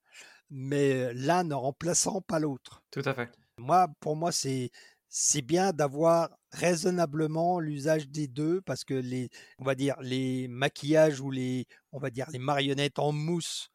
mais 0.50 1.12
l'un 1.14 1.44
ne 1.44 1.54
remplaçant 1.54 2.20
pas 2.22 2.38
l'autre. 2.38 2.82
Tout 2.90 3.02
à 3.04 3.14
fait. 3.14 3.30
Moi, 3.58 3.88
pour 4.00 4.16
moi, 4.16 4.32
c'est 4.32 4.70
c'est 5.14 5.42
bien 5.42 5.72
d'avoir 5.72 6.30
raisonnablement 6.52 7.60
l'usage 7.60 8.08
des 8.08 8.28
deux 8.28 8.62
parce 8.62 8.82
que 8.82 8.94
les 8.94 9.28
on 9.58 9.64
va 9.64 9.74
dire 9.74 9.96
les 10.00 10.48
maquillages 10.48 11.20
ou 11.20 11.30
les 11.30 11.66
on 11.92 11.98
va 11.98 12.10
dire 12.10 12.30
les 12.30 12.38
marionnettes 12.38 12.98
en 12.98 13.12
mousse 13.12 13.68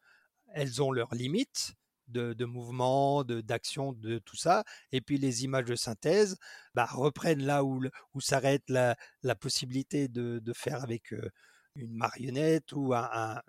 elles 0.54 0.82
ont 0.82 0.90
leurs 0.90 1.14
limites 1.14 1.74
de, 2.08 2.32
de 2.32 2.44
mouvement, 2.46 3.22
d'action, 3.22 3.92
de, 3.92 4.18
tout 4.18 4.36
ça. 4.36 4.64
Et 4.92 5.02
puis 5.02 5.18
les 5.18 5.44
images 5.44 5.66
de 5.66 5.76
synthèse 5.76 6.36
bah, 6.74 6.86
reprennent 6.86 7.44
là 7.44 7.64
où, 7.64 7.82
où 8.14 8.20
s'arrête 8.20 8.64
la, 8.68 8.96
la 9.22 9.34
possibilité 9.34 10.08
de, 10.08 10.38
de 10.38 10.52
faire 10.54 10.82
avec 10.82 11.14
une 11.74 11.92
marionnette 11.94 12.72
ou 12.72 12.94
un, 12.94 13.40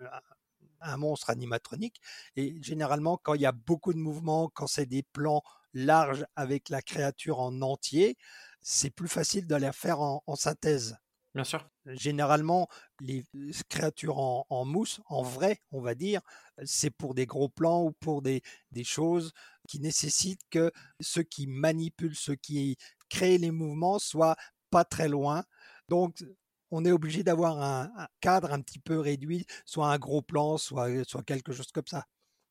monstre 0.96 1.30
animatronique. 1.30 2.00
Et 2.36 2.62
généralement, 2.62 3.18
quand 3.22 3.34
il 3.34 3.42
y 3.42 3.46
a 3.46 3.52
beaucoup 3.52 3.92
de 3.92 3.98
mouvements, 3.98 4.48
quand 4.52 4.66
c'est 4.66 4.86
des 4.86 5.02
plans 5.02 5.42
larges 5.74 6.24
avec 6.36 6.68
la 6.68 6.82
créature 6.82 7.40
en 7.40 7.62
entier, 7.62 8.16
c'est 8.60 8.90
plus 8.90 9.08
facile 9.08 9.46
de 9.46 9.54
la 9.54 9.72
faire 9.72 10.00
en, 10.00 10.22
en 10.26 10.36
synthèse. 10.36 10.96
Bien 11.34 11.44
sûr. 11.44 11.68
Généralement, 11.86 12.68
les 13.00 13.24
créatures 13.68 14.18
en, 14.18 14.64
mousse, 14.64 15.00
en 15.06 15.22
vrai, 15.22 15.60
on 15.70 15.80
va 15.80 15.94
dire, 15.94 16.20
c'est 16.64 16.90
pour 16.90 17.14
des 17.14 17.24
gros 17.26 17.48
plans 17.48 17.84
ou 17.84 17.92
pour 17.92 18.20
des, 18.20 18.42
des 18.72 18.84
choses 18.84 19.32
qui 19.68 19.80
nécessitent 19.80 20.42
que 20.50 20.72
ceux 21.00 21.22
qui 21.22 21.46
manipulent, 21.46 22.16
ceux 22.16 22.34
qui 22.34 22.76
créent 23.08 23.38
les 23.38 23.52
mouvements 23.52 23.98
soient 23.98 24.36
pas 24.70 24.84
très 24.84 25.08
loin. 25.08 25.44
Donc, 25.88 26.22
on 26.70 26.84
est 26.84 26.92
obligé 26.92 27.22
d'avoir 27.22 27.60
un, 27.62 27.90
cadre 28.20 28.52
un 28.52 28.60
petit 28.60 28.78
peu 28.78 28.98
réduit, 28.98 29.46
soit 29.64 29.88
un 29.88 29.98
gros 29.98 30.22
plan, 30.22 30.56
soit, 30.56 31.04
soit 31.04 31.22
quelque 31.22 31.52
chose 31.52 31.70
comme 31.72 31.86
ça. 31.86 32.06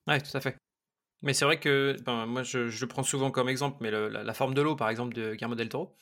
Oui, 0.07 0.21
tout 0.21 0.35
à 0.35 0.41
fait. 0.41 0.57
Mais 1.21 1.33
c'est 1.33 1.45
vrai 1.45 1.59
que 1.59 1.97
ben, 2.05 2.25
moi, 2.25 2.43
je, 2.43 2.69
je, 2.69 2.81
le 2.81 2.87
prends 2.87 3.03
souvent 3.03 3.31
comme 3.31 3.49
exemple, 3.49 3.77
mais 3.81 3.91
la, 3.91 4.23
la, 4.23 4.33
forme 4.33 4.53
de 4.53 4.61
l'eau, 4.61 4.75
par 4.75 4.89
exemple, 4.89 5.13
de 5.13 5.33
Guillermo 5.33 5.55
del 5.55 5.69
Toro, 5.69 5.97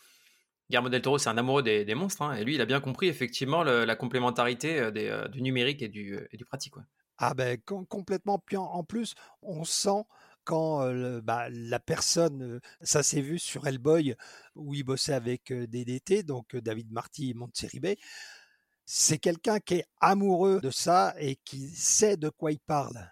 Guillermo 0.69 0.89
del 0.89 1.01
Toro, 1.01 1.17
c'est 1.17 1.29
un 1.29 1.37
amoureux 1.37 1.63
des, 1.63 1.95
monstres, 1.95 2.21
hein, 2.21 2.35
et 2.35 2.43
lui, 2.43 2.55
il 2.55 2.61
a 2.61 2.65
bien 2.65 2.81
compris 2.81 3.07
effectivement 3.07 3.63
la 3.63 3.95
complémentarité 3.95 4.79
euh, 4.79 4.91
euh, 4.95 5.27
du 5.29 5.41
numérique 5.41 5.81
et 5.81 5.87
du, 5.87 6.15
euh, 6.15 6.45
pratique. 6.45 6.73
Ah 7.17 7.33
ben 7.33 7.57
complètement. 7.89 8.37
Puis 8.37 8.57
en, 8.57 8.83
plus, 8.83 9.15
on 9.41 9.63
sent 9.63 10.03
quand 10.47 10.89
bah, 11.21 11.47
la 11.49 11.79
personne, 11.79 12.61
ça 12.81 13.03
s'est 13.03 13.21
vu 13.21 13.37
sur 13.37 13.67
Hellboy 13.67 14.15
où 14.55 14.73
il 14.73 14.83
bossait 14.83 15.13
avec 15.13 15.51
DDT, 15.51 16.23
donc 16.23 16.55
David 16.55 16.91
Marty 16.91 17.31
et 17.31 17.33
Montserrat, 17.33 17.95
c'est 18.85 19.17
quelqu'un 19.17 19.59
qui 19.59 19.75
est 19.75 19.85
amoureux 19.99 20.61
de 20.61 20.71
ça 20.71 21.13
et 21.19 21.35
qui 21.43 21.67
sait 21.69 22.15
de 22.15 22.29
quoi 22.29 22.53
il 22.53 22.59
parle. 22.59 23.11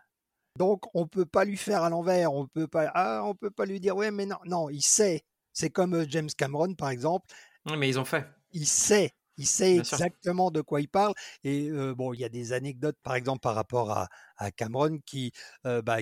Donc 0.57 0.83
on 0.93 1.05
peut 1.05 1.25
pas 1.25 1.43
lui 1.43 1.57
faire 1.57 1.83
à 1.83 1.89
l'envers, 1.89 2.33
on 2.33 2.47
peut 2.47 2.67
pas, 2.67 2.89
ah, 2.93 3.23
on 3.25 3.35
peut 3.35 3.51
pas 3.51 3.65
lui 3.65 3.81
dire 3.81 3.97
ouais 3.97 4.11
mais 4.11 4.25
non, 4.25 4.37
non, 4.45 4.69
il 4.69 4.81
sait 4.81 5.25
c'est 5.55 5.69
comme 5.69 6.05
James 6.09 6.29
Cameron, 6.37 6.75
par 6.75 6.89
exemple. 6.89 7.33
mais 7.65 7.89
ils 7.89 7.97
ont 7.97 8.05
fait. 8.05 8.27
Il 8.51 8.67
sait. 8.67 9.11
Il 9.37 9.47
sait 9.47 9.75
exactement 9.77 10.51
de 10.51 10.61
quoi 10.61 10.79
il 10.79 10.87
parle. 10.87 11.13
Et 11.43 11.69
euh, 11.69 11.95
bon, 11.95 12.13
il 12.13 12.19
y 12.19 12.25
a 12.25 12.29
des 12.29 12.53
anecdotes, 12.53 12.97
par 13.03 13.15
exemple, 13.15 13.39
par 13.39 13.55
rapport 13.55 13.91
à, 14.37 14.51
Cameron 14.51 14.99
qui, 15.05 15.31
euh, 15.65 15.81
bah, 15.81 15.99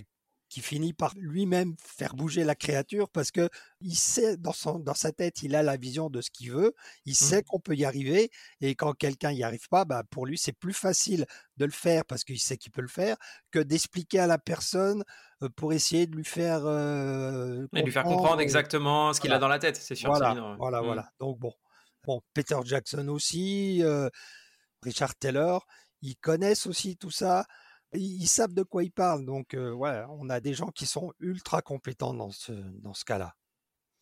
qui 0.54 0.62
finit 0.62 0.94
par 0.94 1.14
lui-même 1.18 1.76
faire 1.84 2.16
bouger 2.16 2.44
la 2.44 2.56
créature 2.56 3.10
parce 3.10 3.32
que 3.32 3.50
il 3.82 3.96
sait 3.96 4.38
dans 4.38 4.54
son 4.54 4.80
dans 4.80 4.94
sa 4.94 5.12
tête, 5.12 5.42
il 5.44 5.56
a 5.56 5.64
la 5.64 5.78
vision 5.78 6.10
de 6.10 6.22
ce 6.22 6.30
qu'il 6.32 6.52
veut, 6.52 6.74
il 7.06 7.16
Mmh. 7.22 7.30
sait 7.30 7.44
qu'on 7.44 7.60
peut 7.60 7.76
y 7.76 7.86
arriver 7.86 8.30
et 8.62 8.76
quand 8.76 8.94
quelqu'un 8.94 9.32
y 9.32 9.44
arrive 9.44 9.68
pas, 9.70 9.86
bah 9.86 10.04
pour 10.10 10.26
lui 10.28 10.38
c'est 10.38 10.54
plus 10.54 10.74
facile 10.74 11.26
de 11.58 11.66
le 11.66 11.72
faire 11.72 12.06
parce 12.06 12.24
qu'il 12.24 12.40
sait 12.40 12.58
qu'il 12.58 12.72
peut 12.72 12.82
le 12.82 12.88
faire 12.88 13.18
que 13.52 13.60
d'expliquer 13.60 14.20
à 14.20 14.28
la 14.28 14.38
personne 14.38 15.04
euh, 15.42 15.50
pour 15.56 15.74
essayer 15.74 16.08
de 16.08 16.16
lui 16.16 16.26
faire 16.26 16.62
euh, 16.66 17.68
Et 17.76 17.82
lui 17.82 17.92
faire 17.92 18.04
comprendre 18.04 18.40
euh, 18.40 18.44
exactement 18.44 19.14
ce 19.14 19.22
qu'il 19.22 19.32
a 19.34 19.40
dans 19.40 19.48
la 19.48 19.60
tête, 19.60 19.78
c'est 19.78 19.96
sûr, 19.96 20.10
Voilà, 20.12 20.34
ouais. 20.34 20.58
voilà, 20.58 20.82
Mmh. 20.82 20.86
voilà. 20.86 21.10
Donc 21.20 21.40
bon, 21.40 21.54
bon, 22.06 22.22
Peter 22.34 22.58
Jackson 22.66 23.08
aussi, 23.08 23.82
euh, 23.84 24.10
Richard 24.84 25.16
Taylor, 25.16 25.66
ils 26.02 26.16
connaissent 26.18 26.68
aussi 26.68 26.98
tout 26.98 27.12
ça. 27.12 27.46
Ils, 27.94 28.28
savent 28.28 28.54
de 28.54 28.64
quoi 28.64 28.84
ils 28.84 28.92
parlent. 28.92 29.26
Donc 29.26 29.54
euh, 29.54 29.74
on 30.10 30.30
a 30.30 30.40
des 30.40 30.54
gens 30.54 30.70
qui 30.70 30.86
sont 30.86 31.14
ultra 31.20 31.62
compétents 31.62 32.14
dans 32.14 32.32
ce 32.32 32.52
dans 32.52 32.94
ce 32.94 33.06
cas-là. 33.06 33.36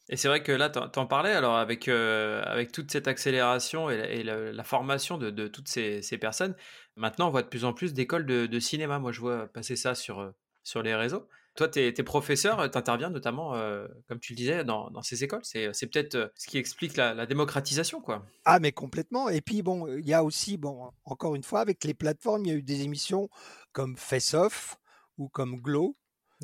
Et 0.09 0.17
c'est 0.17 0.27
vrai 0.27 0.43
que 0.43 0.51
là, 0.51 0.69
t'en 0.69 0.89
t'en 0.89 1.05
parlais, 1.05 1.31
alors 1.31 1.55
avec, 1.55 1.87
avec 1.87 2.71
toute 2.71 2.91
cette 2.91 3.07
accélération 3.07 3.89
et 3.89 4.23
la, 4.23 4.51
la- 4.51 4.63
formation 4.63 5.17
de, 5.17 5.29
de 5.29 5.47
toutes 5.47 5.67
ces, 5.69 6.01
ces 6.01 6.17
personnes, 6.17 6.55
maintenant 6.95 7.27
on 7.27 7.31
voit 7.31 7.43
de 7.43 7.47
plus 7.47 7.65
en 7.65 7.73
plus 7.73 7.93
d'écoles 7.93 8.25
de, 8.25 8.45
de 8.45 8.59
cinéma. 8.59 8.99
Moi, 8.99 9.11
je 9.11 9.21
vois 9.21 9.47
passer 9.47 9.75
ça 9.75 9.95
sur, 9.95 10.33
sur 10.63 10.81
les 10.81 10.95
réseaux. 10.95 11.27
Toi, 11.55 11.67
t'es 11.67 11.87
es 11.87 12.03
professeur, 12.03 12.69
t'interviens 12.71 13.09
notamment, 13.09 13.55
euh, 13.55 13.87
comme 14.07 14.19
tu 14.19 14.33
le 14.33 14.37
disais, 14.37 14.63
dans, 14.63 14.89
dans 14.89 15.01
ces 15.01 15.23
écoles? 15.23 15.43
C'est 15.43 15.73
c'est 15.73 15.87
peut-être 15.87 16.15
euh, 16.15 16.27
ce 16.35 16.47
qui 16.47 16.57
explique 16.57 16.95
la, 16.95 17.13
la 17.13 17.25
démocratisation, 17.25 18.01
quoi. 18.01 18.25
Ah 18.45 18.59
mais 18.59 18.71
complètement. 18.71 19.29
Et 19.29 19.41
puis 19.41 19.61
bon, 19.61 19.87
il 19.87 20.07
y 20.07 20.13
a 20.13 20.23
aussi 20.23 20.57
bon, 20.57 20.91
encore 21.05 21.35
une 21.35 21.43
fois, 21.43 21.59
avec 21.61 21.83
les 21.83 21.93
plateformes, 21.93 22.45
il 22.45 22.49
y 22.49 22.51
a 22.51 22.57
eu 22.57 22.63
des 22.63 22.81
émissions 22.81 23.29
comme 23.71 23.97
Face 23.97 24.33
Off 24.33 24.77
ou 25.17 25.29
comme 25.29 25.57
Glow 25.57 25.95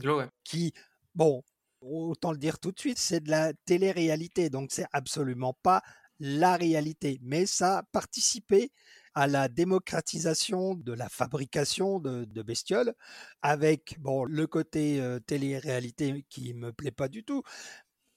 ouais. 0.04 0.30
qui, 0.44 0.74
bon, 1.16 1.44
autant 1.82 2.32
le 2.32 2.38
dire 2.38 2.60
tout 2.60 2.72
de 2.72 2.80
suite, 2.80 3.00
c'est 3.00 3.22
de 3.22 3.30
la 3.30 3.54
télé-réalité, 3.66 4.50
donc 4.50 4.70
c'est 4.72 4.88
absolument 4.92 5.54
pas 5.64 5.82
la 6.20 6.56
réalité, 6.58 7.20
mais 7.22 7.46
ça 7.46 7.80
a 7.80 7.84
participé 7.84 8.72
à 9.18 9.26
la 9.26 9.48
démocratisation 9.48 10.76
de 10.76 10.94
la 10.94 11.10
fabrication 11.10 12.00
de, 12.00 12.44
bestioles, 12.44 12.94
avec 13.42 13.98
le 14.04 14.46
côté 14.46 15.02
télé-réalité 15.26 16.24
qui 16.30 16.54
me 16.54 16.72
plaît 16.72 16.92
pas 16.92 17.08
du 17.08 17.24
tout, 17.24 17.42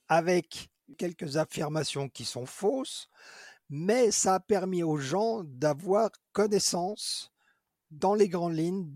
avec 0.08 0.68
quelques 0.98 1.38
affirmations 1.38 2.10
qui 2.10 2.26
sont 2.26 2.44
fausses, 2.44 3.08
mais 3.70 4.10
ça 4.10 4.34
a 4.34 4.40
permis 4.40 4.82
aux 4.82 4.98
gens 4.98 5.42
d'avoir 5.42 6.10
connaissance 6.32 7.32
dans 7.90 8.14
les 8.14 8.28
grandes 8.28 8.58
lignes 8.58 8.92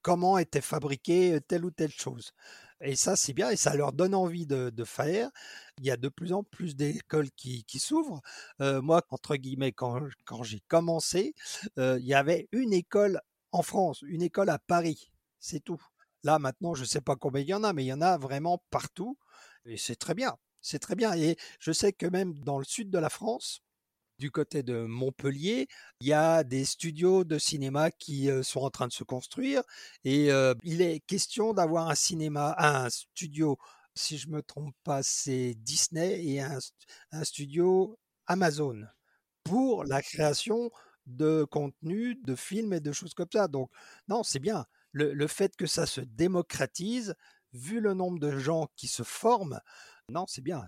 comment 0.00 0.38
était 0.38 0.62
fabriquée 0.62 1.40
telle 1.46 1.66
ou 1.66 1.70
telle 1.70 1.92
chose. 1.92 2.32
Et 2.80 2.96
ça, 2.96 3.16
c'est 3.16 3.32
bien, 3.32 3.50
et 3.50 3.56
ça 3.56 3.74
leur 3.74 3.92
donne 3.92 4.14
envie 4.14 4.46
de, 4.46 4.84
faire. 4.84 5.30
Il 5.78 5.86
y 5.86 5.90
a 5.90 5.96
de 5.96 6.08
plus 6.08 6.32
en 6.32 6.42
plus 6.42 6.76
d'écoles 6.76 7.30
qui, 7.36 7.64
s'ouvrent. 7.78 8.20
Euh, 8.60 8.82
moi, 8.82 9.02
entre 9.10 9.36
guillemets, 9.36 9.72
quand, 9.72 10.00
quand 10.24 10.42
j'ai 10.42 10.60
commencé, 10.68 11.34
euh, 11.78 11.98
il 12.00 12.06
y 12.06 12.14
avait 12.14 12.48
une 12.52 12.72
école 12.72 13.20
en 13.52 13.62
France, 13.62 14.02
une 14.06 14.22
école 14.22 14.50
à 14.50 14.58
Paris, 14.58 15.12
c'est 15.38 15.60
tout. 15.60 15.80
Là, 16.24 16.38
maintenant, 16.38 16.74
je 16.74 16.82
ne 16.82 16.86
sais 16.86 17.00
pas 17.00 17.16
combien 17.16 17.42
il 17.42 17.48
y 17.48 17.54
en 17.54 17.64
a, 17.64 17.72
mais 17.72 17.84
il 17.84 17.88
y 17.88 17.92
en 17.92 18.00
a 18.00 18.18
vraiment 18.18 18.62
partout, 18.70 19.16
et 19.64 19.76
c'est 19.76 19.96
très 19.96 20.14
bien. 20.14 20.36
C'est 20.60 20.78
très 20.78 20.94
bien. 20.96 21.14
Et 21.14 21.36
je 21.60 21.72
sais 21.72 21.92
que 21.92 22.06
même 22.06 22.38
dans 22.40 22.58
le 22.58 22.64
sud 22.64 22.90
de 22.90 22.98
la 22.98 23.10
France, 23.10 23.60
du 24.18 24.30
côté 24.30 24.62
de 24.62 24.84
Montpellier, 24.84 25.66
il 26.00 26.06
y 26.08 26.12
a 26.12 26.44
des 26.44 26.64
studios 26.64 27.24
de 27.24 27.38
cinéma 27.38 27.90
qui 27.90 28.30
euh, 28.30 28.42
sont 28.42 28.60
en 28.60 28.70
train 28.70 28.86
de 28.88 28.92
se 28.92 29.04
construire 29.04 29.62
et 30.04 30.30
euh, 30.32 30.54
il 30.62 30.82
est 30.82 31.00
question 31.00 31.52
d'avoir 31.54 31.88
un 31.88 31.94
cinéma, 31.94 32.54
un 32.58 32.88
studio, 32.90 33.58
si 33.94 34.18
je 34.18 34.28
me 34.28 34.42
trompe 34.42 34.74
pas, 34.84 35.02
c'est 35.02 35.54
Disney 35.56 36.24
et 36.24 36.40
un, 36.40 36.58
un 37.12 37.24
studio 37.24 37.98
Amazon 38.26 38.82
pour 39.44 39.84
la 39.84 40.02
création 40.02 40.70
de 41.06 41.44
contenu, 41.44 42.16
de 42.24 42.34
films 42.34 42.72
et 42.72 42.80
de 42.80 42.92
choses 42.92 43.14
comme 43.14 43.28
ça. 43.32 43.48
Donc 43.48 43.70
non, 44.08 44.22
c'est 44.22 44.38
bien. 44.38 44.64
Le, 44.92 45.12
le 45.12 45.26
fait 45.26 45.56
que 45.56 45.66
ça 45.66 45.86
se 45.86 46.00
démocratise, 46.00 47.14
vu 47.52 47.80
le 47.80 47.94
nombre 47.94 48.18
de 48.18 48.38
gens 48.38 48.68
qui 48.76 48.88
se 48.88 49.02
forment, 49.02 49.60
non, 50.10 50.24
c'est 50.28 50.42
bien 50.42 50.66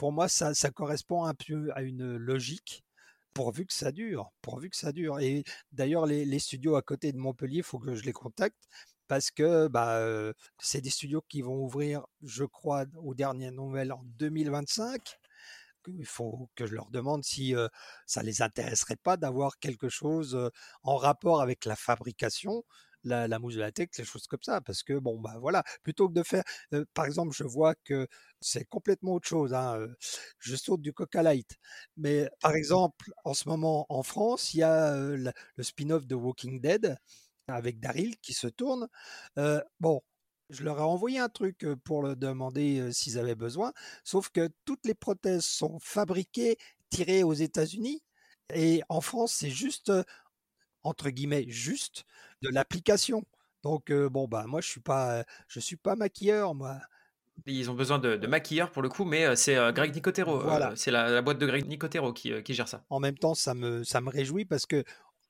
pour 0.00 0.12
moi, 0.12 0.28
ça, 0.28 0.54
correspond 0.70 1.24
un 1.26 1.34
peu 1.34 1.70
à 1.74 1.82
une 1.82 2.16
logique, 2.16 2.86
pourvu 3.34 3.66
que 3.66 3.74
ça 3.74 3.92
dure, 3.92 4.32
pourvu 4.40 4.70
que 4.70 4.76
ça 4.76 4.92
dure. 4.92 5.20
Et 5.20 5.44
d'ailleurs, 5.72 6.06
les, 6.06 6.38
studios 6.38 6.76
à 6.76 6.80
côté 6.80 7.12
de 7.12 7.18
Montpellier, 7.18 7.58
il 7.58 7.62
faut 7.62 7.78
que 7.78 7.94
je 7.94 8.02
les 8.04 8.14
contacte 8.14 8.56
parce 9.08 9.30
que 9.30 9.68
bah, 9.68 9.98
euh, 9.98 10.32
c'est 10.58 10.80
des 10.80 10.88
studios 10.88 11.22
qui 11.28 11.42
vont 11.42 11.58
ouvrir, 11.62 12.06
je 12.22 12.44
crois, 12.44 12.86
aux 12.96 13.14
dernières 13.14 13.52
nouvelles 13.52 13.92
en 13.92 14.00
2025. 14.16 15.18
Il 15.88 16.06
faut 16.06 16.48
que 16.54 16.64
je 16.64 16.74
leur 16.74 16.90
demande 16.90 17.22
si 17.22 17.54
euh, 17.54 17.68
ça 18.06 18.22
les 18.22 18.40
intéresserait 18.40 18.96
pas 18.96 19.18
d'avoir 19.18 19.58
quelque 19.58 19.90
chose 19.90 20.34
euh, 20.34 20.48
en 20.82 20.96
rapport 20.96 21.42
avec 21.42 21.66
la 21.66 21.76
fabrication 21.76 22.64
la, 23.04 23.28
la, 23.28 23.38
mousse 23.38 23.54
de 23.54 23.60
la 23.60 23.72
tech, 23.72 23.88
les 23.98 24.04
choses 24.04 24.26
comme 24.26 24.42
ça, 24.42 24.60
parce 24.60 24.82
que 24.82 24.98
bon 24.98 25.18
bah 25.20 25.36
voilà, 25.40 25.62
plutôt 25.82 26.08
que 26.08 26.14
de 26.14 26.22
faire, 26.22 26.44
euh, 26.74 26.84
par 26.94 27.06
exemple, 27.06 27.34
je 27.34 27.44
vois 27.44 27.74
que 27.84 28.06
c'est 28.40 28.64
complètement 28.64 29.14
autre 29.14 29.28
chose. 29.28 29.54
Hein, 29.54 29.78
euh, 29.78 29.94
je 30.38 30.56
saute 30.56 30.80
du 30.82 30.92
Coca 30.92 31.22
Light, 31.22 31.58
mais 31.96 32.28
par 32.40 32.54
exemple, 32.54 33.12
en 33.24 33.34
ce 33.34 33.48
moment 33.48 33.86
en 33.88 34.02
France, 34.02 34.54
il 34.54 34.58
y 34.58 34.62
a 34.62 34.94
euh, 34.94 35.16
le, 35.16 35.32
le 35.56 35.62
spin-off 35.64 36.06
de 36.06 36.14
Walking 36.14 36.60
Dead 36.60 36.96
avec 37.48 37.80
Daryl 37.80 38.16
qui 38.18 38.32
se 38.32 38.46
tourne. 38.46 38.88
Bon, 39.80 40.02
je 40.50 40.62
leur 40.62 40.78
ai 40.78 40.82
envoyé 40.82 41.18
un 41.18 41.28
truc 41.28 41.66
pour 41.84 42.02
leur 42.02 42.16
demander 42.16 42.92
s'ils 42.92 43.18
avaient 43.18 43.34
besoin, 43.34 43.72
sauf 44.04 44.30
que 44.30 44.50
toutes 44.64 44.86
les 44.86 44.94
prothèses 44.94 45.44
sont 45.44 45.78
fabriquées, 45.80 46.58
tirées 46.90 47.24
aux 47.24 47.32
États-Unis, 47.32 48.02
et 48.54 48.82
en 48.88 49.00
France, 49.00 49.32
c'est 49.32 49.50
juste 49.50 49.92
entre 50.82 51.10
guillemets 51.10 51.44
juste 51.48 52.04
de 52.42 52.48
l'application. 52.48 53.24
Donc 53.62 53.90
euh, 53.90 54.08
bon 54.08 54.26
bah 54.26 54.44
moi 54.46 54.60
je 54.60 54.68
suis 54.68 54.80
pas 54.80 55.24
je 55.48 55.60
suis 55.60 55.76
pas 55.76 55.96
maquilleur 55.96 56.54
moi. 56.54 56.78
Ils 57.46 57.70
ont 57.70 57.74
besoin 57.74 57.98
de, 57.98 58.16
de 58.16 58.26
maquilleurs 58.26 58.70
pour 58.70 58.82
le 58.82 58.90
coup, 58.90 59.04
mais 59.04 59.34
c'est 59.34 59.56
euh, 59.56 59.72
Greg 59.72 59.94
Nicotero. 59.94 60.40
Voilà. 60.40 60.72
Euh, 60.72 60.76
c'est 60.76 60.90
la, 60.90 61.08
la, 61.08 61.22
boîte 61.22 61.38
de 61.38 61.46
Greg 61.46 61.66
Nicotero 61.66 62.12
qui, 62.12 62.42
qui, 62.42 62.52
gère 62.52 62.68
ça. 62.68 62.84
En 62.90 63.00
même 63.00 63.16
temps, 63.16 63.34
ça 63.34 63.54
me 63.54 63.82
ça 63.82 64.02
me 64.02 64.10
réjouit 64.10 64.44
parce 64.44 64.66
que 64.66 64.84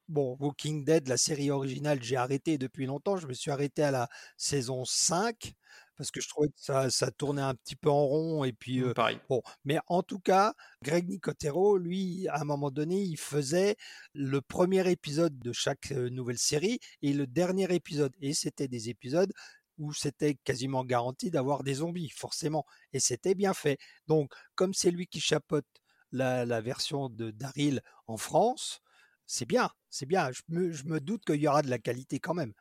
bon 0.08 0.36
Walking 0.40 0.84
Dead, 0.84 1.06
la 1.06 1.16
série 1.16 1.50
originale, 1.52 2.02
j'ai 2.02 2.16
arrêté 2.16 2.58
depuis 2.58 2.86
longtemps. 2.86 3.16
Je 3.16 3.28
me 3.28 3.32
suis 3.32 3.50
arrêté 3.50 3.82
à 3.82 3.92
la 3.92 4.08
saison 4.36 4.84
5 4.84 5.54
parce 6.00 6.10
que 6.10 6.22
je 6.22 6.30
trouvais 6.30 6.48
que 6.48 6.54
ça, 6.56 6.88
ça 6.88 7.10
tournait 7.10 7.42
un 7.42 7.54
petit 7.54 7.76
peu 7.76 7.90
en 7.90 8.06
rond 8.06 8.44
et 8.44 8.54
puis 8.54 8.82
euh, 8.82 8.94
pareil. 8.94 9.20
Bon, 9.28 9.42
mais 9.66 9.78
en 9.86 10.02
tout 10.02 10.18
cas, 10.18 10.54
Greg 10.82 11.06
Nicotero, 11.06 11.76
lui, 11.76 12.26
à 12.28 12.40
un 12.40 12.44
moment 12.44 12.70
donné, 12.70 13.02
il 13.02 13.18
faisait 13.18 13.76
le 14.14 14.40
premier 14.40 14.90
épisode 14.90 15.38
de 15.38 15.52
chaque 15.52 15.90
nouvelle 15.90 16.38
série 16.38 16.80
et 17.02 17.12
le 17.12 17.26
dernier 17.26 17.70
épisode. 17.74 18.14
Et 18.22 18.32
c'était 18.32 18.66
des 18.66 18.88
épisodes 18.88 19.30
où 19.76 19.92
c'était 19.92 20.36
quasiment 20.42 20.86
garanti 20.86 21.30
d'avoir 21.30 21.64
des 21.64 21.74
zombies, 21.74 22.08
forcément. 22.08 22.64
Et 22.94 22.98
c'était 22.98 23.34
bien 23.34 23.52
fait. 23.52 23.76
Donc, 24.06 24.32
comme 24.54 24.72
c'est 24.72 24.90
lui 24.90 25.06
qui 25.06 25.20
chapeaute 25.20 25.66
la, 26.12 26.46
la 26.46 26.62
version 26.62 27.10
de 27.10 27.30
Daryl 27.30 27.82
en 28.06 28.16
France, 28.16 28.80
c'est 29.26 29.46
bien, 29.46 29.68
c'est 29.90 30.06
bien. 30.06 30.30
Je 30.32 30.40
me, 30.48 30.72
je 30.72 30.84
me 30.84 30.98
doute 30.98 31.26
qu'il 31.26 31.42
y 31.42 31.46
aura 31.46 31.60
de 31.60 31.68
la 31.68 31.78
qualité 31.78 32.20
quand 32.20 32.32
même. 32.32 32.54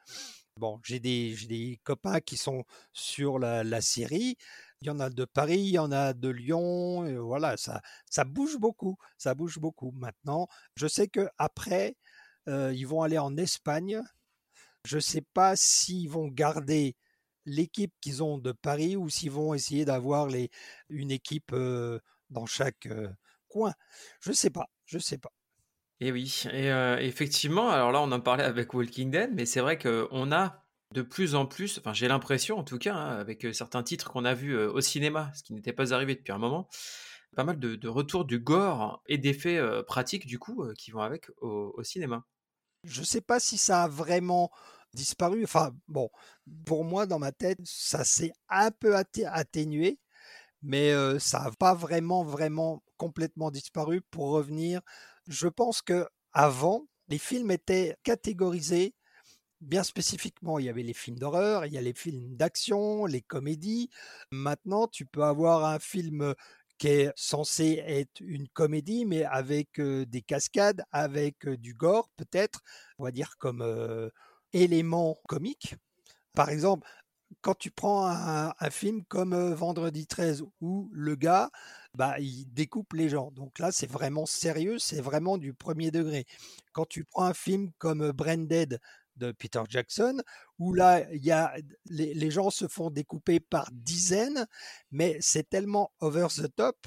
Bon, 0.59 0.81
j'ai 0.83 0.99
des, 0.99 1.79
copains 1.85 2.19
qui 2.19 2.35
sont 2.35 2.65
sur 2.91 3.39
la, 3.39 3.63
la, 3.63 3.79
série. 3.79 4.37
Il 4.81 4.87
y 4.87 4.89
en 4.91 4.99
a 4.99 5.09
de 5.09 5.23
Paris, 5.23 5.59
il 5.59 5.71
y 5.71 5.79
en 5.79 5.91
a 5.91 6.13
de 6.13 6.27
Lyon. 6.27 7.05
Voilà, 7.25 7.55
ça, 7.57 7.81
bouge 8.25 8.57
beaucoup. 8.57 8.97
Ça 9.17 9.35
bouge 9.35 9.57
beaucoup. 9.57 9.91
Maintenant, 9.91 10.49
je 10.75 10.87
sais 10.87 11.07
que 11.07 11.29
après, 11.37 11.95
euh, 12.49 12.73
ils 12.75 12.85
vont 12.87 13.01
aller 13.03 13.17
en 13.17 13.37
Espagne. 13.37 14.01
Je 14.85 14.97
ne 14.97 15.01
sais 15.01 15.21
pas 15.33 15.55
s'ils 15.55 16.09
vont 16.09 16.27
garder 16.27 16.97
l'équipe 17.45 17.93
qu'ils 18.01 18.21
ont 18.23 18.37
de 18.37 18.51
Paris 18.51 18.97
ou 18.97 19.09
s'ils 19.09 19.31
vont 19.31 19.53
essayer 19.53 19.85
d'avoir 19.85 20.27
une 20.89 21.11
équipe 21.11 21.53
euh, 21.53 21.99
dans 22.29 22.45
chaque 22.45 22.85
euh, 22.87 23.09
coin. 23.47 23.73
Je 24.21 24.31
ne 24.31 24.35
sais 24.35 24.49
pas. 24.49 24.69
Je 24.85 24.97
ne 24.97 25.01
sais 25.01 25.17
pas. 25.17 25.31
Et 26.01 26.11
oui, 26.11 26.43
et 26.51 26.71
euh, 26.71 26.97
effectivement, 26.97 27.69
alors 27.69 27.91
là 27.91 28.01
on 28.01 28.11
en 28.11 28.21
parlait 28.21 28.45
avec 28.45 28.73
Walking 28.73 29.11
Dead, 29.11 29.31
mais 29.33 29.45
c'est 29.45 29.59
vrai 29.59 29.77
qu'on 29.77 30.31
a 30.31 30.63
de 30.93 31.01
plus 31.01 31.35
en 31.35 31.45
plus, 31.45 31.77
enfin 31.77 31.93
j'ai 31.93 32.07
l'impression 32.07 32.57
en 32.57 32.63
tout 32.63 32.77
cas, 32.77 32.95
hein, 32.95 33.19
avec 33.19 33.45
certains 33.53 33.83
titres 33.83 34.09
qu'on 34.09 34.23
a 34.23 34.33
vus 34.33 34.55
euh, 34.55 34.71
au 34.71 34.79
cinéma, 34.79 35.31
ce 35.35 35.43
qui 35.43 35.53
n'était 35.53 35.73
pas 35.73 35.93
arrivé 35.93 36.15
depuis 36.15 36.31
un 36.31 36.37
moment, 36.37 36.69
pas 37.35 37.43
mal 37.43 37.59
de, 37.59 37.87
retours 37.87 38.25
du 38.25 38.39
gore 38.39 39.01
et 39.07 39.17
d'effets 39.17 39.57
euh, 39.57 39.83
pratiques 39.83 40.25
du 40.25 40.39
coup 40.39 40.63
euh, 40.63 40.73
qui 40.73 40.91
vont 40.91 41.01
avec 41.01 41.29
au, 41.41 41.81
cinéma. 41.83 42.25
Je 42.83 43.01
ne 43.01 43.05
sais 43.05 43.21
pas 43.21 43.39
si 43.39 43.57
ça 43.57 43.83
a 43.83 43.87
vraiment 43.87 44.51
disparu, 44.93 45.43
enfin 45.43 45.71
bon, 45.87 46.09
pour 46.65 46.83
moi 46.83 47.05
dans 47.05 47.19
ma 47.19 47.31
tête, 47.31 47.59
ça 47.63 48.03
s'est 48.03 48.31
un 48.49 48.71
peu 48.71 48.95
atténué, 48.95 49.99
mais 50.61 50.91
euh, 50.91 51.19
ça 51.19 51.43
n'a 51.43 51.51
pas 51.51 51.73
vraiment, 51.73 52.23
vraiment 52.23 52.83
complètement 52.97 53.51
disparu 53.51 54.01
pour 54.01 54.31
revenir. 54.31 54.81
Je 55.29 55.47
pense 55.47 55.81
que 55.83 56.07
avant, 56.33 56.87
les 57.07 57.19
films 57.19 57.51
étaient 57.51 57.95
catégorisés 58.03 58.93
bien 59.61 59.83
spécifiquement, 59.83 60.57
il 60.57 60.65
y 60.65 60.69
avait 60.69 60.83
les 60.83 60.93
films 60.93 61.19
d'horreur, 61.19 61.65
il 61.65 61.73
y 61.73 61.77
a 61.77 61.81
les 61.81 61.93
films 61.93 62.35
d'action, 62.35 63.05
les 63.05 63.21
comédies. 63.21 63.89
Maintenant, 64.31 64.87
tu 64.87 65.05
peux 65.05 65.23
avoir 65.23 65.65
un 65.65 65.79
film 65.79 66.33
qui 66.77 66.87
est 66.87 67.11
censé 67.15 67.83
être 67.85 68.21
une 68.21 68.47
comédie, 68.47 69.05
mais 69.05 69.23
avec 69.25 69.79
des 69.79 70.21
cascades, 70.21 70.83
avec 70.91 71.47
du 71.47 71.73
gore 71.73 72.09
peut-être, 72.15 72.61
on 72.97 73.03
va 73.03 73.11
dire 73.11 73.37
comme 73.37 74.09
élément 74.53 75.19
comique. 75.27 75.75
Par 76.33 76.49
exemple, 76.49 76.87
quand 77.41 77.55
tu 77.55 77.71
prends 77.71 78.07
un, 78.07 78.69
film 78.69 79.03
comme 79.05 79.53
Vendredi 79.53 80.07
13 80.07 80.43
où 80.61 80.89
le 80.91 81.15
gars, 81.15 81.49
bah, 81.93 82.19
il 82.19 82.45
découpe 82.53 82.93
les 82.93 83.09
gens. 83.09 83.31
Donc 83.31 83.59
là, 83.59 83.71
c'est 83.71 83.89
vraiment 83.89 84.25
sérieux, 84.25 84.79
c'est 84.79 85.01
vraiment 85.01 85.37
du 85.37 85.53
premier 85.53 85.91
degré. 85.91 86.25
Quand 86.73 86.85
tu 86.85 87.05
prends 87.05 87.25
un 87.25 87.33
film 87.33 87.71
comme 87.77 88.11
Branded 88.11 88.79
de 89.17 89.31
Peter 89.31 89.61
Jackson, 89.67 90.21
où 90.59 90.73
là, 90.73 91.05
y 91.13 91.31
a, 91.31 91.53
les, 91.85 92.31
gens 92.31 92.49
se 92.49 92.67
font 92.67 92.89
découper 92.89 93.39
par 93.39 93.69
dizaines, 93.71 94.47
mais 94.91 95.17
c'est 95.21 95.49
tellement 95.49 95.91
over 95.99 96.27
the 96.35 96.53
top, 96.55 96.77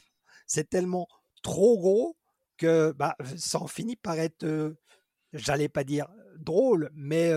c'est 0.46 0.68
tellement 0.68 1.08
trop 1.42 1.78
gros 1.78 2.16
que 2.56 2.92
bah, 2.92 3.16
ça 3.36 3.60
en 3.60 3.66
finit 3.66 3.96
par 3.96 4.18
être, 4.18 4.74
j'allais 5.32 5.68
pas 5.68 5.84
dire 5.84 6.08
drôle, 6.42 6.90
mais 6.94 7.32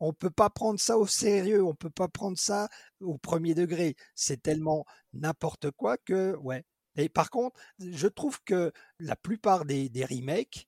on 0.00 0.12
peut 0.12 0.30
pas 0.30 0.50
prendre 0.50 0.80
ça 0.80 0.98
au 0.98 1.06
sérieux, 1.06 1.64
on 1.64 1.74
peut 1.74 1.90
pas 1.90 2.08
prendre 2.08 2.38
ça 2.38 2.68
au 3.00 3.18
premier 3.18 3.54
degré. 3.54 3.96
C'est 4.14 4.42
tellement 4.42 4.84
n'importe 5.12 5.70
quoi 5.70 5.96
que, 5.98 6.36
ouais. 6.36 6.64
Et 6.96 7.08
par 7.08 7.30
contre, 7.30 7.58
je 7.78 8.08
trouve 8.08 8.40
que 8.44 8.72
la 8.98 9.16
plupart 9.16 9.64
des, 9.64 9.88
des 9.88 10.04
remakes, 10.04 10.66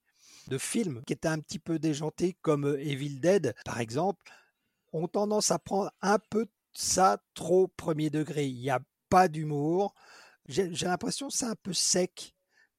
de 0.48 0.58
films 0.58 1.02
qui 1.04 1.12
étaient 1.12 1.28
un 1.28 1.38
petit 1.38 1.58
peu 1.58 1.78
déjantés, 1.78 2.36
comme 2.42 2.76
Evil 2.78 3.20
Dead, 3.20 3.54
par 3.64 3.80
exemple, 3.80 4.22
ont 4.92 5.08
tendance 5.08 5.50
à 5.50 5.58
prendre 5.58 5.92
un 6.00 6.18
peu 6.18 6.46
ça 6.72 7.18
trop 7.34 7.68
premier 7.68 8.10
degré. 8.10 8.46
Il 8.46 8.58
n'y 8.58 8.70
a 8.70 8.80
pas 9.08 9.28
d'humour. 9.28 9.94
J'ai 10.46 10.68
l'impression 10.86 11.28
que 11.28 11.34
c'est 11.34 11.46
un 11.46 11.56
peu 11.62 11.72
sec 11.72 12.34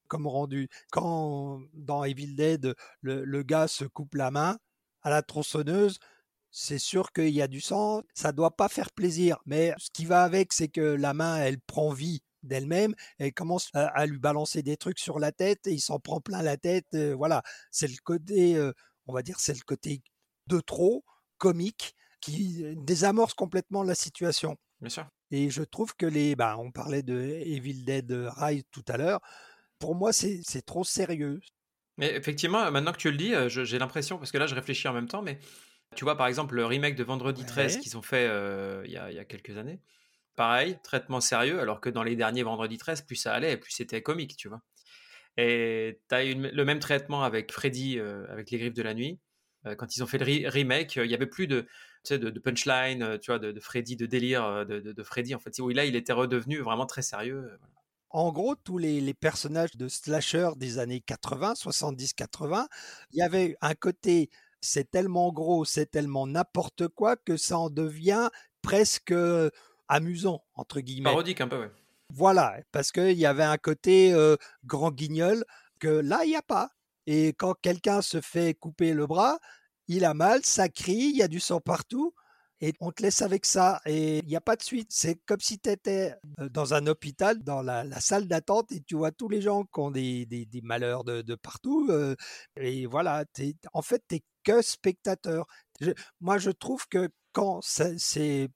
comme 0.08 0.26
rendu. 0.26 0.68
Quand 0.90 1.62
dans 1.72 2.04
Evil 2.04 2.34
Dead, 2.34 2.74
le, 3.00 3.42
gars 3.42 3.68
se 3.68 3.84
coupe 3.84 4.14
la 4.14 4.30
main 4.30 4.58
à 5.04 5.10
la 5.10 5.22
tronçonneuse, 5.22 5.98
c'est 6.50 6.78
sûr 6.78 7.12
qu'il 7.12 7.30
y 7.30 7.42
a 7.42 7.48
du 7.48 7.60
sang, 7.60 8.02
ça 8.14 8.32
doit 8.32 8.56
pas 8.56 8.68
faire 8.68 8.90
plaisir. 8.92 9.38
Mais 9.46 9.72
ce 9.78 9.90
qui 9.92 10.04
va 10.04 10.22
avec, 10.22 10.52
c'est 10.52 10.68
que 10.68 10.80
la 10.80 11.14
main, 11.14 11.36
elle 11.36 11.60
prend 11.60 11.92
vie 11.92 12.22
d'elle-même, 12.42 12.94
elle 13.18 13.32
commence 13.32 13.70
à, 13.74 14.06
lui 14.06 14.18
balancer 14.18 14.62
des 14.62 14.76
trucs 14.76 14.98
sur 14.98 15.18
la 15.18 15.32
tête 15.32 15.66
et 15.66 15.72
il 15.72 15.80
s'en 15.80 15.98
prend 15.98 16.20
plein 16.20 16.42
la 16.42 16.56
tête. 16.56 16.96
voilà, 17.16 17.42
c'est 17.70 17.88
le 17.88 17.96
côté, 18.04 18.60
on 19.06 19.12
va 19.12 19.22
dire, 19.22 19.40
c'est 19.40 19.54
le 19.54 19.64
côté 19.64 20.02
de 20.46 20.60
trop 20.60 21.04
comique 21.38 21.94
qui 22.20 22.64
désamorce 22.76 23.34
complètement 23.34 23.82
la 23.82 23.94
situation. 23.94 24.56
Bien 24.80 24.90
sûr. 24.90 25.06
Et 25.30 25.50
je 25.50 25.62
trouve 25.62 25.94
que 25.96 26.06
les, 26.06 26.36
bah, 26.36 26.56
on 26.58 26.70
parlait 26.70 27.02
de 27.02 27.18
Evil 27.18 27.84
Dead 27.84 28.10
Rise 28.36 28.62
tout 28.70 28.84
à 28.88 28.96
l'heure. 28.96 29.20
Pour 29.78 29.94
moi, 29.94 30.12
c'est 30.12 30.64
trop 30.64 30.84
sérieux. 30.84 31.40
Mais 31.96 32.14
effectivement, 32.14 32.70
maintenant 32.70 32.92
que 32.92 32.98
tu 32.98 33.10
le 33.10 33.16
dis, 33.16 33.32
j'ai 33.48 33.78
l'impression, 33.78 34.18
parce 34.18 34.32
que 34.32 34.38
là, 34.38 34.46
je 34.46 34.54
réfléchis 34.54 34.88
en 34.88 34.92
même 34.92 35.08
temps, 35.08 35.22
mais 35.22 35.38
tu 35.94 36.04
vois, 36.04 36.16
par 36.16 36.26
exemple, 36.26 36.54
le 36.54 36.66
remake 36.66 36.96
de 36.96 37.04
Vendredi 37.04 37.44
13 37.46 37.78
qu'ils 37.78 37.96
ont 37.96 38.02
fait 38.02 38.26
il 38.84 38.90
y, 38.90 38.96
a 38.96 39.24
quelques 39.24 39.56
années, 39.56 39.80
pareil, 40.36 40.78
traitement 40.82 41.20
sérieux, 41.20 41.60
alors 41.60 41.80
que 41.80 41.88
dans 41.88 42.02
les 42.02 42.16
derniers 42.16 42.42
Vendredi 42.42 42.78
13, 42.78 43.02
plus 43.02 43.16
ça 43.16 43.32
allait, 43.32 43.56
plus 43.56 43.72
c'était 43.72 44.02
comique, 44.02 44.36
tu 44.36 44.48
vois. 44.48 44.60
Et 45.36 46.00
tu 46.08 46.14
as 46.14 46.24
eu 46.24 46.34
le 46.34 46.64
même 46.64 46.78
traitement 46.78 47.24
avec 47.24 47.52
Freddy, 47.52 47.98
euh, 47.98 48.24
avec 48.30 48.50
Les 48.50 48.58
Griffes 48.58 48.74
de 48.74 48.82
la 48.82 48.94
Nuit. 48.94 49.18
Euh, 49.66 49.74
quand 49.74 49.96
ils 49.96 50.02
ont 50.02 50.06
fait 50.06 50.18
le 50.18 50.48
remake, 50.48 50.96
il 50.96 51.10
y 51.10 51.14
avait 51.14 51.26
plus 51.26 51.46
de, 51.46 51.62
tu 51.62 51.68
sais, 52.04 52.18
de, 52.18 52.38
punchline, 52.38 53.02
euh, 53.02 53.18
tu 53.18 53.30
vois, 53.30 53.38
de, 53.38 53.58
Freddy, 53.60 53.96
de 53.96 54.06
délire 54.06 54.66
de, 54.66 54.80
de, 54.80 55.02
Freddy. 55.02 55.34
En 55.34 55.38
fait, 55.38 55.58
oui, 55.58 55.74
là, 55.74 55.84
il 55.84 55.96
était 55.96 56.12
redevenu 56.12 56.58
vraiment 56.58 56.86
très 56.86 57.02
sérieux. 57.02 57.50
En 58.14 58.30
gros, 58.30 58.54
tous 58.54 58.78
les, 58.78 59.00
les, 59.00 59.12
personnages 59.12 59.76
de 59.76 59.88
slasher 59.88 60.50
des 60.54 60.78
années 60.78 61.00
80, 61.00 61.54
70-80, 61.54 62.68
il 63.10 63.18
y 63.18 63.22
avait 63.22 63.56
un 63.60 63.74
côté, 63.74 64.30
c'est 64.60 64.88
tellement 64.88 65.32
gros, 65.32 65.64
c'est 65.64 65.90
tellement 65.90 66.24
n'importe 66.28 66.86
quoi 66.86 67.16
que 67.16 67.36
ça 67.36 67.58
en 67.58 67.70
devient 67.70 68.28
presque 68.62 69.12
amusant, 69.88 70.44
entre 70.54 70.78
guillemets. 70.78 71.10
Parodique 71.10 71.40
un 71.40 71.48
peu, 71.48 71.60
oui. 71.60 71.66
Voilà, 72.08 72.58
parce 72.70 72.92
qu'il 72.92 73.18
y 73.18 73.26
avait 73.26 73.42
un 73.42 73.58
côté 73.58 74.14
grand 74.64 74.92
guignol 74.92 75.44
que 75.80 75.88
là, 75.88 76.20
il 76.24 76.28
n'y 76.28 76.36
a 76.36 76.42
pas. 76.42 76.70
Et 77.08 77.30
quand 77.30 77.54
quelqu'un 77.54 78.00
se 78.00 78.20
fait 78.20 78.54
couper 78.54 78.94
le 78.94 79.08
bras, 79.08 79.40
il 79.88 80.04
a 80.04 80.14
mal, 80.14 80.44
ça 80.44 80.68
crie, 80.68 81.10
il 81.12 81.16
y 81.16 81.22
a 81.22 81.28
du 81.28 81.40
sang 81.40 81.60
partout, 81.60 82.14
et 82.64 82.72
on 82.80 82.92
te 82.92 83.02
laisse 83.02 83.20
avec 83.20 83.44
ça, 83.44 83.82
et 83.84 84.18
il 84.18 84.26
n'y 84.26 84.36
a 84.36 84.40
pas 84.40 84.56
de 84.56 84.62
suite. 84.62 84.88
C'est 84.90 85.16
comme 85.26 85.40
si 85.40 85.58
tu 85.58 85.68
étais 85.68 86.14
dans 86.50 86.72
un 86.72 86.86
hôpital, 86.86 87.42
dans 87.42 87.60
la, 87.60 87.84
salle 88.00 88.26
d'attente, 88.26 88.72
et 88.72 88.80
tu 88.80 88.96
vois 88.96 89.12
tous 89.12 89.28
les 89.28 89.42
gens 89.42 89.64
qui 89.64 89.80
ont 89.80 89.90
des, 89.90 90.48
malheurs 90.62 91.04
de, 91.04 91.34
partout, 91.34 91.90
et 92.56 92.86
voilà, 92.86 93.24
en 93.74 93.82
fait, 93.82 94.02
tu 94.08 94.14
n'es 94.14 94.22
que 94.44 94.62
spectateur. 94.62 95.46
moi, 96.20 96.38
je 96.38 96.50
trouve 96.50 96.88
que 96.88 97.10
quand 97.32 97.60
c'est 97.62 98.48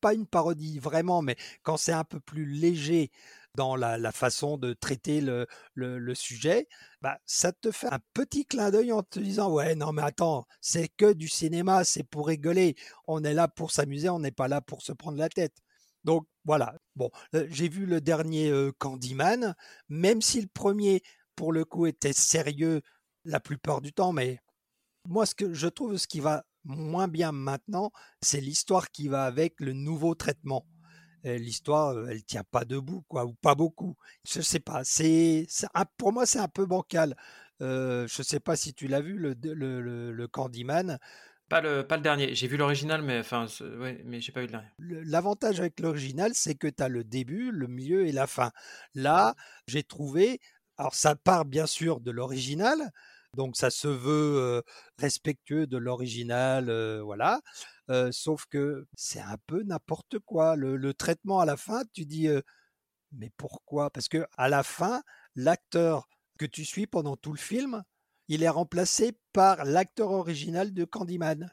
pas 0.00 0.12
une 0.12 0.26
parodie 0.26 0.80
vraiment, 0.80 1.22
mais 1.22 1.36
quand 1.62 1.76
c'est 1.76 1.92
un 1.92 2.04
peu 2.04 2.18
plus 2.18 2.46
léger 2.46 3.10
dans 3.56 3.74
la, 3.74 4.12
façon 4.12 4.58
de 4.58 4.74
traiter 4.74 5.20
le, 5.20 6.14
sujet, 6.14 6.68
bah, 7.00 7.18
ça 7.24 7.52
te 7.52 7.70
fait 7.72 7.88
un 7.88 7.98
petit 8.14 8.46
clin 8.46 8.70
d'œil 8.70 8.92
en 8.92 9.02
te 9.02 9.18
disant 9.18 9.50
ouais 9.50 9.74
non 9.74 9.92
mais 9.92 10.02
attends 10.02 10.46
c'est 10.60 10.88
que 10.88 11.12
du 11.12 11.28
cinéma, 11.28 11.82
c'est 11.84 12.04
pour 12.04 12.28
rigoler, 12.28 12.76
on 13.06 13.24
est 13.24 13.34
là 13.34 13.48
pour 13.48 13.72
s'amuser, 13.72 14.08
on 14.10 14.20
n'est 14.20 14.30
pas 14.30 14.48
là 14.48 14.60
pour 14.60 14.82
se 14.82 14.92
prendre 14.92 15.18
la 15.18 15.28
tête. 15.28 15.56
Donc 16.04 16.26
voilà. 16.44 16.76
Bon, 16.94 17.10
euh, 17.34 17.46
j'ai 17.50 17.68
vu 17.68 17.86
le 17.86 18.00
dernier 18.00 18.50
euh, 18.50 18.72
Candyman, 18.78 19.56
même 19.88 20.22
si 20.22 20.40
le 20.40 20.46
premier 20.46 21.02
pour 21.34 21.52
le 21.52 21.64
coup 21.64 21.86
était 21.86 22.12
sérieux 22.12 22.82
la 23.24 23.40
plupart 23.40 23.80
du 23.80 23.92
temps, 23.92 24.12
mais 24.12 24.38
moi 25.08 25.26
ce 25.26 25.34
que 25.34 25.52
je 25.52 25.68
trouve 25.68 25.96
ce 25.96 26.06
qui 26.06 26.20
va 26.20 26.44
moins 26.64 27.08
bien 27.08 27.32
maintenant, 27.32 27.90
c'est 28.20 28.40
l'histoire 28.40 28.90
qui 28.90 29.08
va 29.08 29.24
avec 29.24 29.60
le 29.60 29.72
nouveau 29.72 30.14
traitement. 30.14 30.66
L'histoire, 31.26 32.08
elle 32.08 32.22
tient 32.22 32.44
pas 32.44 32.64
debout, 32.64 33.04
quoi, 33.08 33.24
ou 33.24 33.34
pas 33.34 33.54
beaucoup. 33.54 33.96
Je 34.24 34.40
sais 34.40 34.60
pas. 34.60 34.84
C'est, 34.84 35.46
pour 35.96 36.12
moi, 36.12 36.24
c'est 36.24 36.38
un 36.38 36.48
peu 36.48 36.66
bancal. 36.66 37.16
Euh, 37.62 38.06
je 38.08 38.22
sais 38.22 38.40
pas 38.40 38.56
si 38.56 38.74
tu 38.74 38.86
l'as 38.86 39.00
vu, 39.00 39.14
le, 39.18 39.34
le, 39.42 40.12
le, 40.12 40.28
Candyman. 40.28 40.98
Pas 41.48 41.60
le, 41.60 41.86
pas 41.86 41.96
le 41.96 42.02
dernier. 42.02 42.34
J'ai 42.34 42.48
vu 42.48 42.56
l'original, 42.56 43.02
mais 43.02 43.20
enfin, 43.20 43.46
ouais, 43.78 44.02
mais 44.04 44.20
j'ai 44.20 44.32
pas 44.32 44.40
vu 44.40 44.46
le 44.46 44.52
dernier. 44.52 44.68
L'avantage 44.78 45.60
avec 45.60 45.80
l'original, 45.80 46.32
c'est 46.34 46.54
que 46.54 46.68
tu 46.68 46.82
as 46.82 46.88
le 46.88 47.04
début, 47.04 47.50
le 47.50 47.66
milieu 47.66 48.06
et 48.06 48.12
la 48.12 48.26
fin. 48.26 48.50
Là, 48.94 49.34
j'ai 49.66 49.82
trouvé. 49.82 50.40
Alors, 50.76 50.94
ça 50.94 51.16
part 51.16 51.44
bien 51.44 51.66
sûr 51.66 52.00
de 52.00 52.10
l'original, 52.10 52.92
donc 53.36 53.56
ça 53.56 53.70
se 53.70 53.88
veut 53.88 54.62
respectueux 54.98 55.66
de 55.66 55.76
l'original, 55.76 56.70
voilà. 57.02 57.40
sauf 58.10 58.46
que 58.46 58.86
c'est 58.96 59.20
un 59.20 59.36
peu 59.46 59.62
n'importe 59.62 60.18
quoi. 60.20 60.56
Le, 60.56 60.94
traitement 60.94 61.40
à 61.40 61.44
la 61.44 61.56
fin, 61.56 61.82
tu 61.92 62.04
dis 62.04 62.28
mais 63.12 63.30
pourquoi? 63.36 63.90
Parce 63.90 64.08
que 64.08 64.26
à 64.36 64.48
la 64.48 64.62
fin, 64.62 65.02
l'acteur 65.34 66.08
que 66.38 66.46
tu 66.46 66.64
suis 66.64 66.86
pendant 66.86 67.16
tout 67.16 67.32
le 67.32 67.38
film, 67.38 67.82
il 68.28 68.42
est 68.42 68.48
remplacé 68.48 69.12
par 69.32 69.64
l'acteur 69.64 70.10
original 70.10 70.72
de 70.72 70.84
Candyman. 70.84 71.50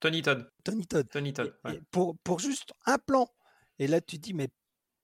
Tony 0.00 0.22
Todd. 0.22 0.50
Tony 0.64 0.86
Todd. 0.86 1.08
Tony 1.08 1.32
Todd. 1.32 1.54
pour, 1.90 2.16
pour 2.18 2.38
juste 2.38 2.72
un 2.84 2.98
plan. 2.98 3.28
Et 3.78 3.86
là, 3.86 4.00
tu 4.00 4.18
dis 4.18 4.34
mais 4.34 4.48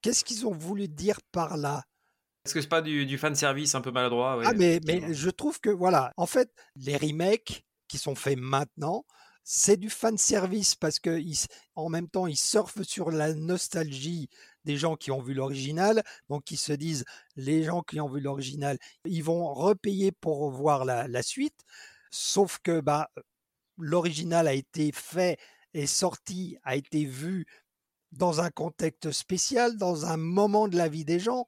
qu'est-ce 0.00 0.24
qu'ils 0.24 0.46
ont 0.46 0.52
voulu 0.52 0.88
dire 0.88 1.20
par 1.30 1.56
là? 1.56 1.84
Est-ce 2.44 2.55
que 2.55 2.60
c'est 2.60 2.69
pas 2.69 2.82
du, 2.82 3.19
fan 3.19 3.35
service 3.35 3.74
un 3.74 3.81
peu 3.81 3.93
maladroit 3.93 4.40
Ah, 4.44 4.52
mais, 4.55 4.81
mais 4.85 5.14
je 5.14 5.31
trouve 5.31 5.60
que, 5.60 5.70
voilà, 5.70 6.12
en 6.16 6.27
fait, 6.27 6.51
les 6.77 6.97
remakes 6.97 7.64
qui 7.86 7.98
sont 7.98 8.14
faits 8.14 8.39
maintenant, 8.39 9.05
c'est 9.44 9.77
du 9.77 9.90
fan 9.90 10.16
service 10.19 10.74
parce 10.74 10.98
que 11.01 11.20
en 11.74 11.89
même 11.89 12.09
temps 12.09 12.27
ils 12.27 12.36
surfent 12.36 12.82
sur 12.82 13.10
la 13.10 13.35
nostalgie 13.35 14.28
des 14.64 14.77
gens 14.77 14.97
qui 14.97 15.10
ont 15.10 15.20
vu 15.20 15.35
l'original. 15.35 16.02
Donc 16.28 16.51
ils 16.51 16.59
se 16.59 16.73
disent 16.73 17.05
les 17.36 17.64
gens 17.64 17.82
qui 17.82 18.01
ont 18.01 18.09
vu 18.09 18.20
l'original 18.20 18.78
ils 19.05 19.24
vont 19.24 19.52
repayer 19.52 20.12
pour 20.12 20.51
voir 20.51 20.85
la, 20.85 21.09
la 21.09 21.23
suite. 21.23 21.64
Sauf 22.10 22.60
que 22.62 22.81
bah 22.81 23.10
l'original 23.78 24.47
a 24.47 24.55
été 24.55 24.93
fait 24.93 25.39
et 25.74 25.86
sorti 25.86 26.56
a 26.62 26.77
été 26.77 27.05
vu 27.05 27.47
dans 28.12 28.40
un 28.40 28.51
contexte 28.51 29.10
spécial 29.10 29.77
dans 29.77 30.06
un 30.06 30.19
moment 30.19 30.69
de 30.69 30.77
la 30.77 30.89
vie 30.89 31.05
des 31.05 31.19
gens 31.19 31.47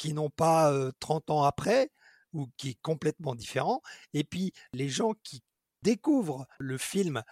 qui 0.00 0.14
n'ont 0.14 0.30
pas 0.30 0.72
30 1.00 1.28
ans 1.28 1.42
après 1.42 1.90
ou 2.32 2.48
qui 2.56 2.70
est 2.70 2.78
complètement 2.80 3.34
différent. 3.34 3.82
Et 4.14 4.24
puis 4.24 4.54
les 4.72 4.88
gens 4.88 5.12
qui 5.22 5.42
découvrent 5.82 6.46
le 6.58 6.78
film 6.78 7.22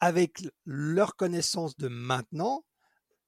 avec 0.00 0.42
leur 0.64 1.14
connaissance 1.14 1.76
de 1.76 1.86
maintenant 1.86 2.64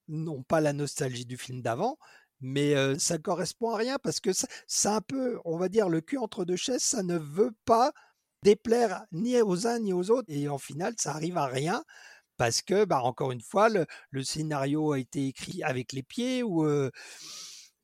n'ont 0.09 0.43
pas 0.43 0.61
la 0.61 0.73
nostalgie 0.73 1.27
du 1.27 1.37
film 1.37 1.62
d'avant, 1.62 1.97
mais 2.41 2.99
ça 2.99 3.19
correspond 3.19 3.70
à 3.70 3.77
rien 3.77 3.99
parce 4.03 4.19
que 4.19 4.31
c'est 4.66 4.89
un 4.89 5.01
peu, 5.01 5.39
on 5.45 5.59
va 5.59 5.69
dire, 5.69 5.89
le 5.89 6.01
cul 6.01 6.19
entre 6.19 6.45
deux 6.45 6.57
chaises, 6.57 6.83
ça 6.83 7.05
ne 7.05 7.16
veut 7.16 7.55
pas 7.66 7.93
déplaire 8.43 9.05
ni 9.12 9.41
aux 9.41 9.69
uns 9.69 9.79
ni 9.79 9.93
aux 9.93 10.11
autres. 10.11 10.29
Et 10.29 10.49
en 10.49 10.59
final, 10.59 10.95
ça 10.97 11.12
arrive 11.12 11.39
à 11.39 11.47
rien 11.47 11.85
parce 12.37 12.62
que, 12.62 12.85
bah, 12.85 13.03
encore 13.03 13.31
une 13.31 13.43
fois, 13.43 13.69
le, 13.69 14.25
scénario 14.25 14.93
a 14.93 14.99
été 14.99 15.29
écrit 15.29 15.62
avec 15.62 15.93
les 15.93 16.03
pieds 16.03 16.43
ou 16.43 16.66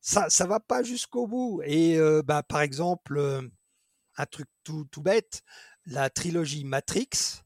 ça, 0.04 0.28
ça 0.28 0.46
va 0.46 0.60
pas 0.60 0.82
jusqu'au 0.82 1.26
bout. 1.26 1.62
Et 1.64 1.98
bah, 2.24 2.42
par 2.42 2.60
exemple, 2.60 3.18
un 4.16 4.26
truc 4.26 4.48
tout, 4.62 4.84
tout 4.90 5.02
bête, 5.02 5.42
la 5.86 6.10
trilogie 6.10 6.64
Matrix. 6.64 7.42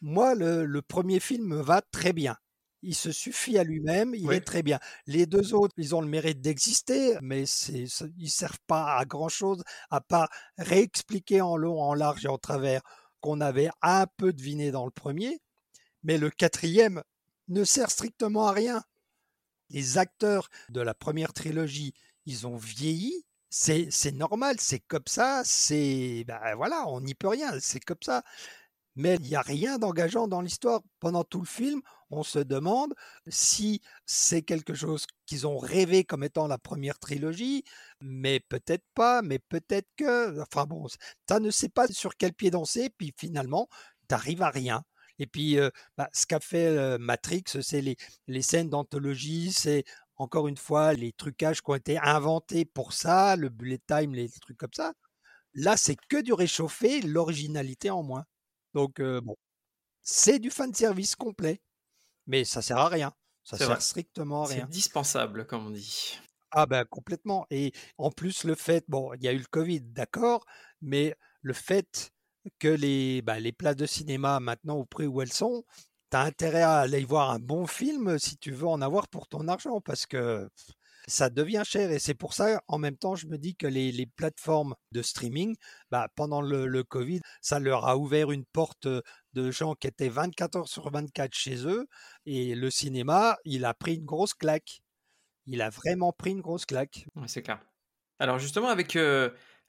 Moi, 0.00 0.34
le, 0.34 0.80
premier 0.80 1.20
film 1.20 1.60
va 1.60 1.82
très 1.82 2.12
bien. 2.12 2.36
Il 2.82 2.94
se 2.94 3.12
suffit 3.12 3.58
à 3.58 3.64
lui-même, 3.64 4.14
il 4.14 4.32
est 4.32 4.40
très 4.40 4.62
bien. 4.62 4.78
Les 5.06 5.26
deux 5.26 5.52
autres, 5.52 5.74
ils 5.76 5.94
ont 5.94 6.00
le 6.00 6.08
mérite 6.08 6.40
d'exister, 6.40 7.18
mais 7.20 7.44
c'est, 7.44 7.84
ils 8.16 8.30
servent 8.30 8.58
pas 8.66 8.96
à 8.96 9.04
grand 9.04 9.28
chose 9.28 9.62
à 9.90 10.00
part 10.00 10.30
réexpliquer 10.56 11.42
en 11.42 11.58
long, 11.58 11.78
en 11.82 11.92
large 11.92 12.24
et 12.24 12.28
en 12.28 12.38
travers 12.38 12.80
qu'on 13.20 13.42
avait 13.42 13.68
un 13.82 14.06
peu 14.16 14.32
deviné 14.32 14.70
dans 14.70 14.86
le 14.86 14.90
premier. 14.90 15.40
Mais 16.02 16.16
le 16.16 16.30
quatrième 16.30 17.02
ne 17.48 17.64
sert 17.64 17.90
strictement 17.90 18.46
à 18.46 18.52
rien. 18.52 18.82
Les 19.70 19.98
acteurs 19.98 20.48
de 20.68 20.80
la 20.80 20.94
première 20.94 21.32
trilogie, 21.32 21.94
ils 22.26 22.46
ont 22.46 22.56
vieilli. 22.56 23.24
C'est, 23.48 24.12
normal, 24.12 24.56
c'est 24.60 24.78
comme 24.78 25.06
ça, 25.06 25.42
c'est, 25.44 26.24
ben 26.26 26.54
voilà, 26.54 26.84
on 26.86 27.00
n'y 27.00 27.14
peut 27.14 27.26
rien, 27.28 27.58
c'est 27.58 27.80
comme 27.80 27.98
ça 28.00 28.22
mais 28.96 29.16
il 29.16 29.28
n'y 29.28 29.34
a 29.36 29.42
rien 29.42 29.78
d'engageant 29.78 30.28
dans 30.28 30.40
l'histoire. 30.40 30.80
Pendant 31.00 31.24
tout 31.24 31.40
le 31.40 31.46
film, 31.46 31.80
on 32.10 32.22
se 32.22 32.38
demande 32.38 32.94
si 33.28 33.80
c'est 34.06 34.42
quelque 34.42 34.74
chose 34.74 35.06
qu'ils 35.26 35.46
ont 35.46 35.58
rêvé 35.58 36.04
comme 36.04 36.24
étant 36.24 36.46
la 36.48 36.58
première 36.58 36.98
trilogie, 36.98 37.64
mais 38.00 38.40
peut-être 38.40 38.84
pas, 38.94 39.22
mais 39.22 39.38
peut-être 39.38 39.88
que... 39.96 40.40
Enfin 40.42 40.66
bon, 40.66 40.86
ça 41.28 41.40
ne 41.40 41.50
sait 41.50 41.68
pas 41.68 41.86
sur 41.88 42.16
quel 42.16 42.32
pied 42.34 42.50
danser, 42.50 42.90
puis 42.90 43.14
finalement, 43.16 43.68
tu 44.08 44.14
arrives 44.14 44.42
à 44.42 44.50
rien. 44.50 44.84
Et 45.20 45.28
puis, 45.28 45.58
euh, 45.58 45.70
bah, 45.96 46.08
ce 46.12 46.26
qu'a 46.26 46.40
fait 46.40 46.98
Matrix, 46.98 47.44
c'est 47.62 47.80
les, 47.80 47.96
les 48.26 48.42
scènes 48.42 48.68
d'anthologie, 48.70 49.52
c'est 49.52 49.84
encore 50.16 50.48
une 50.48 50.56
fois 50.56 50.94
les 50.94 51.12
trucages 51.12 51.62
qui 51.62 51.70
ont 51.70 51.76
été 51.76 51.96
inventés 51.98 52.64
pour 52.64 52.92
ça, 52.92 53.36
le 53.36 53.48
bullet 53.48 53.80
time, 53.86 54.14
les 54.14 54.28
trucs 54.28 54.58
comme 54.58 54.72
ça. 54.74 54.92
Là, 55.54 55.76
c'est 55.76 55.96
que 56.08 56.20
du 56.20 56.32
réchauffé, 56.32 57.00
l'originalité 57.02 57.90
en 57.90 58.02
moins. 58.02 58.24
Donc 58.74 59.00
bon, 59.00 59.36
c'est 60.02 60.38
du 60.38 60.50
fan 60.50 60.72
service 60.74 61.16
complet, 61.16 61.60
mais 62.26 62.44
ça 62.44 62.62
sert 62.62 62.78
à 62.78 62.88
rien. 62.88 63.12
Ça 63.44 63.56
sert 63.56 63.80
strictement 63.82 64.44
à 64.44 64.46
rien. 64.46 64.66
C'est 64.66 64.70
dispensable, 64.70 65.46
comme 65.46 65.66
on 65.66 65.70
dit. 65.70 66.18
Ah 66.50 66.66
ben 66.66 66.84
complètement. 66.84 67.46
Et 67.50 67.72
en 67.98 68.10
plus 68.10 68.44
le 68.44 68.54
fait, 68.54 68.84
bon, 68.88 69.12
il 69.14 69.22
y 69.22 69.28
a 69.28 69.32
eu 69.32 69.38
le 69.38 69.44
Covid, 69.44 69.80
d'accord, 69.80 70.44
mais 70.80 71.14
le 71.42 71.52
fait 71.52 72.12
que 72.58 72.68
les, 72.68 73.22
bah, 73.22 73.40
les 73.40 73.52
de 73.52 73.86
cinéma 73.86 74.40
maintenant 74.40 74.76
au 74.76 74.84
prix 74.84 75.06
où 75.06 75.22
elles 75.22 75.32
sont, 75.32 75.64
tu 76.10 76.16
as 76.16 76.22
intérêt 76.22 76.62
à 76.62 76.78
aller 76.80 77.04
voir 77.04 77.30
un 77.30 77.38
bon 77.38 77.66
film 77.66 78.18
si 78.18 78.36
tu 78.38 78.52
veux 78.52 78.66
en 78.66 78.82
avoir 78.82 79.08
pour 79.08 79.28
ton 79.28 79.48
argent, 79.48 79.80
parce 79.80 80.06
que 80.06 80.48
ça 81.06 81.30
devient 81.30 81.62
cher 81.64 81.90
et 81.90 81.98
c'est 81.98 82.14
pour 82.14 82.34
ça, 82.34 82.62
en 82.68 82.78
même 82.78 82.96
temps, 82.96 83.16
je 83.16 83.26
me 83.26 83.38
dis 83.38 83.56
que 83.56 83.66
les, 83.66 83.92
les 83.92 84.06
plateformes 84.06 84.74
de 84.92 85.02
streaming, 85.02 85.56
bah, 85.90 86.08
pendant 86.14 86.40
le, 86.40 86.66
le, 86.66 86.84
Covid, 86.84 87.20
ça 87.40 87.58
leur 87.58 87.86
a 87.86 87.96
ouvert 87.96 88.30
une 88.30 88.44
porte 88.44 88.86
de 88.86 89.50
gens 89.50 89.74
qui 89.74 89.86
étaient 89.86 90.08
24 90.08 90.56
heures 90.56 90.68
sur 90.68 90.90
24 90.90 91.34
chez 91.34 91.66
eux 91.66 91.86
et 92.26 92.54
le 92.54 92.70
cinéma, 92.70 93.36
il 93.44 93.64
a 93.64 93.74
pris 93.74 93.94
une 93.96 94.04
grosse 94.04 94.34
claque. 94.34 94.82
Il 95.46 95.62
a 95.62 95.70
vraiment 95.70 96.12
pris 96.12 96.30
une 96.30 96.40
grosse 96.40 96.66
claque. 96.66 97.06
c'est 97.26 97.42
clair. 97.42 97.60
Alors 98.18 98.38
justement, 98.38 98.68
avec 98.68 98.96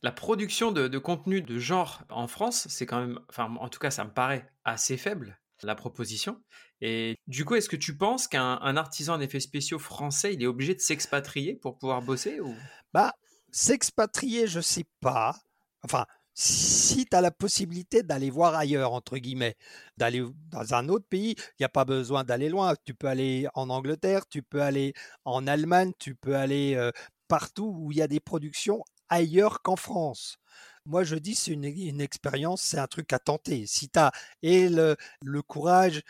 la 0.01 0.11
production 0.11 0.71
de, 0.71 0.97
contenu 0.97 1.41
de 1.41 1.59
genre 1.59 2.03
en 2.09 2.27
France, 2.27 2.67
c'est 2.69 2.85
quand 2.85 2.99
même, 2.99 3.19
enfin 3.29 3.53
en 3.59 3.69
tout 3.69 3.79
cas, 3.79 3.91
ça 3.91 4.03
me 4.03 4.11
paraît 4.11 4.49
assez 4.63 4.97
faible 4.97 5.37
la 5.65 5.75
proposition. 5.75 6.41
Et 6.81 7.17
du 7.27 7.45
coup, 7.45 7.55
est-ce 7.55 7.69
que 7.69 7.75
tu 7.75 7.95
penses 7.95 8.27
qu'un 8.27 8.75
artisan 8.77 9.15
en 9.15 9.19
effets 9.19 9.39
spéciaux 9.39 9.79
français, 9.79 10.33
il 10.33 10.41
est 10.41 10.47
obligé 10.47 10.75
de 10.75 10.79
s'expatrier 10.79 11.55
pour 11.55 11.77
pouvoir 11.77 12.01
bosser 12.01 12.39
ou... 12.39 12.55
Bah, 12.93 13.13
s'expatrier, 13.51 14.47
je 14.47 14.59
sais 14.59 14.85
pas. 14.99 15.37
Enfin, 15.83 16.05
si 16.33 17.05
tu 17.05 17.15
as 17.15 17.21
la 17.21 17.31
possibilité 17.31 18.03
d'aller 18.03 18.29
voir 18.29 18.55
ailleurs, 18.55 18.93
entre 18.93 19.17
guillemets, 19.17 19.55
d'aller 19.97 20.23
dans 20.49 20.73
un 20.73 20.89
autre 20.89 21.05
pays, 21.07 21.35
il 21.37 21.61
n'y 21.61 21.65
a 21.65 21.69
pas 21.69 21.85
besoin 21.85 22.23
d'aller 22.23 22.49
loin. 22.49 22.73
Tu 22.83 22.93
peux 22.93 23.07
aller 23.07 23.47
en 23.53 23.69
Angleterre, 23.69 24.27
tu 24.27 24.41
peux 24.41 24.61
aller 24.61 24.93
en 25.25 25.45
Allemagne, 25.45 25.91
tu 25.99 26.15
peux 26.15 26.35
aller 26.35 26.75
euh, 26.75 26.91
partout 27.27 27.75
où 27.77 27.91
il 27.91 27.97
y 27.97 28.01
a 28.01 28.07
des 28.07 28.19
productions 28.19 28.83
ailleurs 29.11 29.61
qu'en 29.61 29.75
France. 29.75 30.37
Moi, 30.85 31.03
je 31.03 31.15
dis, 31.15 31.35
c'est 31.35 31.51
une, 31.51 32.01
expérience, 32.01 32.63
c'est 32.63 32.79
un 32.79 32.87
truc 32.87 33.13
à 33.13 33.19
tenter. 33.19 33.67
Si 33.67 33.89
tu 33.89 33.99
as 33.99 34.11
et 34.41 34.67
le, 34.67 34.95
courage, 35.43 36.01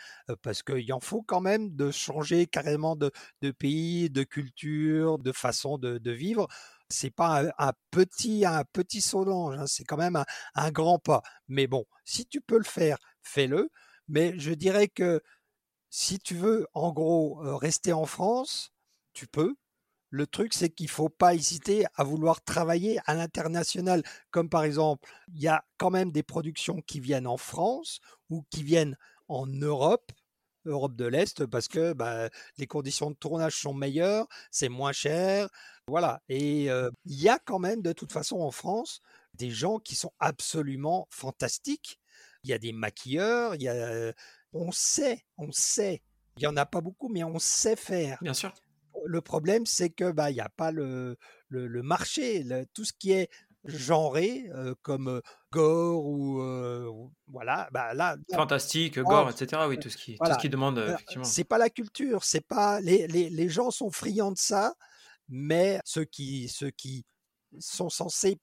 parce 0.42 0.62
qu'il 0.62 0.90
en 0.94 1.00
faut 1.00 1.22
quand 1.22 1.40
même, 1.42 1.76
de 1.76 1.90
changer 1.90 2.46
carrément 2.46 2.96
de, 2.96 3.10
pays, 3.58 4.08
de 4.08 4.22
culture, 4.22 5.18
de 5.18 5.32
façon 5.32 5.76
de, 5.78 6.10
vivre, 6.10 6.48
c'est 6.88 7.10
pas 7.10 7.44
un, 7.58 7.72
petit 7.90 8.44
un 8.46 8.64
petit 8.72 9.00
saut 9.02 9.24
d'ange, 9.24 9.58
hein, 9.58 9.66
c'est 9.66 9.84
quand 9.84 9.96
même 9.96 10.16
un, 10.16 10.24
un, 10.54 10.70
grand 10.70 10.98
pas. 10.98 11.22
Mais 11.48 11.66
bon, 11.66 11.84
si 12.04 12.26
tu 12.26 12.40
peux 12.40 12.58
le 12.58 12.64
faire, 12.64 12.98
fais-le. 13.22 13.70
Mais 14.08 14.38
je 14.38 14.52
dirais 14.52 14.88
que 14.88 15.22
si 15.90 16.18
tu 16.18 16.34
veux, 16.34 16.66
en 16.74 16.92
gros, 16.92 17.36
rester 17.58 17.92
en 17.92 18.06
France, 18.06 18.72
tu 19.12 19.26
peux. 19.26 19.54
Le 20.12 20.26
truc, 20.26 20.52
c'est 20.52 20.68
qu'il 20.68 20.90
faut 20.90 21.08
pas 21.08 21.34
hésiter 21.34 21.86
à 21.94 22.04
vouloir 22.04 22.44
travailler 22.44 23.00
à 23.06 23.14
l'international. 23.14 24.02
Comme 24.30 24.50
par 24.50 24.62
exemple, 24.62 25.08
il 25.34 25.40
y 25.40 25.48
a 25.48 25.64
quand 25.78 25.88
même 25.88 26.12
des 26.12 26.22
productions 26.22 26.82
qui 26.82 27.00
viennent 27.00 27.26
en 27.26 27.38
France 27.38 28.00
ou 28.28 28.44
qui 28.50 28.62
viennent 28.62 28.98
en 29.28 29.46
Europe, 29.46 30.12
Europe 30.66 30.96
de 30.96 31.06
l'Est, 31.06 31.46
parce 31.46 31.66
que 31.66 31.94
bah, 31.94 32.28
les 32.58 32.66
conditions 32.66 33.10
de 33.10 33.16
tournage 33.16 33.56
sont 33.56 33.72
meilleures, 33.72 34.26
c'est 34.50 34.68
moins 34.68 34.92
cher. 34.92 35.48
Voilà. 35.88 36.20
Et 36.28 36.64
il 36.66 36.90
y 37.06 37.30
a 37.30 37.38
quand 37.38 37.58
même, 37.58 37.80
de 37.80 37.94
toute 37.94 38.12
façon, 38.12 38.38
en 38.40 38.50
France, 38.50 39.00
des 39.32 39.48
gens 39.48 39.78
qui 39.78 39.94
sont 39.94 40.12
absolument 40.18 41.08
fantastiques. 41.08 41.98
Il 42.44 42.50
y 42.50 42.52
a 42.52 42.58
des 42.58 42.72
maquilleurs, 42.72 43.54
il 43.54 43.62
y 43.62 43.68
a, 43.68 44.12
on 44.52 44.72
sait, 44.72 45.24
on 45.38 45.50
sait. 45.52 46.02
Il 46.36 46.42
y 46.42 46.46
en 46.46 46.56
a 46.58 46.66
pas 46.66 46.82
beaucoup, 46.82 47.08
mais 47.08 47.24
on 47.24 47.38
sait 47.38 47.76
faire. 47.76 48.18
Bien 48.20 48.34
sûr 48.34 48.52
le 49.04 49.20
problème, 49.20 49.66
c'est 49.66 49.90
que 49.90 50.10
bah 50.10 50.30
il 50.30 50.34
n'y 50.34 50.40
a 50.40 50.48
pas 50.48 50.70
le, 50.70 51.16
le, 51.48 51.82
marché, 51.82 52.44
tout 52.74 52.84
ce 52.84 52.92
qui 52.92 53.12
est 53.12 53.28
genré 53.64 54.50
comme 54.82 55.20
gore 55.52 56.04
ou 56.04 57.12
voilà 57.28 57.68
bah 57.72 57.94
là 57.94 58.16
fantastique 58.34 58.98
gore 58.98 59.30
etc 59.30 59.62
oui 59.68 59.78
tout 59.78 59.88
ce 59.88 59.96
qui 59.96 60.16
tout 60.18 60.32
ce 60.32 60.38
qui 60.38 60.48
demande 60.48 60.78
effectivement 60.78 61.24
c'est 61.24 61.44
pas 61.44 61.58
la 61.58 61.70
culture 61.70 62.24
c'est 62.24 62.46
pas 62.46 62.80
les, 62.80 63.06
les, 63.06 63.30
les, 63.30 63.48
gens 63.48 63.70
sont 63.70 63.90
friands 63.90 64.32
de 64.32 64.38
ça 64.38 64.74
mais 65.28 65.80
ceux 65.84 66.04
qui 66.04 66.48
ceux 66.48 66.70
qui 66.70 67.04
sont 67.60 67.88
censés 67.88 68.38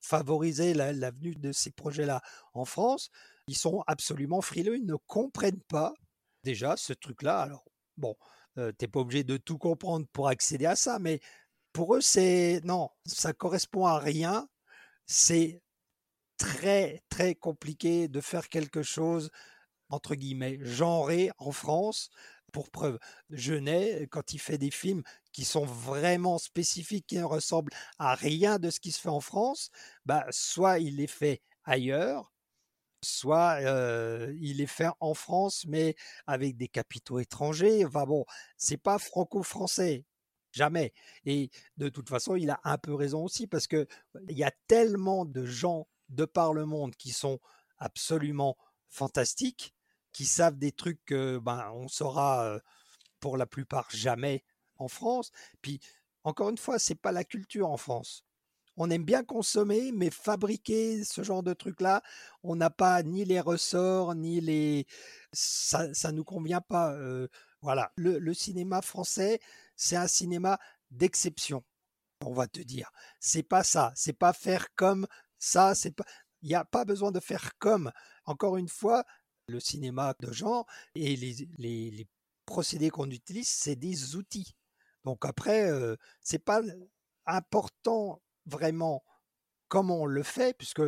favoriser 0.00 0.74
la, 0.74 1.10
venue 1.10 1.34
de 1.34 1.52
ces 1.52 1.70
projets 1.70 2.06
là 2.06 2.20
en 2.52 2.64
France 2.64 3.10
ils 3.48 3.56
sont 3.56 3.82
absolument 3.86 4.40
frileux 4.40 4.76
ils 4.76 4.86
ne 4.86 4.96
comprennent 5.06 5.62
pas 5.68 5.94
déjà 6.42 6.76
ce 6.76 6.92
truc 6.92 7.22
là 7.22 7.38
alors 7.40 7.64
bon 7.96 8.16
tu 8.56 8.74
t'es 8.78 8.88
pas 8.88 9.00
obligé 9.00 9.24
de 9.24 9.36
tout 9.36 9.58
comprendre 9.58 10.06
pour 10.12 10.28
accéder 10.28 10.66
à 10.66 10.76
ça, 10.76 10.98
mais 10.98 11.20
pour 11.72 11.94
eux, 11.96 12.00
c'est 12.00 12.60
non, 12.64 12.90
ça 13.06 13.32
correspond 13.32 13.86
à 13.86 13.98
rien. 13.98 14.48
C'est 15.06 15.62
très 16.38 17.02
très 17.08 17.34
compliqué 17.34 18.08
de 18.08 18.20
faire 18.20 18.48
quelque 18.48 18.82
chose 18.82 19.30
entre 19.90 20.14
guillemets 20.14 20.58
genré 20.62 21.30
en 21.38 21.52
France. 21.52 22.10
Pour 22.52 22.70
preuve, 22.70 22.98
Genet, 23.30 24.06
quand 24.10 24.32
il 24.32 24.38
fait 24.38 24.58
des 24.58 24.70
films 24.70 25.02
qui 25.32 25.44
sont 25.44 25.66
vraiment 25.66 26.38
spécifiques, 26.38 27.06
qui 27.06 27.18
ne 27.18 27.24
ressemblent 27.24 27.72
à 27.98 28.14
rien 28.14 28.58
de 28.58 28.70
ce 28.70 28.80
qui 28.80 28.92
se 28.92 29.00
fait 29.00 29.10
en 29.10 29.20
France, 29.20 29.70
bah 30.06 30.24
soit 30.30 30.78
il 30.78 30.96
les 30.96 31.06
fait 31.06 31.42
ailleurs, 31.64 32.32
soit 33.06 33.60
il 34.40 34.60
est 34.60 34.66
fait 34.66 34.90
en 35.00 35.14
France, 35.14 35.64
mais 35.66 35.94
avec 36.26 36.56
des 36.56 36.68
capitaux 36.68 37.18
étrangers. 37.18 37.84
Enfin 37.84 38.04
bon, 38.04 38.24
c'est 38.56 38.76
pas 38.76 38.98
franco-français, 38.98 40.04
jamais. 40.52 40.92
Et 41.24 41.50
de 41.76 41.88
toute 41.88 42.08
façon, 42.08 42.36
il 42.36 42.50
a 42.50 42.60
un 42.64 42.78
peu 42.78 42.94
raison 42.94 43.24
aussi 43.24 43.46
parce 43.46 43.66
que 43.66 43.86
il 44.28 44.36
y 44.36 44.44
a 44.44 44.52
tellement 44.66 45.24
de 45.24 45.46
gens 45.46 45.88
de 46.08 46.24
par 46.24 46.52
le 46.52 46.66
monde 46.66 46.94
qui 46.96 47.10
sont 47.10 47.40
absolument 47.78 48.56
fantastiques, 48.88 49.74
qui 50.12 50.24
savent 50.24 50.58
des 50.58 50.72
trucs 50.72 51.04
que 51.04 51.38
ben 51.38 51.70
on 51.74 51.88
saura 51.88 52.58
pour 53.20 53.36
la 53.36 53.46
plupart 53.46 53.88
jamais 53.90 54.44
en 54.76 54.88
France. 54.88 55.30
Puis 55.62 55.80
encore 56.24 56.50
une 56.50 56.58
fois, 56.58 56.78
c'est 56.78 56.94
pas 56.96 57.12
la 57.12 57.24
culture 57.24 57.70
en 57.70 57.76
France 57.76 58.25
on 58.76 58.90
aime 58.90 59.04
bien 59.04 59.24
consommer, 59.24 59.92
mais 59.92 60.10
fabriquer 60.10 61.04
ce 61.04 61.22
genre 61.22 61.42
de 61.42 61.54
truc-là, 61.54 62.02
on 62.42 62.56
n'a 62.56 62.70
pas 62.70 63.02
ni 63.02 63.24
les 63.24 63.40
ressorts, 63.40 64.14
ni 64.14 64.40
les... 64.40 64.86
Ça 65.32 65.88
ne 65.88 66.10
nous 66.12 66.24
convient 66.24 66.60
pas. 66.60 66.96
voilà. 67.62 67.92
Le, 67.96 68.34
cinéma 68.34 68.82
français, 68.82 69.40
c'est 69.76 69.96
un 69.96 70.08
cinéma 70.08 70.58
d'exception, 70.90 71.64
on 72.24 72.32
va 72.32 72.46
te 72.46 72.60
dire. 72.60 72.90
C'est 73.20 73.42
pas 73.42 73.64
ça. 73.64 73.92
C'est 73.94 74.12
pas 74.12 74.32
faire 74.32 74.74
comme 74.74 75.06
ça. 75.38 75.74
C'est 75.74 75.92
pas... 75.92 76.04
Il 76.42 76.48
n'y 76.48 76.54
a 76.54 76.64
pas 76.64 76.84
besoin 76.84 77.12
de 77.12 77.20
faire 77.20 77.56
comme. 77.58 77.90
Encore 78.24 78.56
une 78.56 78.68
fois, 78.68 79.04
le 79.48 79.60
cinéma 79.60 80.14
de 80.20 80.32
genre 80.32 80.66
et 80.94 81.16
les, 81.16 81.48
les, 81.58 82.08
procédés 82.44 82.90
qu'on 82.90 83.10
utilise, 83.10 83.48
c'est 83.48 83.74
des 83.74 84.14
outils. 84.14 84.54
Donc 85.04 85.24
après, 85.24 85.68
euh, 85.68 85.96
c'est 86.20 86.38
pas 86.38 86.62
important 87.26 88.22
vraiment 88.46 89.02
comment 89.68 90.02
on 90.02 90.06
le 90.06 90.22
fait, 90.22 90.56
puisque 90.56 90.82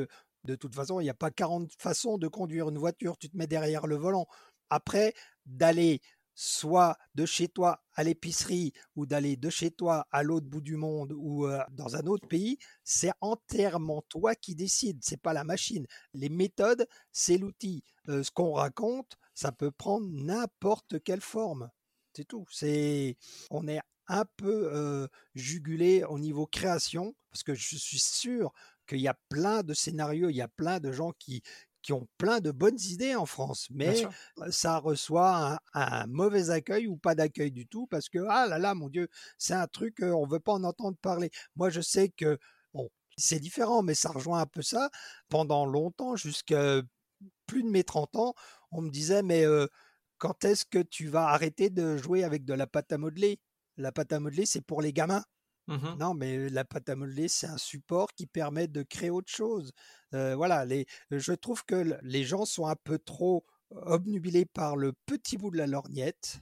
de 0.44 0.54
toute 0.54 0.74
façon, 0.74 1.00
il 1.00 1.04
n'y 1.04 1.10
a 1.10 1.14
pas 1.14 1.30
40 1.30 1.72
façons 1.78 2.18
de 2.18 2.28
conduire 2.28 2.68
une 2.68 2.78
voiture. 2.78 3.18
Tu 3.18 3.28
te 3.28 3.36
mets 3.36 3.46
derrière 3.46 3.86
le 3.86 3.96
volant. 3.96 4.26
Après, 4.70 5.14
d'aller 5.46 6.00
soit 6.34 6.96
de 7.16 7.26
chez 7.26 7.48
toi 7.48 7.80
à 7.94 8.04
l'épicerie 8.04 8.72
ou 8.94 9.06
d'aller 9.06 9.36
de 9.36 9.50
chez 9.50 9.72
toi 9.72 10.06
à 10.12 10.22
l'autre 10.22 10.46
bout 10.46 10.60
du 10.60 10.76
monde 10.76 11.12
ou 11.12 11.46
euh, 11.46 11.60
dans 11.72 11.96
un 11.96 12.06
autre 12.06 12.28
pays, 12.28 12.58
c'est 12.84 13.10
entièrement 13.20 14.02
toi 14.08 14.36
qui 14.36 14.54
décides, 14.54 15.00
c'est 15.02 15.20
pas 15.20 15.32
la 15.32 15.42
machine. 15.42 15.84
Les 16.14 16.28
méthodes, 16.28 16.86
c'est 17.10 17.38
l'outil. 17.38 17.82
Euh, 18.08 18.22
ce 18.22 18.30
qu'on 18.30 18.52
raconte, 18.52 19.16
ça 19.34 19.50
peut 19.50 19.72
prendre 19.72 20.06
n'importe 20.12 21.02
quelle 21.02 21.20
forme. 21.20 21.70
C'est 22.14 22.24
tout. 22.24 22.46
C'est 22.50 23.16
on 23.50 23.66
est 23.66 23.80
un 24.08 24.24
peu 24.36 24.70
euh, 24.74 25.06
jugulé 25.34 26.04
au 26.04 26.18
niveau 26.18 26.46
création 26.46 27.14
parce 27.30 27.42
que 27.42 27.54
je 27.54 27.76
suis 27.76 27.98
sûr 27.98 28.52
qu'il 28.86 29.00
y 29.00 29.08
a 29.08 29.18
plein 29.28 29.62
de 29.62 29.74
scénarios, 29.74 30.30
il 30.30 30.36
y 30.36 30.42
a 30.42 30.48
plein 30.48 30.80
de 30.80 30.92
gens 30.92 31.12
qui 31.18 31.42
qui 31.80 31.92
ont 31.92 32.08
plein 32.18 32.40
de 32.40 32.50
bonnes 32.50 32.80
idées 32.80 33.14
en 33.14 33.24
France, 33.24 33.68
mais 33.70 34.02
ça 34.50 34.78
reçoit 34.78 35.58
un, 35.74 36.06
mauvais 36.08 36.50
accueil 36.50 36.88
ou 36.88 36.96
pas 36.96 37.14
d'accueil 37.14 37.52
du 37.52 37.66
tout 37.66 37.86
parce 37.86 38.08
que 38.08 38.18
ah 38.28 38.46
là 38.46 38.58
là 38.58 38.74
mon 38.74 38.88
Dieu, 38.88 39.08
c'est 39.38 39.54
un 39.54 39.66
truc 39.68 39.98
on 40.02 40.26
veut 40.26 40.40
pas 40.40 40.52
en 40.52 40.64
entendre 40.64 40.96
parler. 41.00 41.30
Moi 41.56 41.70
je 41.70 41.80
sais 41.80 42.08
que 42.08 42.38
bon 42.74 42.90
c'est 43.16 43.38
différent, 43.40 43.82
mais 43.82 43.94
ça 43.94 44.10
rejoint 44.10 44.40
un 44.40 44.46
peu 44.46 44.62
ça. 44.62 44.90
Pendant 45.28 45.66
longtemps, 45.66 46.16
jusqu'à 46.16 46.82
plus 47.46 47.62
de 47.62 47.68
mes 47.68 47.84
30 47.84 48.16
ans, 48.16 48.34
on 48.72 48.82
me 48.82 48.90
disait 48.90 49.22
mais 49.22 49.44
quand 50.18 50.44
est-ce 50.44 50.64
que 50.64 50.80
tu 50.80 51.08
vas 51.08 51.28
arrêter 51.28 51.70
de 51.70 51.96
jouer 51.96 52.24
avec 52.24 52.44
de 52.44 52.54
la 52.54 52.66
pâte 52.66 52.92
à 52.92 52.98
modeler? 52.98 53.38
La 53.78 53.92
pâte 53.92 54.12
à 54.12 54.20
modeler, 54.20 54.44
c'est 54.44 54.60
pour 54.60 54.82
les 54.82 54.92
gamins. 54.92 55.24
Mmh 55.68 55.96
non, 55.98 56.14
mais 56.14 56.48
la 56.48 56.64
pâte 56.64 56.88
à 56.88 56.96
modeler, 56.96 57.28
c'est 57.28 57.46
un 57.46 57.58
support 57.58 58.12
qui 58.14 58.26
permet 58.26 58.68
de 58.68 58.82
créer 58.82 59.10
autre 59.10 59.30
chose. 59.30 59.72
voilà, 60.12 60.64
les, 60.64 60.86
je 61.10 61.32
trouve 61.32 61.64
que 61.64 61.98
les 62.02 62.24
gens 62.24 62.44
sont 62.44 62.66
un 62.66 62.76
peu 62.76 62.98
trop 62.98 63.44
obnubilés 63.70 64.46
par 64.46 64.76
le 64.76 64.92
petit 65.06 65.36
bout 65.36 65.50
de 65.50 65.58
la 65.58 65.66
lorgnette 65.66 66.40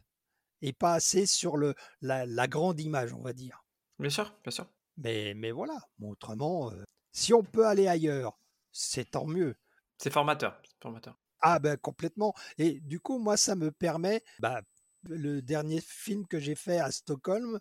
et 0.63 0.73
pas 0.73 0.95
assez 0.95 1.27
sur 1.27 1.57
le, 1.57 1.75
la, 2.01 2.47
grande 2.47 2.81
image, 2.81 3.13
on 3.13 3.23
va 3.23 3.33
dire. 3.33 3.65
Bien 3.99 4.11
sûr, 4.11 4.33
bien 4.45 4.51
sûr. 4.51 4.67
Mais, 4.97 5.35
mais 5.35 5.51
voilà, 5.51 5.79
autrement, 6.01 6.73
si 7.13 7.35
on 7.35 7.43
peut 7.43 7.67
aller 7.67 7.89
ailleurs, 7.89 8.39
c'est 8.71 9.11
tant 9.11 9.27
mieux. 9.27 9.57
C'est 9.99 10.13
formateur, 10.13 10.61
formateur. 10.81 11.19
Ah 11.41 11.59
ben 11.59 11.77
complètement. 11.77 12.35
Et 12.59 12.81
du 12.81 13.01
coup, 13.01 13.19
moi, 13.19 13.37
ça 13.37 13.55
me 13.57 13.71
permet, 13.71 14.23
bah, 14.39 14.63
le 15.09 15.43
dernier 15.43 15.81
film 15.81 16.27
que 16.27 16.39
j'ai 16.39 16.55
fait 16.55 16.79
à 16.79 16.91
Stockholm, 16.91 17.59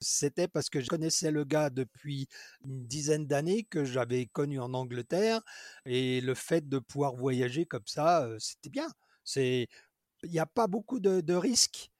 c'était 0.00 0.48
parce 0.48 0.70
que 0.70 0.80
je 0.80 0.88
connaissais 0.88 1.30
le 1.30 1.44
gars 1.44 1.70
depuis 1.70 2.28
une 2.64 2.86
dizaine 2.86 3.26
d'années 3.26 3.64
que 3.64 3.84
j'avais 3.84 4.26
connu 4.26 4.60
en 4.60 4.74
Angleterre 4.74 5.42
et 5.86 6.20
le 6.20 6.34
fait 6.34 6.68
de 6.68 6.78
pouvoir 6.78 7.14
voyager 7.14 7.66
comme 7.66 7.86
ça, 7.86 8.24
euh, 8.24 8.38
c'était 8.38 8.70
bien. 8.70 8.88
Il 9.36 9.66
n'y 10.24 10.38
a 10.38 10.46
pas 10.46 10.66
beaucoup 10.66 11.00
de, 11.00 11.34
risques 11.34 11.90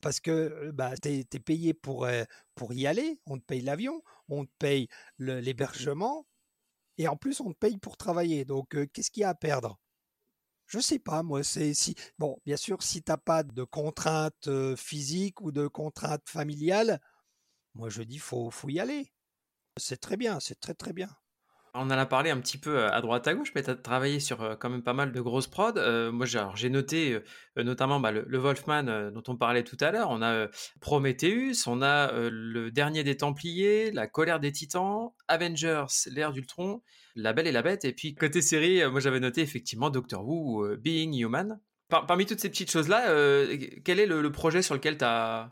parce 0.00 0.20
que 0.20 0.30
euh, 0.30 0.72
bah, 0.72 0.96
tu 0.96 1.08
es, 1.10 1.24
payé 1.24 1.74
pour, 1.74 2.04
euh, 2.04 2.24
pour 2.54 2.72
y 2.72 2.86
aller, 2.86 3.20
on 3.26 3.38
te 3.38 3.44
paye 3.44 3.62
l'avion, 3.62 4.02
on 4.28 4.44
te 4.46 4.52
paye 4.58 4.88
l'hébergement 5.18 6.26
et 6.98 7.08
en 7.08 7.16
plus 7.16 7.40
on 7.40 7.52
te 7.52 7.58
paye 7.58 7.78
pour 7.78 7.96
travailler. 7.96 8.44
Donc 8.44 8.76
qu'est-ce 8.92 9.10
qu'il 9.10 9.22
y 9.22 9.24
a 9.24 9.30
à 9.30 9.34
perdre? 9.34 9.78
Je 10.72 10.80
sais 10.80 10.98
pas, 10.98 11.22
moi, 11.22 11.44
c'est 11.44 11.74
si 11.74 11.94
bon, 12.18 12.38
bien 12.46 12.56
sûr, 12.56 12.82
si 12.82 13.02
t'as 13.02 13.18
pas 13.18 13.42
de 13.42 13.62
contraintes 13.64 14.48
physiques 14.76 15.40
ou 15.42 15.52
de 15.52 15.66
contraintes 15.68 16.28
familiales, 16.28 17.00
moi 17.74 17.90
je 17.90 18.02
dis 18.02 18.18
faut 18.18 18.50
faut 18.50 18.70
y 18.70 18.80
aller. 18.80 19.12
C'est 19.78 20.00
très 20.00 20.16
bien, 20.18 20.40
c'est 20.40 20.60
très 20.60 20.74
très 20.74 20.92
bien. 20.94 21.10
On 21.74 21.86
en 21.86 21.90
a 21.90 22.04
parlé 22.04 22.28
un 22.28 22.38
petit 22.38 22.58
peu 22.58 22.84
à 22.84 23.00
droite 23.00 23.26
à 23.26 23.32
gauche, 23.32 23.52
mais 23.54 23.62
tu 23.62 23.70
as 23.70 23.74
travaillé 23.74 24.20
sur 24.20 24.58
quand 24.58 24.68
même 24.68 24.82
pas 24.82 24.92
mal 24.92 25.10
de 25.10 25.20
grosses 25.22 25.46
prods. 25.46 26.12
moi, 26.12 26.26
j'ai 26.26 26.68
noté 26.68 27.18
notamment 27.56 27.98
bah, 27.98 28.12
le, 28.12 28.38
Wolfman 28.38 29.10
dont 29.10 29.22
on 29.28 29.36
parlait 29.36 29.64
tout 29.64 29.78
à 29.80 29.90
l'heure. 29.90 30.10
On 30.10 30.20
a 30.20 30.48
Prometheus, 30.80 31.66
on 31.66 31.80
a 31.80 32.12
le 32.12 32.70
dernier 32.70 33.04
des 33.04 33.16
Templiers, 33.16 33.90
La 33.90 34.06
colère 34.06 34.38
des 34.38 34.52
Titans, 34.52 35.12
Avengers, 35.28 35.86
l'ère 36.10 36.32
d'Ultron, 36.32 36.82
La 37.16 37.32
Belle 37.32 37.46
et 37.46 37.52
la 37.52 37.62
Bête. 37.62 37.86
Et 37.86 37.94
puis 37.94 38.14
côté 38.14 38.42
série, 38.42 38.86
moi 38.90 39.00
j'avais 39.00 39.20
noté 39.20 39.40
effectivement 39.40 39.88
Doctor 39.88 40.28
Who, 40.28 40.76
Being 40.76 41.14
Human. 41.14 41.58
parmi 41.88 42.26
toutes 42.26 42.40
ces 42.40 42.50
petites 42.50 42.70
choses-là, 42.70 43.46
quel 43.82 43.98
est 43.98 44.06
le, 44.06 44.30
projet 44.30 44.60
sur 44.60 44.74
lequel 44.74 44.98
tu 44.98 45.04
as, 45.06 45.50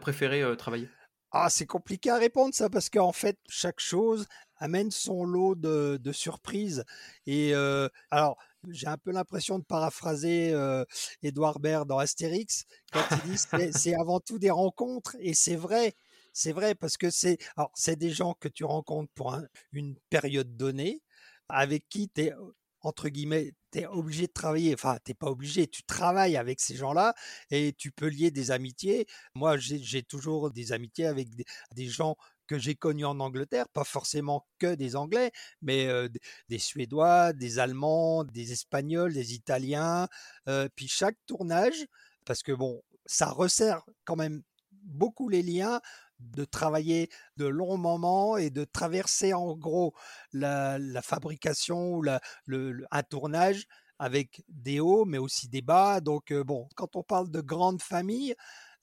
préféré 0.00 0.42
travailler? 0.56 0.88
Ah, 1.30 1.50
c'est 1.50 1.66
compliqué 1.66 2.10
à 2.10 2.16
répondre 2.16 2.54
ça 2.54 2.70
parce 2.70 2.88
qu'en 2.88 3.12
fait 3.12 3.38
chaque 3.48 3.80
chose 3.80 4.26
amène 4.58 4.90
son 4.90 5.24
lot 5.24 5.54
de, 5.54 5.98
de 6.02 6.12
surprises 6.12 6.84
et 7.26 7.54
euh, 7.54 7.88
alors 8.10 8.36
j'ai 8.68 8.86
un 8.86 8.98
peu 8.98 9.12
l'impression 9.12 9.58
de 9.58 9.64
paraphraser 9.64 10.52
euh, 10.52 10.84
Edouard 11.22 11.60
Baird 11.60 11.86
dans 11.88 11.98
Astérix 11.98 12.64
quand 12.92 13.04
il 13.10 13.30
dit 13.30 13.38
c'est 13.72 13.94
avant 13.94 14.20
tout 14.20 14.38
des 14.38 14.50
rencontres 14.50 15.16
et 15.20 15.34
c'est 15.34 15.56
vrai 15.56 15.94
c'est 16.32 16.52
vrai 16.52 16.74
parce 16.74 16.96
que 16.96 17.10
c'est 17.10 17.38
alors 17.56 17.70
c'est 17.74 17.96
des 17.96 18.10
gens 18.10 18.34
que 18.34 18.48
tu 18.48 18.64
rencontres 18.64 19.12
pour 19.14 19.36
une 19.72 19.96
période 20.10 20.56
donnée 20.56 21.02
avec 21.48 21.88
qui 21.88 22.08
tu 22.08 22.22
es 22.22 22.34
entre 22.86 23.08
guillemets, 23.08 23.52
tu 23.72 23.80
es 23.80 23.86
obligé 23.86 24.28
de 24.28 24.32
travailler. 24.32 24.72
Enfin, 24.74 24.98
t'es 25.02 25.14
pas 25.14 25.26
obligé, 25.26 25.66
tu 25.66 25.82
travailles 25.82 26.36
avec 26.36 26.60
ces 26.60 26.76
gens-là 26.76 27.14
et 27.50 27.72
tu 27.72 27.90
peux 27.90 28.06
lier 28.06 28.30
des 28.30 28.52
amitiés. 28.52 29.06
Moi, 29.34 29.56
j'ai 29.58 30.02
toujours 30.02 30.50
des 30.52 30.72
amitiés 30.72 31.06
avec 31.06 31.28
des, 31.74 31.88
gens 31.88 32.16
que 32.46 32.58
j'ai 32.58 32.74
connus 32.74 33.04
en 33.04 33.20
Angleterre, 33.20 33.68
pas 33.68 33.84
forcément 33.84 34.46
que 34.58 34.74
des 34.74 34.96
Anglais, 34.96 35.32
mais 35.62 35.88
des 36.48 36.58
Suédois, 36.58 37.32
des 37.32 37.58
Allemands, 37.58 38.24
des 38.24 38.52
Espagnols, 38.52 39.12
des 39.12 39.34
Italiens. 39.34 40.08
Puis 40.74 40.88
chaque 40.88 41.16
tournage, 41.26 41.86
parce 42.24 42.42
que 42.42 42.52
bon, 42.52 42.82
ça 43.06 43.30
resserre 43.30 43.82
quand 44.04 44.16
même 44.16 44.42
beaucoup 44.82 45.28
les 45.28 45.42
liens 45.42 45.80
de 46.20 46.44
travailler 46.44 47.10
de 47.36 47.46
longs 47.46 47.76
moments 47.76 48.36
et 48.36 48.50
de 48.50 48.64
traverser 48.64 49.34
en 49.34 49.54
gros 49.54 49.94
la, 50.32 50.78
fabrication 51.02 51.94
ou 51.94 52.02
le, 52.02 52.86
un 52.90 53.02
tournage 53.02 53.66
avec 53.98 54.42
des 54.48 54.80
hauts 54.80 55.04
mais 55.04 55.18
aussi 55.18 55.48
des 55.48 55.62
bas. 55.62 56.00
Donc 56.00 56.32
bon, 56.32 56.68
quand 56.74 56.96
on 56.96 57.02
parle 57.02 57.30
de 57.30 57.40
grande 57.40 57.82
famille, 57.82 58.34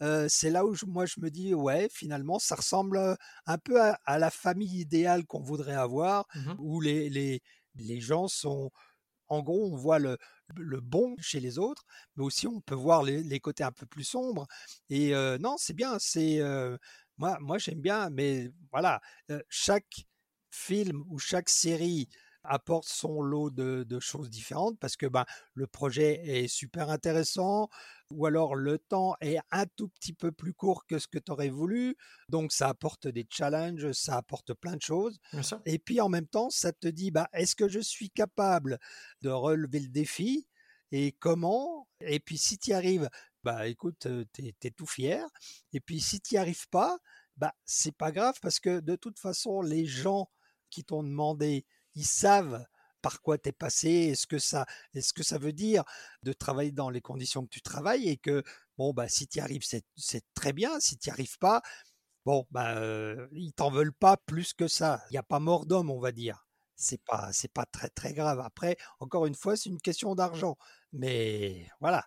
euh, 0.03 0.27
c'est 0.29 0.49
là 0.49 0.65
où 0.65 0.75
moi 0.87 1.05
je 1.05 1.19
me 1.19 1.29
dis 1.29 1.53
ouais 1.53 1.87
finalement 1.91 2.37
ça 2.37 2.55
ressemble 2.55 3.17
un 3.45 3.57
peu 3.57 3.81
à, 3.81 4.19
la 4.19 4.29
famille 4.29 4.81
idéale 4.81 5.25
qu'on 5.25 5.41
voudrait 5.41 5.75
avoir 5.75 6.25
mmh 6.35 6.53
où 6.59 6.81
les, 6.81 7.09
les, 7.09 7.41
les 7.75 7.99
gens 7.99 8.27
sont 8.27 8.69
en 9.29 9.41
gros, 9.41 9.71
on 9.71 9.75
voit 9.75 9.97
le, 9.97 10.17
le, 10.55 10.79
bon 10.79 11.15
chez 11.19 11.39
les 11.39 11.57
autres, 11.57 11.85
mais 12.15 12.23
aussi 12.23 12.45
on 12.45 12.61
peut 12.61 12.75
voir 12.75 13.01
les, 13.01 13.23
les 13.23 13.39
côtés 13.39 13.63
un 13.63 13.71
peu 13.71 13.87
plus 13.87 14.03
sombres. 14.03 14.45
Et 14.89 15.15
euh, 15.15 15.39
non, 15.39 15.55
c'est 15.57 15.73
bien. 15.73 15.97
C'est 15.97 16.39
moi, 17.17 17.37
moi 17.39 17.57
j'aime 17.57 17.81
bien, 17.81 18.09
mais 18.11 18.51
voilà, 18.71 19.01
chaque 19.49 20.05
film 20.51 21.03
ou 21.09 21.17
chaque 21.17 21.49
série 21.49 22.09
apporte 22.43 22.87
son 22.87 23.21
lot 23.21 23.49
de, 23.49 23.83
de, 23.83 23.99
choses 23.99 24.29
différentes 24.29 24.77
parce 24.79 24.97
que 24.97 25.05
ben, 25.05 25.25
le 25.53 25.67
projet 25.67 26.21
est 26.25 26.47
super 26.47 26.89
intéressant 26.89 27.69
ou 28.11 28.25
alors 28.25 28.55
le 28.55 28.77
temps 28.77 29.15
est 29.21 29.39
un 29.51 29.65
tout 29.65 29.89
petit 29.89 30.13
peu 30.13 30.31
plus 30.31 30.53
court 30.53 30.85
que 30.85 30.99
ce 30.99 31.07
que 31.07 31.19
tu 31.19 31.31
aurais 31.31 31.49
voulu. 31.49 31.95
Donc 32.29 32.51
ça 32.51 32.69
apporte 32.69 33.07
des 33.07 33.25
challenges, 33.29 33.91
ça 33.91 34.17
apporte 34.17 34.53
plein 34.53 34.75
de 34.75 34.81
choses. 34.81 35.19
Et 35.65 35.79
puis 35.79 35.99
en 36.01 36.09
même 36.09 36.27
temps, 36.27 36.49
ça 36.49 36.71
te 36.71 36.87
dit, 36.87 37.11
bah, 37.11 37.27
est-ce 37.33 37.55
que 37.55 37.67
je 37.67 37.79
suis 37.79 38.09
capable 38.09 38.79
de 39.21 39.29
relever 39.29 39.79
le 39.79 39.89
défi 39.89 40.47
et 40.91 41.11
comment 41.13 41.87
Et 42.01 42.19
puis 42.19 42.37
si 42.37 42.57
tu 42.57 42.69
y 42.69 42.73
arrives, 42.73 43.09
bah 43.43 43.67
écoute, 43.67 44.07
tu 44.33 44.53
es, 44.61 44.71
tout 44.71 44.85
fier. 44.85 45.27
Et 45.73 45.79
puis 45.79 45.99
si 45.99 46.21
tu 46.21 46.35
n'y 46.35 46.37
arrives 46.37 46.69
pas, 46.69 46.97
bah 47.35 47.53
c'est 47.65 47.95
pas 47.95 48.11
grave 48.11 48.35
parce 48.41 48.59
que 48.59 48.79
de 48.79 48.95
toute 48.95 49.19
façon, 49.19 49.61
les 49.61 49.85
gens 49.85 50.29
qui 50.69 50.83
t'ont 50.83 51.03
demandé, 51.03 51.65
ils 51.95 52.05
savent 52.05 52.65
par 53.01 53.21
quoi 53.21 53.37
tu 53.37 53.49
es 53.49 53.51
passé, 53.51 53.89
est-ce 53.89 54.27
que 54.27 54.39
ça, 54.39 54.65
est-ce 54.93 55.13
que 55.13 55.23
ça 55.23 55.37
veut 55.37 55.53
dire 55.53 55.83
de 56.23 56.33
travailler 56.33 56.71
dans 56.71 56.89
les 56.89 57.01
conditions 57.01 57.43
que 57.43 57.49
tu 57.49 57.61
travailles 57.61 58.09
et 58.09 58.17
que 58.17 58.43
bon 58.77 58.93
bah 58.93 59.09
si 59.09 59.27
tu 59.27 59.39
arrives 59.39 59.63
c'est, 59.65 60.23
très 60.33 60.53
bien, 60.53 60.79
si 60.79 60.97
tu 60.97 61.09
n'y 61.09 61.13
arrives 61.13 61.37
pas, 61.39 61.61
bon 62.25 62.47
bah 62.51 62.75
ils 63.33 63.53
t'en 63.53 63.69
veulent 63.71 63.93
pas 63.93 64.17
plus 64.17 64.53
que 64.53 64.67
ça. 64.67 65.03
Il 65.09 65.13
n'y 65.13 65.17
a 65.19 65.23
pas 65.23 65.39
mort 65.39 65.65
d'homme 65.65 65.89
on 65.91 65.99
va 65.99 66.11
dire. 66.11 66.47
C'est 66.75 67.01
pas 67.05 67.29
c'est 67.33 67.51
pas 67.51 67.65
très 67.65 67.89
très 67.89 68.13
grave. 68.13 68.39
Après 68.39 68.77
encore 68.99 69.25
une 69.25 69.35
fois 69.35 69.57
c'est 69.57 69.69
une 69.69 69.81
question 69.81 70.15
d'argent, 70.15 70.57
mais 70.93 71.67
voilà 71.81 72.05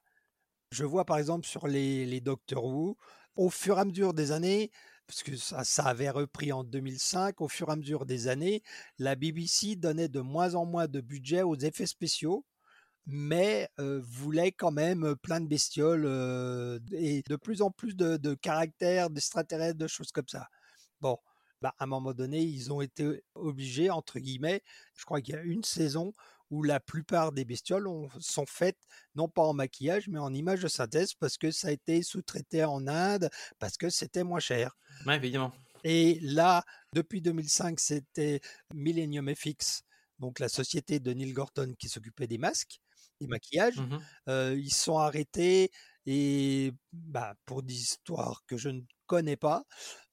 je 0.71 0.85
vois 0.85 1.05
par 1.05 1.19
exemple 1.19 1.47
sur 1.47 1.67
les, 1.69 2.07
les 2.07 2.21
Doctor 2.21 2.65
Who, 2.65 2.97
au 3.37 3.51
fur 3.51 3.79
et 3.79 3.81
à 3.81 3.85
mesure 3.85 4.15
des 4.15 4.33
années, 4.33 4.71
parce 5.07 5.23
que 5.23 5.37
ça, 5.37 5.85
avait 5.85 6.11
repris 6.11 6.53
en 6.53 6.65
2005. 6.65 7.41
Au 7.41 7.49
fur 7.49 7.69
et 7.69 7.73
à 7.73 7.77
mesure 7.77 8.07
des 8.07 8.29
années, 8.29 8.63
la 8.99 9.15
BBC 9.17 9.77
donnait 9.77 10.09
de 10.09 10.21
moins 10.21 10.55
en 10.55 10.67
moins 10.67 10.89
de 10.89 11.01
budget 11.01 11.43
aux 11.43 11.57
effets 11.57 11.87
spéciaux, 11.87 12.45
mais 13.07 13.71
voulait 13.79 14.53
quand 14.53 14.73
même 14.73 15.15
plein 15.23 15.41
de 15.41 15.47
bestioles 15.47 16.07
et 16.93 17.23
de 17.29 17.37
plus 17.37 17.63
en 17.63 17.71
plus 17.71 17.95
de, 17.97 18.17
de 18.17 18.35
caractères, 18.35 19.11
d'extraterrestres, 19.11 19.79
de 19.79 19.87
choses 19.87 20.13
comme 20.13 20.29
ça. 20.29 20.49
Bon, 21.01 21.19
bah, 21.63 21.75
à 21.79 21.85
un 21.85 21.87
moment 21.87 22.13
donné, 22.13 22.43
ils 22.43 22.73
ont 22.73 22.81
été 22.81 23.23
obligés, 23.35 23.91
entre 23.91 24.19
guillemets, 24.19 24.63
je 24.95 25.05
crois 25.05 25.21
qu'il 25.21 25.35
y 25.35 25.39
a 25.39 25.43
une 25.43 25.65
saison 25.65 26.13
où 26.51 26.63
la 26.63 26.81
plupart 26.81 27.33
des 27.33 27.45
bestioles 27.45 27.89
sont 28.21 28.47
faites 28.47 28.79
non 29.15 29.29
pas 29.29 29.43
en 29.43 29.55
maquillage, 29.55 30.09
mais 30.09 30.19
en 30.19 30.33
images 30.33 30.63
de 30.63 30.69
synthèse 30.69 31.15
parce 31.15 31.39
que 31.39 31.51
ça 31.51 31.69
a 31.69 31.71
été 31.73 32.03
sous-traité 32.03 32.65
en 32.65 32.87
Inde, 32.87 33.31
parce 33.59 33.77
que 33.77 33.91
c'était 33.91 34.25
moins 34.25 34.41
cher. 34.41 34.77
Oui, 35.07 35.15
évidemment. 35.15 35.53
Et 35.85 36.19
là, 36.21 36.65
depuis 36.93 37.21
2005, 37.21 37.79
c'était 37.79 38.41
Millennium 38.75 39.33
FX, 39.35 39.83
donc 40.19 40.39
la 40.39 40.49
société 40.49 41.01
de 41.01 41.13
Neil 41.13 41.33
Gorton 41.33 41.75
qui 41.79 41.89
s'occupait 41.89 42.27
des 42.27 42.39
masques, 42.39 42.81
des 43.21 43.27
maquillages. 43.27 43.79
Mmh 43.79 43.99
euh, 44.29 44.57
ils 44.59 44.75
sont 44.75 44.99
arrêtés 44.99 45.71
et 46.07 46.73
bah, 46.93 47.35
pour 47.45 47.63
des 47.63 47.75
histoires 47.75 48.43
que 48.47 48.57
je 48.57 48.69
ne 48.69 48.83
connais 49.07 49.37
pas. 49.37 49.65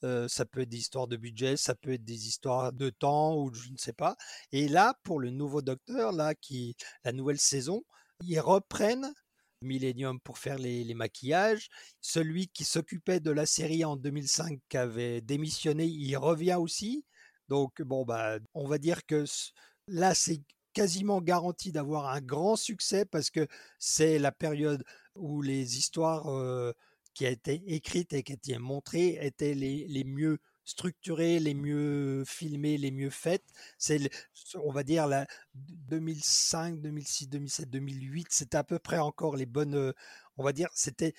Ça 0.01 0.45
peut 0.45 0.61
être 0.61 0.69
des 0.69 0.77
histoires 0.79 1.07
de 1.07 1.17
budget, 1.17 1.57
ça 1.57 1.75
peut 1.75 1.93
être 1.93 2.03
des 2.03 2.27
histoires 2.27 2.73
de 2.73 2.89
temps 2.89 3.37
ou 3.37 3.53
je 3.53 3.71
ne 3.71 3.77
sais 3.77 3.93
pas. 3.93 4.15
Et 4.51 4.67
là, 4.67 4.95
pour 5.03 5.19
le 5.19 5.29
nouveau 5.29 5.61
docteur, 5.61 6.11
là, 6.11 6.35
qui, 6.35 6.75
la 7.05 7.13
nouvelle 7.13 7.39
saison, 7.39 7.83
ils 8.25 8.39
reprennent 8.39 9.13
Millennium 9.63 10.19
pour 10.19 10.37
faire 10.37 10.57
les, 10.57 10.93
maquillages. 10.93 11.69
Celui 12.01 12.47
qui 12.49 12.63
s'occupait 12.65 13.19
de 13.19 13.31
la 13.31 13.45
série 13.45 13.85
en 13.85 13.95
2005 13.95 14.59
qui 14.69 14.77
avait 14.77 15.21
démissionné, 15.21 15.85
il 15.85 16.15
revient 16.17 16.57
aussi. 16.59 17.05
Donc 17.49 17.81
bon 17.81 18.05
bah 18.05 18.37
on 18.53 18.67
va 18.67 18.77
dire 18.77 19.05
que 19.05 19.25
là 19.87 20.13
c'est 20.13 20.41
quasiment 20.73 21.21
garanti 21.21 21.71
d'avoir 21.71 22.09
un 22.09 22.21
grand 22.21 22.55
succès 22.55 23.05
parce 23.05 23.29
que 23.29 23.47
c'est 23.79 24.17
la 24.19 24.31
période 24.31 24.83
où 25.15 25.41
les 25.41 25.77
histoires 25.77 26.27
qui 27.13 27.25
a 27.25 27.29
été 27.29 27.61
écrite 27.67 28.13
et 28.13 28.23
qui 28.23 28.33
a 28.33 28.35
été 28.35 28.57
montrée 28.57 29.17
étaient 29.21 29.53
les, 29.53 29.87
les 29.87 30.03
mieux 30.03 30.39
structurées, 30.65 31.39
les 31.39 31.53
mieux 31.53 32.23
filmées, 32.25 32.77
les 32.77 32.91
mieux 32.91 33.09
faites. 33.09 33.45
C'est, 33.77 34.09
on 34.55 34.71
va 34.71 34.83
dire, 34.83 35.07
la 35.07 35.27
2005, 35.53 36.81
2006, 36.81 37.29
2007, 37.29 37.69
2008, 37.69 38.27
c'était 38.31 38.57
à 38.57 38.63
peu 38.63 38.79
près 38.79 38.99
encore 38.99 39.35
les 39.35 39.45
bonnes, 39.45 39.75
euh, 39.75 39.93
on 40.37 40.43
va 40.43 40.53
dire, 40.53 40.69
c'était 40.73 41.13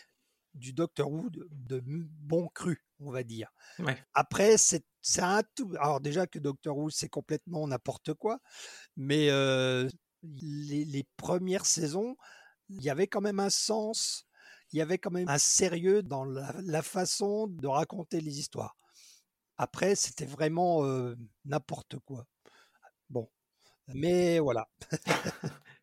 du 0.55 0.73
Doctor 0.73 1.11
Who 1.11 1.31
de, 1.31 1.49
de 1.51 1.83
bon 1.85 2.49
cru, 2.49 2.85
on 3.01 3.11
va 3.11 3.23
dire. 3.23 3.53
Ouais. 3.79 4.03
Après, 4.15 4.57
c'est 4.57 4.85
c'est 5.03 5.21
un 5.21 5.43
tout. 5.55 5.71
Alors 5.79 6.01
déjà 6.01 6.27
que 6.27 6.39
Doctor 6.39 6.79
Who 6.79 6.89
c'est 6.89 7.11
complètement 7.11 7.67
n'importe 7.69 8.15
quoi, 8.15 8.41
mais 8.97 9.29
euh, 9.31 9.89
les, 10.23 10.85
les, 10.87 11.05
premières 11.19 11.67
saisons, 11.67 12.17
il 12.71 12.83
y 12.83 12.89
avait 12.89 13.07
quand 13.07 13.21
même 13.21 13.41
un 13.41 13.51
sens 13.51 14.27
il 14.75 14.79
y 14.79 14.83
avait 14.83 14.99
quand 14.99 15.13
même 15.13 15.29
un 15.29 15.39
sérieux 15.39 16.03
dans 16.03 16.25
la, 16.25 16.83
façon 16.83 17.47
de 17.47 17.69
raconter 17.69 18.21
les 18.21 18.41
histoires. 18.41 18.77
Après, 19.57 19.95
c'était 19.95 20.27
vraiment 20.27 20.85
euh, 20.85 21.15
n'importe 21.45 22.01
quoi. 22.01 22.27
Bon, 23.09 23.31
mais 23.87 24.41
voilà. 24.41 24.69